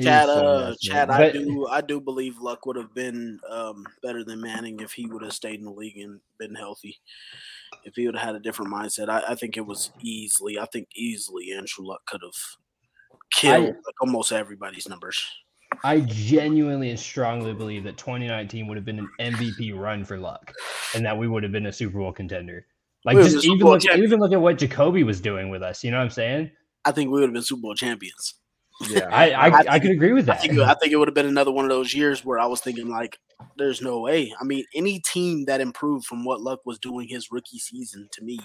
Chad, 0.00 0.28
uh, 0.28 0.74
Chad. 0.80 1.10
I 1.10 1.30
do, 1.30 1.66
I 1.68 1.80
do 1.80 2.00
believe 2.00 2.38
Luck 2.38 2.66
would 2.66 2.76
have 2.76 2.94
been 2.94 3.40
um, 3.50 3.84
better 4.02 4.24
than 4.24 4.40
Manning 4.40 4.80
if 4.80 4.92
he 4.92 5.06
would 5.06 5.22
have 5.22 5.32
stayed 5.32 5.58
in 5.58 5.64
the 5.64 5.72
league 5.72 5.98
and 5.98 6.20
been 6.38 6.54
healthy. 6.54 7.00
If 7.84 7.94
he 7.96 8.06
would 8.06 8.16
have 8.16 8.24
had 8.24 8.34
a 8.36 8.40
different 8.40 8.72
mindset, 8.72 9.08
I, 9.08 9.22
I 9.28 9.34
think 9.34 9.56
it 9.56 9.66
was 9.66 9.90
easily. 10.00 10.58
I 10.58 10.66
think 10.66 10.88
easily 10.94 11.52
Andrew 11.52 11.84
Luck 11.84 12.02
could 12.06 12.20
have 12.22 12.58
killed 13.32 13.66
like, 13.66 14.00
almost 14.00 14.32
everybody's 14.32 14.88
numbers. 14.88 15.24
I 15.82 16.00
genuinely 16.00 16.90
and 16.90 16.98
strongly 16.98 17.52
believe 17.52 17.84
that 17.84 17.96
2019 17.96 18.68
would 18.68 18.76
have 18.76 18.84
been 18.84 19.00
an 19.00 19.08
MVP 19.20 19.76
run 19.76 20.04
for 20.04 20.18
Luck, 20.18 20.52
and 20.94 21.04
that 21.04 21.18
we 21.18 21.26
would 21.26 21.42
have 21.42 21.52
been 21.52 21.66
a 21.66 21.72
Super 21.72 21.98
Bowl 21.98 22.12
contender. 22.12 22.66
Like 23.04 23.16
We 23.16 23.24
just 23.24 23.44
even 23.44 23.58
look, 23.58 23.84
even 23.84 24.20
look 24.20 24.32
at 24.32 24.40
what 24.40 24.58
Jacoby 24.58 25.02
was 25.02 25.20
doing 25.20 25.48
with 25.48 25.62
us. 25.62 25.82
You 25.82 25.90
know 25.90 25.98
what 25.98 26.04
I'm 26.04 26.10
saying? 26.10 26.50
I 26.86 26.92
think 26.92 27.10
we 27.10 27.20
would 27.20 27.24
have 27.24 27.32
been 27.34 27.42
Super 27.42 27.60
Bowl 27.62 27.74
champions. 27.74 28.34
Yeah. 28.88 29.08
I 29.10 29.30
I, 29.30 29.46
I 29.48 29.58
I, 29.58 29.62
think- 29.62 29.82
could 29.82 29.90
agree 29.92 30.12
with 30.12 30.28
I 30.30 30.34
that. 30.34 30.40
think, 30.42 30.58
I 30.58 30.74
think 30.74 30.92
it 30.92 30.96
would 30.96 31.08
have 31.08 31.14
been 31.14 31.26
another 31.26 31.52
one 31.52 31.64
of 31.64 31.70
those 31.70 31.92
years 31.94 32.24
where 32.24 32.38
I 32.38 32.46
was 32.46 32.60
thinking 32.60 32.88
like, 32.88 33.18
"There's 33.56 33.80
no 33.82 34.00
way." 34.00 34.32
I 34.40 34.44
mean, 34.44 34.64
any 34.74 35.00
team 35.00 35.44
that 35.46 35.60
improved 35.60 36.06
from 36.06 36.24
what 36.24 36.40
Luck 36.40 36.60
was 36.64 36.78
doing 36.78 37.08
his 37.08 37.30
rookie 37.30 37.58
season 37.58 38.08
to 38.12 38.22
me 38.22 38.38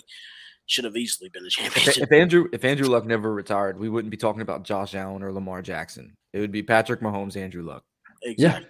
should 0.68 0.86
have 0.86 0.96
easily 0.96 1.30
been 1.30 1.44
a 1.44 1.48
If, 1.48 1.54
championship. 1.54 2.04
if 2.04 2.12
Andrew 2.14 2.48
if 2.54 2.64
Andrew 2.64 2.88
Luck 2.88 3.06
never 3.06 3.34
retired, 3.34 3.78
we 3.78 3.90
wouldn't 3.90 4.12
be 4.12 4.18
talking 4.18 4.42
about 4.42 4.64
Josh 4.64 4.96
Allen 4.96 5.22
or 5.24 5.32
Lamar 5.34 5.62
Jackson. 5.62 6.14
It 6.34 6.40
would 6.40 6.52
be 6.52 6.64
Patrick 6.64 7.02
Mahomes, 7.02 7.36
Andrew 7.36 7.64
Luck, 7.64 7.84
exactly. 8.24 8.70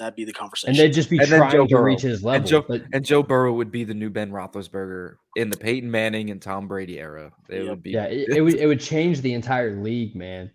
That'd 0.00 0.16
be 0.16 0.24
the 0.24 0.32
conversation. 0.32 0.70
and 0.70 0.78
they'd 0.78 0.92
just 0.92 1.08
be 1.10 1.18
And 1.18 1.28
trying 1.28 1.52
Joe 1.52 1.66
to 1.66 1.74
Burrow. 1.76 1.82
reach 1.84 2.00
his 2.02 2.24
level. 2.24 2.38
and 2.40 2.46
Joe 2.48 2.64
but 2.66 2.82
and 2.92 3.04
Joe 3.04 3.22
Burrow 3.22 3.52
would 3.52 3.70
be 3.70 3.84
the 3.84 3.94
new 3.94 4.10
Ben 4.10 4.32
Roethlisberger 4.32 5.14
in 5.36 5.50
the 5.50 5.56
Peyton 5.56 5.88
Manning 5.90 6.30
and 6.30 6.42
Tom 6.42 6.66
Brady 6.66 6.98
era. 6.98 7.30
It 7.48 7.60
Yep. 7.62 7.68
would 7.68 7.82
be 7.84 7.90
yeah, 7.92 8.04
it, 8.06 8.28
it 8.30 8.40
would 8.44 8.54
it 8.54 8.66
would 8.66 8.80
change 8.80 9.20
the 9.20 9.34
entire 9.34 9.76
league, 9.80 10.16
man. 10.16 10.50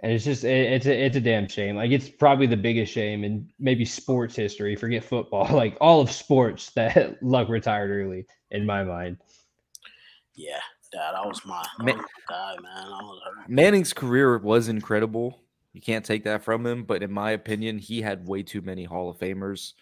And 0.00 0.10
it's 0.12 0.24
just 0.24 0.42
it, 0.44 0.72
it's 0.72 0.86
a 0.86 1.04
it's 1.04 1.16
a 1.16 1.20
damn 1.20 1.48
shame. 1.48 1.76
Like 1.76 1.92
it's 1.92 2.08
probably 2.10 2.46
the 2.48 2.56
biggest 2.56 2.92
shame 2.92 3.22
in 3.24 3.48
maybe 3.60 3.84
sports 3.84 4.34
history. 4.36 4.74
Forget 4.76 5.04
football, 5.04 5.46
like 5.56 5.76
all 5.80 6.00
of 6.00 6.10
sports 6.10 6.70
that 6.72 7.16
Luck 7.22 7.48
retired 7.48 7.90
early. 7.90 8.26
In 8.50 8.66
my 8.66 8.82
mind, 8.84 9.16
yeah, 10.34 10.58
that, 10.92 11.12
that 11.12 11.26
was 11.26 11.40
my, 11.46 11.64
that 11.78 11.84
Man- 11.84 11.96
was 11.96 12.04
my 12.28 12.34
guy, 12.36 12.54
man. 12.62 12.86
I 12.86 13.02
was 13.02 13.20
hurt. 13.24 13.48
Manning's 13.48 13.92
career 13.92 14.36
was 14.38 14.68
incredible. 14.68 15.38
You 15.72 15.80
can't 15.80 16.04
take 16.04 16.24
that 16.24 16.44
from 16.44 16.66
him, 16.66 16.84
but 16.84 17.02
in 17.02 17.10
my 17.10 17.30
opinion, 17.30 17.78
he 17.78 18.02
had 18.02 18.26
way 18.26 18.42
too 18.42 18.60
many 18.60 18.84
Hall 18.84 19.08
of 19.10 19.18
Famers. 19.18 19.72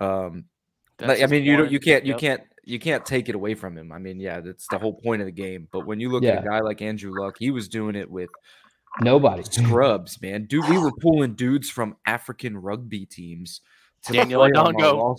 Um, 0.00 0.44
That's 0.98 1.20
like, 1.20 1.22
I 1.22 1.26
mean, 1.26 1.44
you 1.44 1.56
don't, 1.56 1.70
you 1.70 1.80
can't, 1.80 2.04
you 2.04 2.12
Yep. 2.12 2.20
can't, 2.20 2.40
you 2.64 2.78
can't 2.80 3.04
take 3.06 3.28
it 3.28 3.34
away 3.34 3.54
from 3.54 3.76
him. 3.76 3.92
I 3.92 3.98
mean, 3.98 4.18
yeah, 4.18 4.40
that's 4.40 4.66
the 4.68 4.78
whole 4.78 4.94
point 4.94 5.20
of 5.22 5.26
the 5.26 5.32
game. 5.32 5.68
But 5.70 5.86
when 5.86 6.00
you 6.00 6.10
look 6.10 6.24
at 6.24 6.42
a 6.44 6.48
guy 6.48 6.60
like 6.60 6.82
Andrew 6.82 7.12
Luck, 7.14 7.36
he 7.38 7.50
was 7.50 7.68
doing 7.68 7.94
it 7.94 8.10
with 8.10 8.30
nobody. 9.00 9.42
scrubs, 9.50 10.20
man. 10.20 10.46
Dude, 10.46 10.68
we 10.68 10.78
were 10.78 10.92
pulling 11.00 11.34
dudes 11.34 11.70
from 11.70 11.96
African 12.06 12.56
rugby 12.56 13.06
teams 13.06 13.60
to 14.04 14.12
Daniel 14.14 14.40
play 14.40 14.50
Adongo. 14.50 15.16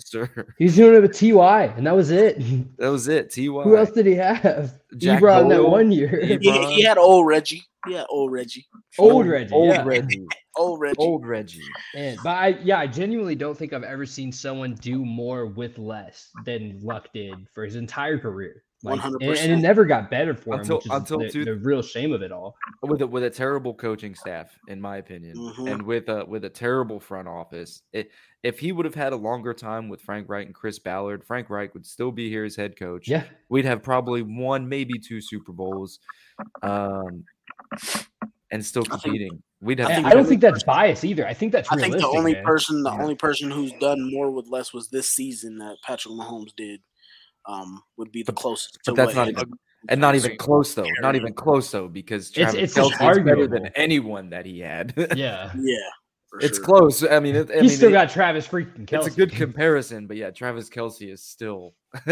He's 0.58 0.76
doing 0.76 0.96
it 0.96 1.02
with 1.02 1.18
Ty, 1.18 1.72
and 1.76 1.86
that 1.86 1.94
was 1.94 2.10
it. 2.10 2.38
that 2.78 2.88
was 2.88 3.08
it. 3.08 3.32
Ty. 3.34 3.42
Who 3.42 3.76
else 3.76 3.92
did 3.92 4.06
he 4.06 4.14
have? 4.16 4.74
Jack 4.96 5.22
Ebron 5.22 5.48
that 5.48 5.62
one 5.62 5.90
year. 5.90 6.20
He, 6.24 6.36
he 6.38 6.82
had 6.82 6.98
old 6.98 7.26
Reggie. 7.26 7.64
Yeah, 7.88 8.04
old 8.08 8.32
Reggie. 8.32 8.66
Old 8.98 9.26
Reggie, 9.26 9.52
Old 9.52 9.68
yeah. 9.74 9.82
Reggie. 9.86 10.26
Old 10.56 10.80
Reggie. 10.80 10.96
Old 10.98 11.26
Reggie. 11.26 11.60
And 11.94 12.18
but 12.22 12.30
I 12.30 12.48
yeah, 12.62 12.78
I 12.78 12.86
genuinely 12.86 13.34
don't 13.34 13.56
think 13.56 13.72
I've 13.72 13.84
ever 13.84 14.06
seen 14.06 14.32
someone 14.32 14.74
do 14.74 15.04
more 15.04 15.46
with 15.46 15.78
less 15.78 16.28
than 16.44 16.78
Luck 16.82 17.08
did 17.14 17.34
for 17.54 17.64
his 17.64 17.76
entire 17.76 18.18
career. 18.18 18.62
Like, 18.84 19.02
and- 19.04 19.20
And, 19.20 19.52
it 19.52 19.56
never 19.56 19.84
got 19.84 20.08
better 20.08 20.34
for 20.34 20.54
him, 20.54 20.60
Until- 20.60 20.76
which 20.76 20.86
is 20.86 20.92
until 20.92 21.18
the, 21.18 21.28
two- 21.28 21.44
the 21.44 21.56
real 21.56 21.82
shame 21.82 22.12
of 22.12 22.22
it 22.22 22.30
all. 22.30 22.54
with 22.82 23.02
a, 23.02 23.06
with 23.08 23.24
a 23.24 23.30
terrible 23.30 23.74
coaching 23.74 24.14
staff, 24.14 24.56
in 24.68 24.80
my 24.80 24.98
opinion, 24.98 25.36
Mhm. 25.36 25.72
and 25.72 25.82
with 25.82 26.08
a 26.08 26.24
with 26.24 26.44
a 26.44 26.48
terrible 26.48 27.00
front 27.00 27.26
office. 27.26 27.82
It, 27.92 28.12
if 28.44 28.60
he 28.60 28.70
would 28.70 28.84
have 28.84 28.94
had 28.94 29.12
a 29.12 29.16
longer 29.16 29.52
time 29.52 29.88
with 29.88 30.00
Frank 30.02 30.28
Reich 30.28 30.46
and 30.46 30.54
Chris 30.54 30.78
Ballard, 30.78 31.24
Frank 31.24 31.50
Reich 31.50 31.74
would 31.74 31.86
still 31.86 32.12
be 32.12 32.28
here 32.28 32.44
as 32.44 32.54
head 32.54 32.78
coach. 32.78 33.08
Yeah. 33.08 33.24
we'd 33.48 33.64
have 33.64 33.82
probably 33.82 34.22
one, 34.22 34.68
maybe 34.68 34.96
two 35.00 35.20
Super 35.20 35.50
Bowls, 35.52 35.98
um, 36.62 37.24
and 38.50 38.64
still 38.64 38.82
I 38.86 38.90
think- 38.90 39.02
competing. 39.02 39.42
We'd 39.60 39.80
have. 39.80 39.90
I, 40.04 40.10
I 40.10 40.14
don't 40.14 40.24
think 40.24 40.40
that's 40.40 40.62
bias 40.62 41.02
either. 41.02 41.26
I 41.26 41.34
think 41.34 41.50
that's 41.50 41.68
I 41.72 41.76
think 41.76 41.96
the 41.96 42.06
only 42.06 42.34
man. 42.34 42.44
person, 42.44 42.84
the 42.84 42.92
Yeah. 42.92 43.02
only 43.02 43.16
person 43.16 43.50
who's 43.50 43.72
done 43.80 44.08
more 44.12 44.30
with 44.30 44.46
less 44.48 44.72
was 44.72 44.88
this 44.88 45.10
season 45.10 45.58
that 45.58 45.78
Patrick 45.84 46.14
Mahomes 46.14 46.54
did. 46.56 46.80
Um, 47.46 47.82
would 47.96 48.12
be 48.12 48.22
the 48.22 48.32
closest. 48.32 48.78
but 48.84 48.92
to 48.92 48.96
that's 48.96 49.14
not 49.16 49.28
even 49.30 49.50
and 49.88 50.00
not 50.00 50.14
even 50.14 50.36
close 50.36 50.74
though. 50.74 50.86
Not 51.00 51.16
even 51.16 51.32
close 51.32 51.70
though, 51.72 51.88
because 51.88 52.30
Travis 52.30 52.54
it's 52.54 52.74
just 52.74 52.92
Kelce 52.92 53.10
is 53.18 53.24
better 53.24 53.46
than 53.48 53.66
anyone 53.74 54.30
that 54.30 54.44
he 54.46 54.60
had. 54.60 54.92
Yeah. 55.16 55.50
Yeah, 55.58 55.76
for 56.28 56.38
it's 56.40 56.58
sure. 56.58 56.64
close. 56.66 57.02
I 57.02 57.18
mean, 57.20 57.34
it, 57.36 57.50
I 57.50 57.54
He's 57.54 57.62
mean, 57.62 57.70
still 57.70 57.88
it- 57.88 57.92
got 57.92 58.10
Travis 58.10 58.46
freaking 58.46 58.84
Kelce. 58.86 59.06
it's 59.06 59.14
a 59.14 59.18
good 59.18 59.32
comparison, 59.42 60.06
but 60.06 60.16
yeah, 60.18 60.30
Travis 60.30 60.68
Kelce 60.68 61.10
is 61.12 61.22
still 61.24 61.74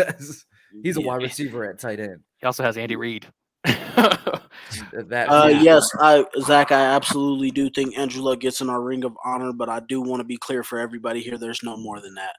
he's 0.83 0.97
a 0.97 1.01
Yeah. 1.03 1.07
wide 1.07 1.23
receiver 1.23 1.65
at 1.69 1.79
tight 1.79 2.01
end. 2.01 2.21
He 2.39 2.47
also 2.47 2.63
has 2.65 2.77
Andy 2.79 2.97
Reid. 2.97 3.27
That 4.93 5.31
Uh, 5.31 5.49
yeah. 5.49 5.61
yes, 5.62 5.89
I 6.01 6.25
Zach, 6.41 6.73
I 6.73 6.83
absolutely 6.83 7.51
do 7.51 7.71
think 7.71 7.97
Andrew 7.97 8.23
Luck 8.23 8.41
gets 8.41 8.61
in 8.61 8.69
our 8.69 8.81
ring 8.81 9.05
of 9.05 9.17
honor, 9.25 9.53
but 9.53 9.69
I 9.69 9.81
do 9.81 10.01
want 10.03 10.21
to 10.21 10.25
be 10.25 10.37
clear 10.37 10.62
for 10.62 10.79
everybody 10.79 11.23
here. 11.23 11.39
There's 11.39 11.62
no 11.62 11.77
more 11.77 12.01
than 12.01 12.14
that. 12.14 12.37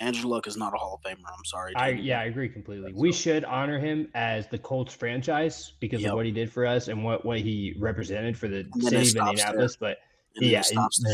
Andrew 0.00 0.30
Luck 0.30 0.46
is 0.46 0.56
not 0.56 0.72
a 0.74 0.76
Hall 0.78 0.98
of 1.02 1.10
Famer. 1.10 1.18
I'm 1.26 1.44
sorry. 1.44 1.74
I 1.76 1.90
yeah, 1.90 2.20
I 2.20 2.24
agree 2.24 2.48
completely. 2.48 2.92
We 2.94 3.12
should 3.12 3.44
honor 3.44 3.78
him 3.78 4.08
as 4.14 4.48
the 4.48 4.58
Colts 4.58 4.94
franchise 4.94 5.74
because 5.78 6.00
Yep. 6.00 6.10
of 6.10 6.16
what 6.16 6.26
he 6.26 6.32
did 6.32 6.50
for 6.50 6.66
us 6.66 6.88
and 6.88 7.04
what, 7.04 7.24
what 7.24 7.38
he 7.38 7.74
represented 7.78 8.36
for 8.36 8.48
the 8.48 8.66
city 8.80 8.96
of 8.96 9.06
stops 9.06 9.14
there. 9.14 9.28
Indianapolis. 9.28 9.76
But 9.76 9.98
And 10.36 10.46
yeah, 10.46 10.62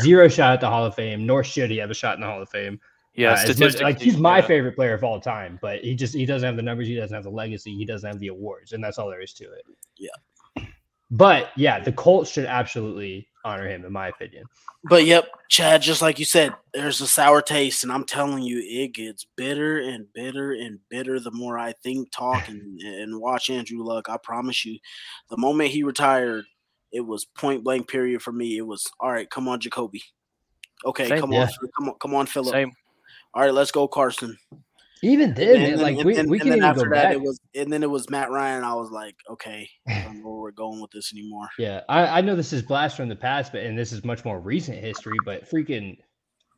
zero 0.03 0.29
shot 0.29 0.55
at 0.55 0.61
the 0.61 0.69
Hall 0.69 0.85
of 0.85 0.95
Fame, 0.95 1.27
nor 1.27 1.43
should 1.43 1.71
he 1.71 1.79
have 1.79 1.91
a 1.91 1.95
shot 1.95 2.15
in 2.15 2.21
the 2.21 2.27
Hall 2.29 2.41
of 2.41 2.49
Fame. 2.49 2.81
Yeah, 3.17 3.33
Uh, 3.33 3.55
much- 3.59 3.81
like 3.81 4.01
he's 4.01 4.17
my 4.17 4.39
yeah. 4.39 4.47
favorite 4.47 4.77
player 4.77 4.95
of 4.95 5.03
all 5.05 5.21
time, 5.21 5.59
but 5.63 5.81
he 5.81 5.95
just 5.95 6.15
he 6.15 6.27
doesn't 6.27 6.47
have 6.47 6.57
the 6.57 6.63
numbers, 6.63 6.87
he 6.87 6.95
doesn't 6.95 7.15
have 7.15 7.25
the 7.25 7.31
legacy, 7.31 7.75
he 7.75 7.85
doesn't 7.85 8.09
have 8.09 8.21
the 8.21 8.29
awards, 8.29 8.73
and 8.73 8.83
that's 8.83 8.99
all 8.99 9.09
there 9.09 9.21
is 9.21 9.33
to 9.35 9.45
it. 9.45 9.65
Yeah. 9.97 10.65
But 11.11 11.51
yeah, 11.57 11.79
the 11.81 11.93
Colts 11.93 12.31
should 12.31 12.47
absolutely 12.47 13.29
honor 13.45 13.69
him, 13.69 13.85
in 13.85 13.93
my 13.93 14.09
opinion. 14.09 14.45
But 14.89 15.05
yep, 15.05 15.29
Chad, 15.49 15.83
just 15.83 16.03
like 16.03 16.19
you 16.19 16.25
said, 16.25 16.53
there's 16.75 17.01
a 17.01 17.07
sour 17.07 17.41
taste, 17.43 17.85
and 17.85 17.93
I'm 17.93 18.05
telling 18.05 18.43
you, 18.43 18.61
it 18.65 18.93
gets 18.93 19.25
bitter 19.37 19.79
and 19.79 20.13
bitter 20.13 20.53
and 20.53 20.81
bitter 20.91 21.21
the 21.21 21.31
more 21.31 21.59
I 21.59 21.73
think, 21.83 22.11
talk, 22.11 22.49
and, 22.49 22.81
and 22.81 23.21
watch 23.21 23.51
Andrew 23.51 23.83
Luck. 23.85 24.09
I 24.09 24.17
promise 24.17 24.65
you, 24.65 24.79
the 25.31 25.37
moment 25.37 25.71
he 25.71 25.83
retired, 25.85 26.45
it 26.93 27.01
was 27.01 27.25
point 27.25 27.63
blank 27.63 27.89
period 27.89 28.21
for 28.23 28.33
me. 28.33 28.57
It 28.59 28.67
was 28.67 28.91
all 29.01 29.11
right, 29.13 29.31
come 29.31 29.47
on, 29.49 29.61
Jacoby. 29.61 30.03
Okay, 30.85 31.09
Same. 31.09 31.21
come 31.21 31.33
Yeah. 31.33 31.43
on, 31.43 31.49
come 31.79 31.89
on, 31.89 31.95
come 32.01 32.15
on, 32.15 32.27
Philip. 32.27 32.53
Same. 32.53 32.73
All 33.37 33.43
right, 33.43 33.53
let's 33.53 33.71
go, 33.71 33.87
Carson. 33.87 34.39
Even 35.03 35.35
then, 35.35 35.61
man, 35.61 35.79
like 35.79 36.03
we, 36.03 36.17
and, 36.17 36.31
we 36.31 36.39
and 36.39 36.49
can 36.49 36.53
even 36.57 36.65
after 36.65 36.85
go 36.85 36.95
that, 36.95 37.03
back. 37.03 37.13
it 37.13 37.21
was, 37.21 37.39
and 37.55 37.71
then 37.71 37.83
it 37.83 37.91
was 37.91 38.09
Matt 38.09 38.31
Ryan. 38.31 38.65
I 38.65 38.73
was 38.73 38.91
like, 38.91 39.15
okay, 39.29 39.69
I 39.87 40.05
don't 40.05 40.23
know 40.23 40.31
where 40.31 40.41
we're 40.41 40.51
going 40.53 40.81
with 40.81 40.91
this 40.91 41.13
anymore. 41.13 41.47
Yeah, 41.59 41.83
I, 41.87 42.07
I 42.07 42.21
know 42.23 42.35
this 42.35 42.55
is 42.55 42.63
blast 42.63 42.97
from 42.97 43.11
the 43.11 43.15
past, 43.15 43.53
but 43.53 43.61
and 43.61 43.79
this 43.79 43.93
is 43.93 44.05
much 44.07 44.25
more 44.25 44.41
recent 44.41 44.79
history. 44.79 45.19
But 45.27 45.51
freaking, 45.51 45.99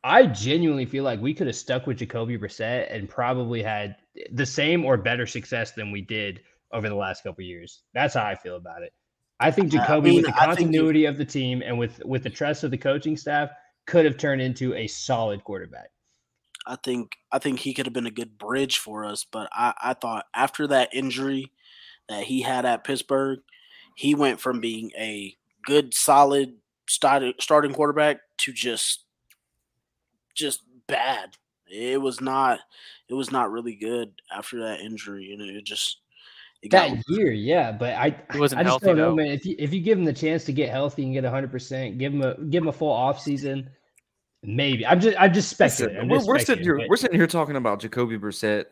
I 0.05 0.25
genuinely 0.25 0.85
feel 0.85 1.03
like 1.03 1.19
we 1.19 1.33
could 1.33 1.47
have 1.47 1.55
stuck 1.57 1.85
with 1.85 1.97
Jacoby 1.97 2.37
Brissett 2.37 2.87
and 2.95 3.09
probably 3.09 3.61
had 3.61 3.97
the 4.31 4.45
same 4.45 4.85
or 4.85 4.95
better 4.95 5.27
success 5.27 5.73
than 5.73 5.91
we 5.91 5.99
did 5.99 6.39
over 6.71 6.87
the 6.87 6.95
last 6.95 7.23
couple 7.23 7.43
years. 7.43 7.81
That's 7.93 8.13
how 8.13 8.23
I 8.23 8.35
feel 8.35 8.55
about 8.55 8.83
it. 8.83 8.93
I 9.41 9.51
think 9.51 9.67
I 9.73 9.79
Jacoby, 9.79 10.11
mean, 10.11 10.21
with 10.21 10.27
the 10.27 10.41
I 10.41 10.49
you- 10.49 10.55
continuity 10.55 11.03
of 11.03 11.17
the 11.17 11.25
team 11.25 11.61
and 11.61 11.77
with 11.77 12.01
with 12.05 12.23
the 12.23 12.29
trust 12.29 12.63
of 12.63 12.71
the 12.71 12.77
coaching 12.77 13.17
staff, 13.17 13.49
could 13.85 14.05
have 14.05 14.15
turned 14.15 14.41
into 14.41 14.73
a 14.75 14.87
solid 14.87 15.43
quarterback. 15.43 15.89
I 16.69 16.77
think 16.77 17.17
I 17.31 17.39
think 17.39 17.59
he 17.59 17.73
could 17.73 17.87
have 17.87 17.93
been 17.93 18.05
a 18.07 18.11
good 18.11 18.37
bridge 18.37 18.77
for 18.77 19.03
us, 19.03 19.25
but 19.29 19.49
I, 19.51 19.73
I 19.81 19.93
thought 19.95 20.25
after 20.35 20.67
that 20.67 20.89
injury 20.93 21.51
that 22.07 22.23
he 22.25 22.41
had 22.43 22.65
at 22.65 22.83
Pittsburgh, 22.83 23.39
he 23.95 24.15
went 24.15 24.39
from 24.39 24.61
being 24.61 24.91
a 24.97 25.35
good, 25.65 25.93
solid 25.95 26.55
starting 26.87 27.33
starting 27.39 27.73
quarterback 27.73 28.19
to 28.39 28.53
just 28.53 29.05
just 30.35 30.61
bad. 30.87 31.31
It 31.67 32.01
was 32.01 32.21
not 32.21 32.59
it 33.09 33.15
was 33.15 33.31
not 33.31 33.51
really 33.51 33.75
good 33.75 34.13
after 34.31 34.59
that 34.61 34.81
injury, 34.81 35.33
and 35.33 35.41
it 35.41 35.65
just 35.65 35.99
it 36.61 36.69
got 36.69 36.91
That 36.91 37.03
year, 37.07 37.31
yeah, 37.31 37.71
but 37.71 37.93
I 37.95 38.21
He 38.31 38.37
wasn't 38.37 38.59
I 38.59 38.63
just 38.63 38.81
healthy, 38.81 38.83
don't 38.83 38.97
know, 38.97 39.11
though. 39.11 39.15
man. 39.15 39.27
If 39.27 39.45
you 39.45 39.55
if 39.57 39.73
you 39.73 39.81
give 39.81 39.97
him 39.97 40.05
the 40.05 40.13
chance 40.13 40.43
to 40.45 40.53
get 40.53 40.69
healthy 40.69 41.03
and 41.03 41.13
get 41.13 41.23
100, 41.23 41.51
percent 41.51 41.97
give 41.97 42.13
him 42.13 42.21
a 42.21 42.35
give 42.45 42.63
him 42.63 42.69
a 42.69 42.73
full 42.73 42.91
off 42.91 43.19
season, 43.19 43.69
maybe. 44.43 44.85
I'm 44.85 44.99
just 44.99 45.17
I'm 45.19 45.33
just 45.33 45.59
Listen, 45.59 45.75
speculating. 45.77 46.01
I'm 46.01 46.09
we're, 46.09 46.17
just 46.17 46.27
we're 46.27 46.39
sitting 46.39 46.63
here. 46.63 46.77
but- 46.77 46.89
We're 46.89 46.97
sitting 46.97 47.17
here 47.17 47.27
talking 47.27 47.55
about 47.55 47.79
Jacoby 47.79 48.17
Brissett, 48.17 48.65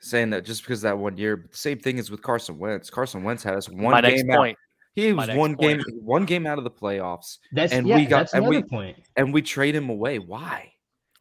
saying 0.00 0.30
that 0.30 0.44
just 0.44 0.62
because 0.62 0.78
of 0.80 0.90
that 0.90 0.98
one 0.98 1.16
year. 1.16 1.36
But 1.36 1.52
the 1.52 1.58
same 1.58 1.78
thing 1.78 1.98
is 1.98 2.10
with 2.10 2.22
Carson 2.22 2.58
Wentz. 2.58 2.90
Carson 2.90 3.22
Wentz 3.22 3.42
had 3.42 3.54
us 3.54 3.68
one 3.68 3.92
My 3.92 4.00
game 4.00 4.26
next 4.26 4.30
out. 4.30 4.36
point. 4.38 4.58
He 4.94 5.12
was 5.12 5.28
next 5.28 5.38
one 5.38 5.56
point. 5.56 5.84
game, 5.86 5.96
one 6.04 6.24
game 6.24 6.46
out 6.46 6.58
of 6.58 6.64
the 6.64 6.70
playoffs, 6.70 7.38
That's 7.52 7.72
and 7.72 7.86
yeah, 7.86 7.96
we 7.96 8.06
got- 8.06 8.18
that's 8.20 8.34
and 8.34 8.46
we- 8.46 8.62
point. 8.62 8.98
and 9.16 9.32
we 9.32 9.40
trade 9.42 9.74
him 9.74 9.88
away. 9.88 10.18
Why? 10.18 10.72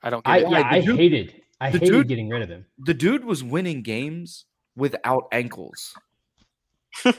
I 0.02 0.10
don't 0.10 0.24
get 0.26 0.32
I 0.32 0.38
yeah, 0.40 0.68
I 0.72 0.82
dude- 0.82 0.98
hated 0.98 1.42
I 1.62 1.70
the 1.72 1.78
hated 1.80 1.92
dude- 1.94 2.08
getting 2.08 2.30
rid 2.30 2.42
of 2.42 2.50
him. 2.50 2.66
The 2.80 2.94
dude 2.94 3.24
was 3.26 3.44
winning 3.44 3.82
games 3.84 4.46
without 4.76 5.26
ankles. 5.32 5.94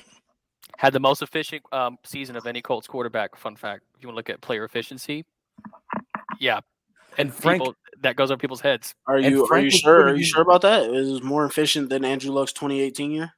Had 0.79 0.93
the 0.95 1.01
most 1.01 1.21
efficient 1.21 1.62
um, 1.73 1.99
season 2.05 2.37
of 2.37 2.47
any 2.47 2.62
Colts 2.62 2.87
quarterback. 2.87 3.37
Fun 3.37 3.55
fact: 3.55 3.83
if 3.97 4.03
you 4.03 4.09
want 4.09 4.14
to 4.14 4.18
look 4.18 4.31
at 4.31 4.41
player 4.41 4.64
efficiency, 4.64 5.25
yeah, 6.41 6.61
And 7.18 7.32
Frank, 7.32 7.62
people, 7.62 7.76
that 8.01 8.16
goes 8.16 8.30
over 8.30 8.38
people's 8.38 8.62
heads. 8.62 8.95
Are 9.07 9.18
you 9.18 9.47
are 9.47 9.59
you 9.61 9.70
sure? 9.70 10.09
Are 10.09 10.16
you 10.16 10.24
sure 10.24 10.43
about 10.43 10.62
that? 10.62 10.91
Is 10.91 11.18
It 11.18 11.22
more 11.22 11.45
efficient 11.45 11.91
than 11.91 12.05
Andrew 12.05 12.32
Luck's 12.32 12.53
2018 12.53 13.12
year. 13.12 13.32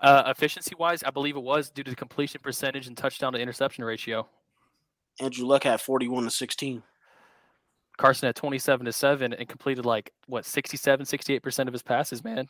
Uh, 0.00 0.22
efficiency 0.26 0.74
wise, 0.78 1.02
I 1.02 1.10
believe 1.10 1.36
it 1.36 1.42
was 1.42 1.70
due 1.70 1.84
to 1.84 1.90
the 1.90 1.96
completion 1.96 2.40
percentage 2.42 2.86
and 2.86 2.96
touchdown 2.96 3.34
to 3.34 3.38
interception 3.38 3.84
ratio. 3.84 4.26
Andrew 5.20 5.46
Luck 5.46 5.64
had 5.64 5.80
41 5.80 6.24
to 6.24 6.30
16. 6.30 6.82
Carson 7.98 8.26
had 8.26 8.34
27 8.34 8.86
to 8.86 8.92
7 8.92 9.32
and 9.32 9.48
completed 9.48 9.84
like 9.84 10.12
what 10.26 10.44
67 10.44 11.04
68% 11.06 11.66
of 11.66 11.72
his 11.72 11.82
passes, 11.82 12.24
man. 12.24 12.48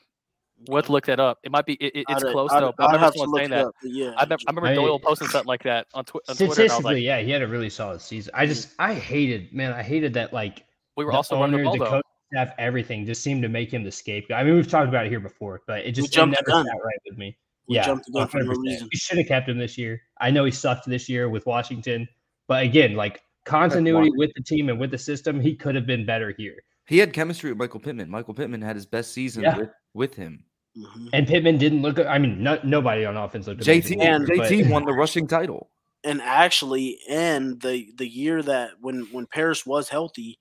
We'll 0.68 0.76
have 0.78 0.86
to 0.86 0.92
look 0.92 1.06
that 1.06 1.18
up. 1.20 1.38
It 1.42 1.50
might 1.50 1.66
be 1.66 1.74
it, 1.74 1.92
it- 1.96 2.04
it's 2.08 2.22
I'd- 2.24 2.32
close 2.32 2.50
I'd- 2.52 2.60
though. 2.60 2.72
But 2.76 2.84
I 2.84 2.86
I'd 2.86 2.94
remember 2.94 3.12
to 3.12 3.18
someone 3.18 3.30
look 3.30 3.38
saying 3.40 3.50
that. 3.50 3.66
up, 3.66 3.74
yeah, 3.82 4.12
I, 4.16 4.24
remem- 4.24 4.38
I 4.46 4.50
remember 4.50 4.66
I 4.68 4.74
Doyle 4.74 4.98
posting 4.98 5.28
something 5.28 5.48
like 5.48 5.62
that 5.64 5.86
on, 5.94 6.04
twi- 6.04 6.20
on 6.28 6.36
Twitter. 6.36 6.42
And 6.42 6.42
I 6.42 6.48
was 6.48 6.54
Statistically, 6.56 6.94
like, 6.94 7.02
yeah, 7.02 7.20
he 7.20 7.30
had 7.30 7.42
a 7.42 7.48
really 7.48 7.70
solid 7.70 8.00
season. 8.00 8.30
I 8.34 8.46
just 8.46 8.70
I 8.78 8.94
hated, 8.94 9.52
man, 9.52 9.72
I 9.72 9.82
hated 9.82 10.14
that 10.14 10.32
like 10.32 10.64
we 10.96 11.04
were 11.04 11.10
the 11.12 11.16
also 11.16 11.38
running 11.40 11.58
the 11.58 11.64
ball 11.64 11.78
the 11.78 11.84
coach 11.86 12.04
staff, 12.32 12.50
everything 12.58 13.04
just 13.06 13.22
seemed 13.22 13.42
to 13.42 13.48
make 13.48 13.70
him 13.72 13.82
the 13.84 13.90
scapegoat. 13.92 14.36
I 14.38 14.44
mean, 14.44 14.54
we've 14.54 14.68
talked 14.68 14.88
about 14.88 15.06
it 15.06 15.10
here 15.10 15.20
before, 15.20 15.60
but 15.66 15.80
it 15.84 15.92
just 15.92 16.08
it 16.08 16.12
jumped 16.12 16.36
the 16.36 16.42
never 16.48 16.62
gun. 16.62 16.66
sat 16.66 16.82
right 16.84 16.98
with 17.08 17.18
me. 17.18 17.36
We 17.68 17.76
yeah, 17.76 17.84
jumped 17.86 18.06
the 18.06 18.12
gun 18.12 18.28
for 18.28 18.42
no 18.42 18.52
100%. 18.52 18.56
reason. 18.62 18.88
We 18.92 18.98
should 18.98 19.18
have 19.18 19.26
kept 19.28 19.48
him 19.48 19.56
this 19.58 19.76
year. 19.78 20.00
I 20.20 20.30
know 20.30 20.44
he 20.44 20.50
sucked 20.50 20.86
this 20.86 21.08
year 21.08 21.28
with 21.28 21.46
Washington, 21.46 22.08
but 22.48 22.62
again, 22.64 22.94
like 22.94 23.22
continuity 23.44 24.10
with 24.16 24.30
the 24.34 24.42
team 24.42 24.68
and 24.68 24.78
with 24.80 24.90
the 24.90 24.98
system, 24.98 25.40
he 25.40 25.54
could 25.54 25.74
have 25.74 25.86
been 25.86 26.04
better 26.06 26.34
here. 26.36 26.56
he 26.88 26.98
had 26.98 27.12
chemistry 27.12 27.50
with 27.50 27.58
Michael 27.58 27.80
Pittman. 27.80 28.10
Michael 28.10 28.34
Pittman 28.34 28.60
had 28.62 28.74
his 28.76 28.84
best 28.86 29.12
season 29.12 29.42
Yeah. 29.44 29.56
with, 29.58 29.70
with 29.94 30.14
him. 30.14 30.44
Mhm. 30.76 31.10
And 31.12 31.26
Pittman 31.26 31.58
didn't 31.58 31.82
look. 31.82 31.98
I 31.98 32.18
mean, 32.18 32.42
no, 32.42 32.58
nobody 32.64 33.04
on 33.04 33.16
offense 33.16 33.46
looked. 33.46 33.60
JT 33.62 33.94
amazing 33.96 34.02
And- 34.02 34.24
either, 34.24 34.36
but- 34.36 34.48
JT 34.50 34.70
won 34.70 34.84
the 34.84 34.92
rushing 34.92 35.26
title. 35.26 35.70
and 36.04 36.20
actually 36.22 36.98
in 37.08 37.58
the 37.60 37.92
the 37.96 38.08
year 38.08 38.42
that 38.42 38.72
when 38.80 39.02
when 39.12 39.26
Parris 39.26 39.64
was 39.66 39.88
healthy, 39.90 40.38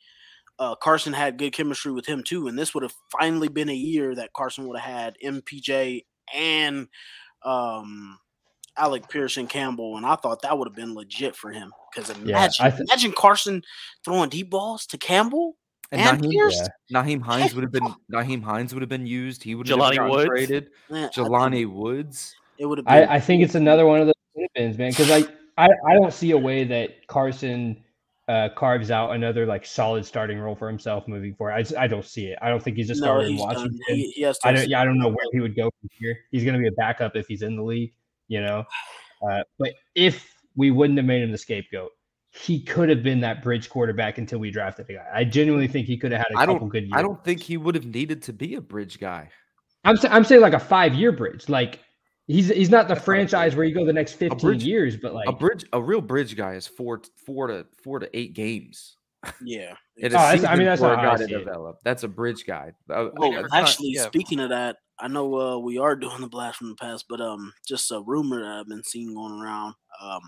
uh, 0.58 0.74
Carson 0.76 1.14
had 1.14 1.38
good 1.38 1.54
chemistry 1.54 1.92
with 1.92 2.06
him 2.08 2.24
too, 2.24 2.48
and 2.48 2.58
this 2.58 2.74
would 2.74 2.84
have 2.84 2.96
finally 3.12 3.48
been 3.50 3.70
a 3.70 3.74
year 3.76 4.16
that 4.16 4.34
Carson 4.34 4.68
would 4.68 4.80
have 4.80 4.92
had 4.92 5.18
MPJ 5.24 6.06
and 6.34 6.88
um, 7.44 8.18
Alec 8.78 9.10
Pierce 9.10 9.38
and 9.38 9.50
Campbell, 9.50 9.98
and 9.98 10.06
I 10.06 10.16
thought 10.16 10.42
that 10.44 10.58
would 10.58 10.68
have 10.68 10.76
been 10.76 10.96
legit 10.96 11.36
for 11.36 11.52
him 11.52 11.72
because 11.94 12.10
imagine 12.10 12.66
I 12.66 12.70
th- 12.70 12.82
imagine 12.90 13.12
Carson 13.12 13.62
throwing 14.06 14.30
deep 14.30 14.50
balls 14.50 14.86
to 14.88 14.98
Campbell 14.98 15.58
And, 15.92 16.02
and, 16.02 16.22
Nyheim, 16.22 16.32
Pierce. 16.32 16.70
yeah. 16.90 17.02
Nyheim 17.02 17.22
Hines 17.22 17.54
would 17.54 17.64
have 17.64 17.72
been 17.72 17.88
Nyheim 18.12 18.42
Hines 18.42 18.74
would 18.74 18.82
have 18.82 18.90
been 18.90 19.06
used. 19.06 19.44
He 19.44 19.56
would 19.56 19.68
have 19.68 19.78
Jelani 19.78 19.96
gotten 19.98 20.12
Woods. 20.12 20.26
traded. 20.28 20.70
Man, 20.90 21.06
I 21.06 21.08
Jelani 21.10 21.70
Woods. 21.70 22.36
it 22.58 22.66
would 22.66 22.78
have 22.78 22.86
been. 22.86 22.94
I, 22.94 23.16
I 23.16 23.20
think 23.20 23.44
it's 23.44 23.56
another 23.56 23.86
one 23.86 24.00
of 24.00 24.08
those 24.08 24.48
bins, 24.56 24.78
man. 24.78 24.92
Because 24.92 25.12
I, 25.12 25.26
I 25.58 25.70
I 25.88 25.94
don't 25.96 26.14
see 26.14 26.32
a 26.32 26.38
way 26.38 26.64
that 26.64 27.08
Carson 27.08 27.84
uh, 28.28 28.48
carves 28.56 28.92
out 28.92 29.12
another 29.12 29.46
like 29.46 29.66
solid 29.66 30.06
starting 30.06 30.40
role 30.40 30.56
for 30.56 30.70
himself 30.70 31.06
moving 31.08 31.36
forward. 31.36 31.54
I, 31.54 31.62
just, 31.64 31.76
I 31.76 31.88
don't 31.88 32.06
see 32.06 32.28
it. 32.28 32.40
I 32.42 32.50
don't 32.50 32.64
think 32.64 32.78
he's 32.78 32.90
a 32.90 32.94
no, 32.94 33.00
starter 33.00 33.26
in 33.26 33.32
he's 33.34 33.42
done. 33.42 33.48
Washington. 33.50 33.80
He, 33.88 34.12
he 34.12 34.22
has 34.22 34.40
to 34.40 34.48
I 34.48 34.52
don't. 34.54 34.70
Yeah, 34.70 34.82
I 34.82 34.86
don't 34.86 34.98
know 34.98 35.10
where 35.10 35.26
he 35.34 35.42
would 35.42 35.56
go 35.56 35.70
from 35.82 35.90
here. 36.00 36.18
He's 36.32 36.46
going 36.46 36.54
to 36.54 36.60
be 36.60 36.68
a 36.68 36.72
backup 36.74 37.18
if 37.18 37.28
he's 37.28 37.42
in 37.42 37.58
the 37.58 37.64
league, 37.64 37.94
you 38.30 38.42
know. 38.42 38.64
Uh, 39.30 39.44
but 39.60 39.74
if 39.96 40.34
we 40.56 40.72
wouldn't 40.72 40.98
have 40.98 41.06
made 41.06 41.22
him 41.22 41.32
the 41.32 41.38
scapegoat, 41.38 41.92
he 42.34 42.62
could 42.64 42.88
have 42.90 43.04
been 43.04 43.20
that 43.22 43.44
bridge 43.44 43.70
quarterback 43.70 44.18
until 44.18 44.40
we 44.40 44.52
drafted 44.52 44.90
a 44.90 44.94
guy. 44.94 45.06
I 45.14 45.24
genuinely 45.26 45.68
think 45.68 45.86
he 45.88 45.98
could 45.98 46.12
have 46.14 46.20
had 46.20 46.28
a 46.36 46.40
I 46.40 46.46
couple 46.46 46.60
don't. 46.62 46.70
good 46.70 46.84
years. 46.84 46.94
I 46.96 47.02
don't 47.02 47.22
think 47.24 47.42
he 47.42 47.58
would 47.58 47.76
have 47.76 47.86
needed 47.86 48.24
to 48.24 48.34
be 48.34 48.56
a 48.56 48.62
bridge 48.62 49.00
guy. 49.00 49.30
I'm 49.84 49.98
sa- 49.98 50.10
I'm 50.12 50.24
saying 50.24 50.42
like 50.42 50.54
a 50.54 50.60
five 50.60 50.94
year 50.94 51.12
bridge. 51.12 51.50
Like 51.50 51.80
he's 52.28 52.48
he's 52.50 52.70
not 52.70 52.88
the 52.88 52.94
That's 52.94 53.04
franchise 53.06 53.56
where 53.56 53.66
you 53.66 53.74
go 53.76 53.86
the 53.86 53.92
next 53.94 54.14
15 54.14 54.38
bridge- 54.40 54.64
years, 54.64 54.96
but 54.96 55.14
like 55.14 55.28
a 55.28 55.34
bridge, 55.34 55.66
a 55.74 55.82
real 55.82 56.02
bridge 56.02 56.36
guy 56.38 56.54
is 56.54 56.68
four, 56.68 57.02
four 57.26 57.48
to 57.48 57.66
four 57.84 58.00
to 58.00 58.10
eight 58.18 58.34
games. 58.34 58.96
Yeah. 59.44 59.76
It 59.98 60.14
Oh, 60.16 60.32
is 60.34 60.46
I 60.46 60.56
mean, 60.56 60.66
that's 60.66 60.82
for 60.82 60.88
not 60.88 61.00
how 61.00 61.12
I 61.12 61.18
guy 61.18 61.26
to 61.28 61.36
it. 61.36 61.38
develop. 61.40 61.78
That's 61.84 62.04
a 62.04 62.08
bridge 62.08 62.46
guy. 62.48 62.72
Uh, 62.90 63.10
Oh, 63.20 63.32
that's 63.42 63.54
actually, 63.54 63.90
yeah. 63.92 64.06
speaking 64.08 64.40
of 64.40 64.50
that, 64.50 64.78
I 65.00 65.08
know 65.10 65.36
uh, 65.36 65.58
we 65.60 65.78
are 65.78 65.96
doing 65.98 66.22
the 66.22 66.28
blast 66.28 66.58
from 66.58 66.70
the 66.70 66.76
past, 66.76 67.06
but 67.10 67.20
um, 67.22 67.54
just 67.68 67.92
a 67.92 68.02
rumor 68.06 68.40
that 68.42 68.60
I've 68.62 68.68
been 68.68 68.84
seeing 68.84 69.14
going 69.14 69.40
around. 69.40 69.76
Um, 70.02 70.22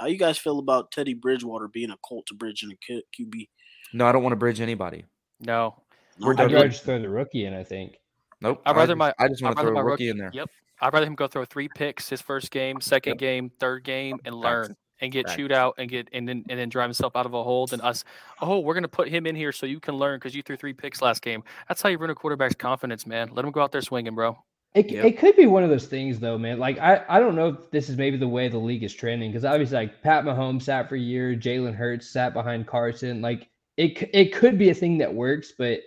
how 0.00 0.06
you 0.06 0.16
guys 0.18 0.38
feel 0.38 0.58
about 0.58 0.90
Teddy 0.90 1.12
Bridgewater 1.14 1.68
being 1.68 1.90
a 1.90 1.96
Colt 2.02 2.26
to 2.26 2.34
bridge 2.34 2.62
in 2.64 2.70
a 2.72 3.02
QB? 3.20 3.48
no, 3.92 4.06
I 4.06 4.12
don't 4.12 4.22
want 4.22 4.32
to 4.32 4.36
bridge 4.36 4.60
anybody. 4.60 5.04
No, 5.40 5.82
We're 6.18 6.34
done 6.34 6.46
I'd 6.46 6.54
rather 6.54 6.68
just 6.68 6.84
throw 6.84 6.98
the 7.00 7.08
rookie 7.08 7.44
in. 7.44 7.54
I 7.54 7.62
think. 7.64 7.98
Nope. 8.40 8.62
I'd 8.66 8.74
rather 8.76 8.92
just, 8.94 8.98
my- 8.98 9.14
I 9.18 9.28
just 9.28 9.42
want 9.42 9.56
to 9.56 9.62
throw 9.62 9.70
a 9.70 9.74
my 9.74 9.80
rookie 9.80 10.08
in 10.08 10.16
there. 10.18 10.30
Yep. 10.32 10.48
I'd 10.80 10.92
rather 10.94 11.06
him 11.06 11.14
go 11.14 11.26
throw 11.26 11.44
three 11.44 11.68
picks 11.68 12.08
his 12.08 12.22
first 12.22 12.50
game, 12.50 12.80
second 12.80 13.12
Yep. 13.12 13.18
game, 13.18 13.50
third 13.60 13.84
game, 13.84 14.18
and 14.24 14.34
Facts. 14.34 14.44
learn 14.44 14.76
and 15.02 15.12
get 15.12 15.26
Facts. 15.26 15.36
chewed 15.36 15.52
out 15.52 15.74
and 15.78 15.88
get 15.90 16.08
and 16.12 16.26
then 16.28 16.44
and 16.48 16.58
then 16.58 16.68
drive 16.70 16.86
himself 16.88 17.16
out 17.16 17.26
of 17.26 17.34
a 17.34 17.42
hole 17.42 17.66
than 17.66 17.80
us. 17.82 18.04
Oh, 18.40 18.60
we're 18.60 18.74
gonna 18.74 18.88
put 18.88 19.08
him 19.08 19.26
in 19.26 19.34
here 19.36 19.52
so 19.52 19.66
you 19.66 19.80
can 19.80 19.96
learn 19.96 20.16
because 20.18 20.34
you 20.34 20.42
threw 20.42 20.56
three 20.56 20.72
picks 20.72 21.00
last 21.02 21.20
game. 21.22 21.42
That's 21.68 21.80
how 21.82 21.88
you 21.90 21.98
ruin 21.98 22.10
a 22.10 22.14
quarterback's 22.14 22.54
confidence, 22.54 23.06
man. 23.06 23.30
Let 23.32 23.44
him 23.44 23.50
go 23.50 23.60
out 23.62 23.72
there 23.72 23.82
swinging, 23.82 24.14
bro. 24.14 24.42
It, 24.74 24.88
Yep. 24.90 25.04
it 25.04 25.18
could 25.18 25.34
be 25.34 25.46
one 25.46 25.64
of 25.64 25.70
those 25.70 25.86
things 25.86 26.20
though, 26.20 26.38
man. 26.38 26.58
Like 26.60 26.78
I, 26.78 27.04
I 27.08 27.18
don't 27.18 27.34
know 27.34 27.48
if 27.48 27.70
this 27.72 27.88
is 27.88 27.96
maybe 27.96 28.16
the 28.16 28.28
way 28.28 28.48
the 28.48 28.58
league 28.58 28.84
is 28.84 28.94
trending 28.94 29.30
because 29.30 29.44
obviously 29.44 29.76
like 29.78 30.00
Pat 30.02 30.24
Mahomes 30.24 30.62
sat 30.62 30.88
for 30.88 30.94
a 30.94 31.00
year, 31.00 31.34
Jalen 31.34 31.74
Hurts 31.74 32.08
sat 32.08 32.32
behind 32.34 32.66
Carson. 32.68 33.20
Like 33.20 33.48
it 33.76 34.08
it 34.14 34.32
could 34.32 34.58
be 34.58 34.70
a 34.70 34.74
thing 34.74 34.98
that 34.98 35.12
works, 35.12 35.52
but 35.58 35.80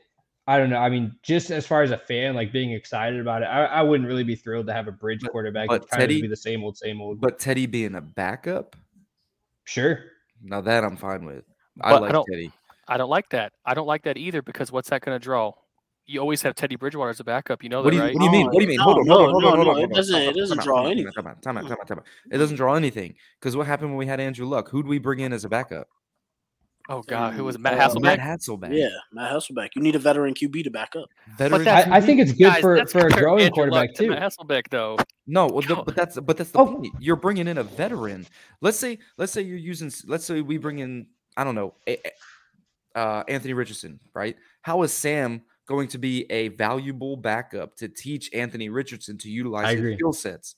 I 0.47 0.57
don't 0.57 0.69
know. 0.69 0.80
I 0.80 0.89
mean, 0.89 1.15
just 1.23 1.49
as 1.51 1.65
far 1.65 1.84
as 1.84 1.91
a 1.91 1.97
fan, 1.97 2.35
like 2.35 2.51
being 2.51 2.72
excited 2.73 3.22
about 3.22 3.43
it, 3.43 3.45
I, 3.45 3.64
I 3.65 3.81
wouldn't 3.81 4.10
really 4.10 4.26
be 4.26 4.35
thrilled 4.35 4.68
to 4.68 4.73
have 4.73 4.89
a 4.89 4.91
bridge 4.91 5.22
But- 5.22 5.31
quarterback. 5.31 5.69
but 5.69 5.84
It's 5.84 5.91
Teddy- 5.95 6.22
be 6.22 6.27
the 6.27 6.35
same 6.35 6.61
old, 6.65 6.77
same 6.77 6.99
old. 7.01 7.22
But 7.22 7.39
Teddy 7.39 7.65
being 7.65 7.95
a 7.95 8.01
backup, 8.01 8.76
sure. 9.64 9.99
now 10.41 10.60
that 10.60 10.84
I'm 10.84 10.97
fine 10.97 11.23
with. 11.26 11.45
I 11.80 11.91
But 11.91 12.01
like 12.01 12.11
don't- 12.11 12.26
Teddy. 12.30 12.51
I 12.85 12.97
don't 12.97 13.10
like 13.10 13.30
that. 13.30 13.53
I 13.65 13.73
don't 13.76 13.88
like 13.88 14.03
that 14.03 14.18
either 14.18 14.41
because 14.41 14.69
what's 14.69 14.89
that 14.89 15.01
gonna 15.01 15.18
draw? 15.19 15.53
You 16.05 16.19
always 16.19 16.41
have 16.41 16.53
Teddy 16.55 16.75
Bridgewater 16.75 17.09
as 17.11 17.19
a 17.21 17.23
backup. 17.23 17.63
You 17.63 17.69
know 17.69 17.81
What 17.81 17.91
do 17.91 17.95
you, 17.97 18.01
right? 18.03 18.13
what 18.13 18.19
do 18.19 18.25
you 18.25 18.31
mean? 18.31 18.45
What 18.47 18.55
do 18.57 18.61
you 18.61 18.67
mean? 18.67 18.77
no, 18.77 18.84
hold 18.84 18.97
on, 18.99 19.05
no, 19.05 19.13
hold 19.15 19.25
on, 19.27 19.31
hold 19.31 19.43
no, 19.43 19.49
on, 19.49 19.55
hold 19.55 19.67
on, 19.67 19.73
it 19.75 19.80
hold 19.80 19.84
on. 19.91 19.95
doesn't- 19.95 20.21
it 20.21 20.35
doesn't 20.35 20.61
draw 20.61 20.85
anything. 20.88 21.11
Time 21.13 21.27
out, 21.27 21.41
time 21.41 21.57
out, 21.57 21.63
time 21.67 21.77
out, 21.80 21.88
time 21.88 21.97
out. 21.99 22.05
It 22.31 22.38
doesn't 22.38 22.57
draw 22.57 22.75
anything 22.75 23.15
because 23.39 23.55
what 23.55 23.67
happened 23.67 23.89
when 23.91 23.97
we 23.97 24.05
had 24.07 24.19
Andrew 24.19 24.45
Luck? 24.45 24.69
Who'd 24.69 24.85
we 24.85 24.99
bring 24.99 25.19
in 25.21 25.31
as 25.31 25.45
a 25.45 25.49
backup? 25.49 25.88
Oh 26.89 27.01
God, 27.03 27.34
who 27.35 27.45
was 27.45 27.55
it? 27.55 27.61
Matt 27.61 27.80
Uh, 27.80 27.88
Hasselbeck? 27.88 28.01
Matt 28.01 28.19
Hasselbeck. 28.19 28.77
Yeah, 28.77 28.89
Matt 29.13 29.31
Hasselbeck. 29.31 29.69
You 29.73 29.81
need 29.81 29.95
a 29.95 29.99
veteran 29.99 30.34
QB 30.34 30.65
to 30.65 30.69
back 30.69 30.97
up. 30.97 31.05
veteran. 31.38 31.63
that's- 31.63 31.88
I, 31.89 31.95
I 31.97 32.01
think 32.01 32.19
it's 32.19 32.34
good 32.34 32.39
Guys, 32.39 32.59
for 32.61 32.85
for 32.88 33.07
a 33.07 33.09
growing 33.09 33.43
Andrew 33.45 33.55
quarterback 33.69 33.93
to 33.93 34.03
too. 34.03 34.09
Matt 34.09 34.21
Hasselbeck, 34.21 34.63
though. 34.69 34.97
No, 35.25 35.47
well, 35.47 35.61
the, 35.61 35.75
but 35.85 35.95
that's 35.95 36.19
but 36.19 36.35
that's 36.35 36.51
the 36.51 36.59
Oh. 36.59 36.65
point. 36.75 36.93
You're 36.99 37.15
bringing 37.15 37.47
in 37.47 37.57
a 37.57 37.63
veteran. 37.63 38.27
Let's 38.59 38.77
say 38.77 38.99
let's 39.17 39.31
say 39.31 39.41
you're 39.43 39.57
using. 39.57 39.89
Let's 40.05 40.25
say 40.25 40.41
we 40.41 40.57
bring 40.57 40.80
in. 40.80 41.07
I 41.38 41.45
don't 41.45 41.55
know. 41.55 41.75
A, 41.88 41.97
uh, 42.95 43.23
Anthony 43.30 43.53
Richardson, 43.53 44.01
right? 44.13 44.35
How 44.61 44.81
is 44.84 44.91
Sam 44.91 45.41
going 45.68 45.88
to 45.90 45.98
be 45.98 46.30
a 46.31 46.49
valuable 46.49 47.18
backup 47.18 47.76
to 47.77 47.88
teach 47.88 48.30
Anthony 48.34 48.69
Richardson 48.69 49.18
to 49.19 49.30
utilize 49.30 49.65
I 49.65 49.76
his 49.76 49.95
skill 49.95 50.14
sets? 50.14 50.56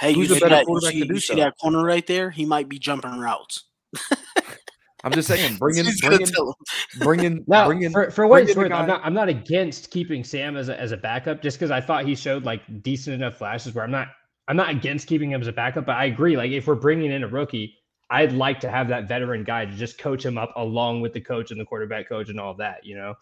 Hey, 0.00 0.14
Who's 0.14 0.30
you 0.30 0.36
a 0.36 0.38
see, 0.38 0.40
better 0.40 0.54
that, 0.54 0.60
you 0.60 0.66
quarterback 0.66 0.92
see, 0.92 1.00
to 1.00 1.06
do 1.06 1.14
you 1.14 1.20
see 1.20 1.34
that 1.36 1.54
corner 1.60 1.84
right 1.84 2.06
there? 2.06 2.30
He 2.30 2.44
might 2.44 2.68
be 2.68 2.78
jumping 2.78 3.18
routes. 3.18 3.64
I'm 5.04 5.12
just 5.12 5.28
saying, 5.28 5.56
bring 5.56 5.78
in, 5.78 5.86
He's 5.86 6.00
bring 6.00 6.20
in, 6.20 6.30
bring 6.98 7.24
in, 7.24 7.44
Now, 7.46 7.66
bring 7.66 7.82
in. 7.82 7.92
for, 7.92 8.10
for 8.10 8.26
what 8.26 8.42
it's 8.42 8.54
worth, 8.54 8.70
I'm 8.70 8.86
not 8.86 9.00
I'm 9.02 9.14
not 9.14 9.28
against 9.28 9.90
keeping 9.90 10.24
Sam 10.24 10.56
as 10.56 10.68
a, 10.68 10.78
as 10.78 10.92
a 10.92 10.96
backup 10.96 11.42
just 11.42 11.58
because 11.58 11.70
I 11.70 11.80
thought 11.80 12.04
he 12.04 12.14
showed 12.14 12.44
like 12.44 12.62
decent 12.82 13.14
enough 13.14 13.36
flashes 13.36 13.74
where 13.74 13.82
I'm 13.82 13.90
not 13.90 14.08
I'm 14.48 14.56
not 14.56 14.70
against 14.70 15.06
keeping 15.06 15.30
him 15.32 15.40
as 15.40 15.46
a 15.46 15.52
backup, 15.52 15.86
but 15.86 15.96
I 15.96 16.06
agree. 16.06 16.36
Like 16.36 16.50
if 16.50 16.66
we're 16.66 16.74
bringing 16.74 17.12
in 17.12 17.24
a 17.24 17.28
rookie, 17.28 17.76
I'd 18.10 18.32
like 18.32 18.60
to 18.60 18.70
have 18.70 18.88
that 18.88 19.08
veteran 19.08 19.44
guy 19.44 19.64
to 19.64 19.72
just 19.72 19.96
coach 19.98 20.24
him 20.24 20.36
up 20.36 20.52
along 20.56 21.00
with 21.00 21.12
the 21.14 21.20
coach 21.20 21.50
and 21.50 21.60
the 21.60 21.64
quarterback 21.64 22.08
coach 22.08 22.28
and 22.28 22.38
all 22.38 22.54
that. 22.54 22.84
You 22.84 22.96
know, 22.96 23.14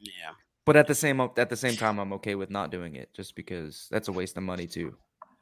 Yeah. 0.00 0.32
But 0.64 0.76
at 0.76 0.86
the 0.86 0.94
same 0.94 1.20
at 1.20 1.48
the 1.48 1.56
same 1.56 1.76
time, 1.76 1.98
I'm 1.98 2.12
okay 2.14 2.34
with 2.34 2.50
not 2.50 2.70
doing 2.70 2.94
it, 2.94 3.12
just 3.14 3.34
because 3.34 3.88
that's 3.90 4.08
a 4.08 4.12
waste 4.12 4.36
of 4.36 4.42
money 4.42 4.66
too. 4.66 4.96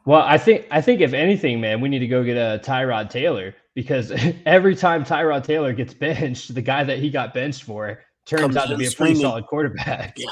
Well, 0.07 0.23
I 0.23 0.39
think 0.39 0.67
I 0.71 0.81
think 0.81 1.01
if 1.01 1.13
anything, 1.13 1.61
man, 1.61 1.81
we 1.81 1.89
need 1.89 1.99
to 1.99 2.07
go 2.07 2.25
get 2.25 2.37
a 2.37 2.61
Tyrod 2.65 3.11
Taylor 3.11 3.55
because 3.75 4.13
every 4.47 4.75
time 4.75 5.05
Tyrod 5.05 5.45
Taylor 5.45 5.73
gets 5.73 5.93
benched, 5.93 6.55
the 6.55 6.63
guy 6.63 6.85
that 6.85 6.99
he 6.99 7.11
got 7.11 7.35
benched 7.35 7.65
for 7.65 8.01
turns 8.25 8.43
Comes 8.43 8.57
out 8.57 8.69
to 8.69 8.77
be 8.77 8.87
a 8.87 8.91
pretty 8.91 9.17
solid 9.17 9.47
quarterback. 9.47 10.17
Yeah. 10.19 10.31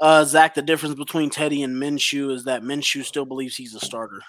Uh, 0.00 0.24
Zach, 0.24 0.54
the 0.54 0.62
difference 0.62 0.96
between 0.96 1.30
Teddy 1.30 1.62
and 1.62 1.76
Minshew 1.76 2.32
is 2.32 2.44
that 2.44 2.62
Minshew 2.62 3.04
still 3.04 3.24
believes 3.24 3.56
he's 3.56 3.74
a 3.74 3.80
starter. 3.80 4.20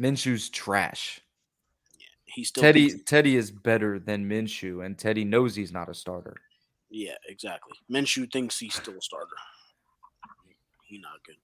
Minshew's 0.00 0.48
trash. 0.48 1.20
He 2.24 2.44
still 2.44 2.62
Teddy 2.62 2.98
Teddy 3.00 3.36
is 3.36 3.50
better 3.50 3.98
than 3.98 4.28
Minshew, 4.28 4.84
and 4.84 4.96
Teddy 4.96 5.24
knows 5.24 5.56
he's 5.56 5.72
not 5.72 5.88
a 5.88 5.94
starter. 5.94 6.36
Yeah, 6.90 7.14
exactly. 7.28 7.72
Minshew 7.90 8.30
thinks 8.30 8.58
he's 8.58 8.74
still 8.74 8.94
a 8.96 9.02
starter. 9.02 9.36
He 10.86 10.98
not 10.98 11.22
good. 11.24 11.36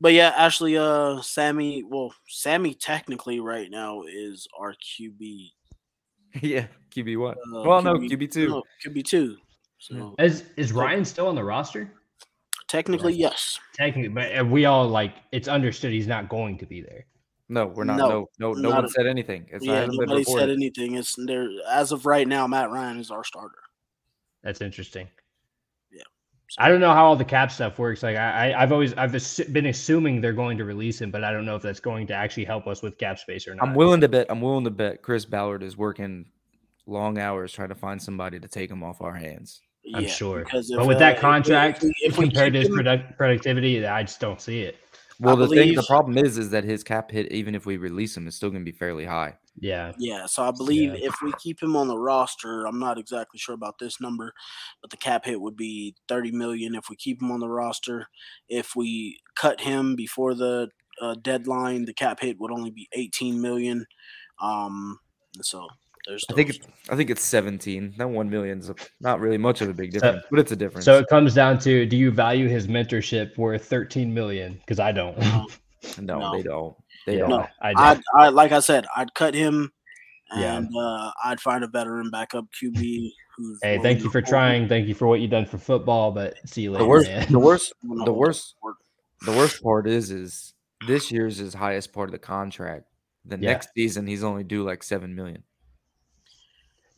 But 0.00 0.12
yeah, 0.14 0.32
actually, 0.36 0.76
uh, 0.76 1.20
Sammy. 1.22 1.84
Well, 1.84 2.12
Sammy 2.28 2.74
technically 2.74 3.40
right 3.40 3.70
now 3.70 4.02
is 4.02 4.48
our 4.58 4.74
QB. 4.74 5.50
yeah, 6.42 6.66
QB 6.94 7.18
what? 7.18 7.38
Uh, 7.38 7.62
well, 7.62 7.82
no, 7.82 7.94
QB 7.94 8.30
two. 8.30 8.48
No, 8.48 8.62
QB 8.84 9.04
two. 9.04 9.36
So 9.78 10.14
Is 10.18 10.44
is 10.56 10.72
Ryan 10.72 11.04
still 11.04 11.26
on 11.26 11.34
the 11.34 11.44
roster? 11.44 11.92
technically, 12.68 13.12
yes. 13.12 13.60
Technically, 13.74 14.08
but 14.08 14.38
uh, 14.38 14.44
we 14.44 14.64
all 14.64 14.88
like 14.88 15.14
it's 15.30 15.46
understood 15.46 15.92
he's 15.92 16.06
not 16.06 16.28
going 16.28 16.56
to 16.58 16.66
be 16.66 16.80
there. 16.80 17.04
No, 17.48 17.66
we're 17.66 17.84
not. 17.84 17.98
No, 17.98 18.08
No, 18.08 18.28
no, 18.38 18.52
no, 18.52 18.68
not 18.70 18.74
one 18.76 18.84
a- 18.86 18.88
said 18.88 19.06
anything. 19.06 19.46
It's 19.52 19.64
yeah, 19.64 19.80
hasn't 19.80 20.00
nobody 20.00 20.24
said 20.24 20.50
anything. 20.50 20.94
It's 20.94 21.14
there 21.16 21.48
as 21.68 21.92
of 21.92 22.06
right 22.06 22.26
now. 22.26 22.46
Matt 22.46 22.70
Ryan 22.70 22.98
is 22.98 23.10
our 23.10 23.24
starter. 23.24 23.58
That's 24.42 24.60
interesting. 24.60 25.08
Yeah. 25.92 26.02
I 26.58 26.68
don't 26.68 26.80
know 26.80 26.92
how 26.92 27.04
all 27.06 27.16
the 27.16 27.24
cap 27.24 27.52
stuff 27.52 27.78
works. 27.78 28.02
Like 28.02 28.16
I, 28.16 28.50
I 28.52 28.62
I've 28.62 28.72
always 28.72 28.92
I've 28.94 29.12
been 29.52 29.66
assuming 29.66 30.20
they're 30.20 30.32
going 30.32 30.58
to 30.58 30.64
release 30.64 31.00
him, 31.00 31.10
but 31.10 31.24
I 31.24 31.32
don't 31.32 31.44
know 31.46 31.56
if 31.56 31.62
that's 31.62 31.80
going 31.80 32.06
to 32.08 32.14
actually 32.14 32.44
help 32.44 32.66
us 32.66 32.82
with 32.82 32.98
cap 32.98 33.18
space 33.18 33.46
or 33.46 33.54
not. 33.54 33.66
I'm 33.68 33.74
willing 33.74 34.00
to 34.00 34.08
bet. 34.08 34.26
I'm 34.30 34.40
willing 34.40 34.64
to 34.64 34.70
bet 34.70 35.02
Chris 35.02 35.24
Ballard 35.24 35.62
is 35.62 35.76
working 35.76 36.26
long 36.86 37.18
hours 37.18 37.52
trying 37.52 37.68
to 37.68 37.74
find 37.74 38.02
somebody 38.02 38.40
to 38.40 38.48
take 38.48 38.70
him 38.70 38.82
off 38.82 39.00
our 39.00 39.14
hands. 39.14 39.62
I'm 39.94 40.02
Yeah, 40.02 40.08
sure. 40.08 40.44
because 40.44 40.72
But 40.74 40.86
with 40.86 40.96
uh, 40.96 41.00
that 41.00 41.18
contract, 41.18 41.78
if 41.78 41.82
we- 41.84 41.94
if 42.02 42.14
compared 42.16 42.52
to 42.54 42.60
his 42.60 42.68
product, 42.68 43.16
productivity, 43.16 43.84
I 43.86 44.02
just 44.02 44.20
don't 44.20 44.40
see 44.40 44.62
it. 44.62 44.76
Well, 45.20 45.36
the 45.36 45.46
thing, 45.46 45.74
the 45.74 45.84
problem 45.84 46.18
is, 46.18 46.38
is 46.38 46.50
that 46.50 46.64
his 46.64 46.82
cap 46.82 47.10
hit, 47.10 47.30
even 47.30 47.54
if 47.54 47.64
we 47.66 47.76
release 47.76 48.16
him, 48.16 48.26
is 48.26 48.34
still 48.34 48.50
going 48.50 48.64
to 48.64 48.70
be 48.70 48.76
fairly 48.76 49.04
high. 49.04 49.36
Yeah. 49.60 49.92
Yeah, 49.98 50.26
so 50.26 50.42
I 50.44 50.50
believe 50.50 50.94
Yeah. 50.94 51.08
if 51.08 51.14
we 51.22 51.32
keep 51.38 51.62
him 51.62 51.76
on 51.76 51.86
the 51.88 51.98
roster, 51.98 52.66
I'm 52.66 52.78
not 52.78 52.98
exactly 52.98 53.38
sure 53.38 53.54
about 53.54 53.78
this 53.78 54.00
number, 54.00 54.32
but 54.80 54.90
the 54.90 54.96
cap 54.96 55.24
hit 55.24 55.40
would 55.40 55.56
be 55.56 55.94
30 56.08 56.32
million 56.32 56.74
if 56.74 56.88
we 56.88 56.96
keep 56.96 57.20
him 57.20 57.30
on 57.30 57.40
the 57.40 57.48
roster. 57.48 58.06
If 58.48 58.74
we 58.74 59.20
cut 59.36 59.60
him 59.60 59.94
before 59.94 60.34
the 60.34 60.68
uh, 61.00 61.14
deadline, 61.22 61.84
the 61.84 61.94
cap 61.94 62.20
hit 62.20 62.38
would 62.40 62.50
only 62.50 62.70
be 62.70 62.88
18 62.92 63.40
million. 63.40 63.84
Um, 64.40 64.98
so 65.42 65.66
there's 66.06 66.24
I 66.30 66.34
think 66.34 66.48
those. 66.48 66.56
it's, 66.56 66.66
I 66.90 66.96
think 66.96 67.10
it's 67.10 67.22
17. 67.24 67.94
That 67.98 68.08
one 68.08 68.28
million 68.28 68.58
is 68.58 68.70
not 69.00 69.20
really 69.20 69.38
much 69.38 69.60
of 69.60 69.68
a 69.68 69.74
big 69.74 69.92
So- 69.92 70.00
difference, 70.00 70.24
but 70.30 70.38
it's 70.40 70.52
a 70.52 70.56
difference. 70.56 70.84
So 70.84 70.98
it 70.98 71.06
comes 71.08 71.34
down 71.34 71.58
to 71.60 71.86
do 71.86 71.96
you 71.96 72.10
value 72.10 72.48
his 72.48 72.66
mentorship 72.66 73.36
worth 73.38 73.64
13 73.66 74.12
million? 74.12 74.54
Because 74.54 74.80
I 74.80 74.92
don't. 74.92 75.16
no, 76.00 76.18
no. 76.18 76.32
they 76.36 76.42
don't. 76.42 76.74
They 77.06 77.14
Yeah, 77.14 77.20
don't. 77.20 77.30
No, 77.30 77.46
I 77.60 77.72
I'd. 77.76 78.00
I 78.16 78.28
like 78.28 78.52
I 78.52 78.60
said, 78.60 78.86
I'd 78.96 79.12
cut 79.14 79.34
him, 79.34 79.72
Yeah. 80.36 80.56
and 80.58 80.68
uh, 80.76 81.10
I'd 81.24 81.40
find 81.40 81.64
a 81.64 81.66
veteran 81.68 82.10
backup 82.10 82.46
QB 82.60 83.10
who's. 83.36 83.58
Hey, 83.62 83.78
thank 83.82 84.00
you 84.02 84.10
for 84.10 84.20
hold- 84.20 84.28
trying. 84.28 84.68
Thank 84.68 84.86
you 84.88 84.94
for 84.94 85.06
what 85.08 85.20
you've 85.20 85.30
done 85.30 85.46
for 85.46 85.58
football. 85.58 86.12
But 86.12 86.34
see 86.46 86.62
you 86.62 86.70
later, 86.72 86.84
The 86.84 86.88
worst, 86.88 87.10
man. 87.10 87.26
the 87.32 87.38
worst, 87.40 87.74
the 88.04 88.12
worst, 88.12 88.54
the 89.26 89.32
worst 89.32 89.62
part 89.62 89.88
is, 89.88 90.10
is 90.10 90.54
this 90.86 91.10
year's 91.10 91.38
his 91.38 91.54
highest 91.54 91.92
part 91.92 92.08
of 92.08 92.12
the 92.12 92.18
contract. 92.18 92.84
The 93.24 93.36
Yeah. 93.38 93.50
next 93.52 93.70
season, 93.74 94.06
he's 94.06 94.24
only 94.24 94.44
due 94.44 94.62
like 94.64 94.82
seven 94.82 95.14
million. 95.14 95.42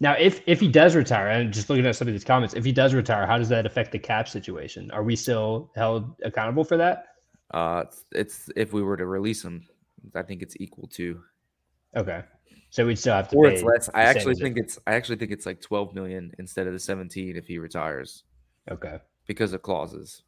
Now, 0.00 0.14
if 0.18 0.42
if 0.46 0.60
he 0.60 0.68
does 0.68 0.96
retire, 0.96 1.28
and 1.28 1.52
just 1.52 1.70
looking 1.70 1.86
at 1.86 1.96
some 1.96 2.08
of 2.08 2.14
these 2.14 2.24
comments, 2.24 2.54
if 2.54 2.64
he 2.64 2.72
does 2.72 2.94
retire, 2.94 3.26
how 3.26 3.38
does 3.38 3.48
that 3.50 3.64
affect 3.64 3.92
the 3.92 3.98
cap 3.98 4.28
situation? 4.28 4.90
Are 4.90 5.02
we 5.02 5.16
still 5.16 5.70
held 5.76 6.14
accountable 6.24 6.64
for 6.64 6.76
that? 6.76 7.06
Uh, 7.52 7.84
it's, 7.86 8.04
it's 8.12 8.50
if 8.56 8.72
we 8.72 8.82
were 8.82 8.96
to 8.96 9.06
release 9.06 9.44
him, 9.44 9.62
I 10.14 10.22
think 10.22 10.42
it's 10.42 10.56
equal 10.60 10.88
to, 10.94 11.22
Okay, 11.96 12.22
so 12.70 12.84
we'd 12.86 12.98
still 12.98 13.14
have 13.14 13.28
to 13.30 13.36
or 13.36 13.46
pay. 13.48 13.54
it's 13.54 13.62
less. 13.62 13.88
I 13.94 14.02
actually 14.02 14.34
think 14.34 14.56
it's, 14.58 14.78
I 14.86 14.94
actually 14.94 15.16
think 15.16 15.30
it's 15.30 15.46
like 15.46 15.60
twelve 15.60 15.94
million 15.94 16.32
instead 16.38 16.66
of 16.66 16.72
the 16.72 16.78
seventeen 16.80 17.36
if 17.36 17.46
he 17.46 17.58
retires 17.58 18.24
Okay, 18.70 18.98
because 19.26 19.52
of 19.52 19.62
clauses. 19.62 20.22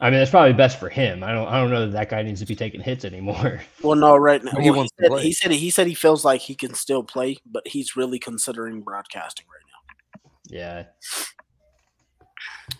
I 0.00 0.10
mean 0.10 0.18
that's 0.18 0.30
probably 0.32 0.52
best 0.52 0.78
for 0.80 0.88
him. 0.88 1.22
I 1.22 1.32
don't. 1.32 1.46
I 1.46 1.60
don't 1.60 1.70
know 1.70 1.86
that 1.86 1.92
that 1.92 2.08
guy 2.10 2.22
needs 2.22 2.40
to 2.40 2.46
be 2.46 2.56
taking 2.56 2.80
hits 2.80 3.04
anymore. 3.04 3.60
Well, 3.82 3.94
no, 3.96 4.16
right 4.16 4.42
now 4.42 4.50
He 4.52 4.56
well, 4.56 4.64
he, 4.64 4.70
wants 4.72 4.92
to 4.98 5.04
said, 5.04 5.10
play. 5.10 5.22
he 5.22 5.32
said 5.32 5.50
he 5.52 5.70
said 5.70 5.86
he 5.86 5.94
feels 5.94 6.24
like 6.24 6.40
he 6.40 6.54
can 6.54 6.74
still 6.74 7.02
play, 7.04 7.38
but 7.46 7.66
he's 7.66 7.96
really 7.96 8.18
considering 8.18 8.80
broadcasting 8.82 9.46
right 9.46 9.62
now. 9.70 10.30
yeah, 10.50 10.84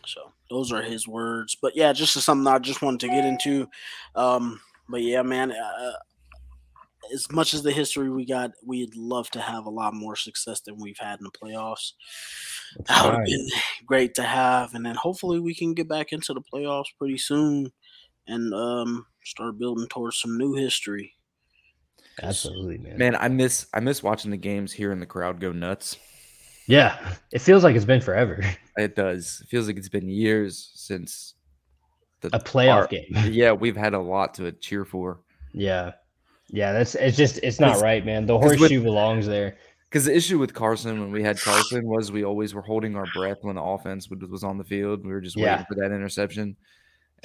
So 0.06 0.32
those 0.50 0.72
are 0.72 0.82
his 0.82 1.06
words. 1.08 1.56
But 1.60 1.76
yeah, 1.76 1.92
just 1.92 2.14
something 2.14 2.46
I 2.52 2.58
just 2.58 2.82
wanted 2.82 3.00
to 3.00 3.08
get 3.08 3.24
into. 3.24 3.68
Um, 4.14 4.60
but 4.88 5.02
yeah, 5.02 5.22
man, 5.22 5.52
uh, 5.52 5.92
as 7.12 7.30
much 7.32 7.54
as 7.54 7.62
the 7.62 7.72
history 7.72 8.10
we 8.10 8.24
got, 8.26 8.52
we'd 8.64 8.94
love 8.96 9.30
to 9.30 9.40
have 9.40 9.66
a 9.66 9.70
lot 9.70 9.94
more 9.94 10.16
success 10.16 10.60
than 10.60 10.76
we've 10.78 10.98
had 10.98 11.18
in 11.20 11.24
the 11.24 11.30
playoffs. 11.30 11.92
That 12.86 13.04
would 13.04 13.10
have 13.12 13.18
right. 13.20 13.26
been 13.26 13.48
great 13.86 14.14
to 14.14 14.22
have, 14.22 14.74
and 14.74 14.84
then 14.84 14.94
hopefully 14.94 15.40
we 15.40 15.54
can 15.54 15.74
get 15.74 15.88
back 15.88 16.12
into 16.12 16.32
the 16.32 16.42
playoffs 16.52 16.86
pretty 16.98 17.18
soon 17.18 17.70
and 18.26 18.54
um, 18.54 19.06
start 19.24 19.58
building 19.58 19.88
towards 19.88 20.18
some 20.18 20.38
new 20.38 20.54
history. 20.54 21.12
absolutely, 22.22 22.78
man. 22.78 22.98
Man, 22.98 23.16
I 23.16 23.28
miss, 23.28 23.66
I 23.74 23.80
miss 23.80 24.02
watching 24.02 24.30
the 24.30 24.36
games, 24.36 24.72
here 24.72 24.88
hearing 24.88 25.00
the 25.00 25.06
crowd 25.06 25.40
go 25.40 25.52
nuts. 25.52 25.98
Yeah, 26.68 27.14
it 27.32 27.40
feels 27.40 27.64
like 27.64 27.74
it's 27.74 27.84
been 27.84 28.00
forever. 28.00 28.42
It 28.76 28.96
does. 28.96 29.42
It 29.42 29.48
feels 29.50 29.66
like 29.66 29.76
it's 29.76 29.90
been 29.90 30.08
years 30.08 30.70
since 30.74 31.34
the 32.22 32.28
A 32.28 32.38
playoff 32.38 32.74
our- 32.74 32.86
game. 32.86 33.04
Yeah, 33.30 33.52
we've 33.52 33.76
had 33.76 33.92
a 33.92 33.98
lot 33.98 34.34
to 34.34 34.50
cheer 34.52 34.84
for. 34.86 35.20
Yeah, 35.52 35.92
yeah. 36.52 36.70
That's 36.72 36.94
it's 36.94 37.16
just 37.16 37.40
it's 37.42 37.58
not 37.58 37.80
right, 37.82 38.04
man. 38.06 38.26
The 38.26 38.38
'cause 38.38 38.50
with- 38.50 38.58
horseshoe 38.60 38.82
belongs 38.82 39.26
there. 39.26 39.56
Because 39.88 40.06
the 40.06 40.16
issue 40.16 40.38
with 40.38 40.54
Carson 40.54 41.00
when 41.00 41.10
we 41.12 41.22
had 41.22 41.38
Carson 41.38 41.84
was 41.84 42.10
we 42.10 42.24
always 42.24 42.54
were 42.54 42.62
holding 42.62 42.96
our 42.96 43.04
breath 43.14 43.38
when 43.42 43.56
the 43.56 43.62
offense 43.62 44.08
was 44.08 44.42
on 44.42 44.56
the 44.56 44.64
field. 44.64 45.04
We 45.04 45.12
were 45.12 45.20
just 45.20 45.36
Yeah. 45.36 45.50
waiting 45.52 45.66
for 45.68 45.74
that 45.74 45.92
interception. 45.94 46.56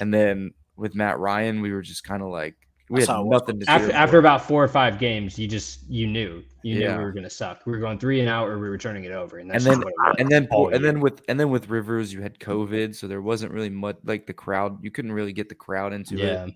And 0.00 0.12
then 0.12 0.52
with 0.76 0.94
Matt 0.94 1.18
Ryan, 1.18 1.62
we 1.62 1.72
were 1.72 1.80
just 1.80 2.04
kind 2.04 2.22
of 2.22 2.28
like 2.28 2.56
we 2.90 3.00
had 3.00 3.08
how 3.08 3.22
it 3.22 3.26
was. 3.26 3.40
nothing 3.40 3.60
to 3.60 3.70
After 3.70 3.92
after 3.92 4.18
about 4.18 4.42
four 4.42 4.62
or 4.62 4.68
five 4.68 4.98
games, 4.98 5.38
you 5.38 5.48
just 5.48 5.88
you 5.90 6.06
knew 6.06 6.42
you 6.62 6.78
knew 6.78 6.88
we 6.98 7.04
were 7.04 7.12
gonna 7.12 7.30
suck. 7.30 7.64
We 7.64 7.72
were 7.72 7.78
going 7.78 7.98
three 7.98 8.20
and 8.20 8.28
out, 8.28 8.48
or 8.48 8.58
we 8.58 8.68
were 8.68 8.76
turning 8.78 9.04
it 9.04 9.12
over, 9.12 9.38
and 9.38 9.50
that's 9.50 9.64
And 9.64 9.74
then 9.76 9.80
what 9.82 10.20
and 10.20 10.28
then 10.30 10.46
and 10.50 10.70
year. 10.70 10.78
then 10.80 11.00
with 11.00 11.22
and 11.28 11.40
then 11.40 11.48
with 11.48 11.70
Rivers, 11.70 12.12
you 12.12 12.20
had 12.20 12.38
COVID, 12.38 12.94
so 12.94 13.08
there 13.08 13.22
wasn't 13.22 13.52
really 13.52 13.70
much 13.70 13.96
like 14.04 14.26
the 14.26 14.34
crowd. 14.34 14.78
You 14.84 14.90
couldn't 14.90 15.12
really 15.12 15.32
get 15.32 15.48
the 15.48 15.54
crowd 15.54 15.94
into 15.94 16.16
yeah, 16.16 16.44
it. 16.46 16.54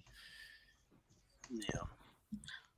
Yeah. 1.50 1.80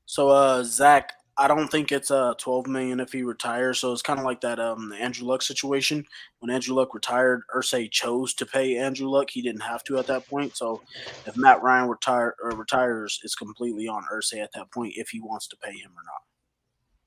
So 0.06 0.28
uh 0.28 0.62
Zach, 0.64 1.12
I 1.36 1.48
don't 1.48 1.68
think 1.68 1.92
it's 1.92 2.10
uh 2.10 2.34
12 2.38 2.66
million 2.66 3.00
if 3.00 3.12
he 3.12 3.22
retires. 3.22 3.78
So 3.78 3.92
it's 3.92 4.02
kind 4.02 4.18
of 4.18 4.24
like 4.24 4.40
that 4.42 4.58
um 4.58 4.92
Andrew 4.92 5.26
Luck 5.26 5.42
situation. 5.42 6.04
When 6.40 6.50
Andrew 6.50 6.74
Luck 6.74 6.94
retired, 6.94 7.42
Irsay 7.54 7.90
chose 7.90 8.34
to 8.34 8.46
pay 8.46 8.76
Andrew 8.76 9.08
Luck. 9.08 9.30
He 9.30 9.42
didn't 9.42 9.62
have 9.62 9.84
to 9.84 9.98
at 9.98 10.06
that 10.06 10.26
point. 10.28 10.56
So 10.56 10.82
if 11.26 11.36
Matt 11.36 11.62
Ryan 11.62 11.88
retire 11.88 12.34
or 12.42 12.50
retires, 12.50 13.20
it's 13.22 13.34
completely 13.34 13.88
on 13.88 14.04
Irsay 14.12 14.42
at 14.42 14.52
that 14.54 14.70
point 14.70 14.94
if 14.96 15.08
he 15.08 15.20
wants 15.20 15.48
to 15.48 15.56
pay 15.56 15.72
him 15.72 15.90
or 15.90 16.02
not. 16.04 16.22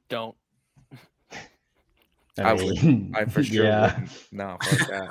Don't. 0.10 0.36
I 2.40 2.53
would. 2.53 2.84
mean, 2.84 3.14
I 3.15 3.26
for 3.26 3.44
sure. 3.44 3.65
Yeah, 3.65 3.94
wouldn't. 3.94 4.28
No, 4.32 4.57
fuck 4.61 4.88
that. 4.90 5.10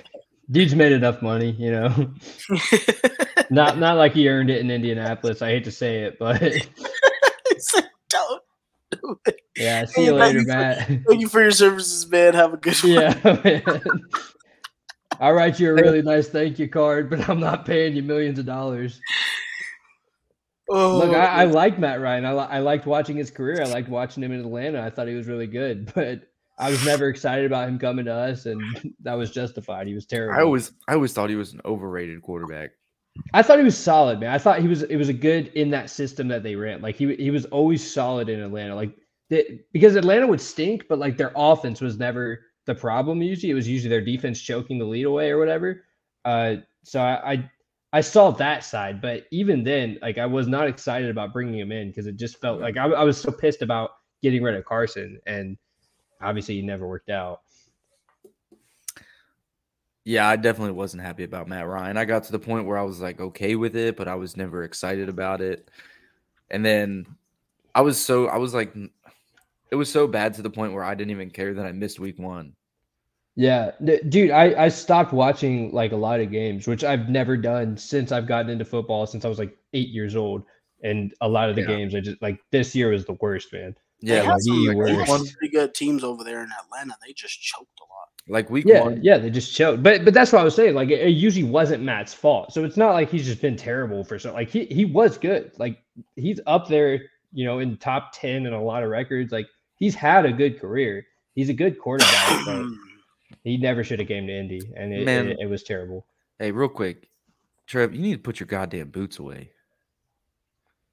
dude's 0.50 0.74
made 0.74 0.92
enough 0.92 1.22
money, 1.22 1.52
you 1.52 1.70
know. 1.70 2.10
not 3.50 3.78
not 3.78 3.96
like 3.96 4.12
he 4.12 4.28
earned 4.28 4.50
it 4.50 4.60
in 4.60 4.70
Indianapolis. 4.70 5.42
I 5.42 5.48
hate 5.50 5.64
to 5.64 5.72
say 5.72 6.02
it, 6.02 6.18
but 6.18 6.42
It's 8.12 8.14
like, 8.14 8.40
don't. 9.02 9.36
Yeah, 9.56 9.84
see 9.86 10.04
you 10.04 10.14
later, 10.14 10.44
thank 10.44 10.48
Matt. 10.48 10.86
Thank 11.08 11.20
you 11.20 11.28
for 11.28 11.40
your 11.40 11.50
services, 11.50 12.08
man. 12.10 12.34
Have 12.34 12.54
a 12.54 12.56
good 12.56 12.76
one. 12.76 12.92
yeah, 12.92 13.40
man. 13.44 13.62
I'll 15.18 15.32
write 15.32 15.58
you 15.58 15.70
a 15.70 15.74
really 15.74 16.02
nice 16.02 16.28
thank 16.28 16.58
you 16.58 16.68
card, 16.68 17.08
but 17.08 17.28
I'm 17.28 17.40
not 17.40 17.64
paying 17.64 17.96
you 17.96 18.02
millions 18.02 18.38
of 18.38 18.44
dollars. 18.44 19.00
Oh, 20.68 20.98
Look, 20.98 21.14
I, 21.14 21.24
I 21.24 21.46
oh. 21.46 21.50
like 21.50 21.78
Matt 21.78 22.00
Ryan. 22.00 22.24
I, 22.24 22.32
li- 22.32 22.48
I 22.50 22.58
liked 22.58 22.86
watching 22.86 23.16
his 23.16 23.30
career. 23.30 23.62
I 23.62 23.66
liked 23.66 23.88
watching 23.88 24.22
him 24.22 24.32
in 24.32 24.40
Atlanta. 24.40 24.82
I 24.82 24.90
thought 24.90 25.08
he 25.08 25.14
was 25.14 25.26
really 25.26 25.46
good, 25.46 25.92
but 25.94 26.22
I 26.58 26.70
was 26.70 26.84
never 26.84 27.08
excited 27.08 27.46
about 27.46 27.68
him 27.68 27.78
coming 27.78 28.04
to 28.06 28.12
us, 28.12 28.46
and 28.46 28.62
that 29.00 29.14
was 29.14 29.30
justified. 29.30 29.86
He 29.86 29.94
was 29.94 30.06
terrible. 30.06 30.38
I 30.38 30.42
always 30.42 30.72
I 30.88 30.94
always 30.94 31.12
thought 31.12 31.30
he 31.30 31.36
was 31.36 31.52
an 31.52 31.60
overrated 31.64 32.20
quarterback. 32.22 32.70
I 33.34 33.42
thought 33.42 33.58
he 33.58 33.64
was 33.64 33.76
solid, 33.76 34.20
man. 34.20 34.30
I 34.30 34.38
thought 34.38 34.60
he 34.60 34.68
was 34.68 34.82
it 34.82 34.96
was 34.96 35.08
a 35.08 35.14
good 35.14 35.48
in 35.48 35.70
that 35.70 35.90
system 35.90 36.28
that 36.28 36.42
they 36.42 36.56
ran. 36.56 36.80
Like 36.80 36.96
he 36.96 37.14
he 37.16 37.30
was 37.30 37.44
always 37.46 37.88
solid 37.92 38.28
in 38.28 38.40
Atlanta. 38.40 38.74
Like 38.74 38.96
they, 39.28 39.60
because 39.72 39.96
Atlanta 39.96 40.26
would 40.26 40.40
stink, 40.40 40.86
but 40.88 40.98
like 40.98 41.16
their 41.16 41.32
offense 41.34 41.80
was 41.80 41.98
never 41.98 42.40
the 42.66 42.74
problem. 42.74 43.22
Usually, 43.22 43.50
it 43.50 43.54
was 43.54 43.68
usually 43.68 43.90
their 43.90 44.04
defense 44.04 44.40
choking 44.40 44.78
the 44.78 44.84
lead 44.84 45.04
away 45.04 45.30
or 45.30 45.38
whatever. 45.38 45.84
Uh, 46.24 46.56
so 46.82 47.00
I, 47.00 47.32
I 47.32 47.50
I 47.92 48.00
saw 48.00 48.30
that 48.32 48.64
side, 48.64 49.00
but 49.00 49.26
even 49.30 49.64
then, 49.64 49.98
like 50.02 50.18
I 50.18 50.26
was 50.26 50.48
not 50.48 50.68
excited 50.68 51.10
about 51.10 51.32
bringing 51.32 51.58
him 51.58 51.72
in 51.72 51.88
because 51.88 52.06
it 52.06 52.16
just 52.16 52.40
felt 52.40 52.60
like 52.60 52.76
I, 52.76 52.86
I 52.86 53.04
was 53.04 53.20
so 53.20 53.32
pissed 53.32 53.62
about 53.62 53.90
getting 54.22 54.42
rid 54.42 54.54
of 54.54 54.64
Carson, 54.64 55.20
and 55.26 55.56
obviously 56.20 56.56
he 56.56 56.62
never 56.62 56.86
worked 56.86 57.10
out. 57.10 57.40
Yeah, 60.06 60.28
I 60.28 60.36
definitely 60.36 60.74
wasn't 60.74 61.02
happy 61.02 61.24
about 61.24 61.48
Matt 61.48 61.66
Ryan. 61.66 61.96
I 61.96 62.04
got 62.04 62.22
to 62.24 62.32
the 62.32 62.38
point 62.38 62.64
where 62.64 62.78
I 62.78 62.82
was 62.82 63.00
like 63.00 63.20
okay 63.20 63.56
with 63.56 63.74
it, 63.74 63.96
but 63.96 64.06
I 64.06 64.14
was 64.14 64.36
never 64.36 64.62
excited 64.62 65.08
about 65.08 65.40
it. 65.40 65.68
And 66.48 66.64
then 66.64 67.06
I 67.74 67.80
was 67.80 67.98
so 68.00 68.28
I 68.28 68.36
was 68.36 68.54
like 68.54 68.72
it 69.72 69.74
was 69.74 69.90
so 69.90 70.06
bad 70.06 70.34
to 70.34 70.42
the 70.42 70.48
point 70.48 70.74
where 70.74 70.84
I 70.84 70.94
didn't 70.94 71.10
even 71.10 71.30
care 71.30 71.54
that 71.54 71.66
I 71.66 71.72
missed 71.72 71.98
week 71.98 72.20
1. 72.20 72.54
Yeah, 73.34 73.72
dude, 74.08 74.30
I, 74.30 74.66
I 74.66 74.68
stopped 74.68 75.12
watching 75.12 75.72
like 75.72 75.90
a 75.90 75.96
lot 75.96 76.20
of 76.20 76.30
games, 76.30 76.68
which 76.68 76.84
I've 76.84 77.08
never 77.08 77.36
done 77.36 77.76
since 77.76 78.12
I've 78.12 78.28
gotten 78.28 78.48
into 78.48 78.64
football 78.64 79.06
since 79.08 79.24
I 79.24 79.28
was 79.28 79.40
like 79.40 79.58
eight 79.72 79.88
years 79.88 80.14
old. 80.14 80.44
And 80.84 81.12
a 81.20 81.28
lot 81.28 81.50
of 81.50 81.56
the 81.56 81.62
Yeah. 81.62 81.66
games, 81.66 81.96
I 81.96 82.00
just 82.00 82.22
like 82.22 82.38
this 82.52 82.76
year 82.76 82.90
was 82.90 83.04
the 83.06 83.18
worst, 83.20 83.52
man. 83.52 83.74
Yeah, 83.98 84.22
had 84.22 84.28
like, 84.28 84.40
some, 84.42 84.56
the 84.66 84.68
they 84.68 84.74
worst. 84.76 85.10
some 85.10 85.26
pretty 85.36 85.52
good 85.52 85.74
teams 85.74 86.04
over 86.04 86.22
there 86.22 86.44
in 86.44 86.48
Atlanta. 86.64 86.94
They 87.04 87.12
just 87.12 87.40
choked 87.42 87.80
a 87.80 87.84
lot. 87.92 87.95
Like 88.28 88.50
week 88.50 88.64
Yeah, 88.66 88.82
1 88.82 89.00
yeah, 89.02 89.18
they 89.18 89.30
just 89.30 89.54
choked. 89.54 89.82
But 89.82 90.04
but 90.04 90.12
that's 90.12 90.32
what 90.32 90.40
I 90.40 90.44
was 90.44 90.54
saying. 90.54 90.74
Like 90.74 90.90
it, 90.90 91.00
it 91.00 91.10
usually 91.10 91.44
wasn't 91.44 91.82
Matt's 91.82 92.12
fault, 92.12 92.52
so 92.52 92.64
it's 92.64 92.76
not 92.76 92.92
like 92.92 93.10
he's 93.10 93.24
just 93.24 93.40
been 93.40 93.56
terrible 93.56 94.04
for 94.04 94.18
so. 94.18 94.32
Like 94.32 94.50
he 94.50 94.66
he 94.66 94.84
was 94.84 95.18
good. 95.18 95.52
Like 95.58 95.82
he's 96.16 96.40
up 96.46 96.68
there, 96.68 97.00
you 97.32 97.44
know, 97.44 97.60
in 97.60 97.76
top 97.76 98.12
ten 98.12 98.46
and 98.46 98.54
a 98.54 98.60
lot 98.60 98.82
of 98.82 98.90
records. 98.90 99.32
Like 99.32 99.46
he's 99.76 99.94
had 99.94 100.26
a 100.26 100.32
good 100.32 100.60
career. 100.60 101.06
He's 101.34 101.48
a 101.48 101.54
good 101.54 101.78
quarterback, 101.78 102.44
but 102.46 102.66
he 103.44 103.56
never 103.56 103.84
should 103.84 103.98
have 104.00 104.08
came 104.08 104.26
to 104.26 104.32
Indy, 104.32 104.72
and 104.76 104.92
it, 104.92 105.04
Man. 105.04 105.28
it, 105.28 105.38
it 105.40 105.46
was 105.46 105.62
terrible. 105.62 106.06
Hey, 106.38 106.50
real 106.50 106.68
quick. 106.68 107.08
Trev, 107.66 107.94
you 107.94 108.00
need 108.00 108.12
to 108.12 108.18
put 108.18 108.38
your 108.38 108.46
goddamn 108.46 108.90
boots 108.90 109.18
away. 109.18 109.50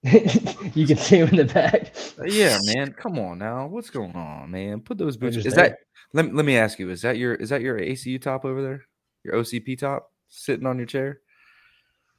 you 0.73 0.85
can 0.85 0.97
see 0.97 1.17
him 1.17 1.29
in 1.29 1.35
the 1.37 1.45
back. 1.45 1.93
Uh, 2.19 2.23
Yeah, 2.25 2.57
man. 2.73 2.93
Come 2.93 3.17
on 3.19 3.37
now. 3.39 3.67
What's 3.67 3.89
going 3.89 4.15
on, 4.15 4.51
man? 4.51 4.81
Put 4.81 4.97
those 4.97 5.15
boots. 5.17 5.37
Is 5.37 5.43
there. 5.45 5.69
that 5.69 5.77
let, 6.13 6.25
me- 6.25 6.31
let 6.33 6.45
me 6.45 6.57
ask 6.57 6.77
you, 6.79 6.89
is 6.89 7.01
that 7.03 7.17
your 7.17 7.35
is 7.35 7.49
that 7.49 7.61
your 7.61 7.79
ACU 7.79 8.21
top 8.21 8.43
over 8.45 8.61
there? 8.61 8.83
Your 9.23 9.35
OCP 9.35 9.77
top 9.79 10.11
sitting 10.29 10.65
on 10.65 10.77
your 10.77 10.85
chair? 10.87 11.19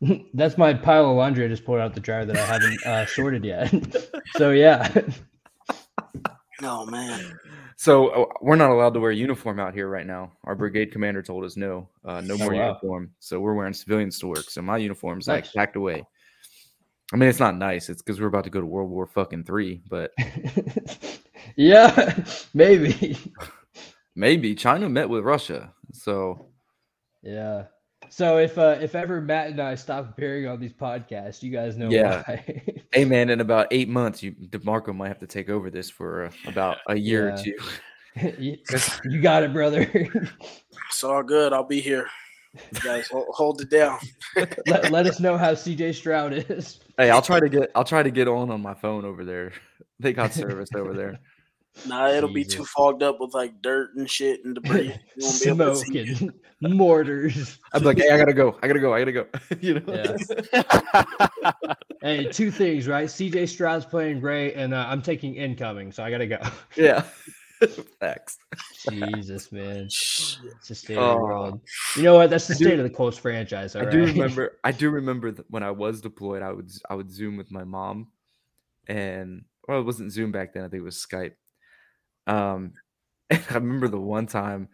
That's 0.34 0.56
my 0.58 0.72
pile 0.74 1.10
of 1.10 1.16
laundry 1.16 1.44
I 1.44 1.48
just 1.48 1.64
pulled 1.64 1.78
out 1.80 1.94
the 1.94 2.00
dryer 2.00 2.24
that 2.24 2.36
I 2.36 2.44
haven't 2.46 2.82
uh, 2.86 3.06
sorted 3.14 3.44
yet. 3.44 3.72
so 4.36 4.50
yeah, 4.50 4.90
No 6.60 6.86
man. 6.86 7.38
So 7.76 8.08
uh, 8.08 8.24
we're 8.40 8.56
not 8.56 8.70
allowed 8.70 8.94
to 8.94 9.00
wear 9.00 9.10
uniform 9.10 9.58
out 9.58 9.74
here 9.74 9.88
right 9.88 10.06
now. 10.06 10.32
Our 10.44 10.54
brigade 10.54 10.92
commander 10.92 11.22
told 11.22 11.44
us 11.44 11.56
no, 11.56 11.88
uh, 12.04 12.20
no 12.20 12.34
Oh, 12.34 12.38
more 12.38 12.54
wow. 12.54 12.68
uniform. 12.68 13.10
So 13.18 13.40
we're 13.40 13.54
wearing 13.54 13.72
civilians 13.74 14.18
to 14.20 14.28
work. 14.28 14.48
So 14.50 14.62
my 14.62 14.76
uniform's 14.78 15.26
like 15.28 15.52
packed 15.52 15.76
away. 15.76 16.04
I 17.14 17.16
mean, 17.16 17.28
it's 17.28 17.38
not 17.38 17.56
nice. 17.56 17.88
It's 17.88 18.02
because 18.02 18.20
we're 18.20 18.26
about 18.26 18.42
to 18.42 18.50
go 18.50 18.58
to 18.60 18.66
World 18.66 18.90
War 18.90 19.06
fucking 19.06 19.44
three. 19.44 19.80
But 19.88 20.12
yeah, 21.56 22.12
maybe. 22.54 23.16
maybe 24.16 24.54
China 24.56 24.88
met 24.88 25.08
with 25.08 25.22
Russia. 25.24 25.72
So 25.92 26.46
Yeah. 27.22 27.66
So 28.10 28.38
if 28.38 28.58
uh, 28.58 28.78
if 28.80 28.96
ever 28.96 29.20
Matt 29.20 29.50
and 29.50 29.60
I 29.60 29.76
stop 29.76 30.10
appearing 30.10 30.48
on 30.48 30.58
these 30.60 30.72
podcasts, 30.72 31.40
you 31.40 31.52
guys 31.52 31.76
know 31.76 31.88
Yeah. 31.88 32.22
why. 32.26 32.62
hey, 32.92 33.04
man, 33.04 33.30
in 33.30 33.40
about 33.40 33.68
eight 33.70 33.88
months, 33.88 34.20
you 34.20 34.32
Demarco 34.32 34.94
might 34.94 35.08
have 35.08 35.20
to 35.20 35.26
take 35.28 35.48
over 35.48 35.70
this 35.70 35.88
for 35.88 36.24
uh, 36.26 36.30
about 36.48 36.78
a 36.88 36.96
year 36.96 37.28
Yeah. 37.28 37.34
or 37.34 37.44
two. 37.44 38.32
you, 38.42 38.56
you 39.04 39.20
got 39.22 39.42
it, 39.44 39.52
brother. 39.52 39.88
It's 40.88 41.04
all 41.04 41.22
good. 41.22 41.52
I'll 41.52 41.62
be 41.64 41.80
here. 41.80 42.08
You 42.72 42.80
guys 42.80 43.08
hold, 43.08 43.26
hold 43.30 43.60
it 43.60 43.70
down. 43.70 43.98
let, 44.66 44.90
let 44.90 45.06
us 45.06 45.20
know 45.20 45.36
how 45.36 45.52
CJ 45.52 45.94
Stroud 45.94 46.32
is. 46.32 46.80
Hey, 46.98 47.10
I'll 47.10 47.22
try 47.22 47.40
to 47.40 47.48
get 47.48 47.70
I'll 47.74 47.84
try 47.84 48.02
to 48.02 48.10
get 48.10 48.28
on 48.28 48.50
on 48.50 48.62
my 48.62 48.74
phone 48.74 49.04
over 49.04 49.24
there. 49.24 49.52
They 50.00 50.12
got 50.12 50.32
service 50.34 50.70
over 50.74 50.92
there. 50.92 51.20
Nah, 51.86 52.08
it'll 52.08 52.32
be 52.32 52.44
too 52.44 52.64
fogged 52.64 53.02
up 53.02 53.18
with 53.18 53.34
like 53.34 53.60
dirt 53.60 53.96
and 53.96 54.08
shit 54.08 54.44
and 54.44 54.54
debris. 54.54 54.94
You 55.16 55.26
won't 55.26 55.42
be 55.42 55.48
able 55.48 55.64
to 55.70 55.74
Smoke 55.74 56.06
see. 56.06 56.30
and 56.62 56.74
mortars. 56.76 57.58
I'd 57.72 57.80
be 57.80 57.86
like, 57.86 57.98
hey, 57.98 58.10
I 58.10 58.18
gotta 58.18 58.32
go. 58.32 58.56
I 58.62 58.68
gotta 58.68 58.78
go. 58.78 58.94
I 58.94 59.00
gotta 59.00 59.12
go. 59.12 59.26
you 59.60 59.80
know? 59.80 60.16
Yeah. 60.52 61.52
Hey, 62.00 62.30
two 62.30 62.50
things, 62.50 62.86
right? 62.86 63.08
CJ 63.08 63.48
Stroud's 63.48 63.86
playing 63.86 64.20
great, 64.20 64.52
and 64.54 64.72
uh, 64.74 64.86
I'm 64.88 65.02
taking 65.02 65.34
incoming, 65.34 65.90
so 65.90 66.04
I 66.04 66.10
gotta 66.10 66.26
go. 66.26 66.38
yeah. 66.76 67.02
Facts. 68.00 68.38
Jesus, 68.90 69.50
man, 69.52 69.76
it's 69.86 70.38
the 70.68 70.74
state 70.74 70.96
Oh. 70.96 71.10
of 71.12 71.16
the 71.16 71.22
world. 71.22 71.60
You 71.96 72.02
know 72.02 72.14
what? 72.14 72.30
That's 72.30 72.46
the 72.46 72.54
I 72.54 72.58
do- 72.58 72.64
state 72.64 72.78
of 72.78 72.84
the 72.84 72.90
Colts 72.94 73.18
franchise. 73.18 73.76
I 73.76 73.84
do 73.90 74.04
remember. 74.04 74.58
I 74.64 74.72
do 74.72 74.90
remember 74.90 75.30
that 75.32 75.50
when 75.50 75.62
I 75.62 75.70
was 75.70 76.00
deployed, 76.00 76.42
I 76.42 76.52
would 76.52 76.70
I 76.88 76.94
would 76.94 77.10
Zoom 77.10 77.36
with 77.36 77.50
my 77.50 77.64
mom, 77.64 78.08
and 78.88 79.44
well, 79.68 79.80
it 79.80 79.84
wasn't 79.84 80.12
Zoom 80.12 80.32
back 80.32 80.52
then. 80.54 80.64
I 80.64 80.68
think 80.68 80.80
it 80.80 80.84
was 80.84 80.96
Skype. 80.96 81.34
Um, 82.26 82.72
I 83.30 83.38
remember 83.54 83.88
the 83.88 84.00
one 84.00 84.26
time 84.26 84.68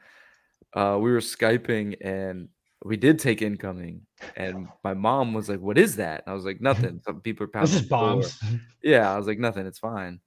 uh, 0.75 0.99
we 1.01 1.11
were 1.11 1.19
skyping 1.21 1.97
and 2.01 2.49
we 2.85 2.97
did 2.97 3.19
take 3.19 3.43
incoming, 3.43 4.07
and 4.37 4.69
my 4.83 4.95
mom 4.95 5.35
was 5.35 5.49
like, 5.49 5.61
"What 5.61 5.77
is 5.79 5.97
that?" 5.97 6.23
And 6.25 6.33
I 6.33 6.35
was 6.35 6.45
like, 6.45 6.61
"Nothing. 6.61 7.01
Some 7.05 7.21
people 7.21 7.45
are 7.45 7.49
passing 7.49 7.87
bombs. 7.89 8.39
Yeah, 8.83 9.13
I 9.13 9.19
was 9.19 9.27
like, 9.27 9.39
"Nothing. 9.39 9.67
It's 9.67 9.79
fine." 9.79 10.21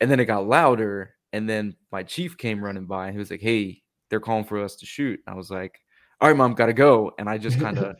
And 0.00 0.10
then 0.10 0.20
it 0.20 0.26
got 0.26 0.46
louder, 0.46 1.14
and 1.36 1.48
then 1.48 1.76
my 1.92 2.02
chief 2.02 2.38
came 2.38 2.64
running 2.64 2.86
by, 2.86 3.06
and 3.06 3.14
he 3.14 3.18
was 3.18 3.30
like, 3.30 3.40
"Hey, 3.42 3.82
they're 4.10 4.20
calling 4.20 4.44
for 4.44 4.60
us 4.62 4.76
to 4.76 4.86
shoot." 4.86 5.20
I 5.26 5.34
was 5.34 5.50
like, 5.50 5.80
"All 6.20 6.28
right, 6.28 6.36
mom, 6.36 6.54
gotta 6.54 6.72
go," 6.74 7.12
and 7.18 7.28
I 7.28 7.38
just 7.38 7.58
kind 7.60 7.78
of 7.78 7.96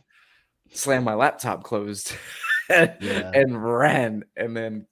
slammed 0.72 1.04
my 1.04 1.14
laptop 1.14 1.64
closed 1.64 2.14
and, 2.70 2.94
Yeah. 3.00 3.30
and 3.34 3.62
ran. 3.64 4.24
And 4.36 4.56
then 4.56 4.86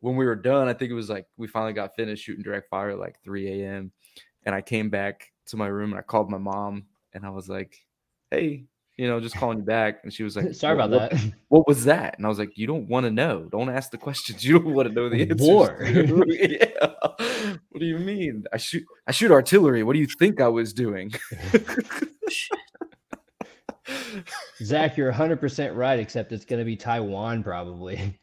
when 0.00 0.16
we 0.16 0.26
were 0.26 0.36
done, 0.36 0.68
I 0.68 0.74
think 0.74 0.90
it 0.90 0.94
was 0.94 1.10
like 1.10 1.26
we 1.36 1.46
finally 1.48 1.72
got 1.72 1.96
finished 1.96 2.24
shooting 2.24 2.42
direct 2.42 2.70
fire 2.70 2.90
at 2.90 2.98
like 2.98 3.22
3 3.22 3.66
a.m. 3.66 3.92
And 4.44 4.54
I 4.54 4.62
came 4.62 4.90
back 4.90 5.32
to 5.46 5.56
my 5.56 5.66
room 5.68 5.92
and 5.92 5.98
I 5.98 6.02
called 6.02 6.30
my 6.30 6.38
mom 6.38 6.86
and 7.14 7.24
I 7.26 7.30
was 7.30 7.48
like, 7.48 7.86
"Hey, 8.30 8.66
you 8.96 9.06
know, 9.08 9.20
just 9.20 9.36
calling 9.36 9.58
you 9.58 9.64
back." 9.64 10.00
And 10.02 10.12
she 10.12 10.22
was 10.22 10.36
like, 10.36 10.54
Sorry 10.54 10.76
"What- 10.76 10.86
about 10.86 11.00
what- 11.00 11.10
that. 11.12 11.32
What 11.48 11.66
was 11.68 11.84
that?" 11.84 12.16
And 12.16 12.26
I 12.26 12.28
was 12.28 12.38
like, 12.38 12.56
"You 12.58 12.66
don't 12.66 12.88
want 12.88 13.04
to 13.04 13.10
know. 13.10 13.48
Don't 13.50 13.70
ask 13.70 13.90
the 13.90 13.98
questions. 13.98 14.44
You 14.46 14.58
don't 14.58 14.74
want 14.74 14.88
to 14.88 14.94
know 14.94 15.08
the 15.08 15.22
answers." 15.22 15.40
War. 15.46 15.78
yeah. 16.26 16.66
What 17.70 17.80
do 17.80 17.86
you 17.86 17.98
mean? 17.98 18.44
I 18.52 18.56
shoot. 18.56 18.84
I 19.06 19.12
shoot 19.12 19.30
artillery. 19.30 19.82
What 19.82 19.92
do 19.94 19.98
you 20.00 20.06
think 20.18 20.40
I 20.40 20.48
was 20.48 20.72
doing? 20.72 21.12
Zach, 24.62 24.96
you're 24.96 25.12
100% 25.12 25.76
right, 25.76 25.98
except 26.00 26.32
it's 26.32 26.44
going 26.44 26.58
to 26.58 26.64
be 26.64 26.76
Taiwan 26.76 27.42
probably. 27.44 28.18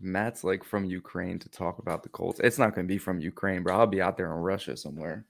Matt's 0.00 0.42
like 0.44 0.64
from 0.64 0.84
Ukraine 0.84 1.38
to 1.40 1.48
talk 1.50 1.78
about 1.78 2.02
the 2.02 2.08
Colts. 2.08 2.40
It's 2.42 2.58
not 2.58 2.74
going 2.74 2.86
to 2.86 2.92
be 2.92 2.98
from 2.98 3.20
Ukraine, 3.20 3.62
bro. 3.62 3.76
I'll 3.76 3.86
be 3.86 4.00
out 4.00 4.16
there 4.16 4.26
in 4.26 4.32
Russia 4.38 4.76
somewhere. 4.76 5.26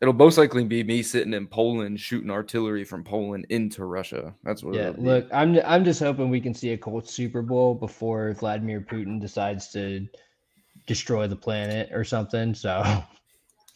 It'll 0.00 0.14
most 0.14 0.38
likely 0.38 0.64
be 0.64 0.84
me 0.84 1.02
sitting 1.02 1.34
in 1.34 1.48
Poland 1.48 1.98
shooting 1.98 2.30
artillery 2.30 2.84
from 2.84 3.02
Poland 3.02 3.46
into 3.48 3.84
Russia. 3.84 4.32
That's 4.44 4.62
what. 4.62 4.74
yeah, 4.74 4.90
it'll 4.90 5.02
be. 5.02 5.08
look, 5.08 5.28
I'm 5.32 5.58
I'm 5.64 5.84
just 5.84 6.00
hoping 6.00 6.30
we 6.30 6.40
can 6.40 6.54
see 6.54 6.72
a 6.72 6.78
Colts 6.78 7.12
Super 7.12 7.42
Bowl 7.42 7.74
before 7.74 8.32
Vladimir 8.34 8.80
Putin 8.80 9.20
decides 9.20 9.70
to 9.72 10.06
destroy 10.86 11.26
the 11.26 11.36
planet 11.36 11.90
or 11.92 12.04
something. 12.04 12.54
So 12.54 12.70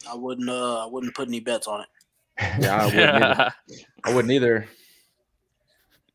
I 0.09 0.15
wouldn't. 0.15 0.49
Uh, 0.49 0.85
I 0.85 0.89
wouldn't 0.89 1.13
put 1.13 1.27
any 1.27 1.41
bets 1.41 1.67
on 1.67 1.81
it. 1.81 1.87
Yeah, 2.59 2.75
I 2.75 2.85
wouldn't, 2.85 3.23
either. 3.23 3.53
I 4.05 4.13
wouldn't 4.15 4.31
either. 4.31 4.67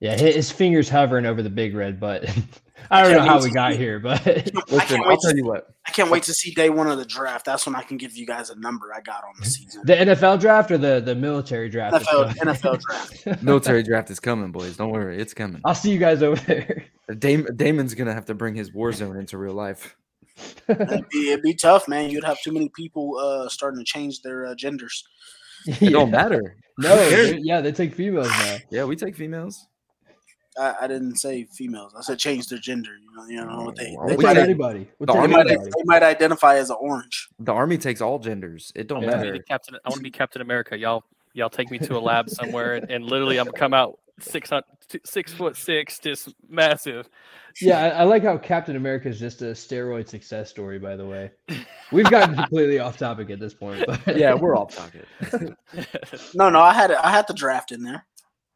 Yeah, 0.01 0.17
his 0.17 0.51
fingers 0.51 0.89
hovering 0.89 1.27
over 1.27 1.43
the 1.43 1.51
big 1.51 1.75
red 1.75 1.99
button. 2.01 2.45
I 2.91 3.03
don't 3.03 3.13
know 3.13 3.21
how 3.23 3.43
we 3.43 3.51
got 3.51 3.73
see- 3.73 3.79
here, 3.79 3.99
but 3.99 4.21
I 4.27 4.33
Listen, 4.71 4.79
can't 4.79 5.03
I'll 5.03 5.09
wait. 5.11 5.19
tell 5.21 5.31
To, 5.33 5.37
you 5.37 5.45
what. 5.45 5.75
I 5.87 5.91
can't 5.91 6.11
wait 6.11 6.23
to 6.23 6.33
see 6.33 6.53
day 6.53 6.71
one 6.71 6.87
of 6.87 6.97
the 6.97 7.05
draft. 7.05 7.45
That's 7.45 7.67
when 7.67 7.75
I 7.75 7.83
can 7.83 7.97
give 7.99 8.17
you 8.17 8.25
guys 8.27 8.49
a 8.51 8.59
number 8.59 8.95
I 8.95 9.01
got 9.01 9.25
on 9.25 9.33
the 9.41 9.47
season. 9.47 9.83
the 9.85 9.95
NFL 9.95 10.41
draft 10.41 10.71
or 10.71 10.79
the 10.79 11.01
the 11.01 11.15
military 11.15 11.69
draft. 11.69 11.93
that's 11.93 12.09
NFL 12.09 12.37
coming? 12.39 12.55
NFL 12.55 12.81
draft. 12.81 13.43
Military 13.43 13.83
draft 13.83 14.11
is 14.11 14.21
coming, 14.21 14.53
boys. 14.53 14.77
Don't 14.77 14.91
worry, 14.91 15.19
it's 15.21 15.35
coming. 15.35 15.61
I'll 15.65 15.75
see 15.75 15.91
you 15.91 15.99
guys 15.99 16.23
over 16.23 16.41
there. 16.47 16.85
Dam- 17.19 17.49
Damon's 17.57 17.95
gonna 17.95 18.15
have 18.15 18.27
to 18.27 18.35
bring 18.35 18.55
his 18.55 18.73
war 18.73 18.93
zone 18.93 19.17
into 19.17 19.37
real 19.37 19.55
life. 19.55 19.97
It'd 20.69 21.09
be, 21.09 21.31
it'd 21.33 21.43
be 21.43 21.55
tough, 21.55 21.89
man. 21.89 22.11
You'd 22.11 22.23
have 22.25 22.41
too 22.41 22.53
many 22.53 22.71
people 22.77 23.19
uh, 23.19 23.49
starting 23.49 23.81
to 23.81 23.85
change 23.85 24.23
their 24.23 24.47
uh, 24.47 24.55
genders. 24.55 25.03
It 25.67 25.91
don't 25.91 26.11
matter. 26.13 26.57
No, 26.79 26.95
yeah, 27.43 27.61
they 27.61 27.73
take 27.73 27.93
females 27.93 28.29
now. 28.29 28.57
Yeah, 28.71 28.85
we 28.85 28.95
take 28.95 29.17
females. 29.17 29.67
I, 30.59 30.75
I 30.83 30.87
didn't 30.87 31.17
say 31.17 31.45
females. 31.45 31.95
I 31.97 32.03
said 32.03 32.19
change 32.19 32.47
their 32.49 32.59
gender. 32.59 32.91
You 32.97 33.17
know, 33.17 33.27
you 33.27 33.47
know 33.47 33.65
what 33.65 33.77
they, 33.77 33.95
Well, 33.97 34.09
they, 34.09 34.17
We'll 34.17 34.27
take 34.27 34.37
might, 34.37 34.37
anybody. 34.39 34.89
The 35.01 35.13
they, 35.13 35.27
might, 35.27 35.47
they 35.47 35.85
might 35.85 36.03
identify 36.03 36.57
as 36.57 36.71
an 36.71 36.77
orange. 36.81 37.29
The 37.39 37.53
army 37.53 37.79
takes 37.79 38.01
all 38.01 38.19
genders. 38.19 38.73
It 38.75 38.87
don't 38.87 39.03
Yeah. 39.03 39.09
I 39.09 39.11
want 39.11 39.21
to 39.21 39.25
be 39.25 39.31
matter. 39.31 39.39
the 39.39 39.45
Captain. 39.45 39.75
I 39.85 39.89
want 39.89 39.99
to 39.99 40.03
be 40.03 40.11
Captain 40.11 40.43
America. 40.43 40.77
Y'all, 40.77 41.05
y'all 41.35 41.51
take 41.51 41.71
me 41.71 41.79
to 41.79 41.97
a 41.97 42.01
lab 42.01 42.29
somewhere, 42.31 42.75
and, 42.75 42.91
and 42.91 43.05
literally, 43.05 43.39
I'm 43.39 43.47
gonna 43.47 43.59
come 43.59 43.75
out 43.75 43.99
six 44.21 44.51
six 45.05 45.33
foot 45.33 45.57
six, 45.57 45.99
just 45.99 46.35
massive. 46.49 47.09
Yeah, 47.61 47.83
I, 47.83 47.89
I 47.89 48.03
like 48.05 48.23
how 48.23 48.39
Captain 48.39 48.77
America 48.77 49.09
is 49.09 49.19
just 49.19 49.43
a 49.43 49.47
steroid 49.47 50.09
success 50.09 50.51
story. 50.51 50.79
By 50.79 50.97
the 50.97 51.07
way, 51.07 51.31
we've 51.93 52.11
gotten 52.11 52.35
completely 52.37 52.79
off 52.79 52.99
topic 52.99 53.31
at 53.31 53.41
this 53.41 53.55
point. 53.55 53.85
But 53.87 54.17
Yeah, 54.17 54.35
we're 54.35 54.57
off 54.57 54.75
target. 54.75 55.07
No, 56.35 56.51
no, 56.51 56.61
I 56.61 56.73
had. 56.73 56.93
I 56.93 57.11
had 57.11 57.27
the 57.27 57.35
draft 57.35 57.73
in 57.73 57.83
there. 57.83 58.07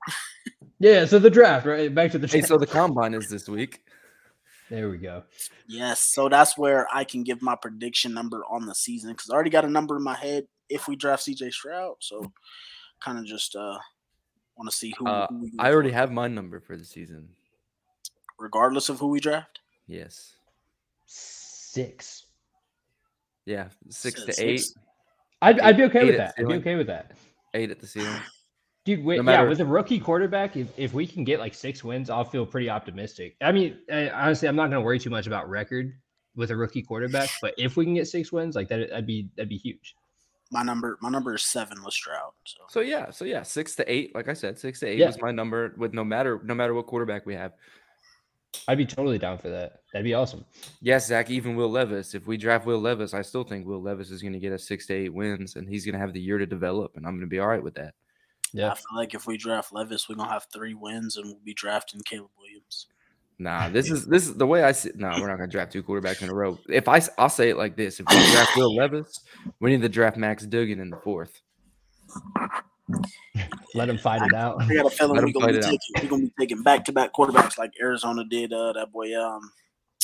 yeah. 0.82 1.04
So 1.06 1.18
the 1.18 1.30
draft, 1.30 1.64
right? 1.66 1.92
Back 1.94 2.10
to 2.12 2.18
the 2.18 2.26
hey, 2.26 2.42
so 2.42 2.58
the 2.58 2.66
combine 2.66 3.14
is 3.14 3.28
this 3.30 3.48
week. 3.48 3.82
there 4.70 4.90
we 4.90 4.98
go. 4.98 5.22
Yes, 5.68 6.00
so 6.00 6.28
that's 6.28 6.58
where 6.58 6.86
I 6.94 7.04
can 7.04 7.22
give 7.22 7.40
my 7.40 7.56
prediction 7.56 8.12
number 8.12 8.44
on 8.50 8.66
the 8.66 8.74
season 8.74 9.12
because 9.12 9.30
I 9.30 9.34
already 9.34 9.50
got 9.50 9.64
a 9.64 9.70
number 9.70 9.96
in 9.96 10.02
my 10.02 10.14
head 10.16 10.46
if 10.68 10.88
we 10.88 10.96
draft 10.96 11.24
CJ 11.26 11.52
Stroud. 11.52 11.94
So 12.00 12.30
kind 13.00 13.18
of 13.18 13.24
just 13.24 13.56
uh 13.56 13.78
want 14.56 14.70
to 14.70 14.76
see 14.76 14.92
who, 14.98 15.06
Uh, 15.08 15.26
who 15.28 15.38
we 15.42 15.52
I 15.58 15.70
already 15.72 15.88
for, 15.90 15.96
have 15.96 16.12
my 16.12 16.28
number 16.28 16.60
for 16.60 16.76
the 16.76 16.84
season. 16.84 17.28
regardless 18.38 18.88
of 18.90 18.98
who 18.98 19.08
we 19.08 19.20
draft. 19.20 19.60
Yes. 19.86 20.34
Six. 21.06 22.26
Yeah, 23.46 23.68
six 23.88 24.20
So 24.20 24.26
to 24.26 24.32
six. 24.32 24.40
eight. 24.40 24.78
I'd, 25.40 25.58
I'd 25.60 25.76
be 25.76 25.84
okay 25.84 26.00
Eight 26.00 26.06
with 26.06 26.16
that. 26.18 26.34
I'd 26.38 26.46
be 26.48 26.54
okay 26.54 26.76
with 26.76 26.86
that. 26.86 27.12
Eight 27.54 27.70
at 27.70 27.80
the 27.80 27.86
ceiling. 27.86 28.20
Dude, 28.84 29.04
wait, 29.04 29.22
No 29.22 29.30
yeah, 29.30 29.42
with 29.42 29.60
a 29.60 29.64
rookie 29.64 30.00
quarterback, 30.00 30.56
if, 30.56 30.68
if 30.76 30.92
we 30.92 31.06
can 31.06 31.22
get 31.22 31.38
like 31.38 31.54
six 31.54 31.84
wins, 31.84 32.10
I'll 32.10 32.24
feel 32.24 32.44
pretty 32.44 32.68
optimistic. 32.68 33.36
I 33.40 33.52
mean, 33.52 33.78
I, 33.92 34.10
honestly, 34.10 34.48
I'm 34.48 34.56
not 34.56 34.70
going 34.70 34.80
to 34.80 34.84
worry 34.84 34.98
too 34.98 35.10
much 35.10 35.28
about 35.28 35.48
record 35.48 35.92
with 36.34 36.50
a 36.50 36.56
rookie 36.56 36.82
quarterback, 36.82 37.30
but 37.40 37.54
if 37.58 37.76
we 37.76 37.84
can 37.84 37.94
get 37.94 38.08
six 38.08 38.32
wins, 38.32 38.56
like 38.56 38.68
that, 38.68 38.90
that'd 38.90 39.06
be 39.06 39.28
that'd 39.36 39.48
be 39.48 39.56
huge. 39.56 39.94
My 40.50 40.62
number, 40.62 40.98
my 41.00 41.08
number 41.10 41.34
is 41.34 41.44
seven 41.44 41.82
with 41.84 41.94
Stroud. 41.94 42.32
So 42.44 42.60
So 42.68 42.80
yeah, 42.80 43.10
so 43.10 43.24
yeah, 43.24 43.42
six 43.42 43.76
to 43.76 43.90
eight. 43.90 44.14
Like 44.14 44.28
I 44.28 44.32
said, 44.32 44.58
six 44.58 44.80
to 44.80 44.86
eight 44.86 44.98
Yeah. 44.98 45.06
was 45.06 45.20
my 45.20 45.30
number. 45.30 45.74
With 45.78 45.94
no 45.94 46.02
matter 46.02 46.40
no 46.44 46.54
matter 46.54 46.74
what 46.74 46.86
quarterback 46.86 47.24
we 47.24 47.34
have. 47.34 47.52
I'd 48.68 48.78
be 48.78 48.84
totally 48.84 49.18
down 49.18 49.38
for 49.38 49.48
that. 49.48 49.80
That'd 49.92 50.04
be 50.04 50.12
awesome. 50.12 50.44
Yes, 50.82 51.06
Zach. 51.06 51.30
Even 51.30 51.56
Will 51.56 51.70
Levis. 51.70 52.14
If 52.14 52.26
we 52.26 52.36
draft 52.36 52.66
Will 52.66 52.80
Levis, 52.80 53.14
I 53.14 53.22
still 53.22 53.44
think 53.44 53.66
Will 53.66 53.80
Levis 53.80 54.10
is 54.10 54.20
going 54.20 54.34
to 54.34 54.38
get 54.38 54.52
us 54.52 54.66
six 54.68 54.86
to 54.88 54.94
eight 54.94 55.14
wins, 55.14 55.56
and 55.56 55.66
he's 55.68 55.86
going 55.86 55.94
to 55.94 55.98
have 55.98 56.12
the 56.12 56.20
year 56.20 56.36
to 56.36 56.46
develop, 56.46 56.96
and 56.96 57.06
I'm 57.06 57.12
going 57.12 57.22
to 57.22 57.30
be 57.30 57.38
all 57.38 57.48
right 57.48 57.62
with 57.62 57.74
that. 57.76 57.94
Yeah. 58.52 58.72
I 58.72 58.74
feel 58.74 58.96
like 58.96 59.14
if 59.14 59.26
we 59.26 59.36
draft 59.36 59.72
Levis, 59.72 60.08
we're 60.08 60.16
gonna 60.16 60.30
have 60.30 60.46
three 60.52 60.74
wins 60.74 61.16
and 61.16 61.26
we'll 61.26 61.40
be 61.44 61.54
drafting 61.54 62.00
Caleb 62.04 62.30
Williams. 62.38 62.86
Nah, 63.38 63.68
this 63.68 63.90
is 63.90 64.06
this 64.06 64.28
is 64.28 64.34
the 64.34 64.46
way 64.46 64.62
I 64.62 64.70
see. 64.70 64.90
No, 64.94 65.08
we're 65.08 65.26
not 65.26 65.36
going 65.36 65.48
to 65.48 65.52
draft 65.52 65.72
two 65.72 65.82
quarterbacks 65.82 66.22
in 66.22 66.28
a 66.28 66.34
row. 66.34 66.58
If 66.68 66.86
I, 66.86 67.00
I'll 67.18 67.28
say 67.28 67.50
it 67.50 67.56
like 67.56 67.76
this: 67.76 67.98
if 67.98 68.06
we 68.08 68.14
draft 68.30 68.56
Will 68.56 68.72
Levis, 68.76 69.20
we 69.58 69.70
need 69.70 69.82
to 69.82 69.88
draft 69.88 70.16
Max 70.16 70.44
Duggan 70.44 70.78
in 70.78 70.90
the 70.90 70.96
fourth. 70.98 71.40
Let 73.74 73.88
him 73.88 73.98
fight 73.98 74.22
it 74.22 74.34
out. 74.34 74.62
I 74.62 74.74
got 74.74 74.86
a 74.86 74.90
feeling 74.90 75.16
we're 75.16 75.32
gonna, 75.32 75.32
be 75.32 75.40
fight 75.40 75.54
it 75.56 75.64
out. 75.64 75.70
taking, 75.70 75.80
we're 76.02 76.08
gonna 76.08 76.22
be 76.22 76.32
taking 76.38 76.62
back 76.62 76.84
to 76.84 76.92
back 76.92 77.12
quarterbacks 77.12 77.58
like 77.58 77.72
Arizona 77.80 78.24
did. 78.24 78.52
Uh, 78.52 78.74
that 78.74 78.92
boy, 78.92 79.12
um, 79.20 79.50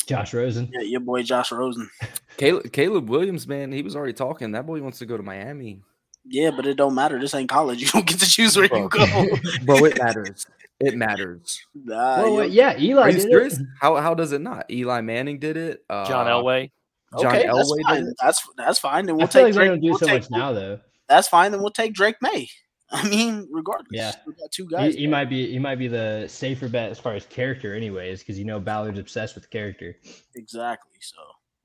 Josh 0.05 0.33
Rosen. 0.33 0.69
yeah, 0.73 0.81
your 0.81 0.99
boy 0.99 1.23
Josh 1.23 1.51
Rosen. 1.53 1.89
Caleb, 2.37 2.73
Caleb 2.73 3.09
Williams, 3.09 3.47
man, 3.47 3.71
he 3.71 3.83
was 3.83 3.95
already 3.95 4.13
talking. 4.13 4.51
That 4.51 4.65
boy 4.65 4.81
wants 4.81 4.99
to 4.99 5.05
go 5.05 5.15
to 5.15 5.23
Miami. 5.23 5.81
Yeah, 6.29 6.51
but 6.51 6.65
it 6.67 6.75
don't 6.75 6.93
matter. 6.95 7.19
This 7.19 7.33
ain't 7.33 7.49
college. 7.49 7.81
You 7.83 7.87
don't 7.89 8.05
get 8.05 8.19
to 8.19 8.29
choose 8.29 8.55
where 8.55 8.65
you 8.65 8.87
go. 8.89 8.89
Bro, 9.65 9.85
it 9.85 9.97
matters. 9.97 10.45
It 10.79 10.95
matters. 10.95 11.59
Nah, 11.75 12.21
Well, 12.23 12.35
wait, 12.37 12.51
yeah, 12.51 12.77
Eli 12.77 13.01
Are 13.01 13.09
you 13.09 13.19
did 13.29 13.53
it. 13.53 13.59
How 13.81 13.95
how 13.97 14.13
does 14.13 14.31
it 14.31 14.41
not? 14.41 14.69
Eli 14.71 15.01
Manning 15.01 15.39
did 15.39 15.57
it. 15.57 15.83
Uh, 15.89 16.05
John 16.07 16.27
Elway. 16.27 16.71
John 17.19 17.35
okay, 17.35 17.45
Elway 17.47 17.77
did 17.77 17.85
fine. 17.85 18.03
it. 18.07 18.15
That's 18.21 18.47
that's 18.57 18.79
fine. 18.79 19.05
Then 19.05 19.17
we'll 19.17 19.27
feel 19.27 19.43
take 19.43 19.43
like 19.45 19.53
they 19.53 19.57
Drake. 19.57 19.69
don't 19.71 19.81
do 19.81 19.89
we'll 19.89 19.97
so 19.99 20.05
take- 20.05 20.21
much 20.23 20.31
now, 20.31 20.53
though. 20.53 20.79
That's 21.07 21.27
fine. 21.27 21.51
Then 21.51 21.61
we'll 21.61 21.71
take 21.71 21.93
Drake 21.93 22.17
Maye. 22.21 22.47
I 22.91 23.07
mean, 23.07 23.47
regardless, 23.51 23.87
Yeah. 23.91 24.13
we 24.27 24.33
got 24.33 24.51
two 24.51 24.65
He, 24.67 24.75
guys. 24.75 24.95
he 24.95 25.07
might 25.07 25.25
be 25.29 25.51
he 25.51 25.59
might 25.59 25.77
be 25.79 25.87
the 25.87 26.25
safer 26.27 26.67
bet 26.69 26.91
as 26.91 26.99
far 26.99 27.13
as 27.15 27.25
character, 27.25 27.75
anyways, 27.75 28.19
because 28.19 28.37
you 28.37 28.45
know 28.45 28.59
Ballard's 28.59 28.99
obsessed 28.99 29.35
with 29.35 29.49
character. 29.49 29.95
exactly. 30.35 30.97
So 31.01 31.17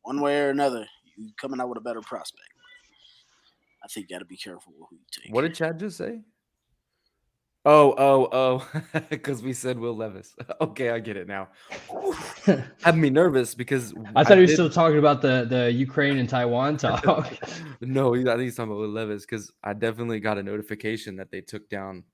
one 0.03 0.21
way 0.21 0.41
or 0.41 0.51
another, 0.51 0.87
you 1.17 1.31
coming 1.41 1.61
out 1.61 1.69
with 1.69 1.79
a 1.79 1.83
better 1.83 2.01
prospect. 2.01 2.49
I 3.85 3.87
think 3.89 4.09
you 4.09 4.17
got 4.17 4.21
to 4.21 4.25
be 4.25 4.37
careful 4.37 4.73
with 4.79 4.89
who 4.91 4.97
you 4.97 5.03
take. 5.13 5.35
What 5.35 5.43
did 5.43 5.55
Chad 5.55 5.79
just 5.79 5.99
say? 5.99 6.21
Oh, 7.67 7.95
oh, 7.97 8.29
oh, 8.33 9.01
because 9.11 9.43
we 9.43 9.53
said 9.55 9.79
Will 9.79 9.97
Levis. 9.97 10.35
Okay, 10.61 10.91
I 10.91 10.99
get 11.01 11.17
it 11.17 11.27
now. 11.27 11.49
Had 12.83 12.97
me 12.97 13.09
nervous 13.11 13.55
because 13.55 13.95
I 14.15 14.23
thought 14.25 14.37
he 14.37 14.43
was 14.43 14.51
did- 14.51 14.57
still 14.57 14.71
talking 14.71 14.99
about 14.99 15.21
the 15.23 15.47
the 15.49 15.71
Ukraine 15.73 16.19
and 16.19 16.29
Taiwan 16.29 16.77
talk. 16.77 17.05
no, 17.81 18.15
I 18.15 18.23
think 18.23 18.41
he's 18.41 18.57
talking 18.57 18.71
about 18.71 18.81
Will 18.81 18.89
Levis 18.89 19.25
because 19.27 19.51
I 19.63 19.73
definitely 19.73 20.21
got 20.21 20.37
a 20.39 20.43
notification 20.43 21.17
that 21.17 21.31
they 21.31 21.41
took 21.41 21.69
down 21.71 22.05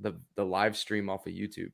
the 0.00 0.14
the 0.34 0.44
live 0.44 0.76
stream 0.76 1.08
off 1.10 1.26
of 1.26 1.32
YouTube 1.32 1.70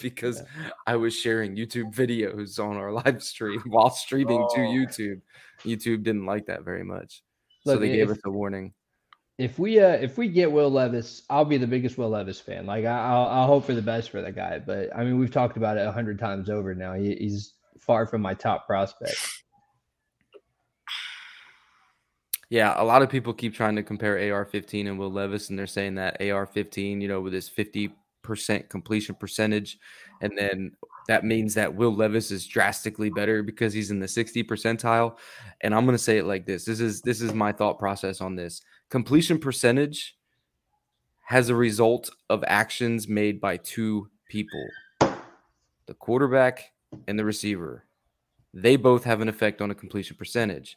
because 0.00 0.42
I 0.86 0.96
was 0.96 1.14
sharing 1.18 1.56
YouTube 1.56 1.94
videos 1.94 2.58
on 2.58 2.76
our 2.76 2.92
live 2.92 3.22
stream 3.22 3.60
while 3.66 3.90
streaming 3.90 4.46
to 4.54 4.60
Oh. 4.60 4.68
YouTube. 4.70 5.20
YouTube 5.64 6.02
didn't 6.02 6.26
like 6.26 6.46
that 6.46 6.62
very 6.64 6.84
much, 6.84 7.22
so 7.64 7.72
Look, 7.72 7.80
they 7.80 7.88
gave 7.88 8.10
if- 8.10 8.18
us 8.18 8.22
a 8.24 8.30
warning. 8.30 8.72
if 9.38 9.58
we 9.58 9.80
uh 9.80 9.88
if 9.94 10.16
we 10.18 10.28
get 10.28 10.50
Will 10.52 10.70
Levis, 10.70 11.22
I'll 11.30 11.44
be 11.44 11.56
the 11.58 11.66
biggest 11.66 11.98
Will 11.98 12.10
Levis 12.10 12.40
fan. 12.40 12.66
Like 12.66 12.84
I, 12.84 12.98
I'll 12.98 13.26
I'll 13.26 13.46
hope 13.46 13.64
for 13.64 13.74
the 13.74 13.82
best 13.82 14.10
for 14.10 14.22
that 14.22 14.34
guy. 14.36 14.58
But 14.60 14.94
I 14.96 15.02
mean, 15.04 15.18
we've 15.18 15.32
talked 15.32 15.56
about 15.56 15.76
it 15.76 15.86
a 15.86 15.92
hundred 15.92 16.18
times 16.18 16.48
over 16.50 16.74
now. 16.74 16.94
He, 16.94 17.14
he's 17.16 17.54
far 17.80 18.06
from 18.06 18.22
my 18.22 18.34
top 18.34 18.66
prospect. 18.66 19.16
Yeah, 22.50 22.80
a 22.80 22.84
lot 22.84 23.02
of 23.02 23.08
people 23.08 23.32
keep 23.32 23.54
trying 23.54 23.74
to 23.76 23.82
compare 23.82 24.14
AR-15 24.32 24.86
and 24.86 24.98
Will 24.98 25.10
Levis, 25.10 25.48
and 25.50 25.58
they're 25.58 25.66
saying 25.66 25.96
that 25.96 26.20
AR-15, 26.20 27.00
you 27.00 27.08
know, 27.08 27.20
with 27.20 27.32
his 27.32 27.48
50% 27.50 27.90
completion 28.68 29.14
percentage, 29.16 29.78
and 30.24 30.38
then 30.38 30.72
that 31.06 31.24
means 31.24 31.52
that 31.54 31.74
Will 31.74 31.94
Levis 31.94 32.30
is 32.30 32.46
drastically 32.46 33.10
better 33.10 33.42
because 33.42 33.74
he's 33.74 33.90
in 33.90 34.00
the 34.00 34.08
60 34.08 34.42
percentile. 34.44 35.18
And 35.60 35.74
I'm 35.74 35.84
going 35.84 35.96
to 35.96 36.02
say 36.02 36.16
it 36.16 36.24
like 36.24 36.46
this: 36.46 36.64
this 36.64 36.80
is 36.80 37.02
this 37.02 37.20
is 37.20 37.34
my 37.34 37.52
thought 37.52 37.78
process 37.78 38.22
on 38.22 38.34
this. 38.34 38.62
Completion 38.88 39.38
percentage 39.38 40.16
has 41.26 41.50
a 41.50 41.54
result 41.54 42.10
of 42.30 42.42
actions 42.46 43.06
made 43.06 43.40
by 43.40 43.58
two 43.58 44.08
people, 44.28 44.66
the 45.00 45.94
quarterback 45.98 46.72
and 47.06 47.18
the 47.18 47.24
receiver. 47.24 47.84
They 48.54 48.76
both 48.76 49.04
have 49.04 49.20
an 49.20 49.28
effect 49.28 49.60
on 49.60 49.70
a 49.70 49.74
completion 49.74 50.16
percentage. 50.16 50.76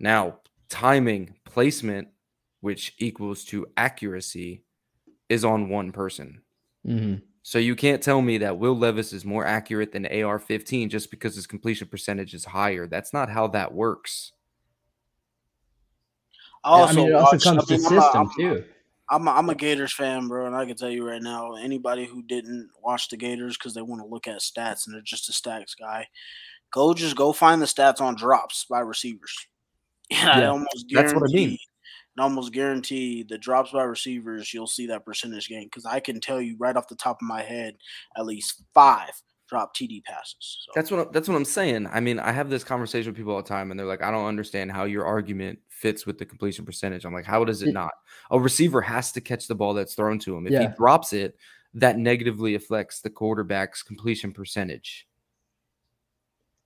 Now, 0.00 0.38
timing, 0.68 1.36
placement, 1.44 2.08
which 2.60 2.94
equals 2.98 3.44
to 3.46 3.66
accuracy, 3.76 4.62
is 5.28 5.44
on 5.44 5.68
one 5.68 5.92
person. 5.92 6.42
Mm-hmm. 6.86 7.24
So 7.42 7.58
you 7.58 7.74
can't 7.76 8.02
tell 8.02 8.20
me 8.20 8.38
that 8.38 8.58
Will 8.58 8.76
Levis 8.76 9.12
is 9.12 9.24
more 9.24 9.46
accurate 9.46 9.92
than 9.92 10.06
AR 10.06 10.38
15 10.38 10.90
just 10.90 11.10
because 11.10 11.34
his 11.34 11.46
completion 11.46 11.88
percentage 11.88 12.34
is 12.34 12.44
higher. 12.44 12.86
That's 12.86 13.12
not 13.12 13.30
how 13.30 13.46
that 13.48 13.72
works. 13.72 14.32
I 16.64 16.70
I 16.70 16.72
also 16.82 16.94
mean, 16.96 17.08
it 17.08 17.14
also 17.14 17.36
watch- 17.36 17.44
comes 17.44 17.70
I 17.70 17.74
mean, 17.74 17.80
to 17.80 17.86
I'm 17.86 18.02
system 18.02 18.20
I'm 18.20 18.26
a- 18.26 18.34
too. 18.56 18.64
I'm 19.10 19.26
a, 19.26 19.30
I'm 19.30 19.48
a 19.48 19.54
Gators 19.54 19.94
fan, 19.94 20.28
bro, 20.28 20.44
and 20.46 20.54
I 20.54 20.66
can 20.66 20.76
tell 20.76 20.90
you 20.90 21.06
right 21.06 21.22
now, 21.22 21.54
anybody 21.54 22.04
who 22.04 22.22
didn't 22.24 22.68
watch 22.82 23.08
the 23.08 23.16
Gators 23.16 23.56
because 23.56 23.72
they 23.72 23.80
want 23.80 24.02
to 24.02 24.06
look 24.06 24.26
at 24.28 24.40
stats 24.40 24.84
and 24.86 24.94
they're 24.94 25.00
just 25.00 25.30
a 25.30 25.32
stats 25.32 25.72
guy, 25.78 26.06
go 26.70 26.92
just 26.92 27.16
go 27.16 27.32
find 27.32 27.62
the 27.62 27.66
stats 27.66 28.02
on 28.02 28.16
drops 28.16 28.66
by 28.68 28.80
receivers. 28.80 29.34
And 30.10 30.28
I 30.30 30.40
Yeah, 30.40 30.48
almost 30.50 30.86
that's 30.92 31.14
what 31.14 31.22
I 31.22 31.32
mean. 31.32 31.58
Guarantee- 32.18 32.22
I 32.22 32.24
almost 32.24 32.52
guarantee 32.52 33.22
the 33.22 33.38
drops 33.38 33.72
by 33.72 33.82
receivers, 33.84 34.52
you'll 34.52 34.66
see 34.66 34.86
that 34.86 35.04
percentage 35.06 35.48
gain 35.48 35.64
because 35.64 35.86
I 35.86 36.00
can 36.00 36.20
tell 36.20 36.40
you 36.40 36.56
right 36.58 36.76
off 36.76 36.88
the 36.88 36.96
top 36.96 37.22
of 37.22 37.26
my 37.26 37.42
head 37.42 37.76
at 38.16 38.26
least 38.26 38.62
five 38.74 39.10
drop 39.48 39.74
TD 39.74 40.02
passes. 40.04 40.36
So, 40.66 40.72
That's 40.74 40.90
what 40.90 41.00
I- 41.08 41.10
that's 41.10 41.26
what 41.26 41.34
I'm 41.34 41.44
saying. 41.46 41.86
I 41.86 42.00
mean, 42.00 42.18
I 42.18 42.32
have 42.32 42.50
this 42.50 42.62
conversation 42.64 43.10
with 43.12 43.16
people 43.16 43.32
all 43.32 43.42
the 43.42 43.48
time, 43.48 43.70
and 43.70 43.80
they're 43.80 43.86
like, 43.86 44.02
"I 44.02 44.10
don't 44.10 44.26
understand 44.26 44.70
how 44.70 44.84
your 44.84 45.06
argument 45.06 45.58
fits 45.70 46.04
with 46.04 46.18
the 46.18 46.26
completion 46.26 46.66
percentage." 46.66 47.06
I'm 47.06 47.14
like, 47.14 47.24
"How 47.24 47.44
does 47.46 47.62
it 47.62 47.70
It- 47.70 47.72
not? 47.72 47.92
A 48.30 48.38
receiver 48.38 48.82
has 48.82 49.10
to 49.12 49.22
catch 49.22 49.46
the 49.48 49.54
ball 49.54 49.72
that's 49.72 49.94
thrown 49.94 50.18
to 50.20 50.36
him. 50.36 50.46
If 50.46 50.52
he 50.68 50.76
drops 50.76 51.14
it, 51.14 51.38
that 51.72 51.96
negatively 51.98 52.56
affects 52.56 53.00
the 53.00 53.08
quarterback's 53.08 53.82
completion 53.82 54.32
percentage." 54.34 55.07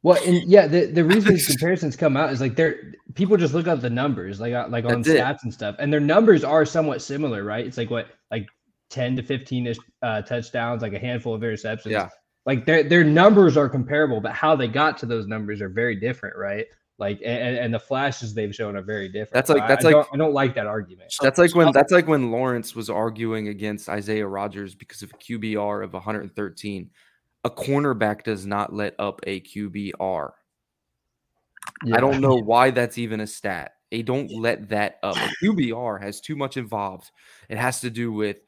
Well, 0.03 0.19
and 0.27 0.43
yeah, 0.49 0.67
the, 0.67 0.87
the 0.87 1.05
reason 1.05 1.35
these 1.35 1.47
comparisons 1.47 1.97
come 1.97 2.17
out 2.17 2.33
is 2.33 2.41
like 2.41 2.57
they're 2.57 2.95
people 3.15 3.37
just 3.37 3.55
look 3.55 3.67
up 3.69 3.81
the 3.81 3.91
numbers, 3.91 4.41
like 4.41 4.53
uh, 4.55 4.67
like 4.69 4.85
on 4.85 5.03
That's 5.03 5.09
it. 5.09 5.21
stats 5.21 5.43
and 5.45 5.53
stuff, 5.53 5.77
and 5.79 5.93
their 5.93 6.01
numbers 6.01 6.45
are 6.45 6.65
somewhat 6.65 7.03
similar, 7.03 7.45
right? 7.45 7.67
It's 7.67 7.77
like 7.79 7.91
what 7.91 8.09
like 8.31 8.47
ten 8.91 9.17
to 9.17 9.23
fifteen 9.23 9.67
ish 9.67 9.79
uh, 10.03 10.23
touchdowns, 10.23 10.83
like 10.83 10.93
a 10.93 10.99
handful 10.99 11.35
of 11.35 11.41
interceptions. 11.43 11.91
Yeah. 11.91 12.09
like 12.47 12.67
their 12.67 12.83
their 12.83 13.05
numbers 13.05 13.57
are 13.57 13.69
comparable, 13.69 14.21
but 14.21 14.33
how 14.33 14.57
they 14.57 14.69
got 14.69 14.99
to 14.99 15.07
those 15.07 15.27
numbers 15.27 15.61
are 15.61 15.69
very 15.69 15.97
different, 15.97 16.37
right? 16.37 16.67
Like 16.99 17.21
and, 17.25 17.57
and 17.57 17.75
the 17.75 17.79
flashes 17.81 18.35
they've 18.35 18.55
shown 18.55 18.77
are 18.77 18.83
very 18.83 19.09
different. 19.09 19.33
That's 19.33 19.49
like- 19.51 19.63
I- 19.63 19.67
that's 19.69 19.85
I 19.85 19.89
like- 19.89 19.95
don't, 20.07 20.09
I 20.15 20.17
don't 20.19 20.35
like 20.35 20.55
that 20.57 20.67
argument. 20.67 21.13
That's 21.21 21.39
like 21.39 21.55
when 21.55 21.73
that's 21.73 21.91
like 21.93 22.07
when 22.07 22.31
Lawrence 22.31 22.75
was 22.77 22.91
arguing 22.91 23.49
against 23.49 23.89
Isaiah 23.89 24.27
Rodgers 24.27 24.75
because 24.75 25.03
of 25.03 25.11
a 25.11 25.17
QBR 25.17 25.83
of 25.85 25.95
113. 25.95 26.91
A 27.45 27.51
cornerback 27.51 28.23
does 28.23 28.47
not 28.47 28.73
let 28.73 28.95
up 28.99 29.21
a 29.27 29.41
QBR. 29.41 30.31
Yeah. 31.85 31.97
I 31.97 32.01
don't 32.01 32.21
know 32.21 32.37
why 32.37 32.71
that's 32.71 32.99
even 32.99 33.21
a 33.21 33.27
stat. 33.27 33.73
They 33.91 34.03
don't 34.03 34.31
let 34.31 34.69
that 34.71 34.97
up. 35.03 35.17
A 35.17 35.45
QBR 35.45 36.01
has 36.03 36.21
too 36.21 36.37
much 36.37 36.57
involved. 36.57 37.11
It 37.49 37.59
has 37.59 37.81
to 37.81 37.91
do 37.91 38.13
with 38.13 38.39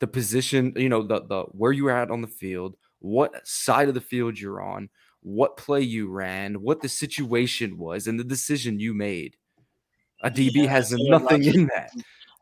the 0.00 0.06
position, 0.06 0.72
you 0.76 0.88
know, 0.88 1.02
the 1.02 1.22
the 1.22 1.42
where 1.52 1.72
you're 1.72 1.90
at 1.90 2.10
on 2.10 2.20
the 2.20 2.28
field, 2.28 2.76
what 2.98 3.46
side 3.46 3.88
of 3.88 3.94
the 3.94 4.00
field 4.00 4.38
you're 4.38 4.60
on, 4.60 4.88
what 5.22 5.56
play 5.56 5.80
you 5.82 6.10
ran, 6.10 6.54
what 6.62 6.80
the 6.80 6.88
situation 6.88 7.78
was, 7.78 8.06
and 8.06 8.18
the 8.18 8.24
decision 8.24 8.80
you 8.80 8.94
made. 8.94 9.36
A 10.22 10.30
DB 10.30 10.64
Yeah, 10.64 10.70
has 10.70 10.92
nothing 10.92 11.44
in 11.44 11.66
that. 11.74 11.90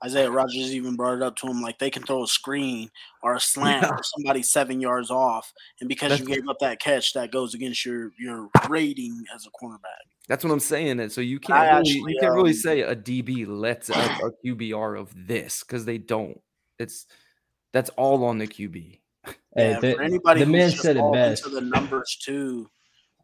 Isaiah 0.04 0.30
Rodgers 0.30 0.72
even 0.74 0.94
brought 0.96 1.14
it 1.16 1.22
up 1.22 1.34
to 1.36 1.46
him 1.48 1.60
like 1.60 1.78
they 1.78 1.90
can 1.90 2.04
throw 2.04 2.22
a 2.22 2.26
screen 2.28 2.90
or 3.22 3.34
a 3.34 3.40
slant 3.40 3.82
Yeah. 3.82 3.90
or 3.90 4.00
somebody 4.02 4.42
seven 4.42 4.80
yards 4.80 5.10
off, 5.10 5.52
and 5.80 5.88
because 5.88 6.10
That's- 6.10 6.28
you 6.28 6.34
gave 6.36 6.48
up 6.48 6.58
that 6.60 6.80
catch, 6.80 7.12
that 7.14 7.32
goes 7.32 7.54
against 7.54 7.84
your 7.84 8.12
your 8.18 8.48
rating 8.68 9.24
as 9.34 9.46
a 9.46 9.50
cornerback. 9.50 10.06
That's 10.28 10.44
what 10.44 10.52
I'm 10.52 10.60
saying. 10.60 11.00
And 11.00 11.10
so 11.10 11.20
you 11.22 11.40
can't 11.40 11.58
really, 11.58 11.68
actually, 11.98 12.12
you 12.12 12.18
can't 12.20 12.34
really 12.34 12.50
um, 12.50 12.56
say 12.56 12.80
a 12.82 12.94
DB 12.94 13.46
lets 13.48 13.88
up 13.90 13.96
a 14.22 14.30
QBR 14.46 14.98
of 15.00 15.12
this 15.26 15.62
because 15.64 15.84
they 15.86 15.96
don't. 15.98 16.38
It's 16.78 17.06
that's 17.72 17.90
all 17.96 18.24
on 18.24 18.38
the 18.38 18.46
QB. 18.46 19.00
Hey, 19.24 19.34
Yeah, 19.56 19.80
the, 19.80 19.94
for 19.94 20.02
anybody 20.02 20.40
the 20.40 20.46
who's 20.46 20.52
man 20.52 20.70
just 20.70 20.82
said 20.82 20.96
it 20.96 21.00
all 21.00 21.12
best. 21.12 21.44
into 21.44 21.54
the 21.56 21.62
numbers 21.62 22.16
too. 22.22 22.68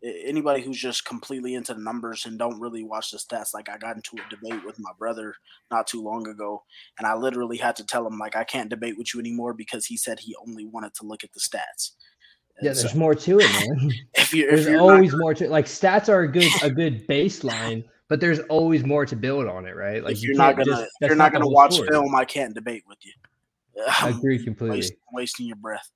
Anybody 0.04 0.60
who's 0.62 0.78
just 0.78 1.06
completely 1.06 1.54
into 1.54 1.72
the 1.72 1.80
numbers 1.80 2.26
and 2.26 2.38
don't 2.38 2.60
really 2.60 2.84
watch 2.84 3.10
the 3.10 3.16
stats, 3.18 3.54
like 3.54 3.70
I 3.70 3.78
got 3.78 3.96
into 3.96 4.16
a 4.16 4.28
debate 4.28 4.64
with 4.64 4.78
my 4.78 4.90
brother 4.98 5.34
not 5.70 5.86
too 5.86 6.02
long 6.02 6.28
ago, 6.28 6.62
and 6.98 7.06
I 7.06 7.14
literally 7.14 7.56
had 7.56 7.74
to 7.76 7.86
tell 7.86 8.06
him 8.06 8.18
like 8.18 8.36
I 8.36 8.44
can't 8.44 8.68
debate 8.68 8.98
with 8.98 9.14
you 9.14 9.20
anymore 9.20 9.54
because 9.54 9.86
he 9.86 9.96
said 9.96 10.20
he 10.20 10.36
only 10.46 10.66
wanted 10.66 10.92
to 10.94 11.06
look 11.06 11.24
at 11.24 11.32
the 11.32 11.40
stats. 11.40 11.92
Yeah, 12.60 12.68
And 12.68 12.76
so 12.76 12.82
there's 12.82 12.94
more 12.94 13.14
to 13.14 13.38
it, 13.40 13.50
man. 13.52 13.92
if 14.14 14.32
you 14.34 14.44
if 14.44 14.50
There's 14.50 14.66
you're 14.66 14.76
not 14.76 14.92
always 14.94 15.14
more 15.16 15.34
to 15.34 15.44
it 15.44 15.50
like 15.50 15.66
stats 15.66 16.08
are 16.08 16.20
a 16.20 16.28
good 16.30 16.50
a 16.62 16.70
good 16.82 17.06
baseline, 17.08 17.84
but 18.08 18.20
there's 18.20 18.40
always 18.40 18.84
more 18.84 19.06
to 19.06 19.16
build 19.16 19.46
on 19.48 19.66
it, 19.66 19.74
right? 19.74 20.04
Like 20.04 20.20
you 20.22 20.28
you're 20.28 20.36
not 20.36 20.56
gonna 20.56 20.66
just- 20.66 20.90
you're 21.00 21.16
not 21.16 21.32
the 21.32 21.38
gonna 21.38 21.50
watch 21.50 21.74
story. 21.74 21.88
film, 21.88 22.14
I 22.14 22.24
can't 22.26 22.54
debate 22.54 22.84
with 22.86 22.98
you. 23.02 23.12
I 24.02 24.10
agree 24.10 24.42
completely. 24.42 24.76
waste, 24.78 24.92
wasting 25.12 25.46
your 25.46 25.56
breath. 25.56 25.90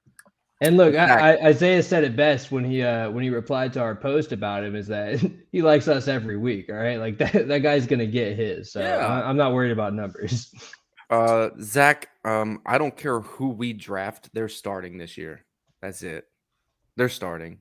And 0.60 0.76
look, 0.76 0.97
I, 0.97 1.35
I, 1.36 1.47
Isaiah 1.47 1.82
said 1.82 2.02
it 2.02 2.16
best 2.16 2.51
when 2.51 2.64
he 2.64 2.82
uh 2.82 3.10
when 3.10 3.22
he 3.22 3.30
replied 3.30 3.72
to 3.74 3.80
our 3.80 3.94
post 3.94 4.32
about 4.32 4.64
him 4.64 4.74
is 4.74 4.89
that 4.89 5.20
he 5.52 5.62
likes 5.62 5.86
us 5.86 6.09
every 6.09 6.36
week. 6.36 6.68
All 6.68 6.76
right, 6.76 6.98
like 6.98 7.18
that 7.18 7.48
that 7.48 7.59
guy's 7.59 7.86
gonna 7.86 8.06
get 8.06 8.36
his. 8.36 8.72
So 8.72 8.80
Yeah. 8.80 8.97
I, 8.97 9.28
I'm 9.28 9.36
not 9.36 9.52
worried 9.52 9.72
about 9.72 9.94
numbers. 9.94 10.52
Uh, 11.10 11.48
Zach, 11.59 12.10
um, 12.26 12.60
I 12.66 12.76
don't 12.76 12.94
care 12.94 13.20
who 13.20 13.48
we 13.48 13.72
draft. 13.72 14.28
They're 14.35 14.47
starting 14.47 14.98
this 14.98 15.16
year. 15.16 15.47
That's 15.80 16.02
it. 16.02 16.26
They're 16.97 17.09
starting. 17.09 17.60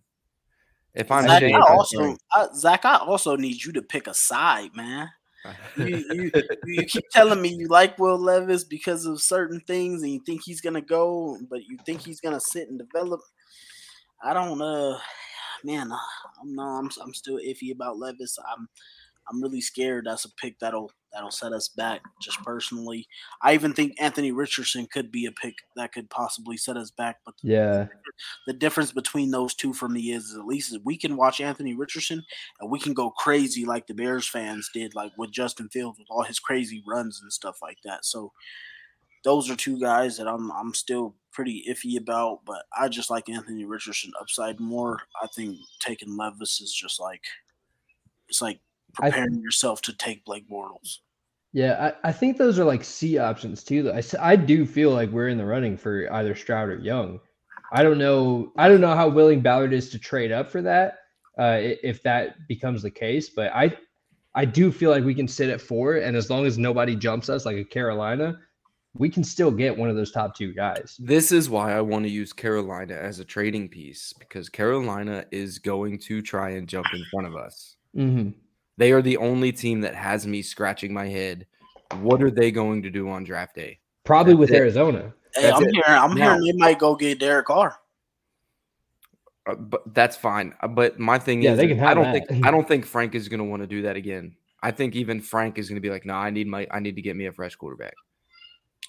If 0.93 1.11
I'm 1.11 1.23
Zach, 1.23 1.39
Shane, 1.39 1.55
I 1.55 1.59
I'm 1.59 1.77
also, 1.77 2.17
I, 2.33 2.47
Zach, 2.53 2.83
I 2.83 2.97
also 2.97 3.37
need 3.37 3.63
you 3.63 3.71
to 3.71 3.81
pick 3.81 4.07
a 4.07 4.13
side, 4.13 4.75
man. 4.75 5.07
You, 5.75 6.03
you, 6.11 6.31
you 6.65 6.85
keep 6.87 7.09
telling 7.11 7.41
me 7.41 7.49
you 7.49 7.67
like 7.67 7.97
Will 7.99 8.17
Levis 8.17 8.63
because 8.63 9.05
of 9.05 9.21
certain 9.21 9.59
things, 9.61 10.01
and 10.03 10.11
you 10.11 10.21
think 10.25 10.41
he's 10.43 10.61
gonna 10.61 10.81
go, 10.81 11.37
but 11.49 11.65
you 11.65 11.77
think 11.85 12.01
he's 12.01 12.21
gonna 12.21 12.39
sit 12.39 12.69
and 12.69 12.79
develop. 12.79 13.21
I 14.23 14.33
don't 14.33 14.61
uh 14.61 14.97
man, 15.63 15.91
uh, 15.91 15.97
I'm 16.41 16.55
no, 16.55 16.63
I'm 16.63 16.89
I'm 17.01 17.13
still 17.13 17.37
iffy 17.37 17.71
about 17.71 17.99
Levis. 17.99 18.37
I'm 18.51 18.67
I'm 19.29 19.41
really 19.41 19.61
scared 19.61 20.05
that's 20.05 20.25
a 20.25 20.33
pick 20.35 20.57
that'll 20.59 20.91
that'll 21.17 21.31
set 21.31 21.51
us 21.51 21.67
back. 21.67 22.01
Just 22.21 22.41
personally, 22.43 23.07
I 23.41 23.55
even 23.55 23.73
think 23.73 23.95
Anthony 23.99 24.31
Richardson 24.31 24.85
could 24.85 25.11
be 25.11 25.25
a 25.25 25.31
pick 25.31 25.55
that 25.75 25.91
could 25.91 26.11
possibly 26.11 26.57
set 26.57 26.77
us 26.77 26.91
back. 26.91 27.17
But 27.25 27.33
yeah, 27.41 27.87
the 28.45 28.53
difference 28.53 28.91
between 28.91 29.31
those 29.31 29.55
two 29.55 29.73
for 29.73 29.89
me 29.89 30.11
is 30.11 30.35
at 30.37 30.45
least 30.45 30.77
we 30.85 30.95
can 30.95 31.17
watch 31.17 31.41
Anthony 31.41 31.73
Richardson 31.73 32.23
and 32.59 32.69
we 32.69 32.79
can 32.79 32.93
go 32.93 33.09
crazy 33.09 33.65
like 33.65 33.87
the 33.87 33.95
Bears 33.95 34.27
fans 34.27 34.69
did, 34.71 34.93
like 34.93 35.11
with 35.17 35.31
Justin 35.31 35.69
Fields 35.69 35.97
with 35.97 36.07
all 36.11 36.23
his 36.23 36.39
crazy 36.39 36.83
runs 36.87 37.19
and 37.21 37.33
stuff 37.33 37.57
like 37.63 37.79
that. 37.83 38.05
So 38.05 38.31
those 39.23 39.49
are 39.49 39.55
two 39.55 39.79
guys 39.79 40.17
that 40.17 40.27
I'm 40.27 40.51
I'm 40.51 40.75
still 40.75 41.15
pretty 41.31 41.65
iffy 41.67 41.97
about, 41.97 42.41
but 42.45 42.65
I 42.77 42.89
just 42.89 43.09
like 43.09 43.27
Anthony 43.27 43.65
Richardson 43.65 44.11
upside 44.21 44.59
more. 44.59 44.99
I 45.21 45.27
think 45.35 45.57
taking 45.79 46.15
Levis 46.15 46.61
is 46.61 46.71
just 46.71 46.99
like 46.99 47.23
it's 48.29 48.41
like 48.41 48.59
preparing 48.93 49.41
yourself 49.41 49.81
to 49.83 49.93
take 49.93 50.25
Blake 50.25 50.49
Bortles. 50.49 50.99
Yeah. 51.57 51.91
I, 52.03 52.09
I 52.09 52.11
think 52.11 52.37
those 52.37 52.59
are 52.59 52.65
like 52.65 52.83
C 52.83 53.17
options 53.17 53.63
too. 53.63 53.81
Though 53.81 53.93
I, 53.93 54.03
I 54.19 54.35
do 54.35 54.63
feel 54.63 54.91
like 54.91 55.09
we're 55.09 55.29
in 55.29 55.39
the 55.39 55.45
running 55.45 55.75
for 55.75 56.07
either 56.13 56.35
Stroud 56.35 56.69
or 56.69 56.77
Young. 56.77 57.19
I 57.73 57.81
don't 57.81 57.97
know. 57.97 58.51
I 58.57 58.67
don't 58.67 58.79
know 58.79 58.95
how 58.95 59.09
willing 59.09 59.41
Ballard 59.41 59.73
is 59.73 59.89
to 59.89 59.97
trade 59.99 60.31
up 60.31 60.51
for 60.51 60.61
that. 60.61 60.99
Uh, 61.39 61.57
if 61.83 62.03
that 62.03 62.47
becomes 62.47 62.83
the 62.83 62.91
case, 62.91 63.29
but 63.29 63.51
I 63.55 63.75
I 64.35 64.45
do 64.45 64.71
feel 64.71 64.91
like 64.91 65.03
we 65.03 65.15
can 65.15 65.27
sit 65.27 65.49
at 65.49 65.59
four, 65.59 65.95
and 65.95 66.15
as 66.15 66.29
long 66.29 66.45
as 66.45 66.59
nobody 66.59 66.95
jumps 66.95 67.27
us 67.27 67.43
like 67.43 67.57
a 67.57 67.63
Carolina, 67.63 68.37
we 68.93 69.09
can 69.09 69.23
still 69.23 69.49
get 69.49 69.75
one 69.75 69.89
of 69.89 69.95
those 69.95 70.11
top 70.11 70.35
two 70.35 70.53
guys. 70.53 70.95
This 70.99 71.31
is 71.31 71.49
why 71.49 71.75
I 71.75 71.81
want 71.81 72.05
to 72.05 72.11
use 72.11 72.33
Carolina 72.33 72.93
as 72.93 73.19
a 73.19 73.25
trading 73.25 73.67
piece 73.67 74.13
because 74.13 74.47
Carolina 74.47 75.25
is 75.31 75.57
going 75.57 75.97
to 76.01 76.21
try 76.21 76.51
and 76.51 76.67
jump 76.67 76.85
in 76.93 77.03
front 77.11 77.25
of 77.25 77.35
us. 77.35 77.77
Mm-hmm. 77.95 78.29
They 78.77 78.91
are 78.91 79.01
the 79.01 79.17
only 79.17 79.51
team 79.51 79.81
that 79.81 79.95
has 79.95 80.27
me 80.27 80.41
scratching 80.41 80.93
my 80.93 81.07
head. 81.07 81.47
What 82.01 82.21
are 82.21 82.31
they 82.31 82.51
going 82.51 82.83
to 82.83 82.89
do 82.89 83.09
on 83.09 83.23
draft 83.23 83.55
day? 83.55 83.79
Probably 84.03 84.33
That's 84.33 84.39
with 84.39 84.51
it. 84.51 84.55
Arizona. 84.57 85.13
Hey, 85.35 85.51
I'm 85.51 85.63
it. 85.63 85.71
hearing 85.73 85.83
I'm 85.87 86.13
Now- 86.13 86.33
hearing 86.37 86.45
they 86.45 86.53
might 86.53 86.79
go 86.79 86.95
get 86.95 87.19
Derek 87.19 87.47
Carr. 87.47 87.77
Uh, 89.49 89.55
but 89.55 89.93
that's 89.93 90.17
fine. 90.17 90.53
Uh, 90.61 90.67
But 90.67 90.99
my 90.99 91.17
thing 91.17 91.41
Yeah, 91.41 91.51
is, 91.53 91.57
they 91.57 91.65
is 91.71 91.77
can 91.77 91.85
I 91.85 91.93
don't 91.93 92.03
that. 92.11 92.27
think 92.27 92.45
I 92.45 92.51
don't 92.51 92.67
think 92.67 92.85
Frank 92.85 93.15
is 93.15 93.29
going 93.29 93.39
to 93.39 93.45
want 93.45 93.61
to 93.63 93.67
do 93.67 93.81
that 93.83 93.95
again. 93.95 94.35
I 94.61 94.71
think 94.71 94.95
even 94.95 95.21
Frank 95.21 95.57
is 95.57 95.69
going 95.69 95.75
to 95.77 95.81
be 95.81 95.89
like, 95.89 96.05
"No, 96.05 96.15
I 96.15 96.29
need 96.31 96.47
my 96.47 96.67
I 96.71 96.79
need 96.79 96.95
to 96.95 97.01
get 97.01 97.15
me 97.15 97.27
a 97.27 97.31
fresh 97.31 97.55
quarterback 97.55 97.93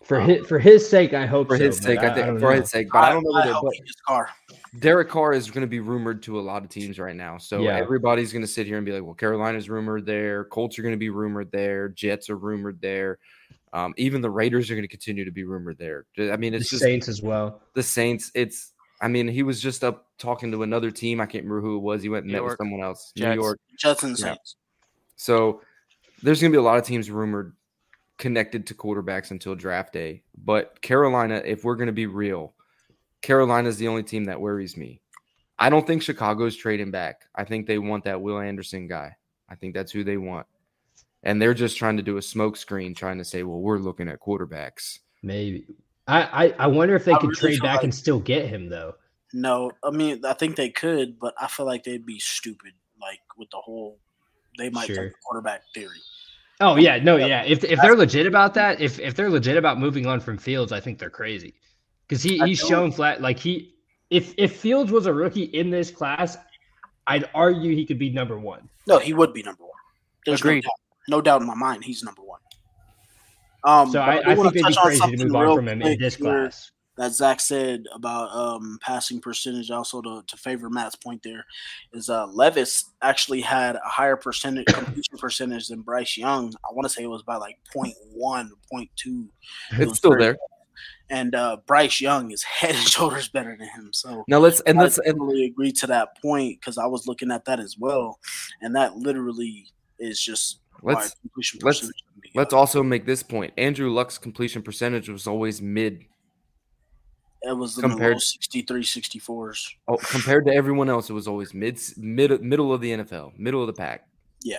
For 0.05 0.20
his 0.20 0.47
for 0.47 0.59
his 0.59 0.89
sake, 0.89 1.12
I 1.12 1.27
hope 1.27 1.49
for 1.49 1.59
so, 1.59 1.65
his 1.65 1.77
sake." 1.79 1.99
I, 1.99 2.15
think 2.15 2.27
don't 2.27 2.39
for 2.39 2.55
know. 2.55 2.61
his 2.61 2.70
sake, 2.70 2.89
but 2.93 3.01
I, 3.05 3.12
don't 3.12 3.25
know. 3.25 3.33
I 3.33 3.41
Whether, 3.41 3.53
hope 3.55 3.65
but 3.65 3.75
he 3.75 3.81
gets 3.81 4.01
Carr. 4.07 4.31
Derek 4.79 5.09
Carr 5.09 5.33
is 5.33 5.51
going 5.51 5.62
to 5.62 5.69
be 5.69 5.81
rumored 5.81 6.23
to 6.25 6.39
a 6.39 6.43
lot 6.43 6.62
of 6.62 6.70
teams 6.70 6.99
right 6.99 7.16
now. 7.16 7.37
So 7.39 7.61
Yeah. 7.61 7.77
everybody's 7.77 8.33
going 8.33 8.43
to 8.43 8.49
sit 8.49 8.66
here 8.66 8.77
and 8.77 8.87
be 8.87 8.93
like, 8.93 9.03
"Well, 9.03 9.15
Carolina's 9.15 9.69
rumored 9.69 10.07
there. 10.07 10.45
Colts 10.45 10.79
are 10.79 10.83
going 10.83 10.95
to 10.95 10.99
be 10.99 11.11
rumored 11.11 11.51
there. 11.51 11.89
Jets 11.89 12.31
are 12.31 12.37
rumored 12.37 12.81
there. 12.81 13.19
Um, 13.73 13.93
even 13.99 14.23
the 14.23 14.31
Raiders 14.31 14.70
are 14.70 14.75
going 14.75 14.85
to 14.85 14.89
continue 14.89 15.25
to 15.25 15.31
be 15.33 15.45
rumored 15.45 15.79
there." 15.79 16.07
I 16.19 16.37
mean, 16.37 16.53
The 16.53 16.59
it's 16.59 16.70
just 16.70 16.83
Saints 16.83 17.09
as 17.09 17.20
well. 17.20 17.61
the 17.75 17.83
Saints. 17.83 18.31
It's 18.35 18.73
I 19.01 19.09
mean, 19.09 19.29
he 19.29 19.43
was 19.43 19.61
just 19.61 19.85
up 19.85 20.07
talking 20.19 20.51
to 20.53 20.62
another 20.62 20.91
team. 20.91 21.20
I 21.20 21.27
can't 21.27 21.45
remember 21.45 21.61
who 21.61 21.77
it 21.77 21.81
was. 21.83 22.03
He 22.03 22.09
went 22.09 22.25
and 22.25 22.33
New 22.33 22.39
met 22.41 22.45
with 22.49 22.57
someone 22.59 22.83
else. 22.83 23.12
Jets. 23.16 23.29
New 23.37 23.43
York. 23.43 23.61
Jets 23.79 24.03
and 24.05 24.19
Yeah. 24.19 24.25
Saints. 24.27 24.57
So 25.16 25.61
there's 26.23 26.41
going 26.41 26.51
to 26.53 26.57
be 26.57 26.59
a 26.61 26.62
lot 26.62 26.79
of 26.79 26.85
teams 26.85 27.11
rumored 27.11 27.53
connected 28.19 28.66
to 28.66 28.74
quarterbacks 28.74 29.31
until 29.31 29.55
draft 29.55 29.93
day. 29.93 30.23
But 30.36 30.81
Carolina, 30.82 31.43
if 31.45 31.65
we're 31.65 31.77
going 31.77 31.86
to 31.86 31.93
be 31.93 32.07
real, 32.07 32.55
Carolina 33.23 33.69
is 33.69 33.78
the 33.78 33.89
only 33.89 34.03
team 34.03 34.24
that 34.24 34.40
worries 34.40 34.77
me. 34.77 35.01
I 35.59 35.70
don't 35.70 35.86
think 35.86 36.03
Chicago's 36.03 36.57
trading 36.57 36.90
back. 36.90 37.23
I 37.35 37.45
think 37.45 37.66
they 37.66 37.78
want 37.78 38.05
that 38.05 38.20
Will 38.20 38.39
Anderson 38.39 38.86
guy. 38.86 39.16
I 39.49 39.55
think 39.57 39.74
that's 39.74 39.90
who 39.90 40.05
they 40.05 40.16
want. 40.16 40.47
And 41.24 41.43
they're 41.43 41.55
just 41.55 41.77
trying 41.77 41.97
to 41.97 42.03
do 42.03 42.16
a 42.16 42.23
smoke 42.23 42.57
screen, 42.57 42.95
trying 42.95 43.19
to 43.19 43.24
say, 43.24 43.43
well, 43.43 43.59
we're 43.59 43.78
looking 43.78 44.09
at 44.09 44.20
quarterbacks. 44.20 44.99
Maybe. 45.23 45.66
I, 46.07 46.23
I, 46.47 46.55
I 46.61 46.66
wonder 46.69 46.95
if 46.95 47.05
they 47.05 47.12
I 47.12 47.19
could 47.19 47.31
really 47.31 47.57
trade 47.57 47.62
back 47.62 47.77
like- 47.77 47.85
and 47.85 47.95
still 47.95 48.20
get 48.20 48.47
him 48.47 48.69
though. 48.69 48.95
No, 49.35 49.73
I 49.85 49.90
mean 49.90 50.24
I 50.24 50.32
think 50.32 50.57
they 50.57 50.70
could, 50.70 51.19
but 51.19 51.35
I 51.39 51.49
feel 51.49 51.66
like 51.66 51.85
they'd 51.85 52.07
be 52.07 52.19
stupid. 52.19 52.73
Like 53.01 53.20
with 53.36 53.51
the 53.51 53.59
whole, 53.59 53.99
they 54.57 54.70
might 54.70 54.86
Sure. 54.86 54.97
take 54.97 55.12
the 55.12 55.19
quarterback 55.23 55.62
theory. 55.74 56.01
Oh 56.60 56.76
yeah, 56.76 56.98
no, 56.98 57.16
Yeah. 57.16 57.26
yeah. 57.26 57.44
If 57.44 57.64
if 57.64 57.80
they're 57.80 57.97
legit 57.97 58.26
about 58.26 58.55
that, 58.55 58.80
if 58.80 58.98
if 58.98 59.14
they're 59.14 59.30
legit 59.30 59.56
about 59.56 59.78
moving 59.78 60.06
on 60.06 60.20
from 60.20 60.36
Fields, 60.39 60.72
I 60.72 60.80
think 60.80 60.98
they're 60.98 61.10
crazy. 61.10 61.55
Because 62.06 62.22
he 62.22 62.39
he's 62.39 62.59
shown 62.59 62.90
flat 62.90 63.20
like 63.20 63.39
he 63.39 63.74
if 64.10 64.35
if 64.36 64.56
Fields 64.56 64.90
was 64.90 65.06
a 65.06 65.12
rookie 65.12 65.44
in 65.44 65.70
this 65.70 65.90
class, 65.90 66.36
I'd 67.06 67.28
argue 67.35 67.74
he 67.74 67.85
could 67.86 67.98
be 67.98 68.10
number 68.10 68.39
one. 68.39 68.68
No, 68.86 68.98
he 68.98 69.12
would 69.12 69.32
be 69.32 69.43
number 69.43 69.62
one. 69.62 69.72
There's 70.26 70.40
Agreed. 70.40 70.56
no 70.56 70.60
doubt, 70.62 71.09
no 71.09 71.20
doubt 71.20 71.40
in 71.43 71.47
my 71.47 71.55
mind. 71.55 71.85
He's 71.85 72.02
number 72.02 72.22
one. 72.22 72.40
Um, 73.64 73.90
So 73.90 74.01
but 74.01 74.26
I, 74.26 74.32
I 74.32 74.35
think 74.35 74.52
they'd 74.55 74.64
be 74.64 74.74
crazy 74.74 75.16
to 75.16 75.24
move 75.26 75.35
on 75.36 75.56
from 75.56 75.68
him 75.68 75.82
in 75.82 75.89
quick 75.89 76.01
this 76.01 76.16
here 76.16 76.24
class. 76.26 76.70
That 76.99 77.12
Zach 77.15 77.41
said 77.41 77.85
about 77.95 78.29
um, 78.35 78.79
passing 78.83 79.20
percentage, 79.20 79.70
also 79.70 80.03
to, 80.03 80.23
to 80.27 80.37
favor 80.37 80.69
Matt's 80.69 80.97
point 80.97 81.23
there, 81.23 81.47
is 81.93 82.11
uh, 82.11 82.27
Levis 82.27 82.91
actually 83.03 83.41
had 83.41 83.77
a 83.77 83.81
higher 83.89 84.16
percentage 84.16 84.66
completion 84.75 85.16
percentage 85.16 85.69
than 85.69 85.83
Bryce 85.83 86.16
Young. 86.19 86.53
I 86.69 86.73
want 86.75 86.85
to 86.85 86.89
say 86.91 87.05
it 87.05 87.07
was 87.07 87.23
by 87.23 87.37
like 87.37 87.57
0.1, 87.75 87.93
0.2. 88.20 88.49
It 88.75 89.29
It's 89.81 89.97
still 89.99 90.16
there. 90.19 90.37
and 91.09 91.35
uh, 91.37 91.59
Bryce 91.66 92.01
Young 92.01 92.33
is 92.33 92.43
head 92.61 92.75
and 92.75 92.85
shoulders 92.85 93.29
better 93.29 93.57
than 93.57 93.69
him. 93.69 93.91
So 93.93 94.25
Now 94.29 94.39
let's 94.41 94.61
and 94.62 94.79
I 94.79 94.83
let's 94.83 94.99
and 94.99 95.16
agree 95.45 95.70
to 95.73 95.87
that 95.87 96.20
point 96.20 96.61
because 96.61 96.79
I 96.79 96.87
was 96.87 97.07
looking 97.07 97.31
at 97.31 97.45
that 97.45 97.61
as 97.61 97.77
well, 97.79 98.19
and 98.61 98.75
that 98.75 98.97
literally 98.97 99.66
is 100.01 100.20
just 100.20 100.59
let's 100.83 101.15
completion 101.20 101.61
let's- 101.62 101.79
percentage 101.79 101.97
shouldn't 102.09 102.23
be 102.23 102.31
let's 102.35 102.53
up. 102.53 102.59
also 102.59 102.83
make 102.83 103.07
this 103.07 103.23
point. 103.23 103.53
Andrew 103.57 103.91
Luck's 103.93 104.19
completion 104.19 104.62
percentage 104.62 105.09
was 105.09 105.27
always 105.29 105.62
mid 105.62 106.05
it 107.43 107.56
was 107.56 107.77
in 107.78 107.82
compared- 107.82 108.10
the 108.12 108.15
low 108.15 108.19
63, 108.19 108.82
64s. 108.82 109.69
oh, 109.89 109.97
compared 109.98 110.44
to 110.47 110.52
everyone 110.55 110.89
else. 110.89 111.09
It 111.10 111.12
was 111.12 111.28
always 111.28 111.55
mid 111.55 111.78
mid 111.97 112.43
middle 112.43 112.73
of 112.73 112.81
the 112.81 112.90
NFL, 112.93 113.39
middle 113.39 113.60
of 113.60 113.66
the 113.69 113.73
pack. 113.73 114.09
Yeah. 114.43 114.59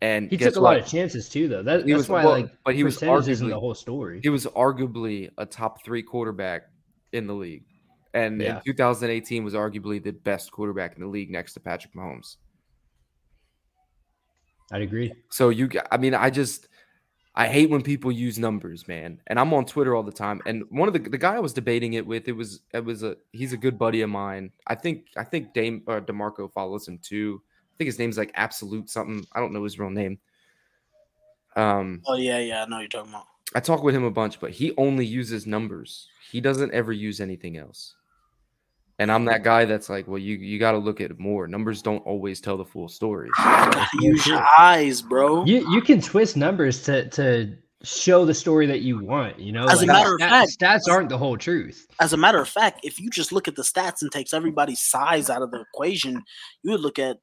And 0.00 0.30
He 0.30 0.36
took 0.36 0.54
a 0.54 0.60
what? 0.60 0.74
lot 0.74 0.78
of 0.78 0.86
chances 0.86 1.28
too, 1.28 1.48
though. 1.48 1.62
That, 1.62 1.78
that's 1.84 1.92
was- 1.96 2.08
why, 2.08 2.24
well, 2.24 2.32
like, 2.42 2.50
but 2.64 2.74
he 2.76 2.84
was 2.84 2.94
percentage 2.94 3.28
isn't 3.28 3.46
arguably- 3.46 3.50
the 3.50 3.58
whole 3.60 3.74
story. 3.74 4.20
he 4.22 4.28
was 4.28 4.46
arguably 4.46 5.30
a 5.38 5.44
top 5.46 5.84
three 5.84 6.02
quarterback 6.02 6.62
in 7.12 7.26
the 7.26 7.34
league. 7.34 7.64
And 8.14 8.40
Yeah. 8.40 8.56
in 8.58 8.62
2018 8.64 9.42
was 9.44 9.54
arguably 9.54 10.02
the 10.02 10.12
best 10.12 10.52
quarterback 10.52 10.94
in 10.94 11.02
the 11.02 11.08
league 11.08 11.30
next 11.30 11.54
to 11.54 11.60
Patrick 11.60 11.94
Mahomes. 11.94 12.36
I'd 14.70 14.82
agree. 14.82 15.12
So 15.30 15.48
you, 15.48 15.68
I 15.90 15.96
mean, 15.96 16.14
I 16.14 16.30
just, 16.30 16.67
I 17.38 17.46
hate 17.46 17.70
when 17.70 17.82
people 17.82 18.10
use 18.10 18.36
numbers, 18.36 18.88
man. 18.88 19.20
And 19.28 19.38
I'm 19.38 19.54
on 19.54 19.64
Twitter 19.64 19.94
all 19.94 20.02
the 20.02 20.10
time. 20.10 20.42
And 20.44 20.64
one 20.70 20.88
of 20.88 20.92
the 20.92 20.98
the 20.98 21.16
guy 21.16 21.36
I 21.36 21.38
was 21.38 21.52
debating 21.52 21.92
it 21.92 22.04
with, 22.04 22.26
it 22.26 22.32
was 22.32 22.62
it 22.74 22.84
was 22.84 23.04
a 23.04 23.16
he's 23.30 23.52
a 23.52 23.56
good 23.56 23.78
buddy 23.78 24.02
of 24.02 24.10
mine. 24.10 24.50
I 24.66 24.74
think 24.74 25.06
I 25.16 25.22
think 25.22 25.54
Dame 25.54 25.84
or 25.86 26.00
Demarco 26.00 26.52
follows 26.52 26.88
him 26.88 26.98
too. 26.98 27.40
I 27.46 27.74
think 27.78 27.86
his 27.86 27.98
name's 28.00 28.18
like 28.18 28.32
Absolute 28.34 28.90
something. 28.90 29.24
I 29.32 29.38
don't 29.38 29.52
know 29.52 29.62
his 29.62 29.78
real 29.78 29.88
name. 29.88 30.18
Um, 31.54 32.02
Oh 32.06 32.16
yeah, 32.16 32.40
yeah, 32.40 32.64
I 32.64 32.66
know 32.68 32.80
you're 32.80 32.88
talking 32.88 33.12
about. 33.12 33.26
I 33.54 33.60
talk 33.60 33.84
with 33.84 33.94
him 33.94 34.04
a 34.04 34.10
bunch, 34.10 34.40
but 34.40 34.50
he 34.50 34.74
only 34.76 35.06
uses 35.06 35.46
numbers. 35.46 36.08
He 36.30 36.40
doesn't 36.40 36.74
ever 36.74 36.92
use 36.92 37.20
anything 37.20 37.56
else. 37.56 37.94
And 39.00 39.12
I'm 39.12 39.24
that 39.26 39.44
guy 39.44 39.64
that's 39.64 39.88
like, 39.88 40.08
well, 40.08 40.18
you 40.18 40.36
you 40.36 40.58
got 40.58 40.72
to 40.72 40.78
look 40.78 41.00
at 41.00 41.18
more. 41.20 41.46
Numbers 41.46 41.82
don't 41.82 42.04
always 42.04 42.40
tell 42.40 42.56
the 42.56 42.64
full 42.64 42.88
story. 42.88 43.30
Use 44.00 44.26
your 44.26 44.44
eyes, 44.58 45.02
bro. 45.02 45.44
You 45.44 45.70
you 45.70 45.80
can 45.80 46.00
twist 46.00 46.36
numbers 46.36 46.82
to 46.84 47.08
to 47.10 47.56
show 47.84 48.24
the 48.24 48.34
story 48.34 48.66
that 48.66 48.80
you 48.80 48.98
want. 48.98 49.38
You 49.38 49.52
know, 49.52 49.66
As 49.66 49.82
a 49.82 49.86
matter 49.86 50.14
of 50.14 50.20
fact- 50.20 50.58
stats 50.58 50.88
aren't 50.90 51.08
the 51.10 51.18
whole 51.18 51.36
truth. 51.36 51.86
As 52.00 52.12
a 52.12 52.16
matter 52.16 52.40
of 52.40 52.48
fact, 52.48 52.80
if 52.82 52.98
you 52.98 53.08
just 53.08 53.30
look 53.30 53.46
at 53.46 53.54
the 53.54 53.62
stats 53.62 54.02
and 54.02 54.10
takes 54.10 54.34
everybody's 54.34 54.80
size 54.80 55.30
out 55.30 55.42
of 55.42 55.52
the 55.52 55.60
equation, 55.60 56.20
you 56.64 56.72
would 56.72 56.80
look 56.80 56.98
at 56.98 57.18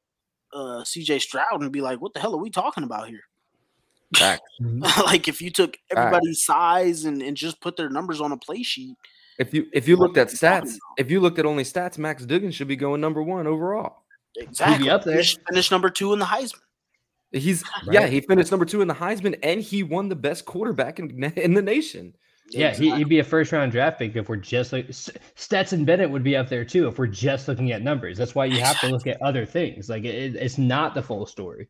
uh, 0.54 0.82
CJ 0.82 1.20
Stroud 1.20 1.60
and 1.60 1.70
be 1.70 1.82
like, 1.82 2.00
"What 2.00 2.14
the 2.14 2.20
hell 2.20 2.34
are 2.34 2.40
we 2.40 2.48
talking 2.50 2.84
about 2.84 3.08
here?" 3.08 3.24
Like 5.04 5.28
if 5.28 5.42
you 5.42 5.50
took 5.50 5.76
everybody's 5.94 6.42
size 6.42 7.04
and, 7.04 7.20
and 7.20 7.36
just 7.36 7.60
put 7.60 7.76
their 7.76 7.90
numbers 7.90 8.20
on 8.22 8.32
a 8.32 8.36
play 8.38 8.62
sheet, 8.62 8.96
If 9.38 9.52
you 9.52 9.66
if 9.72 9.86
you 9.86 9.96
looked 9.96 10.16
at 10.16 10.28
stats, 10.28 10.76
if 10.98 11.10
you 11.10 11.20
looked 11.20 11.38
at 11.38 11.46
only 11.46 11.64
stats, 11.64 11.98
Max 11.98 12.24
Duggan 12.24 12.50
should 12.50 12.68
be 12.68 12.76
going 12.76 13.00
number 13.00 13.22
one 13.22 13.46
overall. 13.46 14.04
exactly 14.36 14.88
up 14.88 15.04
there. 15.04 15.14
Finish, 15.14 15.38
finish 15.48 15.70
number 15.70 15.90
two 15.90 16.12
in 16.12 16.18
the 16.18 16.24
Heisman. 16.24 16.60
He's 17.32 17.64
yeah, 17.90 18.06
he 18.06 18.20
finished 18.20 18.50
number 18.50 18.66
two 18.66 18.80
in 18.80 18.88
the 18.88 18.94
Heisman, 18.94 19.38
and 19.42 19.60
he 19.60 19.82
won 19.82 20.08
the 20.08 20.16
best 20.16 20.44
quarterback 20.46 20.98
in, 20.98 21.24
in 21.36 21.54
the 21.54 21.62
nation. 21.62 22.14
Yeah, 22.50 22.72
he, 22.72 22.94
he'd 22.94 23.08
be 23.08 23.18
a 23.18 23.24
first 23.24 23.50
round 23.50 23.72
draft 23.72 23.98
pick 23.98 24.14
if 24.14 24.28
we're 24.28 24.36
just 24.36 24.72
like 24.72 24.86
Stetson 25.34 25.84
Bennett 25.84 26.08
would 26.08 26.22
be 26.22 26.36
up 26.36 26.48
there 26.48 26.64
too 26.64 26.86
if 26.86 26.96
we're 26.96 27.08
just 27.08 27.48
looking 27.48 27.72
at 27.72 27.82
numbers. 27.82 28.16
That's 28.16 28.36
why 28.36 28.44
you 28.44 28.60
have 28.60 28.78
to 28.80 28.88
look 28.88 29.06
at 29.08 29.20
other 29.20 29.44
things. 29.44 29.88
Like 29.88 30.04
it, 30.04 30.36
it's 30.36 30.56
not 30.56 30.94
the 30.94 31.02
full 31.02 31.26
story. 31.26 31.68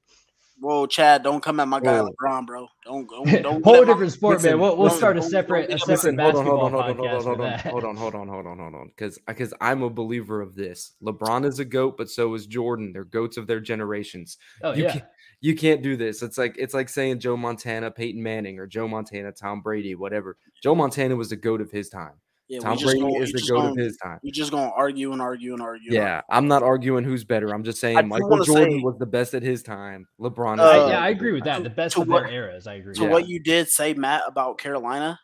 Whoa, 0.58 0.86
Chad, 0.86 1.22
don't 1.22 1.42
come 1.42 1.60
at 1.60 1.68
my 1.68 1.80
guy 1.80 2.00
Whoa. 2.00 2.08
LeBron, 2.10 2.46
bro. 2.46 2.66
Don't 2.84 3.06
go. 3.06 3.24
Don't 3.42 3.62
Whole 3.62 3.74
let 3.74 3.86
my- 3.86 3.92
different 3.92 4.12
sport, 4.12 4.36
listen, 4.36 4.52
man. 4.52 4.60
We'll, 4.60 4.76
we'll 4.76 4.88
start 4.90 5.16
a 5.18 5.20
don't- 5.20 5.30
separate 5.30 5.64
a 5.66 5.68
don't- 5.68 5.78
separate 5.80 5.92
Listen, 5.92 6.18
hold 6.18 6.34
on, 6.34 6.34
basketball 6.34 6.58
hold 6.58 6.74
on, 6.74 6.96
hold 6.96 6.98
on, 6.98 7.06
hold 7.22 7.40
on, 7.40 7.58
hold 7.58 7.84
on, 7.84 7.96
hold 7.96 8.14
on, 8.14 8.28
hold 8.28 8.46
on, 8.46 8.58
hold 8.58 8.74
on, 8.74 8.88
because 8.88 9.18
because 9.26 9.52
I'm 9.60 9.82
a 9.82 9.90
believer 9.90 10.40
of 10.40 10.54
this. 10.54 10.92
LeBron 11.02 11.44
is 11.44 11.58
a 11.58 11.64
goat, 11.66 11.96
but 11.98 12.08
so 12.08 12.32
is 12.34 12.46
Jordan. 12.46 12.92
They're 12.94 13.04
goats 13.04 13.36
of 13.36 13.46
their 13.46 13.60
generations. 13.60 14.38
Oh 14.62 14.72
you 14.72 14.84
yeah, 14.84 14.92
can't 14.92 15.04
you 15.42 15.54
can't 15.56 15.82
do 15.82 15.94
this. 15.96 16.22
It's 16.22 16.38
like 16.38 16.56
it's 16.58 16.72
like 16.74 16.88
saying 16.88 17.20
Joe 17.20 17.36
Montana, 17.36 17.90
Peyton 17.90 18.22
Manning, 18.22 18.58
or 18.58 18.66
Joe 18.66 18.88
Montana, 18.88 19.32
Tom 19.32 19.60
Brady, 19.60 19.94
whatever. 19.94 20.38
Joe 20.62 20.74
Montana 20.74 21.16
was 21.16 21.28
the 21.28 21.36
goat 21.36 21.60
of 21.60 21.70
his 21.70 21.90
time. 21.90 22.14
Yeah, 22.48 22.58
we 22.58 22.62
Tom 22.64 22.78
just 22.78 22.84
Brady 22.84 23.00
gonna- 23.00 23.18
is 23.24 23.32
the 23.32 23.40
goat 23.48 23.56
gonna- 23.56 23.70
of 23.72 23.76
his 23.76 23.96
time. 23.96 24.20
We 24.22 24.30
just 24.30 24.50
gonna 24.52 24.70
argue 24.70 25.12
and 25.12 25.20
argue 25.20 25.52
and 25.52 25.60
argue. 25.62 25.88
and 25.90 25.94
Yeah, 25.94 26.20
I'm 26.30 26.46
not 26.46 26.62
arguing 26.62 27.02
who's 27.04 27.24
better. 27.24 27.52
I'm 27.52 27.64
just 27.64 27.80
saying 27.80 27.96
I 27.98 28.02
Michael 28.02 28.44
Jordan 28.44 28.78
say- 28.78 28.82
was 28.84 28.96
the 28.98 29.06
best 29.06 29.34
at 29.34 29.42
his 29.42 29.62
time. 29.64 30.06
LeBron 30.20 30.60
Uh, 30.60 30.84
the 30.84 30.90
yeah, 30.90 31.00
I 31.00 31.08
agree 31.08 31.32
with 31.32 31.44
time. 31.44 31.62
that. 31.64 31.68
The 31.68 31.74
best 31.74 31.98
of 31.98 32.06
what- 32.06 32.24
their 32.24 32.32
eras. 32.32 32.66
I 32.68 32.74
agree. 32.74 32.94
To 32.94 33.02
with 33.02 33.10
what 33.10 33.28
you 33.28 33.40
did 33.40 33.68
say, 33.68 33.94
Matt, 33.94 34.22
about 34.28 34.58
Carolina, 34.58 35.18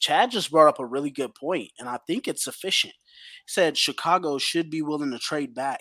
Chad 0.00 0.30
just 0.30 0.50
brought 0.50 0.66
up 0.68 0.78
a 0.80 0.86
really 0.86 1.10
good 1.10 1.34
point, 1.34 1.70
and 1.78 1.88
I 1.88 1.98
think 2.06 2.26
it's 2.26 2.42
sufficient. 2.42 2.94
He 2.94 3.48
said 3.52 3.76
Chicago 3.76 4.38
should 4.38 4.70
be 4.70 4.82
willing 4.82 5.10
to 5.12 5.18
trade 5.18 5.54
back 5.54 5.80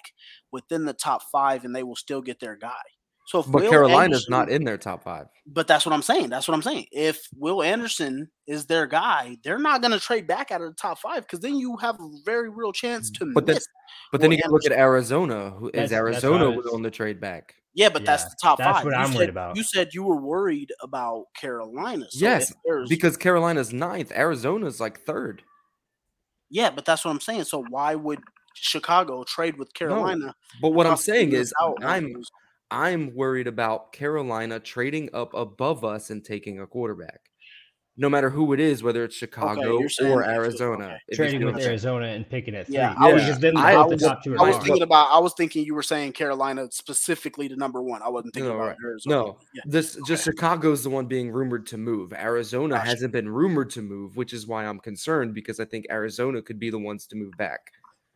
within 0.51 0.85
the 0.85 0.93
top 0.93 1.23
five, 1.31 1.63
and 1.63 1.73
they 1.75 1.83
will 1.83 1.95
still 1.95 2.21
get 2.21 2.39
their 2.39 2.55
guy. 2.57 2.81
So, 3.25 3.39
if 3.39 3.45
But 3.51 3.61
Will 3.63 3.69
Carolina's 3.69 4.25
Anderson- 4.27 4.31
not 4.31 4.49
in 4.49 4.63
their 4.63 4.77
top 4.77 5.03
five. 5.03 5.27
But 5.45 5.67
that's 5.67 5.85
what 5.85 5.93
I'm 5.93 6.01
saying. 6.01 6.29
That's 6.29 6.47
what 6.47 6.55
I'm 6.55 6.61
saying. 6.61 6.87
If 6.91 7.21
Will 7.37 7.61
Anderson 7.63 8.29
is 8.47 8.65
their 8.65 8.87
guy, 8.87 9.37
they're 9.43 9.59
not 9.59 9.81
going 9.81 9.91
to 9.91 9.99
trade 9.99 10.27
back 10.27 10.51
out 10.51 10.61
of 10.61 10.69
the 10.69 10.75
top 10.75 10.99
five 10.99 11.21
because 11.21 11.39
then 11.39 11.55
you 11.55 11.77
have 11.77 11.95
a 11.99 12.09
very 12.25 12.49
real 12.49 12.73
chance 12.73 13.09
mm. 13.11 13.19
to 13.19 13.31
But 13.33 13.45
then- 13.45 13.55
miss. 13.55 13.67
But 14.11 14.21
then 14.21 14.29
Will 14.31 14.37
you 14.37 14.41
can 14.43 14.51
look 14.51 14.65
at 14.65 14.71
Arizona. 14.71 15.51
Who 15.51 15.67
is 15.67 15.71
That's- 15.73 15.89
that's 15.91 15.99
Arizona 15.99 16.45
what 16.45 16.53
I 16.53 16.57
was- 16.57 16.65
willing 16.65 16.83
to 16.83 16.91
trade 16.91 17.21
back? 17.21 17.55
Yeah, 17.73 17.87
but 17.87 18.03
that's 18.03 18.25
the 18.25 18.35
top 18.41 18.57
that's 18.57 18.79
five. 18.79 18.85
what 18.85 18.91
You 18.91 18.97
I'm 18.99 19.07
said, 19.11 19.15
worried 19.15 19.29
about. 19.29 19.55
You 19.55 19.63
said 19.63 19.93
you 19.93 20.03
were 20.03 20.17
worried 20.19 20.73
about 20.81 21.27
Carolina. 21.39 22.05
So 22.09 22.19
Yes, 22.19 22.51
Because 22.89 23.15
Carolina's 23.15 23.71
ninth, 23.71 24.11
Arizona's 24.11 24.81
like 24.81 24.99
third. 25.05 25.43
yeah, 26.49 26.69
but 26.69 26.83
that's 26.83 27.05
what 27.05 27.11
I'm 27.11 27.21
saying. 27.21 27.45
So 27.45 27.63
why 27.69 27.95
would 27.95 28.19
Chicago 28.55 29.23
trade 29.23 29.57
with 29.57 29.73
Carolina? 29.73 30.35
But 30.61 30.73
what 30.73 30.85
I'm 30.85 30.97
saying 30.97 31.31
is, 31.31 31.53
out 31.61 31.77
I'm 31.83 32.11
those- 32.11 32.29
I'm 32.71 33.13
worried 33.13 33.47
about 33.47 33.91
Carolina 33.91 34.59
trading 34.59 35.09
up 35.13 35.33
above 35.33 35.83
us 35.83 36.09
and 36.09 36.23
taking 36.23 36.59
a 36.59 36.67
quarterback. 36.67 37.19
No 37.97 38.09
matter 38.09 38.29
who 38.29 38.53
it 38.53 38.61
is, 38.61 38.81
whether 38.81 39.03
it's 39.03 39.15
Chicago 39.15 39.79
you're 39.79 40.09
or 40.09 40.23
Arizona. 40.23 40.97
okay. 41.11 41.15
trading 41.15 41.43
with 41.45 41.57
Arizona 41.57 42.07
and 42.07 42.27
picking 42.27 42.55
at 42.55 42.65
three. 42.67 42.75
Yeah, 42.75 42.95
I 42.97 43.11
was- 43.11 43.23
because 43.25 43.39
then 43.39 43.57
I 43.57 43.75
both 43.75 43.89
the 43.89 43.95
was- 43.95 44.01
top 44.03 44.23
two 44.23 44.37
I 44.39 44.43
was 44.47 44.57
thinking 44.63 44.81
about. 44.81 45.09
I 45.11 45.19
was 45.19 45.33
thinking 45.35 45.65
you 45.65 45.75
were 45.75 45.83
saying 45.83 46.13
Carolina 46.13 46.69
specifically 46.71 47.49
to 47.49 47.57
number 47.57 47.81
one. 47.83 48.01
I 48.01 48.07
wasn't 48.07 48.33
thinking 48.33 48.49
No, 48.49 48.55
about 48.55 48.67
right. 48.69 48.77
Arizona. 48.83 49.15
No, 49.15 49.37
Yeah. 49.53 49.61
this 49.65 49.99
just 50.07 50.23
Chicago's 50.23 50.83
the 50.83 50.89
one 50.89 51.07
being 51.07 51.31
rumored 51.31 51.67
to 51.67 51.77
move. 51.77 52.13
Arizona 52.13 52.75
Gotcha. 52.75 52.87
hasn't 52.89 53.11
been 53.11 53.27
rumored 53.27 53.69
to 53.71 53.81
move, 53.81 54.15
which 54.15 54.31
is 54.31 54.47
why 54.47 54.65
I'm 54.65 54.79
concerned 54.79 55.33
because 55.35 55.59
I 55.59 55.65
think 55.65 55.85
Arizona 55.91 56.41
could 56.41 56.59
be 56.59 56.69
the 56.69 56.79
ones 56.79 57.05
to 57.07 57.17
move 57.17 57.33
back. 57.37 57.59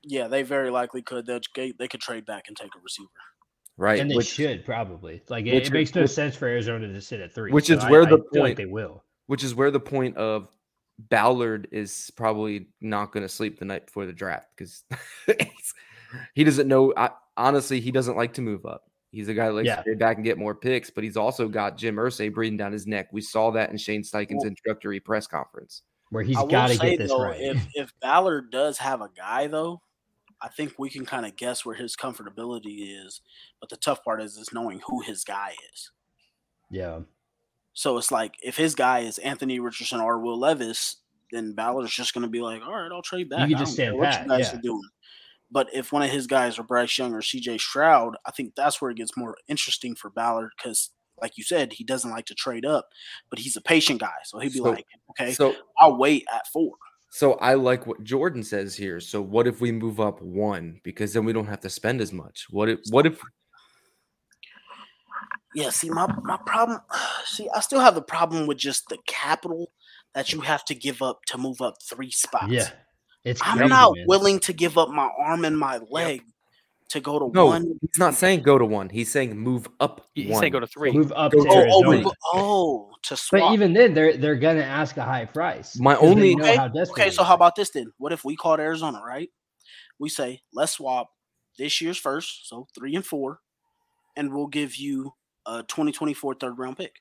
Yeah, 0.04 0.30
they 0.30 0.42
very 0.44 0.70
likely 0.72 1.02
could. 1.02 1.26
They, 1.28 1.74
they 1.78 1.88
could 1.90 2.00
trade 2.02 2.26
back 2.26 2.46
and 2.48 2.56
take 2.56 2.74
a 2.76 2.80
receiver. 2.82 3.10
Right. 3.78 4.00
and 4.00 4.10
they 4.10 4.16
which, 4.16 4.28
should 4.28 4.64
probably. 4.66 5.22
Like 5.30 5.46
it, 5.46 5.54
which 5.54 5.68
it 5.68 5.74
makes 5.74 5.94
no 5.96 6.04
is- 6.04 6.14
sense 6.14 6.36
for 6.36 6.48
Arizona 6.48 6.88
to 6.88 7.02
sit 7.02 7.20
at 7.20 7.34
three. 7.34 7.52
which 7.52 7.68
so 7.68 7.74
is 7.74 7.84
where 7.86 8.04
I 8.04 8.10
the 8.10 8.18
feel 8.32 8.42
like 8.44 8.52
point- 8.52 8.58
they 8.58 8.66
will. 8.66 9.04
which 9.28 9.44
is 9.44 9.54
where 9.56 9.72
the 9.72 9.80
point 9.80 10.16
of 10.18 10.48
Ballard 10.98 11.68
is 11.72 12.10
probably 12.16 12.68
not 12.80 13.12
going 13.12 13.24
to 13.24 13.30
sleep 13.30 13.60
the 13.60 13.66
night 13.66 13.86
before 13.88 14.06
the 14.06 14.14
draft 14.14 14.48
because 14.56 14.84
he 16.34 16.44
doesn't 16.44 16.68
know. 16.68 16.94
I, 16.96 17.10
honestly, 17.36 17.80
he 17.82 17.92
doesn't 17.92 18.16
like 18.16 18.34
to 18.36 18.42
move 18.42 18.66
up. 18.66 18.84
He's 19.12 19.28
a 19.30 19.34
guy 19.34 19.48
that 19.48 19.54
likes 19.54 19.66
Yeah. 19.68 19.76
to 19.78 19.82
stay 19.82 19.94
back 19.96 20.18
and 20.18 20.26
get 20.26 20.38
more 20.38 20.56
picks, 20.56 20.90
but 20.90 21.04
he's 21.04 21.18
also 21.18 21.48
got 21.48 21.78
Jim 21.78 21.96
Irsay 21.96 22.34
breathing 22.34 22.58
down 22.58 22.72
his 22.74 22.86
neck. 22.88 23.10
We 23.12 23.22
saw 23.22 23.52
that 23.52 23.72
in 23.72 23.78
Shane 23.78 24.04
Steichen's 24.04 24.36
Well- 24.44 24.48
introductory 24.48 25.00
press 25.00 25.28
conference. 25.28 25.82
Where 26.12 26.24
he's 26.24 26.38
got 26.38 26.70
to 26.70 26.78
get 26.78 27.00
this 27.00 27.10
though, 27.10 27.24
right. 27.24 27.42
if 27.42 27.68
if 27.74 27.92
Ballard 28.00 28.52
does 28.52 28.78
have 28.78 29.02
a 29.02 29.10
guy 29.18 29.48
though, 29.48 29.82
I 30.42 30.50
think 30.50 30.74
we 30.78 30.90
can 30.90 31.06
kind 31.06 31.26
of 31.26 31.36
guess 31.36 31.66
where 31.66 31.76
his 31.76 31.96
comfortability 31.96 33.06
is. 33.06 33.22
But 33.60 33.70
the 33.70 33.78
tough 33.78 34.04
part 34.04 34.22
is 34.22 34.38
is 34.38 34.54
knowing 34.54 34.82
who 34.88 35.02
his 35.02 35.24
guy 35.24 35.54
is. 35.74 35.92
yeah, 36.70 37.00
So 37.74 37.98
it's 37.98 38.12
like 38.12 38.36
if 38.44 38.58
his 38.58 38.76
guy 38.76 39.00
is 39.00 39.18
Anthony 39.20 39.60
Richardson 39.60 40.00
or 40.02 40.20
Will 40.20 40.38
Levis, 40.40 40.98
then 41.32 41.54
Ballard's 41.54 41.94
just 41.94 42.14
going 42.14 42.24
to 42.24 42.30
be 42.30 42.42
like, 42.42 42.62
all 42.62 42.74
right, 42.74 42.92
I'll 42.92 43.02
trade 43.02 43.30
back. 43.30 43.50
can 43.50 43.58
just 43.58 43.74
stand 43.74 43.98
what 43.98 44.10
pat, 44.12 44.24
you 44.24 44.30
guys 44.30 44.50
yeah. 44.52 44.60
are 44.60 44.62
doing. 44.62 44.84
But 45.52 45.68
if 45.74 45.92
one 45.92 46.02
of 46.04 46.10
his 46.10 46.28
guys 46.28 46.58
are 46.60 46.64
Bryce 46.64 46.98
Young 46.98 47.14
or 47.14 47.22
CJ 47.22 47.60
Stroud, 47.60 48.16
I 48.26 48.32
think 48.32 48.56
that's 48.56 48.82
where 48.82 48.92
it 48.92 48.98
gets 48.98 49.16
more 49.16 49.36
interesting 49.48 49.96
for 49.96 50.10
Ballard 50.10 50.52
because, 50.58 50.90
like 51.22 51.38
you 51.38 51.44
said, 51.44 51.74
he 51.74 51.84
doesn't 51.84 52.12
like 52.12 52.26
to 52.26 52.36
trade 52.36 52.66
up, 52.66 52.90
but 53.30 53.40
he's 53.40 53.56
a 53.56 53.62
patient 53.62 54.02
guy. 54.02 54.14
So 54.26 54.40
he'd 54.40 54.54
be 54.54 54.60
So- 54.60 54.64
like, 54.64 54.86
okay, 55.12 55.34
So, 55.34 55.56
I'll 55.80 55.98
wait 55.98 56.26
at 56.34 56.48
four. 56.48 56.74
So 57.16 57.36
I 57.36 57.54
like 57.54 57.88
what 57.88 58.04
Jordan 58.04 58.44
says 58.44 58.76
here. 58.76 59.00
So, 59.00 59.22
what 59.22 59.48
if 59.48 59.62
we 59.62 59.72
move 59.72 60.02
up 60.02 60.22
one 60.22 60.82
because 60.84 61.14
then 61.14 61.24
we 61.24 61.32
don't 61.32 61.48
have 61.48 61.62
to 61.62 61.70
spend 61.70 62.02
as 62.02 62.12
much? 62.12 62.46
What 62.50 62.68
if? 62.68 62.82
What 62.90 63.06
if? 63.06 63.22
Yeah, 65.54 65.70
see, 65.70 65.90
my 65.90 66.14
my 66.24 66.38
problem. 66.46 66.82
See, 67.24 67.48
I 67.56 67.62
still 67.62 67.80
have 67.80 67.96
the 67.96 68.02
problem 68.02 68.48
with 68.48 68.58
just 68.58 68.90
the 68.90 68.98
capital 69.08 69.72
that 70.14 70.34
you 70.34 70.42
have 70.42 70.66
to 70.66 70.76
give 70.76 71.02
up 71.02 71.22
to 71.28 71.38
move 71.38 71.62
up 71.62 71.76
three 71.90 72.12
spots. 72.12 72.52
yeah, 72.52 72.70
it's 73.24 73.42
I'm 73.42 73.60
crazy, 73.60 73.70
not 73.70 73.96
man. 73.96 74.06
willing 74.10 74.40
to 74.42 74.52
give 74.52 74.78
up 74.78 74.90
my 74.90 75.10
arm 75.18 75.46
and 75.46 75.58
my 75.58 75.80
leg 75.90 76.22
to 76.90 77.00
go 77.00 77.18
to 77.20 77.30
No, 77.34 77.48
one. 77.48 77.80
he's 77.82 77.98
not 77.98 78.14
saying 78.14 78.42
go 78.44 78.58
to 78.58 78.66
one. 78.66 78.90
He's 78.90 79.12
saying 79.12 79.36
move 79.38 79.68
up. 79.80 80.08
He's 80.14 80.30
one. 80.32 80.40
saying 80.40 80.52
go 80.54 80.60
to 80.60 80.68
three. 80.68 80.92
Move 80.92 81.12
up 81.16 81.32
Go 81.32 81.44
to 81.44 81.50
to- 81.50 81.56
Oh, 81.56 81.66
oh, 81.72 81.84
move- 81.92 82.06
oh, 82.34 82.92
to 83.04 83.18
swap. 83.18 83.42
But 83.42 83.54
even 83.54 83.74
then, 83.74 83.94
they're 83.94 84.18
they're 84.18 84.36
gonna 84.36 84.62
ask 84.62 84.98
a 84.98 85.04
high 85.04 85.26
price. 85.26 85.78
My 85.80 85.96
'cause 85.96 86.02
they 86.04 86.08
only- 86.10 86.36
okay, 86.36 86.60
okay. 86.92 87.10
So 87.10 87.24
how 87.24 87.34
about 87.36 87.56
this 87.56 87.72
then? 87.72 87.92
What 87.98 88.12
if 88.14 88.24
we 88.24 88.36
called 88.36 88.60
Arizona, 88.60 89.02
right? 89.06 89.30
We 90.00 90.10
say 90.10 90.42
let's 90.54 90.74
swap 90.74 91.08
this 91.58 91.82
year's 91.82 91.98
first, 91.98 92.48
so 92.50 92.68
three 92.76 92.96
and 92.96 93.06
four, 93.06 93.40
and 94.16 94.34
we'll 94.34 94.48
give 94.48 94.76
you 94.76 95.14
a 95.46 95.64
2024 95.64 96.36
third 96.36 96.58
round 96.60 96.78
pick. 96.78 96.96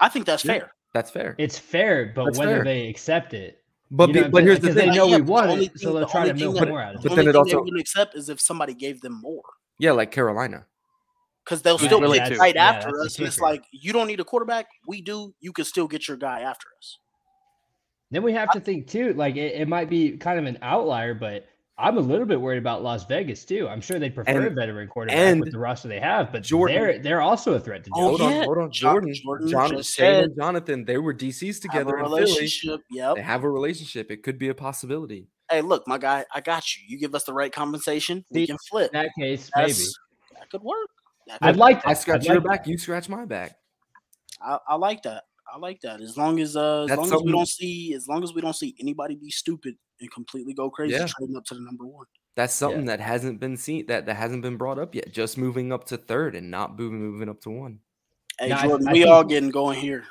I 0.00 0.08
think 0.08 0.26
that's 0.26 0.44
Yeah. 0.44 0.52
fair. 0.52 0.72
That's 0.94 1.10
fair. 1.10 1.34
It's 1.38 1.58
fair, 1.58 2.12
but 2.14 2.24
That's 2.26 2.38
whether 2.38 2.56
fair. 2.56 2.64
they 2.64 2.88
accept 2.88 3.34
it, 3.34 3.62
But 3.90 4.08
you 4.08 4.14
know 4.14 4.22
what 4.22 4.30
but 4.32 4.38
saying? 4.38 4.46
here's 4.48 4.60
the 4.60 4.66
'Cause 4.68 4.74
they 4.74 4.80
thing. 4.86 4.94
know 4.96 5.06
Yeah, 5.06 5.16
we 5.16 5.20
but 5.22 5.26
the 5.26 5.32
want 5.32 5.50
only 5.50 5.66
it, 5.66 5.78
so 5.80 5.92
they'll 5.92 6.00
the 6.00 6.06
try 6.06 6.26
to 6.26 6.32
thing 6.34 6.40
milk 6.42 6.56
that- 6.56 6.68
more 6.68 6.80
out 6.80 6.94
of 6.96 7.02
but 7.02 7.12
it. 7.12 7.14
the 7.14 7.16
then 7.22 7.28
it 7.28 7.36
also- 7.36 7.50
they 7.50 7.56
wouldn't 7.56 7.80
accept 7.80 8.16
is 8.16 8.28
if 8.28 8.40
somebody 8.40 8.74
gave 8.74 9.00
them 9.00 9.12
more, 9.20 9.44
Yeah, 9.78 9.92
like 9.92 10.10
Carolina. 10.10 10.66
because 11.44 11.62
they'll 11.62 11.78
Yeah, 11.80 11.86
still 11.86 12.00
really 12.00 12.18
pick 12.18 12.32
too. 12.34 12.36
right 12.38 12.54
Yeah, 12.56 12.68
after 12.68 12.88
us. 13.00 13.16
And 13.18 13.26
it's 13.28 13.40
like 13.40 13.64
you 13.70 13.92
don't 13.92 14.08
need 14.08 14.18
a 14.20 14.24
quarterback. 14.24 14.66
We 14.88 15.00
do. 15.02 15.34
You 15.40 15.52
can 15.52 15.64
still 15.64 15.86
get 15.86 16.08
your 16.08 16.16
guy 16.16 16.40
after 16.40 16.66
us. 16.78 16.98
Then 18.10 18.22
we 18.24 18.32
have 18.32 18.50
to 18.52 18.60
think 18.60 18.88
too, 18.88 19.12
like 19.14 19.36
it, 19.36 19.52
it 19.60 19.68
might 19.68 19.88
be 19.88 20.16
kind 20.16 20.38
of 20.38 20.46
an 20.46 20.58
outlier, 20.62 21.14
but 21.14 21.46
I'm 21.78 21.98
a 21.98 22.00
little 22.00 22.24
bit 22.24 22.40
worried 22.40 22.56
about 22.58 22.82
Las 22.82 23.04
Vegas 23.04 23.44
too. 23.44 23.68
I'm 23.68 23.82
sure 23.82 23.98
they'd 23.98 24.14
prefer 24.14 24.46
a 24.46 24.50
veteran 24.50 24.88
quarterback 24.88 25.16
and 25.18 25.40
with 25.40 25.52
the 25.52 25.58
roster 25.58 25.88
they 25.88 26.00
have, 26.00 26.32
but 26.32 26.42
Jordan- 26.42 26.74
they're 26.76 26.98
they're 27.00 27.20
also 27.20 27.52
a 27.54 27.60
threat 27.60 27.84
to 27.84 27.90
Oh, 27.94 28.00
hold 28.00 28.20
on, 28.22 28.32
yeah. 28.32 28.44
hold 28.44 28.58
on. 28.58 28.70
John- 28.72 28.94
Jordan, 28.94 29.14
Jordan 29.14 29.48
John, 29.48 29.74
and 29.74 29.84
said- 29.86 30.30
Jonathan, 30.38 30.84
they 30.86 30.96
were 30.96 31.12
DCs 31.12 31.56
Have 31.56 31.60
together 31.72 31.96
a 31.96 31.98
in 32.00 32.04
Philly. 32.06 32.20
relationship. 32.22 32.80
Yep. 32.90 33.16
They 33.16 33.22
have 33.22 33.44
a 33.44 33.50
relationship. 33.50 34.10
It 34.10 34.22
could 34.22 34.38
be 34.38 34.48
a 34.48 34.54
possibility. 34.54 35.28
Hey, 35.50 35.60
look, 35.60 35.86
my 35.86 35.98
guy, 35.98 36.24
I 36.34 36.40
got 36.40 36.76
you. 36.76 36.82
You 36.88 36.98
give 36.98 37.14
us 37.14 37.24
the 37.24 37.34
right 37.34 37.52
compensation, 37.52 38.24
we 38.30 38.46
can 38.46 38.56
flip. 38.70 38.90
In 38.94 39.00
that 39.02 39.10
case, 39.18 39.50
maybe. 39.54 39.72
That 40.38 40.48
could 40.50 40.62
work. 40.62 40.88
That 41.26 41.38
I'd 41.42 41.56
like 41.56 41.82
that. 41.82 41.90
I 41.90 41.94
scratch 41.94 42.20
I'd 42.22 42.26
your 42.26 42.34
like 42.36 42.44
back, 42.44 42.64
that. 42.64 42.70
you 42.70 42.78
scratch 42.78 43.08
my 43.08 43.24
back. 43.26 43.56
I, 44.40 44.58
I 44.68 44.74
like 44.76 45.02
that. 45.02 45.24
I 45.52 45.58
like 45.58 45.80
that. 45.82 46.00
As 46.00 46.16
long 46.16 46.40
as 46.40 46.56
uh, 46.56 46.82
as 46.84 46.88
That's 46.88 46.98
long 46.98 47.12
as 47.14 47.22
we 47.22 47.32
don't 47.32 47.48
see, 47.48 47.94
as 47.94 48.08
long 48.08 48.24
as 48.24 48.32
we 48.34 48.40
don't 48.40 48.56
see 48.56 48.74
anybody 48.80 49.14
be 49.14 49.30
stupid 49.30 49.76
and 50.00 50.10
completely 50.12 50.54
go 50.54 50.70
crazy 50.70 50.94
Yeah. 50.94 51.06
trading 51.06 51.36
up 51.36 51.44
to 51.46 51.54
the 51.54 51.60
number 51.60 51.86
one. 51.86 52.06
That's 52.34 52.52
something 52.54 52.84
that 52.86 53.00
hasn't 53.00 53.40
been 53.40 53.56
seen 53.56 53.86
that 53.86 54.06
that 54.06 54.14
hasn't 54.16 54.42
been 54.42 54.56
brought 54.58 54.78
up 54.78 54.94
yet. 54.94 55.10
Just 55.12 55.38
moving 55.38 55.72
up 55.72 55.84
to 55.84 55.96
third 55.96 56.34
and 56.34 56.50
not 56.50 56.78
moving 56.78 57.00
moving 57.00 57.28
up 57.30 57.40
to 57.42 57.50
one. 57.50 57.80
Hey, 58.38 58.50
No, 58.50 58.56
Jordan, 58.60 58.88
I 58.88 58.92
we 58.92 58.98
think- 59.00 59.10
all 59.10 59.24
getting 59.24 59.48
going 59.50 59.78
here. 59.80 60.04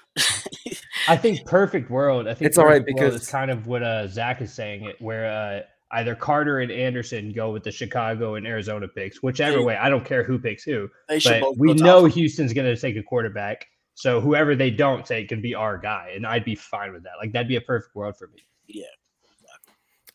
I 1.08 1.16
think 1.16 1.46
perfect 1.46 1.92
world. 1.92 2.28
I 2.28 2.34
think 2.34 2.48
It's 2.48 2.58
all 2.58 2.66
right 2.66 2.84
because- 2.84 3.14
it's 3.16 3.30
kind 3.30 3.52
of 3.52 3.68
what 3.68 3.84
uh, 3.84 4.08
Zach 4.08 4.42
is 4.42 4.52
saying. 4.52 4.86
It 4.86 5.00
where 5.00 5.26
uh, 5.30 5.62
either 5.92 6.16
Carter 6.16 6.62
and 6.62 6.72
Anderson 6.72 7.32
go 7.32 7.52
with 7.52 7.64
the 7.64 7.72
Chicago 7.72 8.34
and 8.36 8.48
Arizona 8.48 8.88
picks, 8.88 9.22
whichever 9.22 9.58
They- 9.60 9.64
way. 9.64 9.76
I 9.78 9.90
don't 9.90 10.04
care 10.04 10.24
who 10.24 10.40
picks 10.40 10.64
who, 10.64 10.90
They 11.08 11.20
but 11.20 11.58
we 11.60 11.68
go 11.68 11.74
top 11.76 11.86
know. 11.86 12.06
Houston's 12.06 12.54
going 12.54 12.74
to 12.74 12.80
take 12.82 12.96
a 12.98 13.04
quarterback. 13.04 13.68
So 13.94 14.20
whoever 14.20 14.56
they 14.56 14.72
don't 14.72 15.06
take 15.06 15.30
can 15.30 15.42
be 15.42 15.54
our 15.54 15.78
guy, 15.78 16.12
and 16.16 16.26
I'd 16.26 16.44
be 16.44 16.56
fine 16.56 16.92
with 16.92 17.04
that. 17.04 17.14
Like 17.22 17.32
that'd 17.34 17.48
be 17.48 17.56
a 17.58 17.62
perfect 17.62 17.96
world 17.96 18.18
for 18.18 18.28
me. 18.30 18.44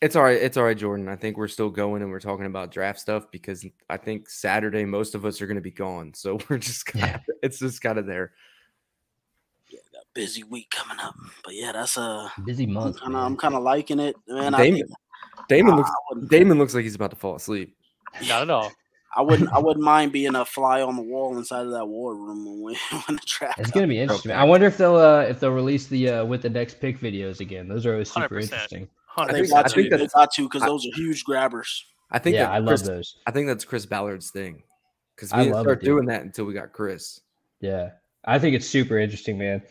It's 0.01 0.17
all 0.17 0.23
right. 0.23 0.41
It's 0.41 0.57
all 0.57 0.65
right, 0.65 0.77
Jordan. 0.77 1.09
I 1.09 1.17
think 1.17 1.37
we're 1.37 1.49
still 1.49 1.69
going 1.69 2.01
and 2.03 2.11
we're 2.11 2.21
talking 2.21 2.47
about 2.47 2.71
draft 2.71 2.99
stuff 3.01 3.31
because 3.31 3.67
I 3.91 3.99
think 3.99 4.31
Saturday 4.31 4.85
most 4.87 5.15
of 5.15 5.27
us 5.27 5.43
are 5.43 5.47
going 5.47 5.57
to 5.57 5.61
be 5.61 5.71
gone. 5.71 6.15
So 6.15 6.39
we're 6.49 6.59
just 6.59 6.87
kind 6.87 7.05
Yeah. 7.07 7.15
of, 7.17 7.21
it's 7.43 7.59
just 7.59 7.83
kind 7.83 7.99
of 7.99 8.07
there. 8.07 8.33
Yeah, 9.69 9.81
got 9.93 10.05
busy 10.15 10.43
week 10.43 10.71
coming 10.71 10.97
up. 11.05 11.15
But 11.45 11.55
yeah, 11.55 11.73
that's 11.73 11.97
a 11.99 12.33
Busy 12.47 12.65
I'm 12.65 12.73
month. 12.73 13.01
kind 13.01 13.15
of 13.15 13.21
I'm 13.23 13.37
kind 13.37 13.55
of 13.55 13.63
liking 13.63 14.01
it, 14.01 14.17
man. 14.27 14.55
I, 14.55 14.63
Damon, 14.65 14.81
think, 14.87 15.49
Damon 15.49 15.75
I, 15.75 15.77
looks 15.77 15.91
wouldn't, 16.11 16.31
Damon 16.31 16.59
looks 16.59 16.75
like 16.75 16.85
he's 16.85 16.95
about 16.95 17.11
to 17.11 17.17
fall 17.17 17.37
asleep. 17.37 17.77
Not 18.27 18.43
at 18.43 18.51
all. 18.51 18.73
I 19.17 19.23
wouldn't 19.23 19.53
I 19.53 19.59
wouldn't 19.59 19.85
mind 19.85 20.13
being 20.13 20.35
a 20.37 20.45
fly 20.45 20.81
on 20.83 20.95
the 20.97 21.03
wall 21.03 21.37
inside 21.37 21.67
of 21.67 21.73
that 21.73 21.85
war 21.85 22.15
room 22.15 22.47
when 22.47 22.63
we 22.63 22.79
when 23.07 23.17
the 23.17 23.23
draft. 23.27 23.59
It's 23.59 23.71
gonna 23.71 23.87
be 23.89 23.99
interesting. 24.01 24.31
I 24.33 24.45
wonder 24.45 24.67
if 24.67 24.77
they'll 24.79 24.97
uh, 24.97 25.23
if 25.23 25.41
they'll 25.41 25.51
release 25.51 25.89
the 25.89 26.09
uh, 26.09 26.25
with 26.25 26.43
the 26.43 26.49
next 26.51 26.81
pick 26.81 26.99
videos 27.01 27.41
again. 27.41 27.69
Those 27.69 27.85
are 27.87 27.93
always 27.93 28.11
super 28.11 28.37
100%. 28.37 28.43
interesting. 28.45 28.89
Hundred 29.29 29.33
They 29.35 29.41
think- 29.43 29.51
got 29.53 29.65
I 29.65 29.69
to. 29.69 29.75
think 29.75 29.85
They 29.91 29.97
that's- 29.97 30.13
got 30.15 30.33
to 30.35 30.43
because 30.43 30.63
those 30.63 30.87
are 30.87 30.91
huge 30.95 31.25
grabbers. 31.25 31.85
I 32.11 32.19
think 32.19 32.35
Yeah, 32.35 32.47
that 32.47 32.53
I 32.53 32.59
love 32.59 32.69
Chris, 32.69 32.83
those. 32.83 33.17
I 33.27 33.31
think 33.31 33.47
that's 33.47 33.65
Chris 33.65 33.87
Ballard's 33.87 34.31
thing 34.31 34.63
because 35.15 35.33
I 35.33 35.39
we 35.39 35.45
didn't 35.45 35.55
love 35.55 35.61
it, 35.67 35.69
start 35.69 35.81
dude. 35.81 35.87
doing 35.87 36.07
that 36.07 36.23
until 36.23 36.45
we 36.45 36.55
got 36.55 36.73
Chris. 36.73 37.21
Yeah, 37.61 37.91
I 38.25 38.39
think 38.39 38.57
it's 38.57 38.67
super 38.67 38.99
interesting, 38.99 39.39
man. 39.39 39.63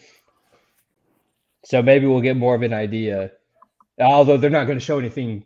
So 1.65 1.81
maybe 1.81 2.05
we'll 2.07 2.21
get 2.21 2.37
more 2.37 2.55
of 2.55 2.61
an 2.61 2.73
idea. 2.73 3.31
Although 3.99 4.37
they're 4.37 4.49
not 4.49 4.65
going 4.65 4.79
to 4.79 4.83
show 4.85 4.97
anything 4.99 5.43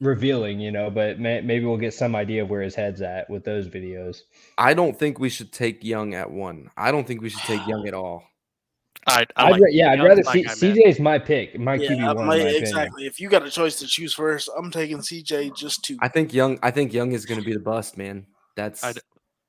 revealing, 0.00 0.58
you 0.58 0.72
know, 0.72 0.90
but 0.90 1.20
may, 1.20 1.40
maybe 1.42 1.66
we'll 1.66 1.76
get 1.76 1.92
some 1.94 2.16
idea 2.16 2.42
of 2.42 2.50
where 2.50 2.62
his 2.62 2.74
head's 2.74 3.02
at 3.02 3.28
with 3.28 3.44
those 3.44 3.68
videos. 3.68 4.22
I 4.56 4.72
don't 4.74 4.98
think 4.98 5.18
we 5.18 5.28
should 5.28 5.52
take 5.52 5.84
Young 5.84 6.14
at 6.14 6.30
one. 6.30 6.70
I 6.76 6.90
don't 6.90 7.06
think 7.06 7.20
we 7.20 7.28
should 7.28 7.42
take 7.42 7.66
Young 7.66 7.86
at 7.86 7.94
all. 7.94 8.24
I, 9.06 9.26
I 9.36 9.46
I'd 9.46 9.50
like 9.52 9.60
ra- 9.62 9.68
yeah, 9.70 9.90
I'd 9.92 10.02
rather 10.02 10.22
my 10.24 10.32
see 10.32 10.42
guy, 10.42 10.54
man. 10.60 10.76
CJ's 10.76 11.00
my 11.00 11.18
pick, 11.18 11.58
my 11.58 11.74
Yeah, 11.74 11.90
QB 11.90 11.96
one. 11.98 12.08
I'm 12.08 12.18
in 12.18 12.26
my 12.26 12.36
opinion. 12.36 12.62
exactly. 12.62 13.06
If 13.06 13.20
you 13.20 13.28
got 13.28 13.42
a 13.44 13.50
choice 13.50 13.78
to 13.80 13.86
choose 13.86 14.14
first, 14.14 14.48
I'm 14.56 14.70
taking 14.70 14.98
CJ 14.98 15.54
just 15.56 15.84
to. 15.84 15.96
I 16.00 16.08
think 16.08 16.32
Young. 16.32 16.58
I 16.62 16.70
think 16.70 16.92
Young 16.92 17.12
is 17.12 17.26
going 17.26 17.40
to 17.40 17.44
be 17.46 17.52
the 17.52 17.60
bust, 17.60 17.96
man. 17.98 18.26
That's 18.56 18.82
I'd- 18.84 19.00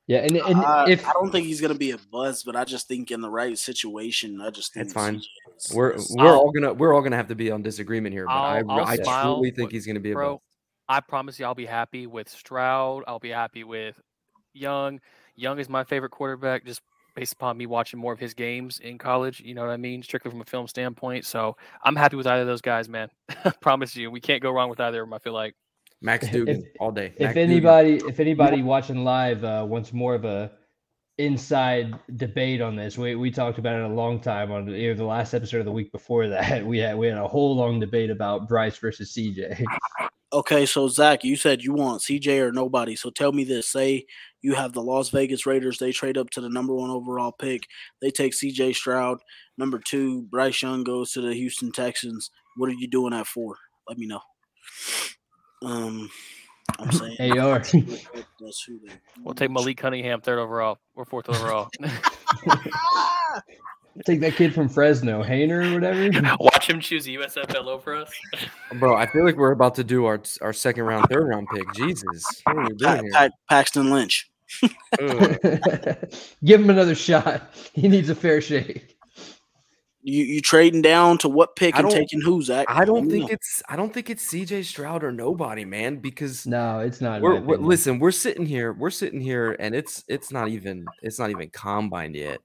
Yeah, 0.07 0.19
and, 0.19 0.36
and 0.38 0.57
I, 0.57 0.90
if 0.90 1.07
I 1.07 1.14
don't 1.14 1.32
think 1.32 1.48
he's 1.48 1.61
gonna 1.61 1.73
be 1.73 1.91
a 1.91 1.98
buzz, 2.11 2.44
but 2.44 2.56
I 2.56 2.64
just 2.64 2.88
think 2.88 3.10
in 3.11 3.22
the 3.22 3.30
right 3.30 3.57
situation, 3.57 4.40
I 4.41 4.49
just 4.52 4.73
think 4.73 4.86
That's 4.88 4.94
fine. 4.94 5.15
CJ 5.15 5.22
is- 5.57 5.72
we're 5.76 5.95
we're 6.11 6.27
I'll- 6.27 6.40
all 6.40 6.52
gonna 6.52 6.73
we're 6.73 6.94
all 6.94 7.02
gonna 7.02 7.15
have 7.15 7.27
to 7.30 7.36
be 7.36 7.49
on 7.52 7.61
disagreement 7.64 8.14
here. 8.14 8.26
But 8.27 8.34
I 8.34 8.57
I'll- 8.60 8.72
I'll 8.72 8.86
I 8.86 8.95
smile 8.98 9.36
truly 9.38 9.52
think 9.52 9.68
with- 9.68 9.72
he's 9.73 9.86
going 9.86 9.95
to 9.95 10.02
be 10.02 10.11
a 10.11 10.15
bro. 10.15 10.34
bust. 10.34 10.44
I 10.88 10.99
promise 10.99 11.40
you, 11.40 11.45
I'll 11.45 11.56
be 11.56 11.65
happy 11.65 12.06
with 12.06 12.30
Stroud. 12.30 13.03
I'll 13.07 13.18
be 13.19 13.30
happy 13.32 13.64
with 13.64 13.99
Young. 14.53 14.99
Young 15.36 15.57
is 15.60 15.68
my 15.69 15.84
favorite 15.84 16.11
quarterback, 16.11 16.65
just 16.65 16.82
based 17.15 17.33
upon 17.33 17.57
me 17.57 17.65
watching 17.65 17.99
more 17.99 18.13
of 18.13 18.19
his 18.19 18.33
games 18.33 18.79
in 18.79 18.97
college. 18.97 19.39
You 19.39 19.55
know 19.55 19.61
what 19.61 19.71
I 19.71 19.77
mean, 19.77 20.03
strictly 20.03 20.29
from 20.31 20.41
a 20.41 20.45
film 20.45 20.67
standpoint. 20.67 21.25
So 21.25 21.57
I'm 21.83 21.95
happy 21.95 22.15
with 22.17 22.27
either 22.27 22.41
of 22.41 22.47
those 22.47 22.61
guys, 22.61 22.87
man. 22.89 23.09
I 23.43 23.49
promise 23.61 23.95
you, 23.95 24.11
we 24.11 24.19
can't 24.21 24.41
go 24.41 24.51
wrong 24.51 24.69
with 24.69 24.79
either 24.79 25.01
of 25.01 25.07
them. 25.07 25.13
I 25.13 25.19
feel 25.19 25.33
like. 25.33 25.55
Max 26.01 26.25
If- 26.25 26.33
Duggan 26.33 26.65
all 26.79 26.91
day. 26.91 27.07
if 27.15 27.19
Max 27.21 27.33
Duggan. 27.35 27.49
anybody 27.51 27.93
if 28.07 28.19
anybody 28.19 28.61
watching 28.61 29.03
live 29.05 29.43
uh, 29.43 29.65
wants 29.67 29.93
more 29.93 30.13
of 30.13 30.25
a 30.25 30.51
inside 31.17 31.93
debate 32.17 32.59
on 32.61 32.75
this 32.75 32.97
we, 32.97 33.15
we 33.15 33.31
talked 33.31 33.57
about 33.57 33.79
it 33.79 33.85
a 33.85 33.87
long 33.87 34.19
time 34.19 34.51
on 34.51 34.67
either 34.69 34.93
the 34.95 35.05
last 35.05 35.33
episode 35.33 35.59
or 35.59 35.63
the 35.63 35.71
week 35.71 35.89
before 35.93 36.27
that 36.29 36.65
we 36.65 36.77
had 36.77 36.97
we 36.97 37.07
had 37.07 37.17
a 37.17 37.25
whole 37.27 37.55
long 37.55 37.79
debate 37.79 38.09
about 38.09 38.49
bryce 38.49 38.77
versus 38.77 39.13
cj 39.13 39.63
Okay, 40.33 40.65
so 40.65 40.89
Zach, 40.89 41.23
you 41.23 41.37
said 41.37 41.63
you 41.63 41.71
want 41.71 42.01
CJ 42.01 42.41
or 42.41 42.51
nobody. 42.51 42.97
So 42.97 43.09
tell 43.09 43.31
me 43.31 43.45
this: 43.45 43.67
Say 43.69 44.05
you 44.45 44.53
have 44.53 44.73
the 44.73 44.81
Las 44.81 45.09
Vegas 45.09 45.47
Raiders, 45.47 45.80
they 45.80 45.91
trade 45.91 46.19
up 46.19 46.30
to 46.30 46.39
the 46.39 46.49
number 46.49 46.76
one 46.76 46.91
overall 46.91 47.31
pick. 47.31 47.63
They 47.99 48.11
take 48.11 48.34
CJ 48.34 48.76
Stroud. 48.76 49.17
Number 49.57 49.81
two, 49.84 50.22
Bryce 50.30 50.61
Young 50.61 50.84
goes 50.84 51.13
to 51.13 51.22
the 51.22 51.34
Houston 51.34 51.72
Texans. 51.72 52.30
What 52.55 52.69
are 52.69 52.73
you 52.73 52.88
doing 52.88 53.09
that 53.09 53.26
for? 53.26 53.55
Let 53.89 53.97
me 53.97 54.05
know. 54.05 54.19
Um, 55.63 56.11
I'm 56.77 56.91
saying 56.91 57.39
AR. 57.39 57.57
That's 57.59 58.63
who. 58.67 58.80
We'll 59.23 59.34
take 59.34 59.49
Malik 59.49 59.77
Cunningham 59.77 60.22
third 60.22 60.38
overall 60.38 60.77
or 60.93 61.05
fourth 61.05 61.27
overall. 61.27 61.69
take 64.05 64.19
that 64.19 64.35
kid 64.35 64.53
from 64.53 64.69
fresno 64.69 65.23
Haener 65.23 65.72
or 65.72 65.73
whatever 65.73 66.35
Watch 66.39 66.69
him 66.69 66.80
choose 66.80 67.07
a 67.07 67.11
USFL 67.11 67.65
over 67.65 67.95
us. 67.95 68.11
bro, 68.76 68.95
I 68.95 69.07
feel 69.07 69.26
like 69.26 69.38
we're 69.38 69.53
about 69.53 69.73
to 69.76 69.84
do 69.84 70.05
our 70.05 70.22
our 70.41 70.53
second 70.53 70.84
round, 70.84 71.07
third 71.09 71.27
round 71.27 71.47
pick. 71.51 71.73
Jesus, 71.73 72.23
what 72.43 72.57
are 72.57 72.63
we 72.63 72.76
Pa- 72.76 72.93
doing 72.93 73.05
here? 73.05 73.11
Pa- 73.13 73.30
Paxton 73.49 73.89
Lynch. 73.89 74.30
Ugh. 75.01 75.38
give 76.43 76.61
him 76.61 76.69
another 76.69 76.95
shot 76.95 77.53
he 77.73 77.88
needs 77.88 78.09
a 78.09 78.15
fair 78.15 78.41
shake 78.41 78.95
You 80.03 80.23
you 80.23 80.41
trading 80.41 80.84
down 80.84 81.17
to 81.19 81.30
what 81.30 81.55
pick 81.55 81.76
and 81.76 81.89
taking 81.89 82.22
who, 82.22 82.39
Zach? 82.43 82.67
I 82.69 82.85
don't 82.85 83.09
think 83.09 83.23
know. 83.23 83.34
it's 83.34 83.63
I 83.67 83.76
don't 83.76 83.91
think 83.91 84.11
it's 84.11 84.23
CJ 84.31 84.63
Stroud 84.65 85.03
or 85.03 85.11
nobody, 85.11 85.65
man, 85.65 85.97
because 85.97 86.45
no 86.45 86.80
it's 86.80 87.01
not 87.01 87.22
we're, 87.23 87.41
we're 87.41 87.57
listen, 87.57 87.97
we're 87.97 88.11
sitting 88.11 88.45
here, 88.45 88.72
we're 88.73 88.91
sitting 88.91 89.19
here, 89.19 89.55
and 89.59 89.73
it's 89.73 90.03
it's 90.07 90.31
not 90.31 90.49
even 90.49 90.85
it's 91.01 91.17
not 91.17 91.31
even 91.31 91.49
combine 91.49 92.13
yet, 92.13 92.39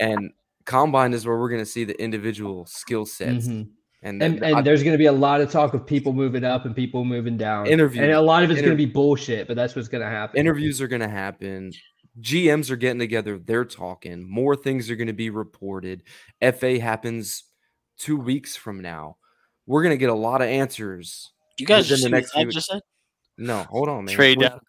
and 0.00 0.32
combine 0.64 1.12
is 1.12 1.26
where 1.26 1.38
we're 1.38 1.50
gonna 1.50 1.66
see 1.66 1.84
the 1.84 2.00
individual 2.02 2.64
skill 2.64 3.04
sets, 3.04 3.46
Mhm. 3.46 3.68
And, 4.02 4.22
and, 4.22 4.40
then 4.40 4.54
and 4.56 4.66
there's 4.66 4.82
going 4.82 4.92
to 4.94 4.98
be 4.98 5.06
a 5.06 5.12
lot 5.12 5.40
of 5.40 5.50
talk 5.50 5.74
of 5.74 5.86
people 5.86 6.12
moving 6.12 6.42
up 6.44 6.64
and 6.64 6.74
people 6.74 7.04
moving 7.04 7.36
down 7.36 7.66
Interview- 7.66 8.02
and 8.02 8.12
a 8.12 8.20
lot 8.20 8.42
of 8.42 8.50
it's 8.50 8.60
going 8.60 8.70
to 8.72 8.76
be 8.76 8.86
bullshit 8.86 9.46
but 9.46 9.56
that's 9.56 9.76
what's 9.76 9.88
going 9.88 10.02
to 10.02 10.08
happen 10.08 10.38
interviews 10.38 10.80
are 10.80 10.88
gonna 10.88 11.08
happen. 11.08 11.72
GMs 12.20 12.70
are 12.70 12.76
getting 12.76 12.98
together, 12.98 13.38
they're 13.38 13.64
talking. 13.64 14.28
More 14.28 14.56
things 14.56 14.90
are 14.90 14.96
going 14.96 15.06
to 15.06 15.12
be 15.12 15.30
reported. 15.30 16.02
FA 16.54 16.78
happens 16.80 17.44
two 17.98 18.16
weeks 18.16 18.56
from 18.56 18.80
now. 18.82 19.16
We're 19.66 19.82
going 19.82 19.94
to 19.94 19.98
get 19.98 20.10
a 20.10 20.14
lot 20.14 20.42
of 20.42 20.48
answers. 20.48 21.30
You 21.58 21.66
guys 21.66 21.84
within 21.84 21.88
just 21.88 22.02
the 22.02 22.08
next 22.10 22.32
few 22.32 22.50
just 22.50 22.66
said. 22.68 22.80
No, 23.38 23.62
hold 23.70 23.88
on, 23.88 24.06
man. 24.06 24.14
Trade 24.14 24.40
down. 24.40 24.60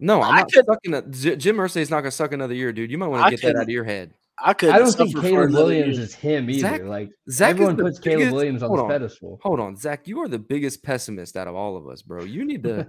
No, 0.00 0.22
I'm 0.22 0.34
I 0.34 0.38
not 0.40 0.52
could- 0.52 0.64
sucking. 0.66 0.94
A, 0.94 1.02
J- 1.02 1.36
Jim 1.36 1.56
Irsay 1.56 1.82
is 1.82 1.90
not 1.90 1.96
going 2.00 2.10
to 2.10 2.16
suck 2.16 2.32
another 2.32 2.54
year, 2.54 2.72
dude. 2.72 2.90
You 2.90 2.98
might 2.98 3.08
want 3.08 3.24
to 3.24 3.30
get 3.36 3.42
that 3.42 3.56
out 3.56 3.64
of 3.64 3.68
your 3.68 3.84
head. 3.84 4.14
I 4.38 4.52
could. 4.52 4.70
I 4.70 4.78
don't 4.78 4.92
think 4.92 5.18
Caleb 5.20 5.52
Williams 5.52 5.98
is 5.98 6.14
him 6.14 6.50
either. 6.50 6.60
Zach- 6.60 6.82
like 6.84 7.10
Zach 7.30 7.50
everyone 7.50 7.76
the 7.76 7.84
puts 7.84 7.98
Caleb 7.98 8.32
Williams 8.32 8.62
on 8.62 8.68
hold 8.68 8.80
this 8.90 8.94
pedestal. 8.94 9.40
Hold 9.42 9.60
on, 9.60 9.76
Zach. 9.76 10.06
You 10.06 10.20
are 10.20 10.28
the 10.28 10.38
biggest 10.38 10.82
pessimist 10.82 11.36
out 11.36 11.48
of 11.48 11.54
all 11.54 11.76
of 11.76 11.88
us, 11.88 12.02
bro. 12.02 12.22
You 12.24 12.44
need 12.44 12.62
to, 12.64 12.86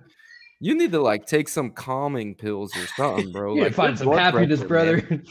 you 0.60 0.76
need 0.76 0.92
to 0.92 1.00
like 1.00 1.26
take 1.26 1.48
some 1.48 1.72
calming 1.72 2.36
pills 2.36 2.76
or 2.76 2.86
something, 2.88 3.32
bro. 3.32 3.56
You 3.56 3.64
like 3.64 3.74
find 3.74 3.98
some 3.98 4.08
blood 4.08 4.20
happiness, 4.20 4.62
pressure, 4.62 5.02
brother. 5.02 5.24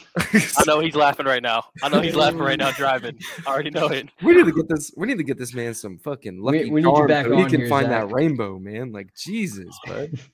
I 0.57 0.65
know 0.67 0.81
he's 0.81 0.97
laughing 0.97 1.27
right 1.27 1.43
now. 1.43 1.65
I 1.83 1.91
know 1.91 2.01
he's 2.01 2.15
laughing 2.17 2.39
right 2.39 2.59
now 2.59 2.71
driving. 2.71 3.19
I 3.47 3.51
already 3.51 3.71
know 3.71 3.89
it. 3.89 4.09
we 4.23 4.35
need 4.37 4.47
to 4.47 4.53
get 4.53 4.69
this. 4.69 4.93
We 4.97 5.07
need 5.07 5.19
to 5.19 5.25
get 5.25 5.37
this 5.39 5.53
man 5.53 5.75
some 5.75 5.99
fucking 5.99 6.41
lucky 6.41 6.71
we 6.71 6.81
need 6.81 6.91
you 6.97 7.07
back 7.07 7.27
so 7.27 7.37
he 7.37 7.43
on 7.43 7.51
can 7.51 7.61
here, 7.61 7.69
find 7.69 7.89
Zach. 7.89 8.09
that 8.09 8.15
rainbow, 8.15 8.59
man. 8.59 8.93
Like 8.93 9.15
Jesus, 9.15 9.79
bud. 9.87 10.19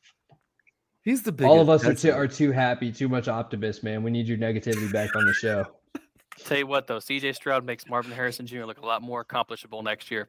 He's 1.03 1.23
the 1.23 1.33
biggest. 1.33 1.51
All 1.51 1.61
of 1.61 1.69
us 1.69 1.85
are 1.85 1.95
too, 1.95 2.13
are 2.13 2.29
too 2.29 2.53
happy, 2.53 2.93
too 2.93 3.09
much 3.09 3.29
optimist, 3.29 3.83
man. 3.83 4.03
We 4.03 4.11
need 4.11 4.29
your 4.29 4.39
negativity 4.39 4.91
back 4.93 5.15
on 5.17 5.27
the 5.27 5.35
show. 5.35 5.67
Tell 6.45 6.59
you 6.59 6.67
what 6.67 6.87
though, 6.87 6.99
CJ 6.99 7.35
Stroud 7.35 7.65
makes 7.65 7.87
Marvin 7.89 8.13
Harrison 8.13 8.47
Jr. 8.47 8.65
look 8.65 8.79
a 8.79 8.87
lot 8.87 9.03
more 9.03 9.21
accomplishable 9.21 9.83
next 9.83 10.11
year. 10.11 10.29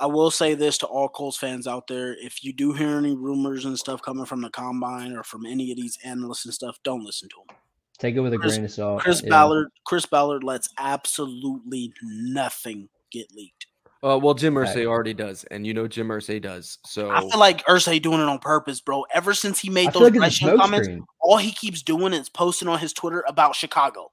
I 0.00 0.06
will 0.06 0.30
say 0.30 0.54
this 0.54 0.78
to 0.78 0.86
all 0.86 1.08
Colts 1.08 1.38
fans 1.38 1.66
out 1.66 1.86
there: 1.86 2.14
if 2.20 2.44
you 2.44 2.52
do 2.52 2.72
hear 2.72 2.98
any 2.98 3.16
rumors 3.16 3.64
and 3.64 3.78
stuff 3.78 4.02
coming 4.02 4.26
from 4.26 4.40
the 4.40 4.50
combine 4.50 5.16
or 5.16 5.22
from 5.22 5.46
any 5.46 5.70
of 5.70 5.76
these 5.76 5.98
analysts 6.04 6.44
and 6.44 6.54
stuff, 6.54 6.78
don't 6.82 7.04
listen 7.04 7.28
to 7.30 7.36
them. 7.48 7.56
Take 7.98 8.14
it 8.14 8.20
with 8.20 8.34
a 8.34 8.38
Chris- 8.38 8.54
grain 8.54 8.64
of 8.64 8.70
salt. 8.70 9.02
Chris 9.02 9.22
yeah. 9.22 9.30
Ballard, 9.30 9.68
Chris 9.84 10.06
Ballard 10.06 10.44
lets 10.44 10.68
absolutely 10.78 11.92
nothing 12.02 12.88
get 13.10 13.32
leaked. 13.34 13.66
Uh, 14.02 14.18
well, 14.22 14.34
Jim 14.34 14.54
Irsay 14.54 14.76
Right. 14.76 14.86
already 14.86 15.14
does, 15.14 15.42
and 15.44 15.66
you 15.66 15.74
know 15.74 15.88
Jim 15.88 16.08
Irsay 16.08 16.40
does. 16.40 16.78
So 16.86 17.10
I 17.10 17.20
feel 17.20 17.38
like 17.38 17.64
Irsay 17.66 18.00
doing 18.00 18.20
it 18.20 18.28
on 18.28 18.38
purpose, 18.38 18.80
bro. 18.80 19.04
Ever 19.12 19.34
since 19.34 19.58
he 19.58 19.70
made 19.70 19.88
I 19.88 19.90
those 19.90 20.02
like 20.02 20.10
it's 20.10 20.16
a 20.16 20.20
Bryce 20.20 20.40
Young 20.40 20.50
smoke 20.50 20.60
comments, 20.60 20.86
screen. 20.86 21.04
all 21.20 21.36
he 21.36 21.50
keeps 21.50 21.82
doing 21.82 22.12
is 22.12 22.28
posting 22.28 22.68
on 22.68 22.78
his 22.78 22.92
Twitter 22.92 23.24
about 23.26 23.56
Chicago. 23.56 24.10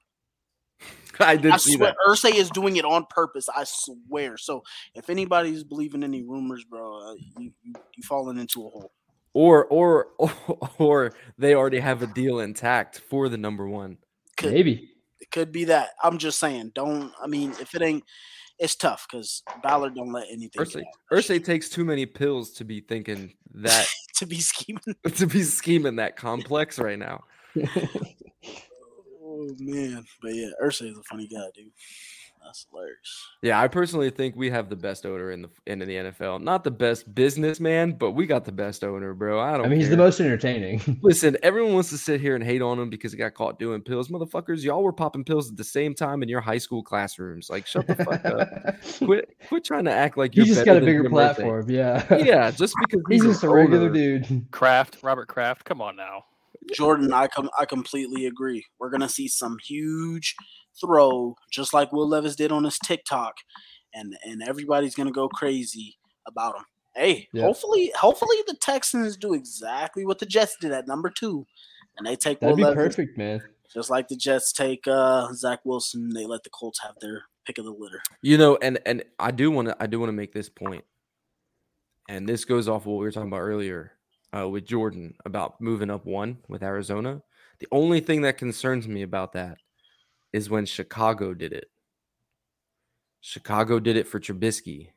I 1.20 1.38
did 1.38 1.54
I 1.54 1.58
see 1.58 1.74
swear, 1.74 1.92
that. 1.92 1.98
Irsay 2.10 2.34
is 2.34 2.50
doing 2.50 2.78
it 2.78 2.86
on 2.86 3.06
purpose. 3.12 3.48
I 3.48 3.64
swear. 3.66 4.38
So 4.38 4.64
if 4.96 5.10
anybody's 5.10 5.64
believing 5.64 6.04
any 6.04 6.24
rumors, 6.24 6.64
bro, 6.64 7.12
uh, 7.12 7.14
you, 7.38 7.52
you 7.64 7.74
you 7.96 8.04
falling 8.04 8.40
into 8.40 8.66
a 8.66 8.70
hole. 8.70 8.92
Or, 9.34 9.66
or, 9.66 10.08
or, 10.80 11.12
they 11.38 11.54
already 11.54 11.80
have 11.80 12.02
a 12.02 12.08
deal 12.08 12.40
intact 12.40 13.02
for 13.10 13.28
the 13.30 13.38
number 13.38 13.68
one. 13.68 13.98
Could 14.38 14.54
Maybe. 14.54 14.90
it 15.20 15.30
could 15.30 15.52
be 15.52 15.66
that. 15.66 15.90
I'm 16.02 16.18
just 16.18 16.40
saying. 16.40 16.72
Don't. 16.74 17.12
I 17.22 17.28
mean, 17.28 17.52
if 17.60 17.76
it 17.76 17.82
ain't, 17.82 18.04
it's 18.60 18.76
tough 18.76 19.08
because 19.10 19.44
Ballard 19.64 19.96
don't 19.96 20.12
let 20.12 20.28
anything 20.32 20.64
Irsay. 20.64 20.84
Irsay 21.12 21.44
takes 21.44 21.70
too 21.70 21.86
many 21.86 22.06
pills 22.06 22.52
to 22.52 22.64
be 22.64 22.82
thinking 22.82 23.34
that 23.54 23.88
to 24.16 24.26
be 24.26 24.40
scheming. 24.40 24.82
to 25.16 25.28
be 25.28 25.44
scheming 25.44 25.98
that 25.98 26.16
complex 26.16 26.80
right 26.80 27.00
now. 27.00 27.24
Oh 29.38 29.50
man, 29.60 30.06
but 30.22 30.34
yeah, 30.34 30.48
Irsay 30.64 30.90
is 30.92 30.98
a 30.98 31.04
funny 31.04 31.28
guy, 31.28 31.44
dude. 31.54 31.72
That's 32.46 32.68
hilarious. 32.70 33.28
Yeah, 33.42 33.60
I 33.60 33.68
personally 33.68 34.10
think 34.12 34.36
we 34.36 34.50
have 34.52 34.70
the 34.70 34.76
best 34.76 35.06
owner 35.06 35.32
in 35.32 35.42
the 35.42 35.50
in 35.66 35.80
the 35.80 35.86
NFL. 35.86 36.42
Not 36.42 36.64
the 36.64 36.72
best 36.72 37.14
businessman, 37.16 37.94
but 37.94 38.12
we 38.12 38.28
got 38.28 38.46
the 38.46 38.52
best 38.52 38.84
owner, 38.84 39.14
bro. 39.14 39.40
I 39.40 39.58
don't. 39.58 39.66
I 39.66 39.70
mean, 39.70 39.80
he's 39.80 39.90
the 39.90 39.98
most 39.98 40.20
entertaining. 40.20 41.00
Listen, 41.02 41.38
everyone 41.42 41.74
wants 41.74 41.90
to 41.90 41.98
sit 41.98 42.22
here 42.22 42.36
and 42.36 42.44
hate 42.44 42.62
on 42.62 42.80
him 42.80 42.90
because 42.90 43.12
he 43.12 43.18
got 43.18 43.34
caught 43.34 43.58
doing 43.58 43.82
pills. 43.82 44.10
Motherfuckers, 44.10 44.64
y'all 44.64 44.84
were 44.84 44.94
popping 44.94 45.24
pills 45.24 45.50
at 45.50 45.58
the 45.58 45.64
same 45.64 45.96
time 45.96 46.22
in 46.22 46.30
your 46.30 46.42
high 46.42 46.60
school 46.60 46.84
classrooms. 46.84 47.50
Like, 47.50 47.66
shut 47.66 47.88
the 47.88 47.96
fuck 47.96 48.24
up. 48.26 48.48
Quit, 49.06 49.30
quit 49.48 49.64
trying 49.64 49.86
to 49.86 49.92
act 49.92 50.18
like 50.18 50.36
you're. 50.36 50.46
just 50.46 50.66
better 50.66 50.80
got 50.80 50.84
a 50.84 50.86
bigger 50.86 51.04
Jim 51.04 51.12
Irsay. 51.12 51.16
platform. 51.16 51.70
Yeah. 51.70 52.16
Yeah, 52.18 52.52
just 52.52 52.76
because 52.80 53.04
he's 53.10 53.24
he's, 53.24 53.34
just 53.34 53.44
a 53.44 53.50
regular 53.50 53.86
owner. 53.90 54.20
dude. 54.20 54.52
Kraft, 54.52 54.98
Robert 55.02 55.28
Kraft, 55.28 55.66
come 55.66 55.82
on 55.82 55.96
now. 55.96 56.24
Jordan, 56.74 57.14
I 57.14 57.28
com- 57.28 57.50
I 57.60 57.66
completely 57.66 58.26
agree. 58.26 58.66
We're 58.80 58.90
gonna 58.90 59.10
see 59.10 59.28
some 59.28 59.58
huge 59.64 60.36
throw, 60.80 61.36
just 61.52 61.74
like 61.74 61.92
Will 61.92 62.08
Levis 62.08 62.36
did 62.36 62.52
on 62.52 62.64
his 62.64 62.78
TikTok, 62.80 63.36
and 63.94 64.18
and 64.24 64.42
everybody's 64.44 64.96
gonna 64.96 65.12
go 65.12 65.28
crazy 65.30 65.98
about 66.28 66.56
him. 66.58 66.66
Hey, 66.96 67.28
Yeah. 67.34 67.44
hopefully, 67.44 67.92
hopefully 68.00 68.38
the 68.48 68.56
Texans 68.56 69.18
do 69.18 69.34
exactly 69.34 70.06
what 70.06 70.20
the 70.20 70.26
Jets 70.26 70.56
did 70.60 70.72
at 70.72 70.88
number 70.88 71.10
two, 71.10 71.46
and 71.98 72.06
they 72.08 72.16
take 72.16 72.40
That'd 72.40 72.52
Will 72.52 72.58
be 72.58 72.64
Levis, 72.64 72.96
perfect, 72.96 73.18
man. 73.18 73.42
just 73.74 73.90
like 73.90 74.08
the 74.08 74.16
Jets 74.16 74.54
take 74.54 74.88
uh, 74.88 75.32
Zach 75.34 75.60
Wilson. 75.66 76.10
They 76.14 76.26
let 76.26 76.44
the 76.44 76.50
Colts 76.50 76.82
have 76.82 76.96
their 77.02 77.24
pick 77.46 77.58
of 77.58 77.66
the 77.66 77.72
litter. 77.72 78.02
You 78.22 78.38
know, 78.38 78.58
and 78.62 78.80
and 78.86 79.04
I 79.20 79.32
do 79.32 79.52
want 79.52 79.68
to 79.68 79.78
I 79.80 79.88
do 79.88 80.00
want 80.00 80.08
to 80.10 80.14
make 80.14 80.32
this 80.34 80.48
point, 80.50 80.86
and 82.08 82.28
this 82.28 82.46
goes 82.46 82.68
off 82.68 82.84
of 82.84 82.88
what 82.88 83.00
we 83.00 83.06
were 83.06 83.12
talking 83.12 83.30
about 83.30 83.42
earlier 83.42 83.92
uh, 84.36 84.48
with 84.48 84.66
Jordan 84.66 85.16
about 85.26 85.60
moving 85.62 85.90
up 85.90 86.06
one 86.06 86.38
with 86.48 86.64
Arizona. 86.64 87.22
The 87.60 87.68
only 87.72 88.00
thing 88.00 88.22
that 88.22 88.38
concerns 88.38 88.88
me 88.88 89.02
about 89.02 89.34
that 89.34 89.58
is 90.36 90.50
when 90.50 90.66
Chicago 90.66 91.34
did 91.34 91.54
it. 91.54 91.70
Chicago 93.22 93.80
did 93.80 93.96
it 93.96 94.06
for 94.06 94.20
Trubisky. 94.20 94.90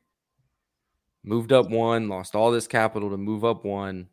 Moved 1.23 1.53
up 1.53 1.69
one, 1.69 2.09
lost 2.09 2.35
all 2.35 2.51
this 2.51 2.67
capital 2.67 3.09
to 3.09 3.17
move 3.17 3.45
up 3.45 3.63
one, 3.63 4.09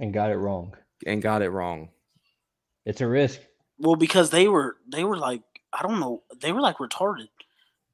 And 0.00 0.12
got 0.12 0.30
it 0.32 0.36
wrong. 0.36 0.74
and 1.06 1.22
got 1.22 1.42
it 1.42 1.50
wrong. 1.50 1.90
It's 2.84 3.00
a 3.00 3.06
risk. 3.06 3.40
Well, 3.78 3.94
because 3.96 4.30
they 4.30 4.48
were 4.48 4.76
they 4.90 5.04
were 5.04 5.16
like 5.16 5.42
I 5.72 5.82
don't 5.82 6.00
know 6.00 6.22
they 6.40 6.50
were 6.52 6.60
like 6.60 6.78
retarded 6.78 7.28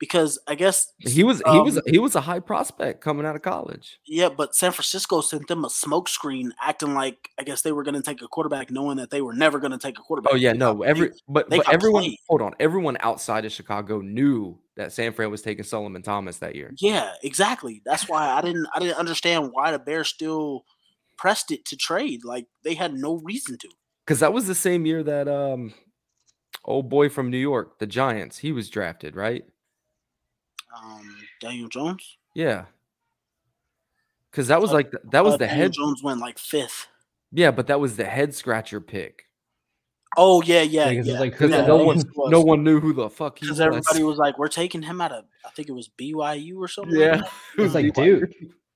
because 0.02 0.36
I 0.48 0.56
guess 0.56 0.92
He 0.98 1.22
was 1.22 1.40
he 1.48 1.60
was 1.60 1.76
um, 1.76 1.82
he 1.86 1.98
was 2.00 2.16
a 2.16 2.20
high 2.20 2.40
prospect 2.40 3.00
coming 3.00 3.24
out 3.24 3.36
of 3.36 3.42
college. 3.42 4.00
Yeah, 4.04 4.30
but 4.30 4.52
San 4.56 4.72
Francisco 4.72 5.20
sent 5.20 5.46
them 5.46 5.64
a 5.64 5.68
smokescreen, 5.68 6.50
acting 6.60 6.92
like 6.94 7.28
I 7.38 7.44
guess 7.44 7.62
they 7.62 7.70
were 7.70 7.84
going 7.84 7.94
to 7.94 8.02
take 8.02 8.20
a 8.20 8.26
quarterback, 8.26 8.72
knowing 8.72 8.96
that 8.96 9.10
they 9.10 9.22
were 9.22 9.32
never 9.32 9.60
going 9.60 9.70
to 9.70 9.78
take 9.78 9.96
a 10.00 10.02
quarterback. 10.02 10.32
Oh 10.32 10.36
yeah, 10.36 10.50
They 10.52 10.58
no, 10.58 10.74
got- 10.74 10.88
every 10.88 11.08
they- 11.10 11.14
but, 11.28 11.50
they 11.50 11.58
but 11.58 11.72
everyone 11.72 12.02
played. 12.02 12.18
hold 12.28 12.42
on, 12.42 12.52
everyone 12.58 12.96
outside 12.98 13.44
of 13.44 13.52
Chicago 13.52 14.00
knew 14.00 14.58
that 14.76 14.92
San 14.92 15.12
Fran 15.12 15.30
was 15.30 15.40
taking 15.42 15.62
Solomon 15.64 16.02
Thomas 16.02 16.38
that 16.38 16.56
year. 16.56 16.72
yeah, 16.80 17.12
exactly. 17.22 17.80
That's 17.84 18.08
why 18.08 18.28
I 18.28 18.40
didn't 18.42 18.66
I 18.74 18.80
didn't 18.80 18.96
understand 18.98 19.50
why 19.52 19.70
the 19.70 19.78
Bears 19.78 20.08
still 20.08 20.64
pressed 21.16 21.52
it 21.52 21.64
to 21.66 21.76
trade. 21.76 22.24
Like 22.24 22.46
they 22.64 22.74
had 22.74 22.92
no 22.92 23.18
reason 23.18 23.56
to. 23.58 23.68
Because 24.04 24.18
that 24.18 24.32
was 24.32 24.48
the 24.48 24.54
same 24.56 24.84
year 24.84 25.04
that 25.04 25.28
um 25.28 25.74
old 26.64 26.88
boy 26.88 27.08
from 27.08 27.30
New 27.30 27.38
York, 27.38 27.78
the 27.78 27.86
Giants, 27.86 28.38
he 28.38 28.50
was 28.50 28.68
drafted, 28.68 29.14
right? 29.14 29.44
Um, 30.76 31.16
Daniel 31.40 31.68
Jones. 31.68 32.16
Yeah. 32.34 32.64
Cause 34.32 34.46
that 34.48 34.60
was 34.62 34.70
Uh, 34.70 34.74
like 34.74 34.90
the, 34.90 35.00
that 35.10 35.24
was 35.24 35.34
Uh, 35.34 35.38
the 35.38 35.46
Daniel 35.46 35.62
head 35.64 35.72
Jones 35.72 36.02
went 36.02 36.20
like 36.20 36.38
fifth. 36.38 36.86
yeah, 37.32 37.50
but 37.50 37.66
that 37.66 37.80
was 37.80 37.96
the 37.96 38.04
head 38.04 38.34
scratcher 38.34 38.80
pick. 38.80 39.28
Oh 40.16 40.42
yeah, 40.42 40.62
yeah, 40.62 40.88
Yeah, 40.90 40.96
'cause 41.00 41.06
yeah. 41.06 41.12
it's 41.14 41.20
like, 41.20 41.32
Because 41.32 41.50
no 41.66 41.76
one 41.84 42.02
no 42.30 42.40
one 42.40 42.64
knew 42.64 42.80
who 42.80 42.92
the 42.92 43.08
fuck 43.10 43.38
he 43.38 43.44
was. 43.46 43.58
because 43.58 43.60
everybody 43.60 44.02
was 44.04 44.18
like, 44.18 44.38
"We're 44.38 44.48
taking 44.48 44.82
him 44.82 45.00
out 45.00 45.12
of 45.12 45.24
I 45.44 45.50
think 45.50 45.68
it 45.68 45.72
was 45.72 45.88
BYU 45.98 46.56
or 46.58 46.68
something." 46.68 46.98
yeah. 46.98 47.16
like 47.16 47.24
It 47.58 47.62
It's 47.64 47.74
like 47.74 47.84
BYU. 47.86 48.20
Duke. 48.20 48.30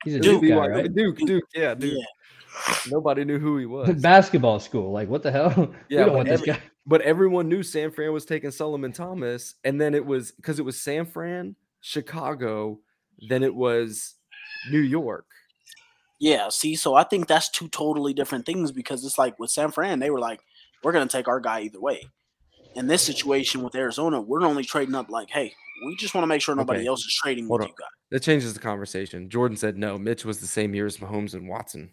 He's 0.04 0.14
a 0.16 0.20
Duke, 0.20 0.42
Duke 0.42 0.50
guy, 0.50 0.66
right? 0.68 0.94
Duke, 0.94 1.16
Duke, 1.18 1.44
yeah, 1.54 1.68
that. 1.68 1.78
Duke. 1.80 1.94
Yeah. 1.96 2.74
Nobody 2.90 3.24
knew 3.24 3.38
who 3.38 3.58
he 3.58 3.66
was. 3.76 4.00
Basketball 4.02 4.60
school. 4.60 4.92
Like, 4.92 5.08
what 5.08 5.22
the 5.22 5.30
hell? 5.32 5.52
we 5.56 5.74
Yeah, 5.96 6.00
don't 6.00 6.08
but 6.08 6.14
want 6.16 6.28
this 6.28 6.42
guy. 6.42 6.58
But 6.86 7.00
everyone 7.02 7.48
knew 7.48 7.62
San 7.62 7.90
Fran 7.90 8.12
was 8.12 8.24
taking 8.24 8.50
Solomon 8.50 8.92
Thomas, 8.92 9.54
and 9.64 9.80
then 9.80 9.94
it 9.94 10.04
was 10.06 10.32
because 10.32 10.58
it 10.58 10.64
was 10.64 10.78
San 10.80 11.04
Fran, 11.06 11.56
Chicago, 11.86 12.80
than 13.28 13.44
it 13.44 13.54
was 13.54 14.14
New 14.72 14.80
York. 14.80 15.26
Yeah, 16.18 16.48
see, 16.48 16.74
so 16.74 16.96
I 16.96 17.04
think 17.04 17.28
that's 17.28 17.48
two 17.48 17.68
totally 17.68 18.12
different 18.12 18.44
things 18.44 18.72
because 18.72 19.04
it's 19.04 19.18
like 19.18 19.38
with 19.38 19.50
San 19.50 19.70
Fran, 19.70 20.00
they 20.00 20.10
were 20.10 20.18
like, 20.18 20.40
we're 20.82 20.90
going 20.92 21.06
to 21.06 21.12
take 21.16 21.28
our 21.28 21.38
guy 21.38 21.60
either 21.60 21.80
way. 21.80 22.02
In 22.74 22.88
this 22.88 23.02
situation 23.02 23.62
with 23.62 23.74
Arizona, 23.76 24.20
we're 24.20 24.42
only 24.42 24.64
trading 24.64 24.96
up 24.96 25.10
like, 25.10 25.30
hey, 25.30 25.52
we 25.86 25.94
just 25.96 26.12
want 26.14 26.24
to 26.24 26.26
make 26.26 26.42
sure 26.42 26.56
nobody 26.56 26.80
Okay. 26.80 26.88
else 26.88 27.00
is 27.04 27.14
trading 27.22 27.46
Hold 27.46 27.60
with 27.60 27.66
on. 27.66 27.68
you 27.70 27.74
guys. 27.78 27.88
That 28.10 28.22
changes 28.22 28.52
the 28.54 28.60
conversation. 28.60 29.30
Jordan 29.30 29.56
said 29.56 29.76
no. 29.78 29.96
Mitch 29.96 30.24
was 30.24 30.40
the 30.40 30.46
same 30.46 30.74
year 30.74 30.86
as 30.86 30.96
Mahomes 30.98 31.34
and 31.34 31.48
Watson. 31.48 31.90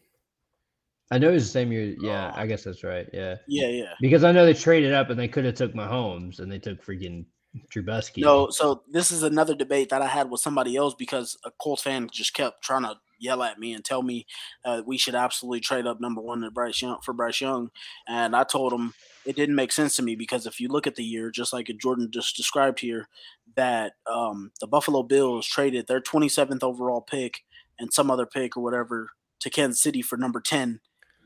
I 1.11 1.19
know 1.19 1.29
it 1.29 1.33
was 1.33 1.45
the 1.45 1.51
same 1.51 1.71
year. 1.71 1.95
Yeah, 2.01 2.33
oh. 2.35 2.39
I 2.41 2.47
guess 2.47 2.63
that's 2.63 2.83
right. 2.83 3.07
Yeah. 3.13 3.35
Yeah, 3.47 3.67
yeah. 3.67 3.93
Because 4.01 4.23
I 4.23 4.31
know 4.31 4.45
they 4.45 4.53
traded 4.53 4.93
up 4.93 5.09
and 5.11 5.19
they 5.19 5.27
could 5.27 5.45
have 5.45 5.55
took 5.55 5.73
Mahomes 5.73 6.39
and 6.39 6.51
they 6.51 6.59
took 6.59 6.83
freaking 6.83 7.25
Trubisky. 7.71 8.21
No, 8.21 8.49
so 8.49 8.83
this 8.89 9.11
is 9.11 9.23
another 9.23 9.53
debate 9.53 9.89
that 9.89 10.01
I 10.01 10.07
had 10.07 10.29
with 10.29 10.41
somebody 10.41 10.75
else 10.75 10.95
because 10.95 11.37
a 11.45 11.51
Colts 11.51 11.83
fan 11.83 12.09
just 12.11 12.33
kept 12.33 12.63
trying 12.63 12.83
to 12.83 12.95
yell 13.19 13.43
at 13.43 13.59
me 13.59 13.73
and 13.73 13.85
tell 13.85 14.01
me 14.01 14.25
uh, 14.65 14.81
we 14.85 14.97
should 14.97 15.15
absolutely 15.15 15.59
trade 15.59 15.85
up 15.85 16.01
number 16.01 16.21
one 16.21 16.41
to 16.41 16.51
Bryce 16.51 16.81
Young 16.81 16.97
for 17.03 17.13
Bryce 17.13 17.41
Young, 17.41 17.69
and 18.07 18.35
I 18.35 18.43
told 18.43 18.73
him 18.73 18.93
it 19.25 19.35
didn't 19.35 19.55
make 19.55 19.71
sense 19.71 19.95
to 19.95 20.03
me 20.03 20.15
because 20.15 20.45
if 20.45 20.59
you 20.59 20.67
look 20.67 20.87
at 20.87 20.95
the 20.95 21.03
year, 21.03 21.31
just 21.31 21.53
like 21.53 21.69
Jordan 21.79 22.09
just 22.11 22.35
described 22.35 22.79
here, 22.79 23.07
that 23.55 23.93
um, 24.11 24.51
the 24.59 24.67
Buffalo 24.67 25.03
Bills 25.03 25.47
traded 25.47 25.87
their 25.87 26.01
27th 26.01 26.63
overall 26.63 27.01
pick 27.01 27.41
and 27.79 27.93
some 27.93 28.11
other 28.11 28.25
pick 28.25 28.57
or 28.57 28.63
whatever 28.63 29.11
to 29.39 29.49
Kansas 29.49 29.81
City 29.81 30.01
for 30.01 30.17
number 30.17 30.41
10, 30.41 30.79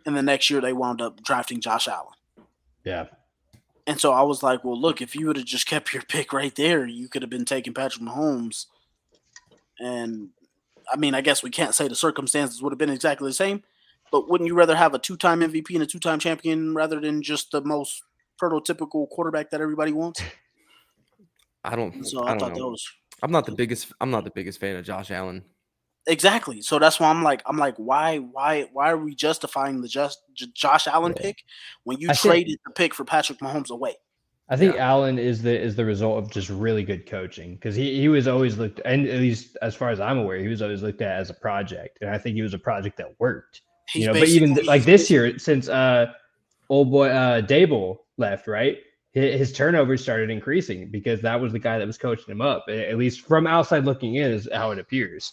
and 0.06 0.18
the 0.18 0.22
next 0.22 0.50
year 0.50 0.62
they 0.62 0.74
wound 0.74 1.02
up 1.02 1.24
drafting 1.24 1.62
Josh 1.62 1.88
Allen. 1.88 2.14
Yeah. 2.84 3.06
And 3.88 4.02
so 4.02 4.12
I 4.12 4.22
was 4.22 4.44
like, 4.44 4.66
well, 4.66 4.80
look, 4.80 5.02
if 5.02 5.16
you 5.16 5.28
would 5.28 5.38
have 5.38 5.46
just 5.46 5.66
kept 5.66 5.94
your 5.94 6.04
pick 6.04 6.34
right 6.34 6.54
there, 6.54 6.86
you 6.86 7.08
could 7.08 7.22
have 7.22 7.32
been 7.32 7.46
taking 7.46 7.74
Patrick 7.74 8.04
Mahomes. 8.04 8.66
And 9.80 10.30
I 10.92 10.98
mean, 10.98 11.16
I 11.16 11.22
guess 11.22 11.42
we 11.42 11.50
can't 11.50 11.74
say 11.74 11.88
the 11.88 11.96
circumstances 11.96 12.62
would 12.62 12.74
have 12.74 12.78
been 12.78 12.90
exactly 12.90 13.30
the 13.30 13.34
same, 13.34 13.64
but 14.12 14.30
wouldn't 14.30 14.48
you 14.48 14.56
rather 14.56 14.76
have 14.76 14.94
a 14.94 15.00
two 15.00 15.16
time 15.16 15.40
MVP 15.40 15.74
and 15.74 15.84
a 15.84 15.88
two 15.88 16.00
time 16.00 16.20
champion 16.20 16.76
rather 16.76 17.00
than 17.00 17.22
just 17.22 17.52
the 17.52 17.62
most 17.62 18.04
prototypical 18.42 19.10
quarterback 19.10 19.52
that 19.52 19.62
everybody 19.62 19.94
wants? 19.94 20.22
I 21.64 21.76
don't. 21.76 22.06
So 22.06 22.24
I, 22.24 22.28
I, 22.28 22.30
don't 22.32 22.40
thought 22.40 22.54
know. 22.54 22.66
that 22.66 22.70
was 22.70 22.92
I'm 23.24 23.32
not 23.32 23.46
the 23.46 23.52
biggest. 23.54 23.94
I'm 24.02 24.12
not 24.12 24.26
the 24.26 24.32
biggest 24.32 24.60
fan 24.60 24.76
of 24.76 24.86
Josh 24.86 25.12
Allen. 25.12 25.44
Exactly. 26.08 26.62
So 26.62 26.80
that's 26.80 27.00
why 27.00 27.10
I'm 27.10 27.22
like, 27.22 27.42
I'm 27.46 27.58
like, 27.58 27.76
why, 27.78 28.18
why, 28.18 28.68
why 28.72 28.90
are 28.92 28.98
we 28.98 29.14
justifying 29.14 29.82
the 29.82 29.88
just 29.88 30.20
J- 30.34 30.48
Josh 30.54 30.88
Allen 30.88 31.14
Yeah. 31.18 31.22
pick 31.24 31.44
when 31.84 32.00
you 32.00 32.10
I 32.10 32.14
think- 32.14 32.32
traded 32.34 32.60
the 32.66 32.72
pick 32.72 32.94
for 32.94 33.04
Patrick 33.04 33.40
Mahomes 33.40 33.70
away? 33.70 33.96
I 34.50 34.56
think 34.56 34.78
Allen 34.78 35.20
is 35.20 35.42
the 35.42 35.60
is 35.62 35.76
the 35.76 35.84
result 35.84 36.24
of 36.24 36.32
just 36.32 36.48
really 36.50 36.82
good 36.82 37.06
coaching 37.06 37.56
because 37.56 37.76
he, 37.76 38.00
he 38.00 38.08
was 38.08 38.30
always 38.30 38.58
looked 38.58 38.80
and 38.86 39.06
at 39.06 39.20
least 39.20 39.58
as 39.62 39.76
far 39.76 39.90
as 39.90 40.00
I'm 40.00 40.18
aware 40.18 40.38
he 40.38 40.48
was 40.48 40.62
always 40.62 40.82
looked 40.82 41.02
at 41.02 41.20
as 41.20 41.30
a 41.30 41.34
project 41.34 41.98
and 42.00 42.10
I 42.10 42.18
think 42.18 42.36
he 42.38 42.42
was 42.42 42.54
a 42.54 42.58
project 42.58 42.96
that 42.96 43.08
worked 43.20 43.64
He's 43.90 44.04
you 44.04 44.08
know 44.08 44.14
but 44.18 44.30
even 44.30 44.54
like 44.66 44.86
this 44.86 45.10
year 45.12 45.38
since 45.38 45.68
uh 45.68 46.14
old 46.70 46.92
boy 46.92 47.10
uh 47.10 47.42
Daboll 47.42 47.98
left 48.18 48.48
right 48.48 48.78
his, 49.12 49.38
his 49.38 49.52
turnovers 49.52 50.02
started 50.02 50.30
increasing 50.30 50.90
because 50.92 51.20
that 51.24 51.42
was 51.42 51.52
the 51.52 51.60
guy 51.60 51.78
that 51.78 51.86
was 51.86 51.98
coaching 51.98 52.32
him 52.32 52.40
up 52.40 52.64
at 52.70 52.98
least 52.98 53.28
from 53.28 53.48
outside 53.48 53.84
looking 53.84 54.16
in 54.16 54.32
is 54.32 54.48
how 54.54 54.72
it 54.72 54.80
appears 54.80 55.30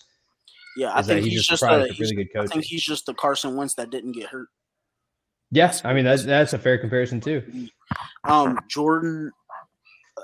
yeah, 0.76 0.92
I 0.94 1.02
think 1.02 1.24
he's 1.24 1.32
he's 1.34 1.46
just 1.46 1.62
a 1.62 1.66
a, 1.66 1.68
product 1.68 1.94
he's- 1.94 2.00
really 2.00 2.24
good 2.24 2.32
coach. 2.32 2.50
I 2.50 2.52
think 2.52 2.64
he's 2.64 2.82
just 2.82 3.06
the 3.06 3.14
Carson 3.14 3.56
Wentz 3.56 3.74
that 3.74 3.90
didn't 3.90 4.12
get 4.12 4.26
hurt. 4.28 4.48
yeah 5.50 5.72
I 5.84 5.92
mean 5.94 6.04
that's 6.04 6.24
that's 6.24 6.52
a 6.52 6.58
fair 6.58 6.78
comparison 6.78 7.20
too 7.20 7.68
Um, 8.24 8.58
Jordan, 8.68 9.30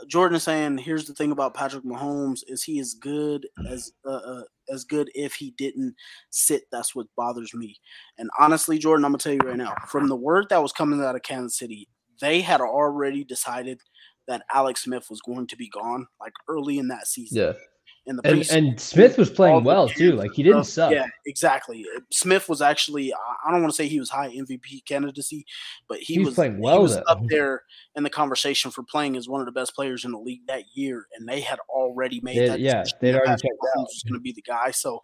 Jordan 0.08 0.36
is 0.36 0.42
saying, 0.42 0.78
here's 0.78 1.04
the 1.06 1.14
thing 1.14 1.30
about 1.30 1.54
Patrick 1.54 1.84
Mahomes: 1.84 2.40
is 2.48 2.62
he 2.62 2.78
as 2.80 2.94
good 2.94 3.46
as 3.68 3.92
uh, 4.06 4.10
uh, 4.10 4.42
as 4.70 4.84
good 4.84 5.10
if 5.14 5.34
he 5.34 5.50
didn't 5.58 5.94
sit? 6.30 6.62
That's 6.72 6.94
what 6.94 7.06
bothers 7.16 7.52
me. 7.54 7.76
And 8.18 8.30
honestly, 8.38 8.78
Jordan, 8.78 9.04
I'm 9.04 9.12
gonna 9.12 9.18
tell 9.18 9.32
you 9.34 9.40
right 9.44 9.56
now, 9.56 9.74
from 9.88 10.08
the 10.08 10.16
word 10.16 10.46
that 10.48 10.62
was 10.62 10.72
coming 10.72 11.02
out 11.02 11.16
of 11.16 11.22
Kansas 11.22 11.58
City, 11.58 11.88
they 12.20 12.40
had 12.40 12.60
already 12.60 13.24
decided 13.24 13.80
that 14.26 14.42
Alex 14.54 14.84
Smith 14.84 15.06
was 15.10 15.20
going 15.20 15.46
to 15.48 15.56
be 15.56 15.68
gone, 15.68 16.06
like 16.20 16.32
early 16.48 16.78
in 16.78 16.88
that 16.88 17.06
season. 17.06 17.36
yeah 17.38 17.52
In 18.06 18.16
the 18.16 18.26
and 18.26 18.50
and 18.50 18.80
Smith 18.80 19.18
was 19.18 19.28
playing 19.30 19.62
well 19.62 19.88
too 19.88 20.12
like 20.12 20.32
he 20.32 20.42
didn't 20.42 20.64
suck 20.64 20.90
Yeah, 20.90 21.06
exactly. 21.26 21.84
Smith 22.10 22.48
was 22.48 22.62
actually 22.62 23.12
I- 23.12 23.50
don't 23.52 23.60
want 23.60 23.72
to 23.72 23.76
say 23.76 23.88
he 23.88 24.00
was 24.00 24.08
high 24.10 24.28
MVP 24.30 24.84
candidacy, 24.86 25.44
but 25.88 25.98
he, 25.98 26.14
He 26.14 26.18
was 26.20 26.28
was 26.28 26.34
playing 26.36 26.54
he 26.56 26.60
well, 26.62 26.82
was 26.82 26.94
though. 26.96 27.02
up 27.02 27.20
there 27.28 27.62
in 27.96 28.02
the 28.02 28.10
conversation 28.10 28.70
for 28.70 28.82
playing 28.82 29.16
as 29.16 29.28
one 29.28 29.40
of 29.40 29.46
the 29.46 29.52
best 29.52 29.74
players 29.74 30.04
in 30.04 30.12
the 30.12 30.18
league 30.18 30.46
that 30.48 30.64
year, 30.74 31.06
and 31.14 31.28
they 31.28 31.40
had 31.40 31.58
already 31.68 32.20
made 32.22 32.38
They- 32.38 32.48
that. 32.48 32.60
yeah, 32.60 32.84
they'd 33.00 33.14
already 33.14 33.32
checked 33.32 33.44
out. 33.76 33.82
Was 33.82 34.02
going 34.08 34.18
to 34.18 34.20
be 34.22 34.32
the 34.32 34.42
guy. 34.42 34.70
So 34.70 35.02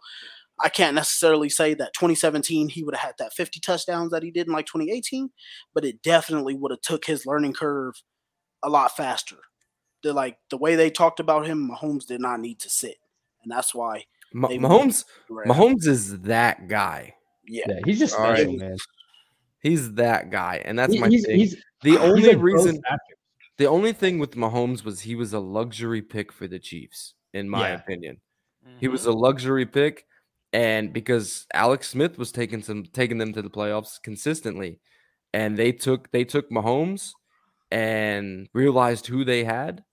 I 0.59 0.69
can't 0.69 0.95
necessarily 0.95 1.49
say 1.49 1.75
that 1.75 1.93
2017 1.93 2.69
he 2.69 2.83
would 2.83 2.95
have 2.95 3.05
had 3.09 3.15
that 3.19 3.31
50 3.33 3.59
touchdowns 3.59 4.09
that 4.11 4.23
he 4.23 4.31
did 4.31 4.47
in 4.47 4.53
like 4.53 4.65
2018, 4.65 5.29
but 5.73 5.85
it 5.85 6.01
definitely 6.01 6.55
would 6.55 6.71
have 6.71 6.81
took 6.81 7.05
his 7.05 7.27
learning 7.27 7.53
curve 7.53 7.93
a 8.63 8.69
lot 8.69 8.97
faster. 8.97 9.37
The 10.07 10.13
like 10.13 10.37
the 10.49 10.57
way 10.57 10.75
they 10.77 10.89
talked 10.89 11.19
about 11.19 11.45
him, 11.45 11.69
Mahomes 11.69 12.05
did 12.05 12.21
not 12.21 12.39
need 12.39 12.59
to 12.61 12.69
sit, 12.69 12.95
and 13.43 13.51
that's 13.51 13.75
why 13.75 14.05
Ma- 14.33 14.47
They- 14.47 14.57
Mahomes. 14.57 15.03
Mahomes 15.29 15.85
is 15.85 16.21
that 16.21 16.69
guy. 16.69 17.13
Yeah. 17.45 17.65
yeah 17.67 17.79
he's 17.85 17.99
just 17.99 18.15
All 18.15 18.21
right. 18.23 18.37
special 18.37 18.53
man 18.53 18.77
He's 19.59 19.93
that 19.95 20.29
guy, 20.29 20.61
and 20.63 20.79
that's 20.79 20.93
He- 20.93 20.99
my 20.99 21.09
he's, 21.09 21.25
thing. 21.25 21.37
he's 21.39 21.55
the 21.81 21.91
he's 21.91 21.99
only 21.99 22.27
like 22.33 22.41
reason, 22.41 22.81
the 23.57 23.65
only 23.65 23.91
thing 23.91 24.17
with 24.17 24.31
Mahomes 24.35 24.85
was 24.85 25.01
he 25.01 25.15
was 25.15 25.33
a 25.33 25.39
luxury 25.39 26.01
pick 26.01 26.31
for 26.31 26.47
the 26.47 26.59
Chiefs, 26.59 27.15
in 27.33 27.49
my 27.49 27.69
Yeah. 27.69 27.75
opinion. 27.75 28.21
He 28.79 28.85
mm-hmm. 28.85 28.91
was 28.93 29.05
a 29.05 29.11
luxury 29.11 29.65
pick, 29.65 30.05
and 30.53 30.93
because 30.93 31.45
Alex 31.53 31.89
Smith 31.89 32.17
was 32.17 32.31
taking 32.31 32.61
some 32.63 32.85
taking 32.85 33.17
them 33.17 33.33
to 33.33 33.41
the 33.41 33.49
playoffs 33.49 34.01
consistently, 34.01 34.79
and 35.33 35.57
they 35.57 35.73
took 35.73 36.11
they 36.11 36.23
took 36.23 36.49
Mahomes 36.49 37.11
and 37.71 38.47
realized 38.53 39.07
who 39.07 39.25
they 39.25 39.43
had. 39.43 39.83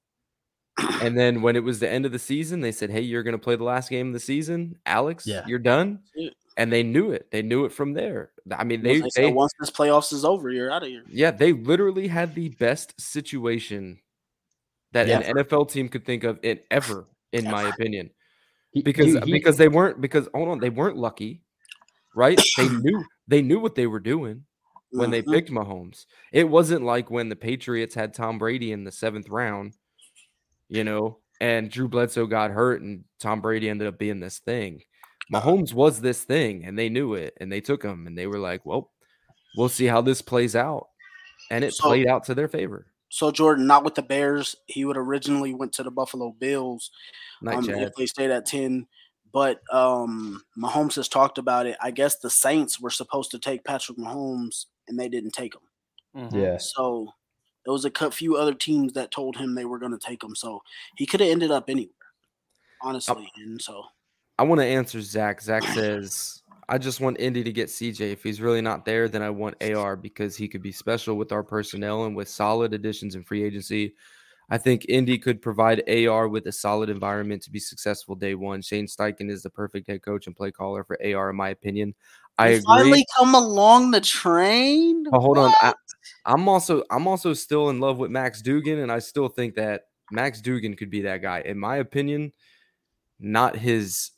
And 1.00 1.16
then 1.16 1.40
when 1.42 1.54
it 1.56 1.62
was 1.62 1.78
the 1.78 1.88
end 1.88 2.04
of 2.04 2.12
the 2.12 2.18
season, 2.18 2.60
they 2.60 2.72
said, 2.72 2.90
"Hey, 2.90 3.00
you're 3.02 3.22
going 3.22 3.32
to 3.32 3.38
play 3.38 3.54
the 3.56 3.64
last 3.64 3.90
game 3.90 4.08
of 4.08 4.12
the 4.12 4.20
season, 4.20 4.76
Alex. 4.86 5.26
Yeah. 5.26 5.44
You're 5.46 5.58
done." 5.60 6.00
Yeah. 6.16 6.30
And 6.56 6.72
they 6.72 6.82
knew 6.82 7.10
it. 7.10 7.30
They 7.30 7.42
knew 7.42 7.64
it 7.64 7.72
from 7.72 7.92
there. 7.94 8.30
I 8.56 8.64
mean, 8.64 8.82
They, 8.82 9.00
they, 9.00 9.08
said 9.10 9.24
they 9.24 9.32
once 9.32 9.52
this 9.58 9.70
playoffs 9.70 10.12
is 10.12 10.24
over, 10.24 10.50
you're 10.50 10.70
out 10.70 10.82
of 10.82 10.88
here. 10.88 11.02
yeah, 11.08 11.30
they 11.32 11.52
literally 11.52 12.06
had 12.08 12.34
the 12.34 12.48
best 12.50 13.00
situation 13.00 13.98
that 14.92 15.08
Yeah. 15.08 15.20
an 15.20 15.36
NFL 15.38 15.70
team 15.70 15.88
could 15.88 16.04
think 16.04 16.22
of 16.24 16.38
in 16.42 16.60
ever, 16.70 17.06
in 17.32 17.44
my 17.50 17.68
opinion. 17.68 18.10
Because 18.84 19.06
he- 19.14 19.20
he- 19.26 19.32
because 19.32 19.56
they 19.56 19.68
weren't 19.68 20.00
because 20.00 20.28
hold 20.34 20.48
on, 20.48 20.58
they 20.58 20.70
weren't 20.70 20.96
lucky, 20.96 21.42
right? 22.16 22.40
they 22.56 22.68
knew 22.68 23.04
they 23.28 23.42
knew 23.42 23.60
what 23.60 23.74
they 23.76 23.86
were 23.86 24.00
doing 24.00 24.44
when 24.90 25.10
they 25.10 25.22
Mhm. 25.22 25.32
picked 25.32 25.50
Mahomes. 25.50 26.06
It 26.32 26.48
wasn't 26.48 26.84
like 26.84 27.10
when 27.10 27.28
the 27.28 27.36
Patriots 27.36 27.94
had 27.94 28.14
Tom 28.14 28.38
Brady 28.38 28.70
in 28.72 28.82
the 28.84 28.92
seventh 28.92 29.28
round, 29.28 29.74
you 30.68 30.84
know, 30.84 31.18
and 31.40 31.70
Drew 31.70 31.88
Bledsoe 31.88 32.26
got 32.26 32.50
hurt 32.50 32.80
and 32.82 33.04
Tom 33.20 33.40
Brady 33.40 33.68
ended 33.68 33.88
up 33.88 33.98
being 33.98 34.20
this 34.20 34.38
thing. 34.38 34.82
Mahomes 35.32 35.72
was 35.72 36.00
this 36.00 36.22
thing 36.24 36.64
and 36.64 36.78
they 36.78 36.88
knew 36.88 37.14
it 37.14 37.34
and 37.40 37.50
they 37.50 37.60
took 37.60 37.82
him 37.82 38.06
and 38.06 38.16
they 38.16 38.26
were 38.26 38.38
like, 38.38 38.64
well, 38.66 38.90
we'll 39.56 39.68
see 39.68 39.86
how 39.86 40.00
this 40.00 40.20
plays 40.22 40.54
out. 40.54 40.88
And 41.50 41.64
it 41.64 41.74
So- 41.74 41.88
played 41.88 42.06
out 42.06 42.24
to 42.24 42.34
their 42.34 42.48
favor. 42.48 42.86
So 43.10 43.30
Jordan, 43.30 43.66
not 43.68 43.84
with 43.84 43.94
the 43.94 44.02
Bears. 44.02 44.56
He 44.66 44.84
would 44.84 44.96
originally 44.96 45.54
went 45.54 45.72
to 45.74 45.84
the 45.84 45.90
Buffalo 45.90 46.34
Bills 46.38 46.90
Night 47.42 47.58
um, 47.58 47.70
if 47.70 47.94
they 47.94 48.06
stayed 48.06 48.32
at 48.32 48.44
ten. 48.44 48.88
But 49.32 49.60
um, 49.72 50.42
Mahomes 50.58 50.96
has 50.96 51.06
talked 51.08 51.38
about 51.38 51.66
it. 51.66 51.76
I 51.80 51.92
guess 51.92 52.18
the 52.18 52.30
Saints 52.30 52.80
were 52.80 52.90
supposed 52.90 53.30
to 53.30 53.38
take 53.38 53.62
Patrick 53.64 53.98
Mahomes, 53.98 54.64
and 54.88 54.98
they 54.98 55.08
didn't 55.08 55.30
take 55.32 55.54
him. 55.54 55.60
Mm-hmm. 56.24 56.36
yeah 56.36 56.56
So 56.58 57.08
there 57.64 57.72
was 57.72 57.84
a 57.84 58.10
few 58.10 58.36
other 58.36 58.54
teams 58.54 58.92
that 58.92 59.10
told 59.10 59.36
him 59.36 59.54
they 59.54 59.64
were 59.64 59.78
going 59.78 59.92
to 59.92 59.98
take 59.98 60.22
him. 60.22 60.34
So 60.34 60.62
he 60.96 61.06
could 61.06 61.20
have 61.20 61.30
ended 61.30 61.50
up 61.50 61.68
anywhere, 61.68 61.92
honestly. 62.82 63.30
And 63.36 63.60
so 63.60 63.84
I 64.38 64.42
want 64.42 64.60
to 64.60 64.66
answer 64.66 65.00
Zach. 65.00 65.40
Zach 65.40 65.62
says, 65.62 66.42
I 66.68 66.78
just 66.78 67.00
want 67.00 67.20
Indy 67.20 67.44
to 67.44 67.52
get 67.52 67.68
CJ. 67.68 68.12
If 68.12 68.22
he's 68.22 68.40
really 68.40 68.60
not 68.60 68.84
there, 68.84 69.08
then 69.08 69.22
I 69.22 69.30
want 69.30 69.62
AR 69.62 69.96
because 69.96 70.36
he 70.36 70.48
could 70.48 70.62
be 70.62 70.72
special 70.72 71.16
with 71.16 71.32
our 71.32 71.42
personnel 71.42 72.04
and 72.04 72.16
with 72.16 72.28
solid 72.28 72.74
additions 72.74 73.14
in 73.14 73.24
free 73.24 73.44
agency. 73.44 73.94
I 74.50 74.58
think 74.58 74.84
Indy 74.88 75.16
could 75.18 75.40
provide 75.40 75.88
AR 75.88 76.28
with 76.28 76.46
a 76.46 76.52
solid 76.52 76.90
environment 76.90 77.42
to 77.42 77.50
be 77.50 77.58
successful 77.58 78.14
day 78.14 78.34
one. 78.34 78.60
Shane 78.60 78.86
Steichen 78.86 79.30
is 79.30 79.42
the 79.42 79.50
perfect 79.50 79.88
head 79.88 80.02
coach 80.02 80.26
and 80.26 80.36
play 80.36 80.50
caller 80.50 80.84
for 80.84 80.98
AR, 81.02 81.30
in 81.30 81.36
my 81.36 81.48
opinion. 81.48 81.94
I 82.36 82.48
agree. 82.48 82.64
finally 82.66 83.06
come 83.16 83.34
along 83.34 83.92
the 83.92 84.00
train. 84.00 85.04
But 85.10 85.20
hold 85.20 85.38
on, 85.38 85.52
I, 85.62 85.68
What? 85.68 85.76
I'm 86.26 86.48
also 86.48 86.82
I'm 86.90 87.06
also 87.06 87.34
still 87.34 87.68
in 87.70 87.80
love 87.80 87.98
with 87.98 88.10
Max 88.10 88.40
Duggan, 88.42 88.78
and 88.78 88.90
I 88.90 88.98
still 88.98 89.28
think 89.28 89.54
that 89.56 89.82
Max 90.10 90.40
Duggan 90.40 90.74
could 90.76 90.90
be 90.90 91.02
that 91.02 91.22
guy. 91.22 91.40
In 91.40 91.58
my 91.58 91.76
opinion, 91.76 92.32
not 93.20 93.56
his 93.56 94.12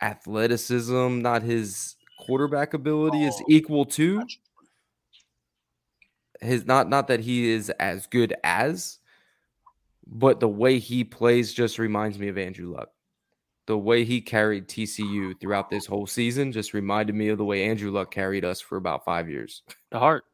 athleticism, 0.00 1.20
not 1.20 1.42
his 1.42 1.96
quarterback 2.20 2.74
ability 2.74 3.24
is 3.24 3.36
Oh, 3.40 3.44
equal 3.48 3.84
to 3.86 4.18
gotcha. 4.20 4.38
his 6.40 6.66
not 6.66 6.88
not 6.88 7.08
that 7.08 7.20
he 7.20 7.50
is 7.50 7.70
as 7.70 8.06
good 8.06 8.34
as, 8.44 8.98
but 10.06 10.40
the 10.40 10.48
way 10.48 10.78
he 10.78 11.04
plays 11.04 11.52
just 11.52 11.78
reminds 11.78 12.18
me 12.18 12.28
of 12.28 12.38
Andrew 12.38 12.72
Luck. 12.74 12.88
The 13.66 13.78
way 13.78 14.04
he 14.04 14.20
carried 14.20 14.68
TCU 14.68 15.40
throughout 15.40 15.70
this 15.70 15.86
whole 15.86 16.06
season 16.06 16.50
just 16.50 16.74
reminded 16.74 17.14
me 17.14 17.28
of 17.28 17.38
the 17.38 17.44
way 17.44 17.64
Andrew 17.64 17.92
Luck 17.92 18.10
carried 18.10 18.44
us 18.44 18.60
for 18.60 18.76
about 18.76 19.04
five 19.04 19.28
years. 19.30 19.62
The 19.92 20.00
heart. 20.00 20.24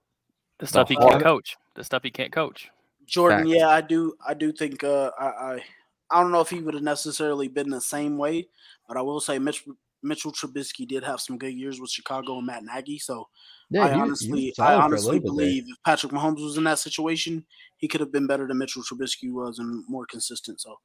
The 0.58 0.66
stuff 0.66 0.88
he 0.88 0.96
can't 0.96 1.22
coach. 1.22 1.56
The 1.74 1.84
stuff 1.84 2.02
he 2.02 2.10
can't 2.10 2.32
coach. 2.32 2.70
Jordan, 3.06 3.40
Facts. 3.40 3.50
yeah, 3.50 3.68
I 3.68 3.80
do. 3.80 4.14
I 4.26 4.34
do 4.34 4.52
think. 4.52 4.84
Uh, 4.84 5.10
I, 5.18 5.26
I, 5.26 5.62
I 6.10 6.20
don't 6.22 6.32
know 6.32 6.40
if 6.40 6.50
he 6.50 6.60
would 6.60 6.74
have 6.74 6.82
necessarily 6.82 7.48
been 7.48 7.70
the 7.70 7.80
same 7.80 8.18
way, 8.18 8.48
but 8.86 8.96
I 8.96 9.02
will 9.02 9.20
say 9.20 9.38
Mitch, 9.38 9.64
Mitchell 10.02 10.32
Trubisky 10.32 10.86
did 10.86 11.04
have 11.04 11.20
some 11.20 11.38
good 11.38 11.54
years 11.54 11.80
with 11.80 11.90
Chicago 11.90 12.38
and 12.38 12.46
Matt 12.46 12.64
Nagy. 12.64 12.98
So 12.98 13.28
yeah 13.70 13.86
I 13.86 13.94
he 13.94 14.00
was- 14.10 14.20
he 14.20 14.28
honestly, 14.30 14.48
I 14.50 14.52
solid 14.52 14.68
for 14.76 14.80
a 14.80 14.84
honestly 14.84 15.12
little 15.12 15.20
bit 15.20 15.26
believe 15.38 15.64
if 15.68 15.76
Patrick 15.84 16.12
Mahomes 16.12 16.42
was 16.42 16.56
in 16.56 16.64
that 16.64 16.78
situation, 16.78 17.44
he 17.78 17.88
could 17.88 18.00
have 18.00 18.12
been 18.12 18.26
better 18.26 18.46
than 18.46 18.58
Mitchell 18.58 18.82
Trubisky 18.82 19.30
was 19.32 19.58
and 19.58 19.84
more 19.88 20.06
consistent. 20.06 20.60
So 20.60 20.76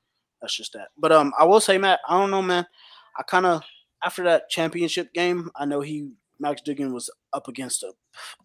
that's 0.42 0.56
just 0.56 0.74
that. 0.74 0.90
But 0.98 1.12
um, 1.12 1.34
I 1.40 1.46
will 1.46 1.60
say, 1.62 1.78
Matt, 1.78 2.00
I 2.08 2.18
don't 2.20 2.32
know, 2.32 2.42
man. 2.42 2.66
I 3.18 3.24
kind 3.24 3.46
of 3.46 3.64
after 4.04 4.24
that 4.24 4.50
championship 4.50 5.14
game, 5.14 5.50
I 5.56 5.66
know 5.66 5.82
he 5.82 6.12
Max 6.44 6.62
Duggan 6.62 6.94
was 6.94 7.10
up 7.34 7.48
against 7.48 7.82
a, 7.82 7.92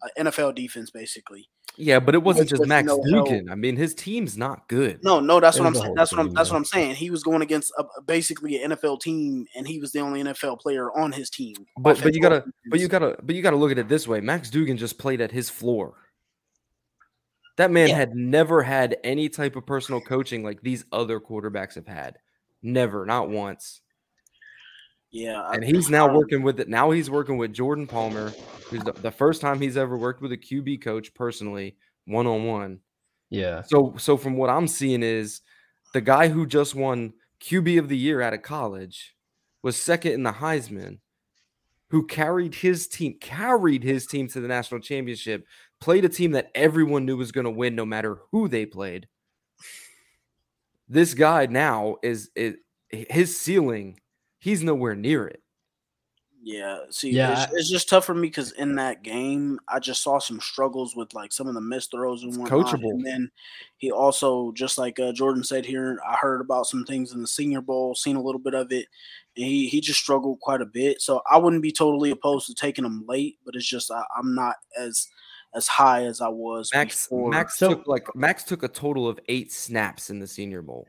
a 0.03 0.23
NFL 0.23 0.55
defense 0.55 0.89
basically. 0.89 1.47
Yeah, 1.77 1.99
but 1.99 2.15
it 2.15 2.23
wasn't 2.23 2.49
just 2.49 2.65
Max 2.65 2.87
no 2.87 3.01
help. 3.09 3.27
Duggan. 3.27 3.49
I 3.49 3.55
mean, 3.55 3.75
his 3.75 3.93
team's 3.93 4.37
not 4.37 4.67
good. 4.67 4.99
No, 5.03 5.19
no, 5.19 5.39
that's 5.39 5.59
what 5.59 5.67
I'm 5.67 5.75
saying. 5.75 5.93
That's 5.93 6.11
what 6.11 6.19
I'm. 6.19 6.33
That's 6.33 6.49
what. 6.49 6.57
I'm 6.57 6.65
saying. 6.65 6.95
He 6.95 7.11
was 7.11 7.23
going 7.23 7.41
against 7.41 7.71
a, 7.77 7.85
basically 8.01 8.61
an 8.61 8.71
NFL 8.71 9.01
team, 9.01 9.45
and 9.55 9.67
he 9.67 9.79
was 9.79 9.91
the 9.91 9.99
only 9.99 10.23
NFL 10.23 10.59
player 10.59 10.91
on 10.97 11.11
his 11.11 11.29
team. 11.29 11.55
But 11.77 12.01
but 12.01 12.13
you 12.15 12.21
gotta 12.21 12.43
but 12.69 12.79
you 12.79 12.87
gotta 12.87 13.17
but 13.21 13.35
you 13.35 13.41
gotta 13.41 13.55
look 13.55 13.71
at 13.71 13.77
it 13.77 13.87
this 13.87 14.07
way. 14.07 14.19
Max 14.19 14.49
Duggan 14.49 14.77
just 14.77 14.97
played 14.97 15.21
at 15.21 15.31
his 15.31 15.49
floor. 15.49 15.93
That 17.57 17.71
man 17.71 17.89
Yeah. 17.89 17.95
had 17.95 18.15
never 18.15 18.63
had 18.63 18.97
any 19.03 19.29
type 19.29 19.55
of 19.55 19.65
personal 19.65 20.01
coaching 20.01 20.43
like 20.43 20.61
these 20.61 20.85
other 20.91 21.19
quarterbacks 21.19 21.75
have 21.75 21.87
had. 21.87 22.17
Never, 22.61 23.05
not 23.05 23.29
once. 23.29 23.81
Yeah, 25.11 25.49
And 25.51 25.63
he's 25.63 25.89
now 25.89 26.07
um, 26.07 26.15
working 26.15 26.43
with 26.43 26.59
it. 26.59 26.69
Now 26.69 26.91
he's 26.91 27.09
working 27.09 27.37
with 27.37 27.53
Jordan 27.53 27.87
Palmer, 27.87 28.29
who's 28.69 28.83
the, 28.83 28.93
the 28.93 29.11
first 29.11 29.41
time 29.41 29.59
he's 29.59 29.77
ever 29.77 29.97
worked 29.97 30.21
with 30.21 30.31
a 30.31 30.37
QB 30.37 30.81
coach 30.81 31.13
personally, 31.13 31.77
one 32.05 32.27
on 32.27 32.45
one. 32.45 32.79
yeah 33.29 33.61
So 33.63 33.95
so 33.97 34.17
from 34.17 34.37
what 34.37 34.49
I'm 34.49 34.67
seeing 34.67 35.01
is 35.01 35.41
the 35.93 36.01
guy 36.01 36.27
who 36.27 36.45
just 36.45 36.75
won 36.75 37.13
QB 37.41 37.79
of 37.79 37.89
the 37.89 37.97
year 37.97 38.21
out 38.21 38.33
of 38.33 38.41
college 38.41 39.15
was 39.63 39.75
second 39.75 40.13
in 40.13 40.23
the 40.23 40.33
Heisman, 40.33 40.99
who 41.89 42.05
carried 42.05 42.55
his 42.55 42.87
team, 42.87 43.17
carried 43.19 43.83
his 43.83 44.05
team 44.05 44.27
to 44.29 44.39
the 44.39 44.47
national 44.47 44.81
championship, 44.81 45.45
played 45.79 46.05
a 46.05 46.09
team 46.09 46.31
that 46.31 46.51
everyone 46.53 47.05
knew 47.05 47.17
was 47.17 47.31
going 47.31 47.45
to 47.45 47.51
win 47.51 47.75
no 47.75 47.85
matter 47.85 48.19
who 48.31 48.47
they 48.47 48.65
played. 48.65 49.07
This 50.87 51.13
guy 51.13 51.45
now 51.47 51.97
is, 52.01 52.29
is 52.35 52.55
his 52.89 53.39
ceiling, 53.39 53.99
he's 54.39 54.63
nowhere 54.63 54.95
near 54.95 55.27
it. 55.27 55.41
Yeah, 56.41 56.79
see, 56.89 57.11
Yeah, 57.11 57.43
it's, 57.43 57.53
it's 57.53 57.69
just 57.69 57.89
tough 57.89 58.05
for 58.05 58.15
me 58.15 58.29
because 58.29 58.53
in 58.53 58.75
that 58.75 59.03
game, 59.03 59.59
I 59.67 59.79
just 59.79 60.01
saw 60.01 60.19
some 60.19 60.39
struggles 60.39 60.95
with 60.95 61.13
like 61.13 61.33
some 61.33 61.47
of 61.47 61.53
the 61.53 61.59
missed 61.61 61.91
throws 61.91 62.23
and 62.23 62.35
whatnot. 62.37 62.65
coachable. 62.67 62.91
And 62.91 63.05
then 63.05 63.31
he 63.75 63.91
also, 63.91 64.53
just 64.53 64.77
like 64.77 64.97
uh, 64.99 65.11
Jordan 65.11 65.43
said 65.43 65.65
here, 65.65 65.99
I 66.07 66.15
heard 66.15 66.39
about 66.39 66.65
some 66.65 66.85
things 66.85 67.11
in 67.13 67.21
the 67.21 67.27
Senior 67.27 67.59
Bowl, 67.59 67.93
seen 67.93 68.15
a 68.15 68.21
little 68.21 68.39
bit 68.39 68.53
of 68.53 68.71
it, 68.71 68.87
and 69.35 69.45
he 69.45 69.67
he 69.67 69.81
just 69.81 69.99
struggled 69.99 70.39
quite 70.39 70.61
a 70.61 70.65
bit. 70.65 71.01
So 71.01 71.21
I 71.29 71.37
wouldn't 71.37 71.61
be 71.61 71.73
totally 71.73 72.09
opposed 72.11 72.47
to 72.47 72.55
taking 72.55 72.85
him 72.85 73.03
late, 73.05 73.37
but 73.45 73.55
it's 73.55 73.67
just 73.67 73.91
I, 73.91 74.01
I'm 74.17 74.33
not 74.33 74.55
as 74.79 75.07
as 75.53 75.67
high 75.67 76.05
as 76.05 76.21
I 76.21 76.29
was 76.29 76.69
Max 76.73 77.05
before. 77.05 77.31
Max 77.31 77.57
So- 77.57 77.69
took 77.75 77.85
like 77.87 78.15
Max 78.15 78.43
took 78.45 78.63
a 78.63 78.69
total 78.69 79.09
of 79.09 79.19
eight 79.27 79.51
snaps 79.51 80.09
in 80.09 80.19
the 80.19 80.27
Senior 80.27 80.61
Bowl. 80.61 80.87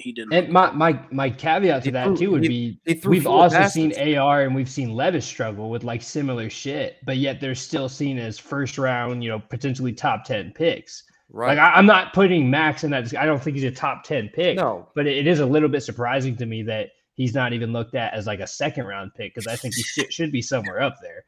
Yeah, 0.00 0.04
he 0.04 0.12
didn't. 0.12 0.32
And 0.32 0.48
my 0.52 0.70
my 0.72 1.00
my 1.12 1.30
caveat 1.30 1.82
to 1.82 1.88
He 1.88 1.90
that 1.92 2.04
threw- 2.06 2.16
too 2.16 2.30
would 2.32 2.42
he- 2.42 2.48
be 2.48 2.80
he 2.84 2.94
threw 2.94 3.10
we've 3.10 3.26
also 3.26 3.56
passes. 3.56 3.72
seen 3.74 4.16
AR 4.16 4.42
and 4.42 4.54
we've 4.54 4.68
seen 4.70 4.90
Levis 4.94 5.26
struggle 5.26 5.70
with 5.70 5.84
like 5.84 6.02
similar 6.02 6.50
shit, 6.50 6.96
but 7.04 7.16
yet 7.18 7.40
they're 7.40 7.54
still 7.54 7.88
seen 7.88 8.18
as 8.18 8.38
first 8.38 8.78
round, 8.78 9.22
you 9.22 9.30
know, 9.30 9.38
potentially 9.38 9.92
top 9.92 10.24
ten 10.24 10.52
picks. 10.54 11.04
Right. 11.32 11.56
Like 11.56 11.58
I, 11.58 11.76
I'm 11.76 11.86
not 11.86 12.12
putting 12.12 12.50
Max 12.50 12.82
in 12.84 12.90
that. 12.90 13.14
I 13.16 13.24
don't 13.24 13.40
think 13.42 13.56
he's 13.56 13.64
a 13.64 13.70
top 13.70 14.02
ten 14.04 14.28
pick. 14.34 14.56
no. 14.56 14.88
but 14.94 15.06
it, 15.06 15.16
it 15.18 15.26
is 15.26 15.40
a 15.40 15.46
little 15.46 15.68
bit 15.68 15.82
surprising 15.82 16.36
to 16.38 16.46
me 16.46 16.62
that 16.64 16.88
he's 17.14 17.34
not 17.34 17.52
even 17.52 17.72
looked 17.72 17.94
at 17.94 18.14
as 18.14 18.26
like 18.26 18.40
a 18.40 18.46
second 18.46 18.86
round 18.86 19.12
pick 19.16 19.34
because 19.34 19.46
I 19.46 19.54
think 19.56 19.74
he 19.74 19.82
should, 19.82 20.12
should 20.12 20.32
be 20.32 20.42
somewhere 20.42 20.80
up 20.82 20.96
there. 21.02 21.24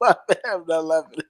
I'm 0.46 0.64
not 0.66 0.84
laughing. 0.84 1.20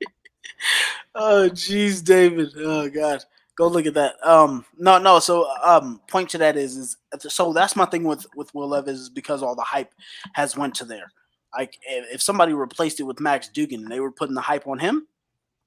oh, 1.14 1.48
jeez, 1.52 2.04
David. 2.04 2.50
Oh, 2.58 2.88
God. 2.88 3.24
Go 3.58 3.66
look 3.66 3.86
at 3.86 3.94
that. 3.94 4.24
Um, 4.24 4.64
no, 4.78 4.98
no. 4.98 5.18
So, 5.18 5.50
um, 5.64 6.00
point 6.08 6.30
to 6.30 6.38
that 6.38 6.56
is, 6.56 6.76
is 6.76 6.96
so 7.18 7.52
that's 7.52 7.74
my 7.74 7.86
thing 7.86 8.04
with 8.04 8.24
with 8.36 8.54
Will 8.54 8.68
Levis 8.68 9.00
is 9.00 9.10
because 9.10 9.42
all 9.42 9.56
the 9.56 9.62
hype 9.62 9.92
has 10.34 10.56
went 10.56 10.76
to 10.76 10.84
there. 10.84 11.10
Like, 11.56 11.76
if, 11.82 12.14
if 12.14 12.22
somebody 12.22 12.52
replaced 12.52 13.00
it 13.00 13.02
with 13.02 13.18
Max 13.18 13.48
Duggan 13.48 13.82
and 13.82 13.90
they 13.90 13.98
were 13.98 14.12
putting 14.12 14.36
the 14.36 14.40
hype 14.40 14.68
on 14.68 14.78
him, 14.78 15.08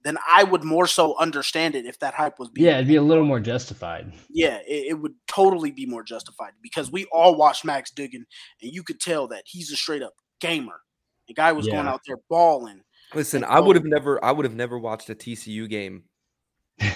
then 0.04 0.18
I 0.32 0.44
would 0.46 0.64
more 0.64 0.88
so 0.88 1.18
understand 1.18 1.76
it 1.76 1.86
if 1.86 2.00
that 2.00 2.14
hype 2.14 2.40
was 2.40 2.50
being 2.50 2.68
Yeah, 2.68 2.76
it'd 2.76 2.88
be 2.88 2.96
a 2.96 3.02
little 3.02 3.26
more 3.26 3.42
justified. 3.42 4.14
yeah, 4.30 4.60
it, 4.66 4.92
it 4.92 4.94
would 4.94 5.16
totally 5.28 5.72
be 5.72 5.86
more 5.86 6.04
justified 6.04 6.54
because 6.62 6.92
we 6.92 7.06
all 7.12 7.36
watched 7.36 7.66
Max 7.66 7.92
Duggan, 7.92 8.26
and 8.62 8.72
you 8.72 8.84
could 8.84 9.02
tell 9.02 9.28
that 9.28 9.44
he's 9.46 9.70
a 9.70 9.76
straight 9.76 10.02
up 10.02 10.14
gamer. 10.40 10.80
The 11.28 11.34
guy 11.34 11.52
was 11.52 11.68
going 11.68 11.88
out 11.88 12.02
there 12.08 12.18
balling. 12.30 12.82
Listen, 13.14 13.44
I 13.44 13.60
would 13.60 13.76
have 13.76 13.86
never 13.86 14.24
I 14.24 14.32
would 14.32 14.46
have 14.46 14.56
never 14.56 14.80
watched 14.80 15.10
a 15.10 15.16
TCU 15.16 15.70
game 15.70 16.04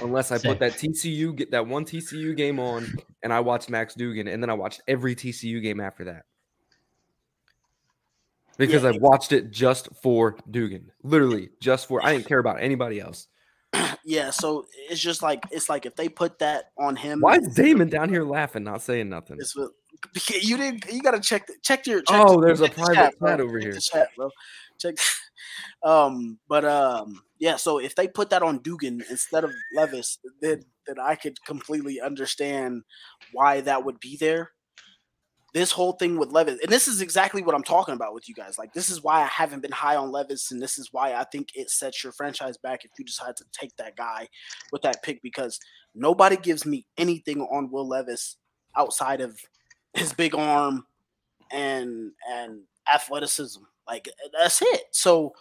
unless 0.02 0.32
I 0.32 0.38
put 0.44 0.60
that 0.60 0.74
TCU 0.74 1.36
get 1.36 1.52
that 1.52 1.68
one 1.68 1.86
TCU 1.86 2.36
game 2.36 2.60
on 2.60 2.88
and 3.24 3.32
I 3.34 3.40
watched 3.40 3.70
Max 3.70 3.96
Duggan 3.96 4.28
and 4.28 4.42
then 4.42 4.50
I 4.50 4.54
watched 4.54 4.82
every 4.88 5.16
TCU 5.16 5.62
game 5.62 5.80
after 5.80 6.06
that. 6.06 6.24
Because 8.58 8.84
Yeah, 8.84 8.90
I 8.90 8.98
watched 9.00 9.32
it 9.34 9.52
just 9.52 9.90
for 10.02 10.38
Duggan. 10.50 10.92
Literally 11.04 11.50
just 11.60 11.88
for 11.88 12.04
I 12.06 12.14
didn't 12.14 12.28
care 12.28 12.40
about 12.40 12.62
anybody 12.62 13.00
else. 13.00 13.28
Yeah, 14.08 14.30
so 14.30 14.68
it's 14.92 15.02
just 15.02 15.24
like 15.24 15.44
it's 15.50 15.68
like 15.68 15.88
if 15.88 15.96
they 15.96 16.10
put 16.10 16.38
that 16.38 16.66
on 16.78 16.96
him. 16.96 17.22
Why 17.22 17.38
is 17.38 17.48
Damon 17.56 17.90
down 17.90 18.10
here 18.10 18.24
laughing, 18.24 18.64
not 18.64 18.84
saying 18.84 19.10
nothing? 19.10 19.38
It's 19.40 19.56
what- 19.58 19.72
you 20.44 20.58
didn't. 20.58 20.86
You 20.94 21.02
got 21.02 21.12
to 21.16 21.20
check. 21.20 21.48
The, 21.48 21.54
check 21.64 21.88
your. 21.88 22.04
Check 22.04 22.22
Oh, 22.24 22.40
the- 22.40 22.46
there's 22.46 22.62
a 22.62 22.68
check 22.68 22.76
the 22.76 22.84
private 22.84 23.18
bro. 23.20 23.30
chat 23.32 23.42
over 23.42 23.60
Check 23.60 23.64
here. 23.66 23.74
the 23.74 23.82
chat, 23.82 24.10
bro. 24.16 24.30
Check. 24.80 24.96
Um, 25.84 26.40
but 26.48 26.66
um, 26.66 27.22
yeah. 27.40 27.56
So 27.56 27.80
if 27.80 27.96
they 27.96 28.08
put 28.08 28.30
that 28.30 28.44
on 28.44 28.62
Duggan 28.62 29.04
instead 29.10 29.44
of 29.44 29.52
Levis, 29.76 30.18
then 30.42 30.64
then 30.88 30.98
I 31.00 31.16
could 31.16 31.44
completely 31.46 32.00
understand 32.00 32.84
why 33.32 33.62
that 33.62 33.84
would 33.84 34.00
be 34.00 34.18
there. 34.18 34.52
This 35.54 35.72
whole 35.72 35.94
thing 35.94 36.18
with 36.18 36.34
Levis, 36.34 36.60
and 36.62 36.70
this 36.70 36.88
is 36.88 37.00
exactly 37.00 37.42
what 37.42 37.56
I'm 37.56 37.64
talking 37.64 37.94
about 37.94 38.14
with 38.14 38.28
you 38.28 38.36
guys. 38.36 38.58
Like, 38.58 38.74
this 38.74 38.90
is 38.90 39.02
why 39.02 39.22
I 39.22 39.28
haven't 39.28 39.62
been 39.62 39.72
high 39.72 39.96
on 39.96 40.12
Levis, 40.12 40.52
and 40.52 40.62
this 40.62 40.78
is 40.78 40.90
why 40.92 41.14
I 41.14 41.24
think 41.24 41.50
it 41.56 41.70
sets 41.70 42.04
your 42.04 42.12
franchise 42.12 42.58
back 42.58 42.84
if 42.84 42.92
you 43.00 43.06
decide 43.06 43.38
to 43.38 43.46
take 43.58 43.74
that 43.78 43.96
guy 43.96 44.28
with 44.74 44.82
that 44.82 45.02
pick 45.02 45.22
because 45.22 45.58
nobody 45.96 46.36
gives 46.36 46.66
me 46.66 46.86
anything 46.98 47.42
on 47.42 47.72
Will 47.72 47.88
Levis 47.88 48.36
outside 48.76 49.22
of 49.22 49.40
his 49.94 50.12
big 50.14 50.36
arm 50.36 50.86
and 51.52 52.12
and 52.30 52.62
athleticism. 52.94 53.62
Like 53.88 54.10
that's 54.38 54.62
it. 54.62 54.84
So 54.92 55.34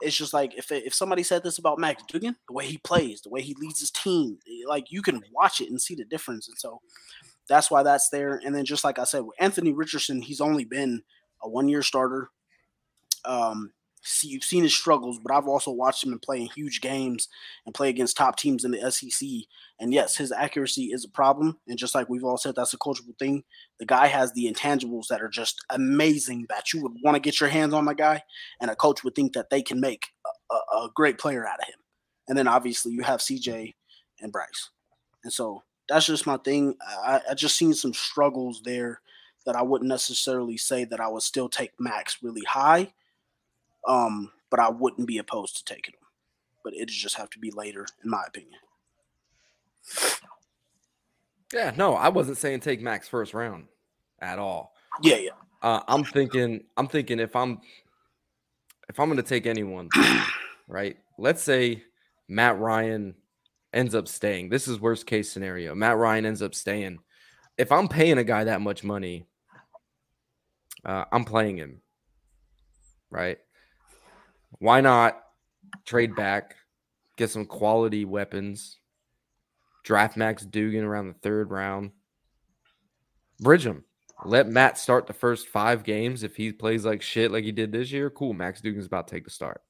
it's 0.00 0.16
just 0.16 0.32
like 0.32 0.56
if 0.56 0.70
if 0.72 0.94
somebody 0.94 1.22
said 1.22 1.42
this 1.42 1.58
about 1.58 1.78
Max 1.78 2.02
Duggan, 2.08 2.36
the 2.48 2.52
way 2.52 2.66
he 2.66 2.78
plays, 2.78 3.20
the 3.20 3.30
way 3.30 3.42
he 3.42 3.54
leads 3.54 3.80
his 3.80 3.90
team, 3.90 4.38
like 4.66 4.90
you 4.90 5.02
can 5.02 5.22
watch 5.32 5.60
it 5.60 5.70
and 5.70 5.80
see 5.80 5.94
the 5.94 6.04
difference. 6.04 6.48
And 6.48 6.58
so 6.58 6.80
that's 7.48 7.70
why 7.70 7.82
that's 7.82 8.08
there. 8.08 8.40
And 8.44 8.54
then 8.54 8.64
just 8.64 8.84
like 8.84 8.98
I 8.98 9.04
said, 9.04 9.20
with 9.20 9.36
Anthony 9.38 9.72
Richardson, 9.72 10.22
he's 10.22 10.40
only 10.40 10.64
been 10.64 11.02
a 11.42 11.48
one 11.48 11.68
year 11.68 11.82
starter. 11.82 12.30
Um, 13.24 13.72
see, 14.04 14.28
you've 14.28 14.44
seen 14.44 14.62
his 14.62 14.74
struggles, 14.74 15.18
but 15.18 15.34
I've 15.34 15.48
also 15.48 15.70
watched 15.70 16.04
him 16.04 16.18
play 16.18 16.40
in 16.40 16.46
huge 16.46 16.80
games 16.80 17.28
and 17.64 17.74
play 17.74 17.88
against 17.88 18.16
top 18.16 18.36
teams 18.36 18.64
in 18.64 18.70
the 18.70 18.90
SEC. 18.90 19.28
And 19.80 19.92
yes, 19.92 20.16
his 20.16 20.30
accuracy 20.30 20.92
is 20.92 21.04
a 21.04 21.08
problem. 21.08 21.58
And 21.66 21.78
just 21.78 21.94
like 21.94 22.08
we've 22.08 22.24
all 22.24 22.36
said, 22.36 22.54
that's 22.54 22.74
a 22.74 22.78
coachable 22.78 23.18
thing. 23.18 23.44
The 23.78 23.86
guy 23.86 24.06
has 24.06 24.32
the 24.32 24.50
intangibles 24.50 25.08
that 25.08 25.22
are 25.22 25.28
just 25.28 25.64
amazing 25.70 26.46
that 26.50 26.72
you 26.72 26.82
would 26.82 26.92
want 27.02 27.16
to 27.16 27.20
get 27.20 27.40
your 27.40 27.48
hands 27.48 27.74
on 27.74 27.86
the 27.86 27.94
guy, 27.94 28.22
and 28.60 28.70
a 28.70 28.76
coach 28.76 29.02
would 29.02 29.14
think 29.14 29.32
that 29.32 29.50
they 29.50 29.62
can 29.62 29.80
make 29.80 30.08
a, 30.50 30.54
a, 30.54 30.58
a 30.84 30.90
great 30.94 31.18
player 31.18 31.46
out 31.46 31.60
of 31.60 31.66
him. 31.66 31.80
And 32.28 32.38
then 32.38 32.48
obviously 32.48 32.92
you 32.92 33.02
have 33.02 33.20
CJ 33.20 33.74
and 34.20 34.32
Bryce. 34.32 34.70
And 35.24 35.32
so 35.32 35.62
that's 35.88 36.06
just 36.06 36.26
my 36.26 36.36
thing. 36.38 36.76
I, 36.82 37.20
I 37.30 37.34
just 37.34 37.56
seen 37.56 37.74
some 37.74 37.94
struggles 37.94 38.62
there 38.64 39.00
that 39.46 39.56
I 39.56 39.62
wouldn't 39.62 39.88
necessarily 39.88 40.56
say 40.56 40.84
that 40.84 41.00
I 41.00 41.08
would 41.08 41.22
still 41.22 41.48
take 41.48 41.72
Max 41.78 42.18
really 42.22 42.44
high. 42.48 42.92
Um, 43.86 44.30
but 44.50 44.60
I 44.60 44.68
wouldn't 44.70 45.06
be 45.08 45.18
opposed 45.18 45.56
to 45.56 45.64
taking 45.64 45.94
him. 45.94 46.06
But 46.62 46.74
it 46.74 46.88
just 46.88 47.16
have 47.16 47.30
to 47.30 47.38
be 47.38 47.50
later, 47.50 47.86
in 48.02 48.10
my 48.10 48.22
opinion. 48.26 48.60
Yeah, 51.52 51.72
no, 51.76 51.94
I 51.94 52.08
wasn't 52.08 52.38
saying 52.38 52.60
take 52.60 52.80
Max 52.80 53.06
first 53.06 53.34
round 53.34 53.66
at 54.20 54.38
all. 54.38 54.74
Yeah, 55.02 55.16
yeah. 55.16 55.30
Uh, 55.62 55.80
I'm 55.86 56.04
thinking, 56.04 56.64
I'm 56.76 56.88
thinking 56.88 57.18
if 57.20 57.36
I'm 57.36 57.60
if 58.88 58.98
I'm 58.98 59.08
gonna 59.08 59.22
take 59.22 59.46
anyone, 59.46 59.88
right? 60.68 60.96
Let's 61.18 61.42
say 61.42 61.82
Matt 62.28 62.58
Ryan 62.58 63.14
ends 63.72 63.94
up 63.94 64.08
staying. 64.08 64.48
This 64.48 64.68
is 64.68 64.80
worst 64.80 65.06
case 65.06 65.30
scenario. 65.30 65.74
Matt 65.74 65.96
Ryan 65.96 66.26
ends 66.26 66.42
up 66.42 66.54
staying. 66.54 66.98
If 67.56 67.72
I'm 67.72 67.88
paying 67.88 68.18
a 68.18 68.24
guy 68.24 68.44
that 68.44 68.60
much 68.60 68.84
money, 68.84 69.26
uh, 70.84 71.04
I'm 71.12 71.24
playing 71.24 71.56
him. 71.56 71.80
Right? 73.10 73.38
Why 74.58 74.80
not 74.80 75.20
trade 75.84 76.14
back, 76.14 76.54
get 77.16 77.30
some 77.30 77.46
quality 77.46 78.04
weapons, 78.04 78.78
draft 79.84 80.16
Max 80.16 80.44
Duggan 80.44 80.84
around 80.84 81.08
the 81.08 81.14
third 81.14 81.50
round, 81.50 81.90
bridge 83.40 83.66
him. 83.66 83.84
Let 84.24 84.48
Matt 84.48 84.78
start 84.78 85.06
the 85.06 85.12
first 85.12 85.48
five 85.48 85.82
games. 85.82 86.22
If 86.22 86.36
he 86.36 86.52
plays 86.52 86.84
like 86.84 87.02
shit 87.02 87.30
like 87.32 87.44
he 87.44 87.52
did 87.52 87.72
this 87.72 87.90
year, 87.90 88.08
cool. 88.10 88.32
Max 88.32 88.60
Duggan's 88.60 88.86
about 88.86 89.08
to 89.08 89.14
take 89.14 89.24
the 89.24 89.30
start. 89.30 89.60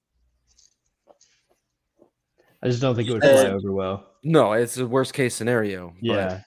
I 2.63 2.69
just 2.69 2.81
don't 2.81 2.95
think 2.95 3.09
it 3.09 3.13
would 3.13 3.23
fly 3.23 3.47
over 3.51 3.73
well. 3.73 4.07
No, 4.23 4.53
it's 4.53 4.75
the 4.75 4.87
worst 4.87 5.13
case 5.15 5.35
scenario. 5.35 5.89
but- 5.89 5.97
Yeah. 6.03 6.41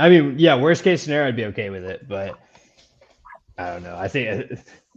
I 0.00 0.08
mean, 0.08 0.36
yeah, 0.38 0.54
worst 0.54 0.84
case 0.84 1.02
scenario, 1.02 1.26
I'd 1.26 1.34
be 1.36 1.46
okay 1.46 1.70
with 1.70 1.84
it, 1.84 2.06
but 2.08 2.38
I 3.56 3.70
don't 3.72 3.82
know. 3.82 3.96
I 3.96 4.06
think 4.06 4.52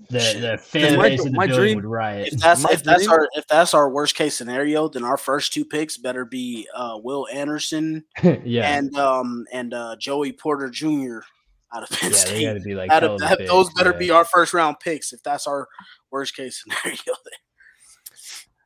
the 0.10 0.18
the 0.40 0.58
fan 0.58 0.98
my- 0.98 1.10
base 1.10 1.26
in 1.26 1.32
the 1.32 1.38
my 1.38 1.48
building 1.48 1.64
dream- 1.64 1.76
would 1.78 1.86
riot. 1.86 2.30
If 2.34 2.40
that's 2.40 2.64
My 2.64 2.72
if 2.72 2.84
that's 2.84 3.08
our 3.08 3.28
if 3.34 3.48
that's 3.48 3.74
our 3.74 3.90
worst 3.90 4.16
case 4.16 4.36
scenario, 4.38 4.88
then 4.90 5.04
our 5.04 5.18
first 5.18 5.54
two 5.54 5.64
picks 5.66 5.98
better 5.98 6.26
be 6.26 6.68
uh, 6.76 6.98
Will 7.04 7.28
Anderson 7.32 8.04
yeah, 8.44 8.78
and 8.78 8.96
um 8.98 9.46
and 9.52 9.74
uh, 9.74 9.96
Joey 10.00 10.32
Porter 10.34 10.70
Jr. 10.70 11.20
out 11.74 11.84
of 11.84 11.90
Penn 11.90 12.12
yeah, 12.12 12.18
State. 12.18 12.46
got 12.46 12.54
to 12.54 12.60
be 12.60 12.76
like 12.76 12.90
That'd- 12.90 13.10
of 13.12 13.20
that- 13.20 13.38
pick, 13.38 13.48
those 13.48 13.70
better 13.74 13.92
yeah. 13.92 13.98
be 13.98 14.12
our 14.12 14.26
first 14.26 14.54
round 14.54 14.80
picks 14.80 15.14
if 15.14 15.22
that's 15.24 15.48
our 15.48 15.68
worst 16.12 16.36
case 16.36 16.64
scenario. 16.82 16.98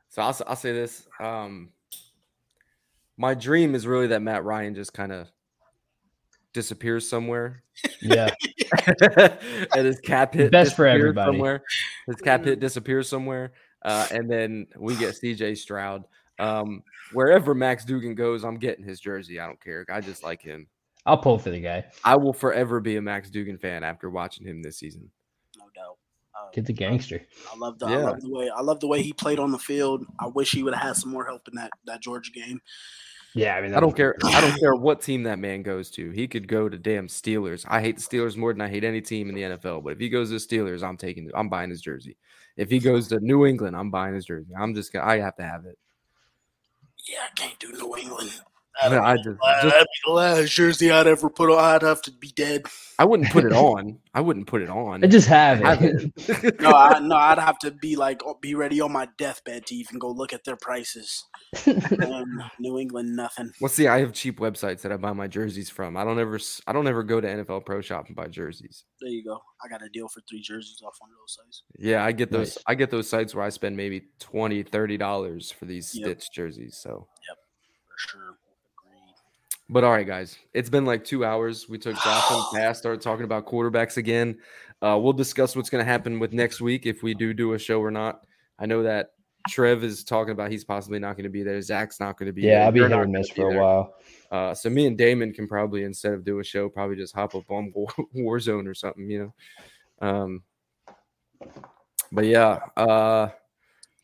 So 0.08 0.22
I'll, 0.22 0.30
s- 0.30 0.42
I'll 0.46 0.56
say 0.56 0.72
this. 0.72 1.06
Um, 1.20 1.70
my 3.18 3.34
dream 3.34 3.74
is 3.74 3.86
really 3.86 4.08
that 4.08 4.22
Matt 4.22 4.44
Ryan 4.44 4.74
just 4.74 4.92
kind 4.92 5.12
of 5.12 5.28
disappears 6.56 7.08
somewhere. 7.08 7.62
yeah. 8.00 8.30
and 9.76 9.86
his 9.86 10.00
cap 10.00 10.34
hit 10.34 10.50
Best 10.50 10.74
for 10.74 10.84
disappears 10.86 11.00
everybody. 11.00 11.26
somewhere. 11.32 11.62
His 12.06 12.16
cap 12.16 12.44
hit 12.44 12.58
disappears 12.58 13.08
somewhere. 13.08 13.52
Uh, 13.84 14.06
and 14.10 14.28
then 14.28 14.66
we 14.78 14.96
get 14.96 15.14
CJ 15.14 15.58
Stroud. 15.58 16.04
Um, 16.38 16.82
wherever 17.12 17.54
Max 17.54 17.84
Duggan 17.84 18.14
goes, 18.14 18.42
I'm 18.44 18.56
getting 18.58 18.84
his 18.84 18.98
jersey. 18.98 19.38
I 19.38 19.46
don't 19.46 19.62
care. 19.62 19.84
I 19.92 20.00
just 20.00 20.24
like 20.24 20.42
him. 20.42 20.66
I'll 21.04 21.18
pull 21.18 21.38
for 21.38 21.50
the 21.50 21.60
guy. 21.60 21.84
I 22.02 22.16
will 22.16 22.32
forever 22.32 22.80
be 22.80 22.96
a 22.96 23.02
Max 23.02 23.30
Duggan 23.30 23.58
fan 23.58 23.84
after 23.84 24.10
watching 24.10 24.46
him 24.46 24.62
this 24.62 24.78
season. 24.78 25.08
No 25.58 25.66
doubt. 25.74 25.98
Uh, 26.34 26.48
Kid's 26.50 26.68
a 26.70 26.72
gangster. 26.72 27.20
I 27.52 27.56
love 27.56 27.78
the 27.78 27.86
I 27.86 27.90
Yeah. 27.92 27.96
love 28.06 28.20
the 28.22 28.30
way 28.30 28.50
I 28.50 28.60
love 28.62 28.80
the 28.80 28.88
way 28.88 29.02
he 29.02 29.12
played 29.12 29.38
on 29.38 29.52
the 29.52 29.58
field. 29.58 30.04
I 30.18 30.26
wish 30.26 30.52
he 30.52 30.62
would 30.62 30.74
have 30.74 30.82
had 30.82 30.96
some 30.96 31.10
more 31.12 31.24
help 31.24 31.46
in 31.48 31.54
that 31.54 31.70
that 31.86 32.00
Georgia 32.00 32.32
game. 32.32 32.60
Yeah, 33.36 33.54
I 33.54 33.60
mean, 33.60 33.74
I 33.74 33.80
don't 33.80 33.94
care. 33.94 34.16
I 34.24 34.40
don't 34.40 34.58
care 34.58 34.74
what 34.74 35.02
team 35.02 35.24
that 35.24 35.38
man 35.38 35.62
goes 35.62 35.90
to. 35.90 36.10
He 36.10 36.26
could 36.26 36.48
go 36.48 36.70
to 36.70 36.78
damn 36.78 37.06
Steelers. 37.06 37.66
I 37.68 37.82
hate 37.82 37.96
the 37.96 38.02
Steelers 38.02 38.34
more 38.34 38.50
than 38.54 38.62
I 38.62 38.68
hate 38.68 38.82
any 38.82 39.02
team 39.02 39.28
in 39.28 39.34
the 39.34 39.42
NFL. 39.42 39.84
But 39.84 39.92
if 39.92 39.98
he 39.98 40.08
goes 40.08 40.28
to 40.28 40.38
the 40.38 40.38
Steelers, 40.38 40.82
I'm 40.82 40.96
taking. 40.96 41.30
I'm 41.34 41.50
buying 41.50 41.68
his 41.68 41.82
jersey. 41.82 42.16
If 42.56 42.70
he 42.70 42.78
goes 42.78 43.08
to 43.08 43.20
New 43.20 43.44
England, 43.44 43.76
I'm 43.76 43.90
buying 43.90 44.14
his 44.14 44.24
jersey. 44.24 44.52
I'm 44.58 44.74
just 44.74 44.90
gonna. 44.90 45.04
I 45.04 45.18
have 45.18 45.36
to 45.36 45.42
have 45.42 45.66
it. 45.66 45.76
Yeah, 47.06 47.18
I 47.30 47.34
can't 47.34 47.58
do 47.58 47.72
New 47.72 47.94
England. 47.98 48.40
I, 48.82 48.88
That'd, 48.90 49.04
I 49.04 49.14
be, 49.16 49.22
just, 49.22 49.38
that'd 49.42 49.72
be 49.72 50.00
the 50.06 50.12
last 50.12 50.50
jersey 50.50 50.90
I'd 50.90 51.06
ever 51.06 51.30
put 51.30 51.50
on. 51.50 51.58
I'd 51.58 51.82
have 51.82 52.02
to 52.02 52.10
be 52.12 52.28
dead. 52.28 52.64
I 52.98 53.04
wouldn't 53.04 53.30
put 53.30 53.44
it 53.44 53.52
on. 53.54 53.98
I 54.14 54.20
wouldn't 54.20 54.46
put 54.46 54.60
it 54.62 54.68
on. 54.68 55.02
I 55.02 55.06
just 55.06 55.28
have 55.28 55.60
Have 55.60 55.82
it. 55.82 56.12
it. 56.28 56.60
No, 56.60 56.70
I 56.72 56.98
no, 57.00 57.16
I'd 57.16 57.38
have 57.38 57.58
to 57.60 57.70
be 57.70 57.96
like 57.96 58.20
be 58.40 58.54
ready 58.54 58.80
on 58.80 58.92
my 58.92 59.08
deathbed 59.18 59.66
to 59.66 59.74
even 59.74 59.98
go 59.98 60.10
look 60.10 60.32
at 60.32 60.44
their 60.44 60.56
prices. 60.56 61.24
And 61.64 62.04
um, 62.04 62.42
New 62.58 62.78
England, 62.78 63.16
nothing. 63.16 63.50
Well, 63.60 63.68
see, 63.68 63.86
I 63.86 64.00
have 64.00 64.12
cheap 64.12 64.40
websites 64.40 64.82
that 64.82 64.92
I 64.92 64.96
buy 64.96 65.12
my 65.12 65.26
jerseys 65.26 65.70
from. 65.70 65.96
I 65.96 66.04
don't 66.04 66.18
ever. 66.18 66.36
s- 66.36 66.60
I 66.66 66.72
don't 66.72 66.86
ever 66.86 67.02
go 67.02 67.20
to 67.20 67.26
NFL 67.26 67.64
Pro 67.64 67.80
Shop 67.80 68.06
and 68.08 68.16
buy 68.16 68.26
jerseys. 68.28 68.84
There 69.00 69.10
you 69.10 69.24
go. 69.24 69.40
I 69.64 69.68
got 69.68 69.82
a 69.82 69.88
deal 69.88 70.08
for 70.08 70.20
three 70.28 70.42
jerseys 70.42 70.80
off 70.86 70.96
one 70.98 71.10
of 71.10 71.16
those 71.16 71.34
sites. 71.44 71.62
Yeah, 71.78 72.04
I 72.04 72.12
get 72.12 72.30
those. 72.30 72.56
Nice. 72.56 72.64
I 72.66 72.74
get 72.74 72.90
those 72.90 73.08
sites 73.08 73.34
where 73.34 73.44
I 73.44 73.48
spend 73.48 73.76
maybe 73.76 74.02
20 74.20 74.64
dollars 74.98 75.50
for 75.50 75.64
these 75.64 75.94
Yep. 75.94 76.04
Stitch 76.20 76.28
jerseys. 76.34 76.76
So, 76.76 77.06
yep, 77.28 77.38
For 77.86 78.08
sure. 78.18 78.36
But 79.68 79.82
all 79.82 79.90
right, 79.90 80.06
guys, 80.06 80.38
it's 80.54 80.70
been 80.70 80.84
like 80.84 81.04
two 81.04 81.24
hours. 81.24 81.68
We 81.68 81.78
took 81.78 81.96
Jocelyn 81.96 82.44
past, 82.54 82.78
started 82.82 83.00
talking 83.00 83.24
about 83.24 83.46
quarterbacks 83.46 83.96
again. 83.96 84.38
Uh, 84.80 84.98
we'll 85.00 85.12
discuss 85.12 85.56
what's 85.56 85.70
going 85.70 85.84
to 85.84 85.90
happen 85.90 86.18
with 86.18 86.32
next 86.32 86.60
week 86.60 86.86
if 86.86 87.02
we 87.02 87.14
do 87.14 87.34
do 87.34 87.54
a 87.54 87.58
show 87.58 87.80
or 87.80 87.90
not. 87.90 88.24
I 88.58 88.66
know 88.66 88.82
that 88.84 89.10
Trev 89.48 89.82
is 89.82 90.04
talking 90.04 90.32
about 90.32 90.50
he's 90.50 90.64
possibly 90.64 90.98
not 90.98 91.16
going 91.16 91.24
to 91.24 91.30
be 91.30 91.42
there. 91.42 91.60
Zach's 91.62 91.98
not 91.98 92.18
going 92.18 92.26
to 92.26 92.32
be 92.32 92.42
there. 92.42 92.60
yeah, 92.60 92.66
I'll 92.66 92.72
be 92.72 92.80
hit 92.80 92.92
or 92.92 93.06
miss 93.06 93.30
for 93.30 93.52
a 93.52 93.60
while. 93.60 93.94
Uh, 94.30 94.54
so 94.54 94.68
me 94.70 94.86
and 94.86 94.98
Damon 94.98 95.32
can 95.32 95.48
probably 95.48 95.84
instead 95.84 96.12
of 96.12 96.24
do 96.24 96.40
a 96.40 96.44
show, 96.44 96.68
probably 96.68 96.96
just 96.96 97.14
hop 97.14 97.34
up 97.34 97.50
on 97.50 97.72
War, 97.74 97.88
Warzone 98.16 98.68
or 98.68 98.74
something, 98.74 99.10
you 99.10 99.32
know. 100.00 100.06
Um, 100.06 100.42
but 102.12 102.26
yeah, 102.26 102.60
uh, 102.76 103.28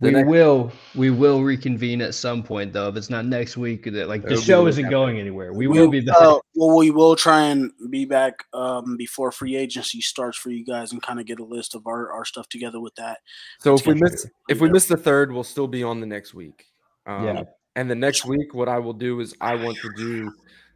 the 0.02 0.08
We 0.08 0.12
next- 0.14 0.28
will 0.28 0.72
we 0.94 1.10
will 1.10 1.42
reconvene 1.42 2.02
at 2.02 2.14
some 2.14 2.42
point 2.42 2.72
though. 2.72 2.88
If 2.88 2.96
it's 2.96 3.08
not 3.08 3.24
next 3.24 3.56
week, 3.56 3.84
that 3.84 4.08
like 4.08 4.24
the 4.24 4.36
show 4.36 4.66
isn't 4.66 4.84
week 4.84 4.90
going 4.90 5.18
anywhere. 5.20 5.52
We 5.52 5.68
We- 5.68 5.78
will 5.78 5.88
be 5.90 6.00
back. 6.00 6.16
Uh, 6.20 6.38
well, 6.56 6.76
we 6.76 6.90
will 6.90 7.16
try 7.16 7.42
and 7.44 7.70
be 7.88 8.04
back 8.04 8.34
um, 8.52 8.96
before 8.96 9.32
free 9.32 9.56
agency 9.56 10.00
starts 10.00 10.36
for 10.36 10.50
you 10.50 10.64
guys 10.64 10.92
and 10.92 11.00
kind 11.00 11.20
of 11.20 11.26
get 11.26 11.38
a 11.40 11.44
list 11.44 11.74
of 11.74 11.86
our, 11.86 12.10
our 12.12 12.24
stuff 12.24 12.48
together 12.48 12.80
with 12.80 12.94
that. 12.96 13.20
so 13.60 13.74
if 13.74 13.86
we 13.86 13.94
miss 13.94 14.24
it. 14.24 14.32
if 14.48 14.60
we 14.60 14.68
miss 14.68 14.86
the 14.86 14.96
third, 14.96 15.32
we'll 15.32 15.44
still 15.44 15.68
be 15.68 15.82
on 15.82 16.00
the 16.00 16.06
next 16.06 16.34
week. 16.34 16.66
Um, 17.06 17.24
Yeah. 17.24 17.42
And 17.76 17.90
the 17.90 17.94
next 17.94 18.26
week, 18.26 18.52
what 18.52 18.68
I 18.68 18.78
will 18.78 18.92
do 18.92 19.20
is 19.20 19.34
I 19.40 19.54
want 19.54 19.78
to 19.78 19.90
do 19.96 20.30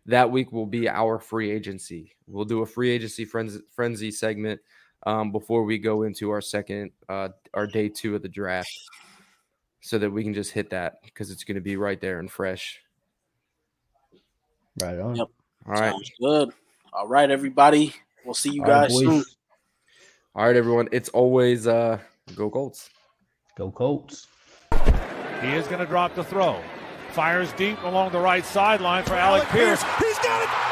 that 0.07 0.31
week 0.31 0.51
will 0.53 0.65
be 0.67 0.89
our 0.89 1.19
free 1.19 1.51
agency. 1.51 2.13
We'll 2.27 2.45
do 2.47 2.63
a 2.63 2.67
free 2.67 2.91
agency 2.91 3.25
frenzy, 3.27 3.61
frenzy 3.75 4.11
segment 4.13 4.61
um, 5.05 5.31
before 5.31 5.65
we 5.65 5.77
go 5.79 6.05
into 6.05 6.31
our 6.31 6.41
second, 6.41 6.93
uh, 7.09 7.29
our 7.55 7.67
day 7.67 7.89
two 7.91 8.15
of 8.17 8.23
the 8.23 8.29
draft, 8.31 8.71
so 9.81 9.99
that 9.99 10.11
we 10.11 10.23
can 10.25 10.35
just 10.35 10.53
hit 10.53 10.71
that 10.71 10.97
because 11.05 11.31
it's 11.31 11.45
going 11.45 11.55
to 11.57 11.61
be 11.61 11.77
right 11.77 12.01
there 12.01 12.19
and 12.19 12.31
fresh. 12.31 12.81
right 14.83 14.99
on. 14.99 15.17
Yep. 15.17 15.29
All 15.67 15.73
right, 15.73 15.91
Sounds 15.93 16.11
good. 16.21 16.51
All 16.93 17.09
right, 17.09 17.31
everybody. 17.31 17.93
We'll 18.25 18.35
see 18.35 18.53
you 18.53 18.63
All 18.63 18.69
right, 18.71 18.89
guys 18.89 18.93
boys. 18.93 19.05
soon. 19.05 19.25
all 20.35 20.47
right, 20.47 20.57
everyone. 20.57 20.89
It's 20.93 21.09
always 21.11 21.67
uh, 21.67 21.99
go 22.35 22.51
Colts. 22.51 22.91
Go 23.57 23.71
Colts. 23.71 24.27
He 25.43 25.49
is 25.49 25.67
going 25.67 25.81
to 25.81 25.87
drop 25.87 26.15
the 26.15 26.25
throw. 26.25 26.61
Fires 27.13 27.53
deep 27.55 27.83
along 27.83 28.13
the 28.13 28.19
right 28.19 28.45
sideline 28.45 29.05
for 29.05 29.15
Alec 29.15 29.45
Pierce. 29.49 29.83
He's 29.99 30.19
got 30.19 30.43
it. 30.43 30.66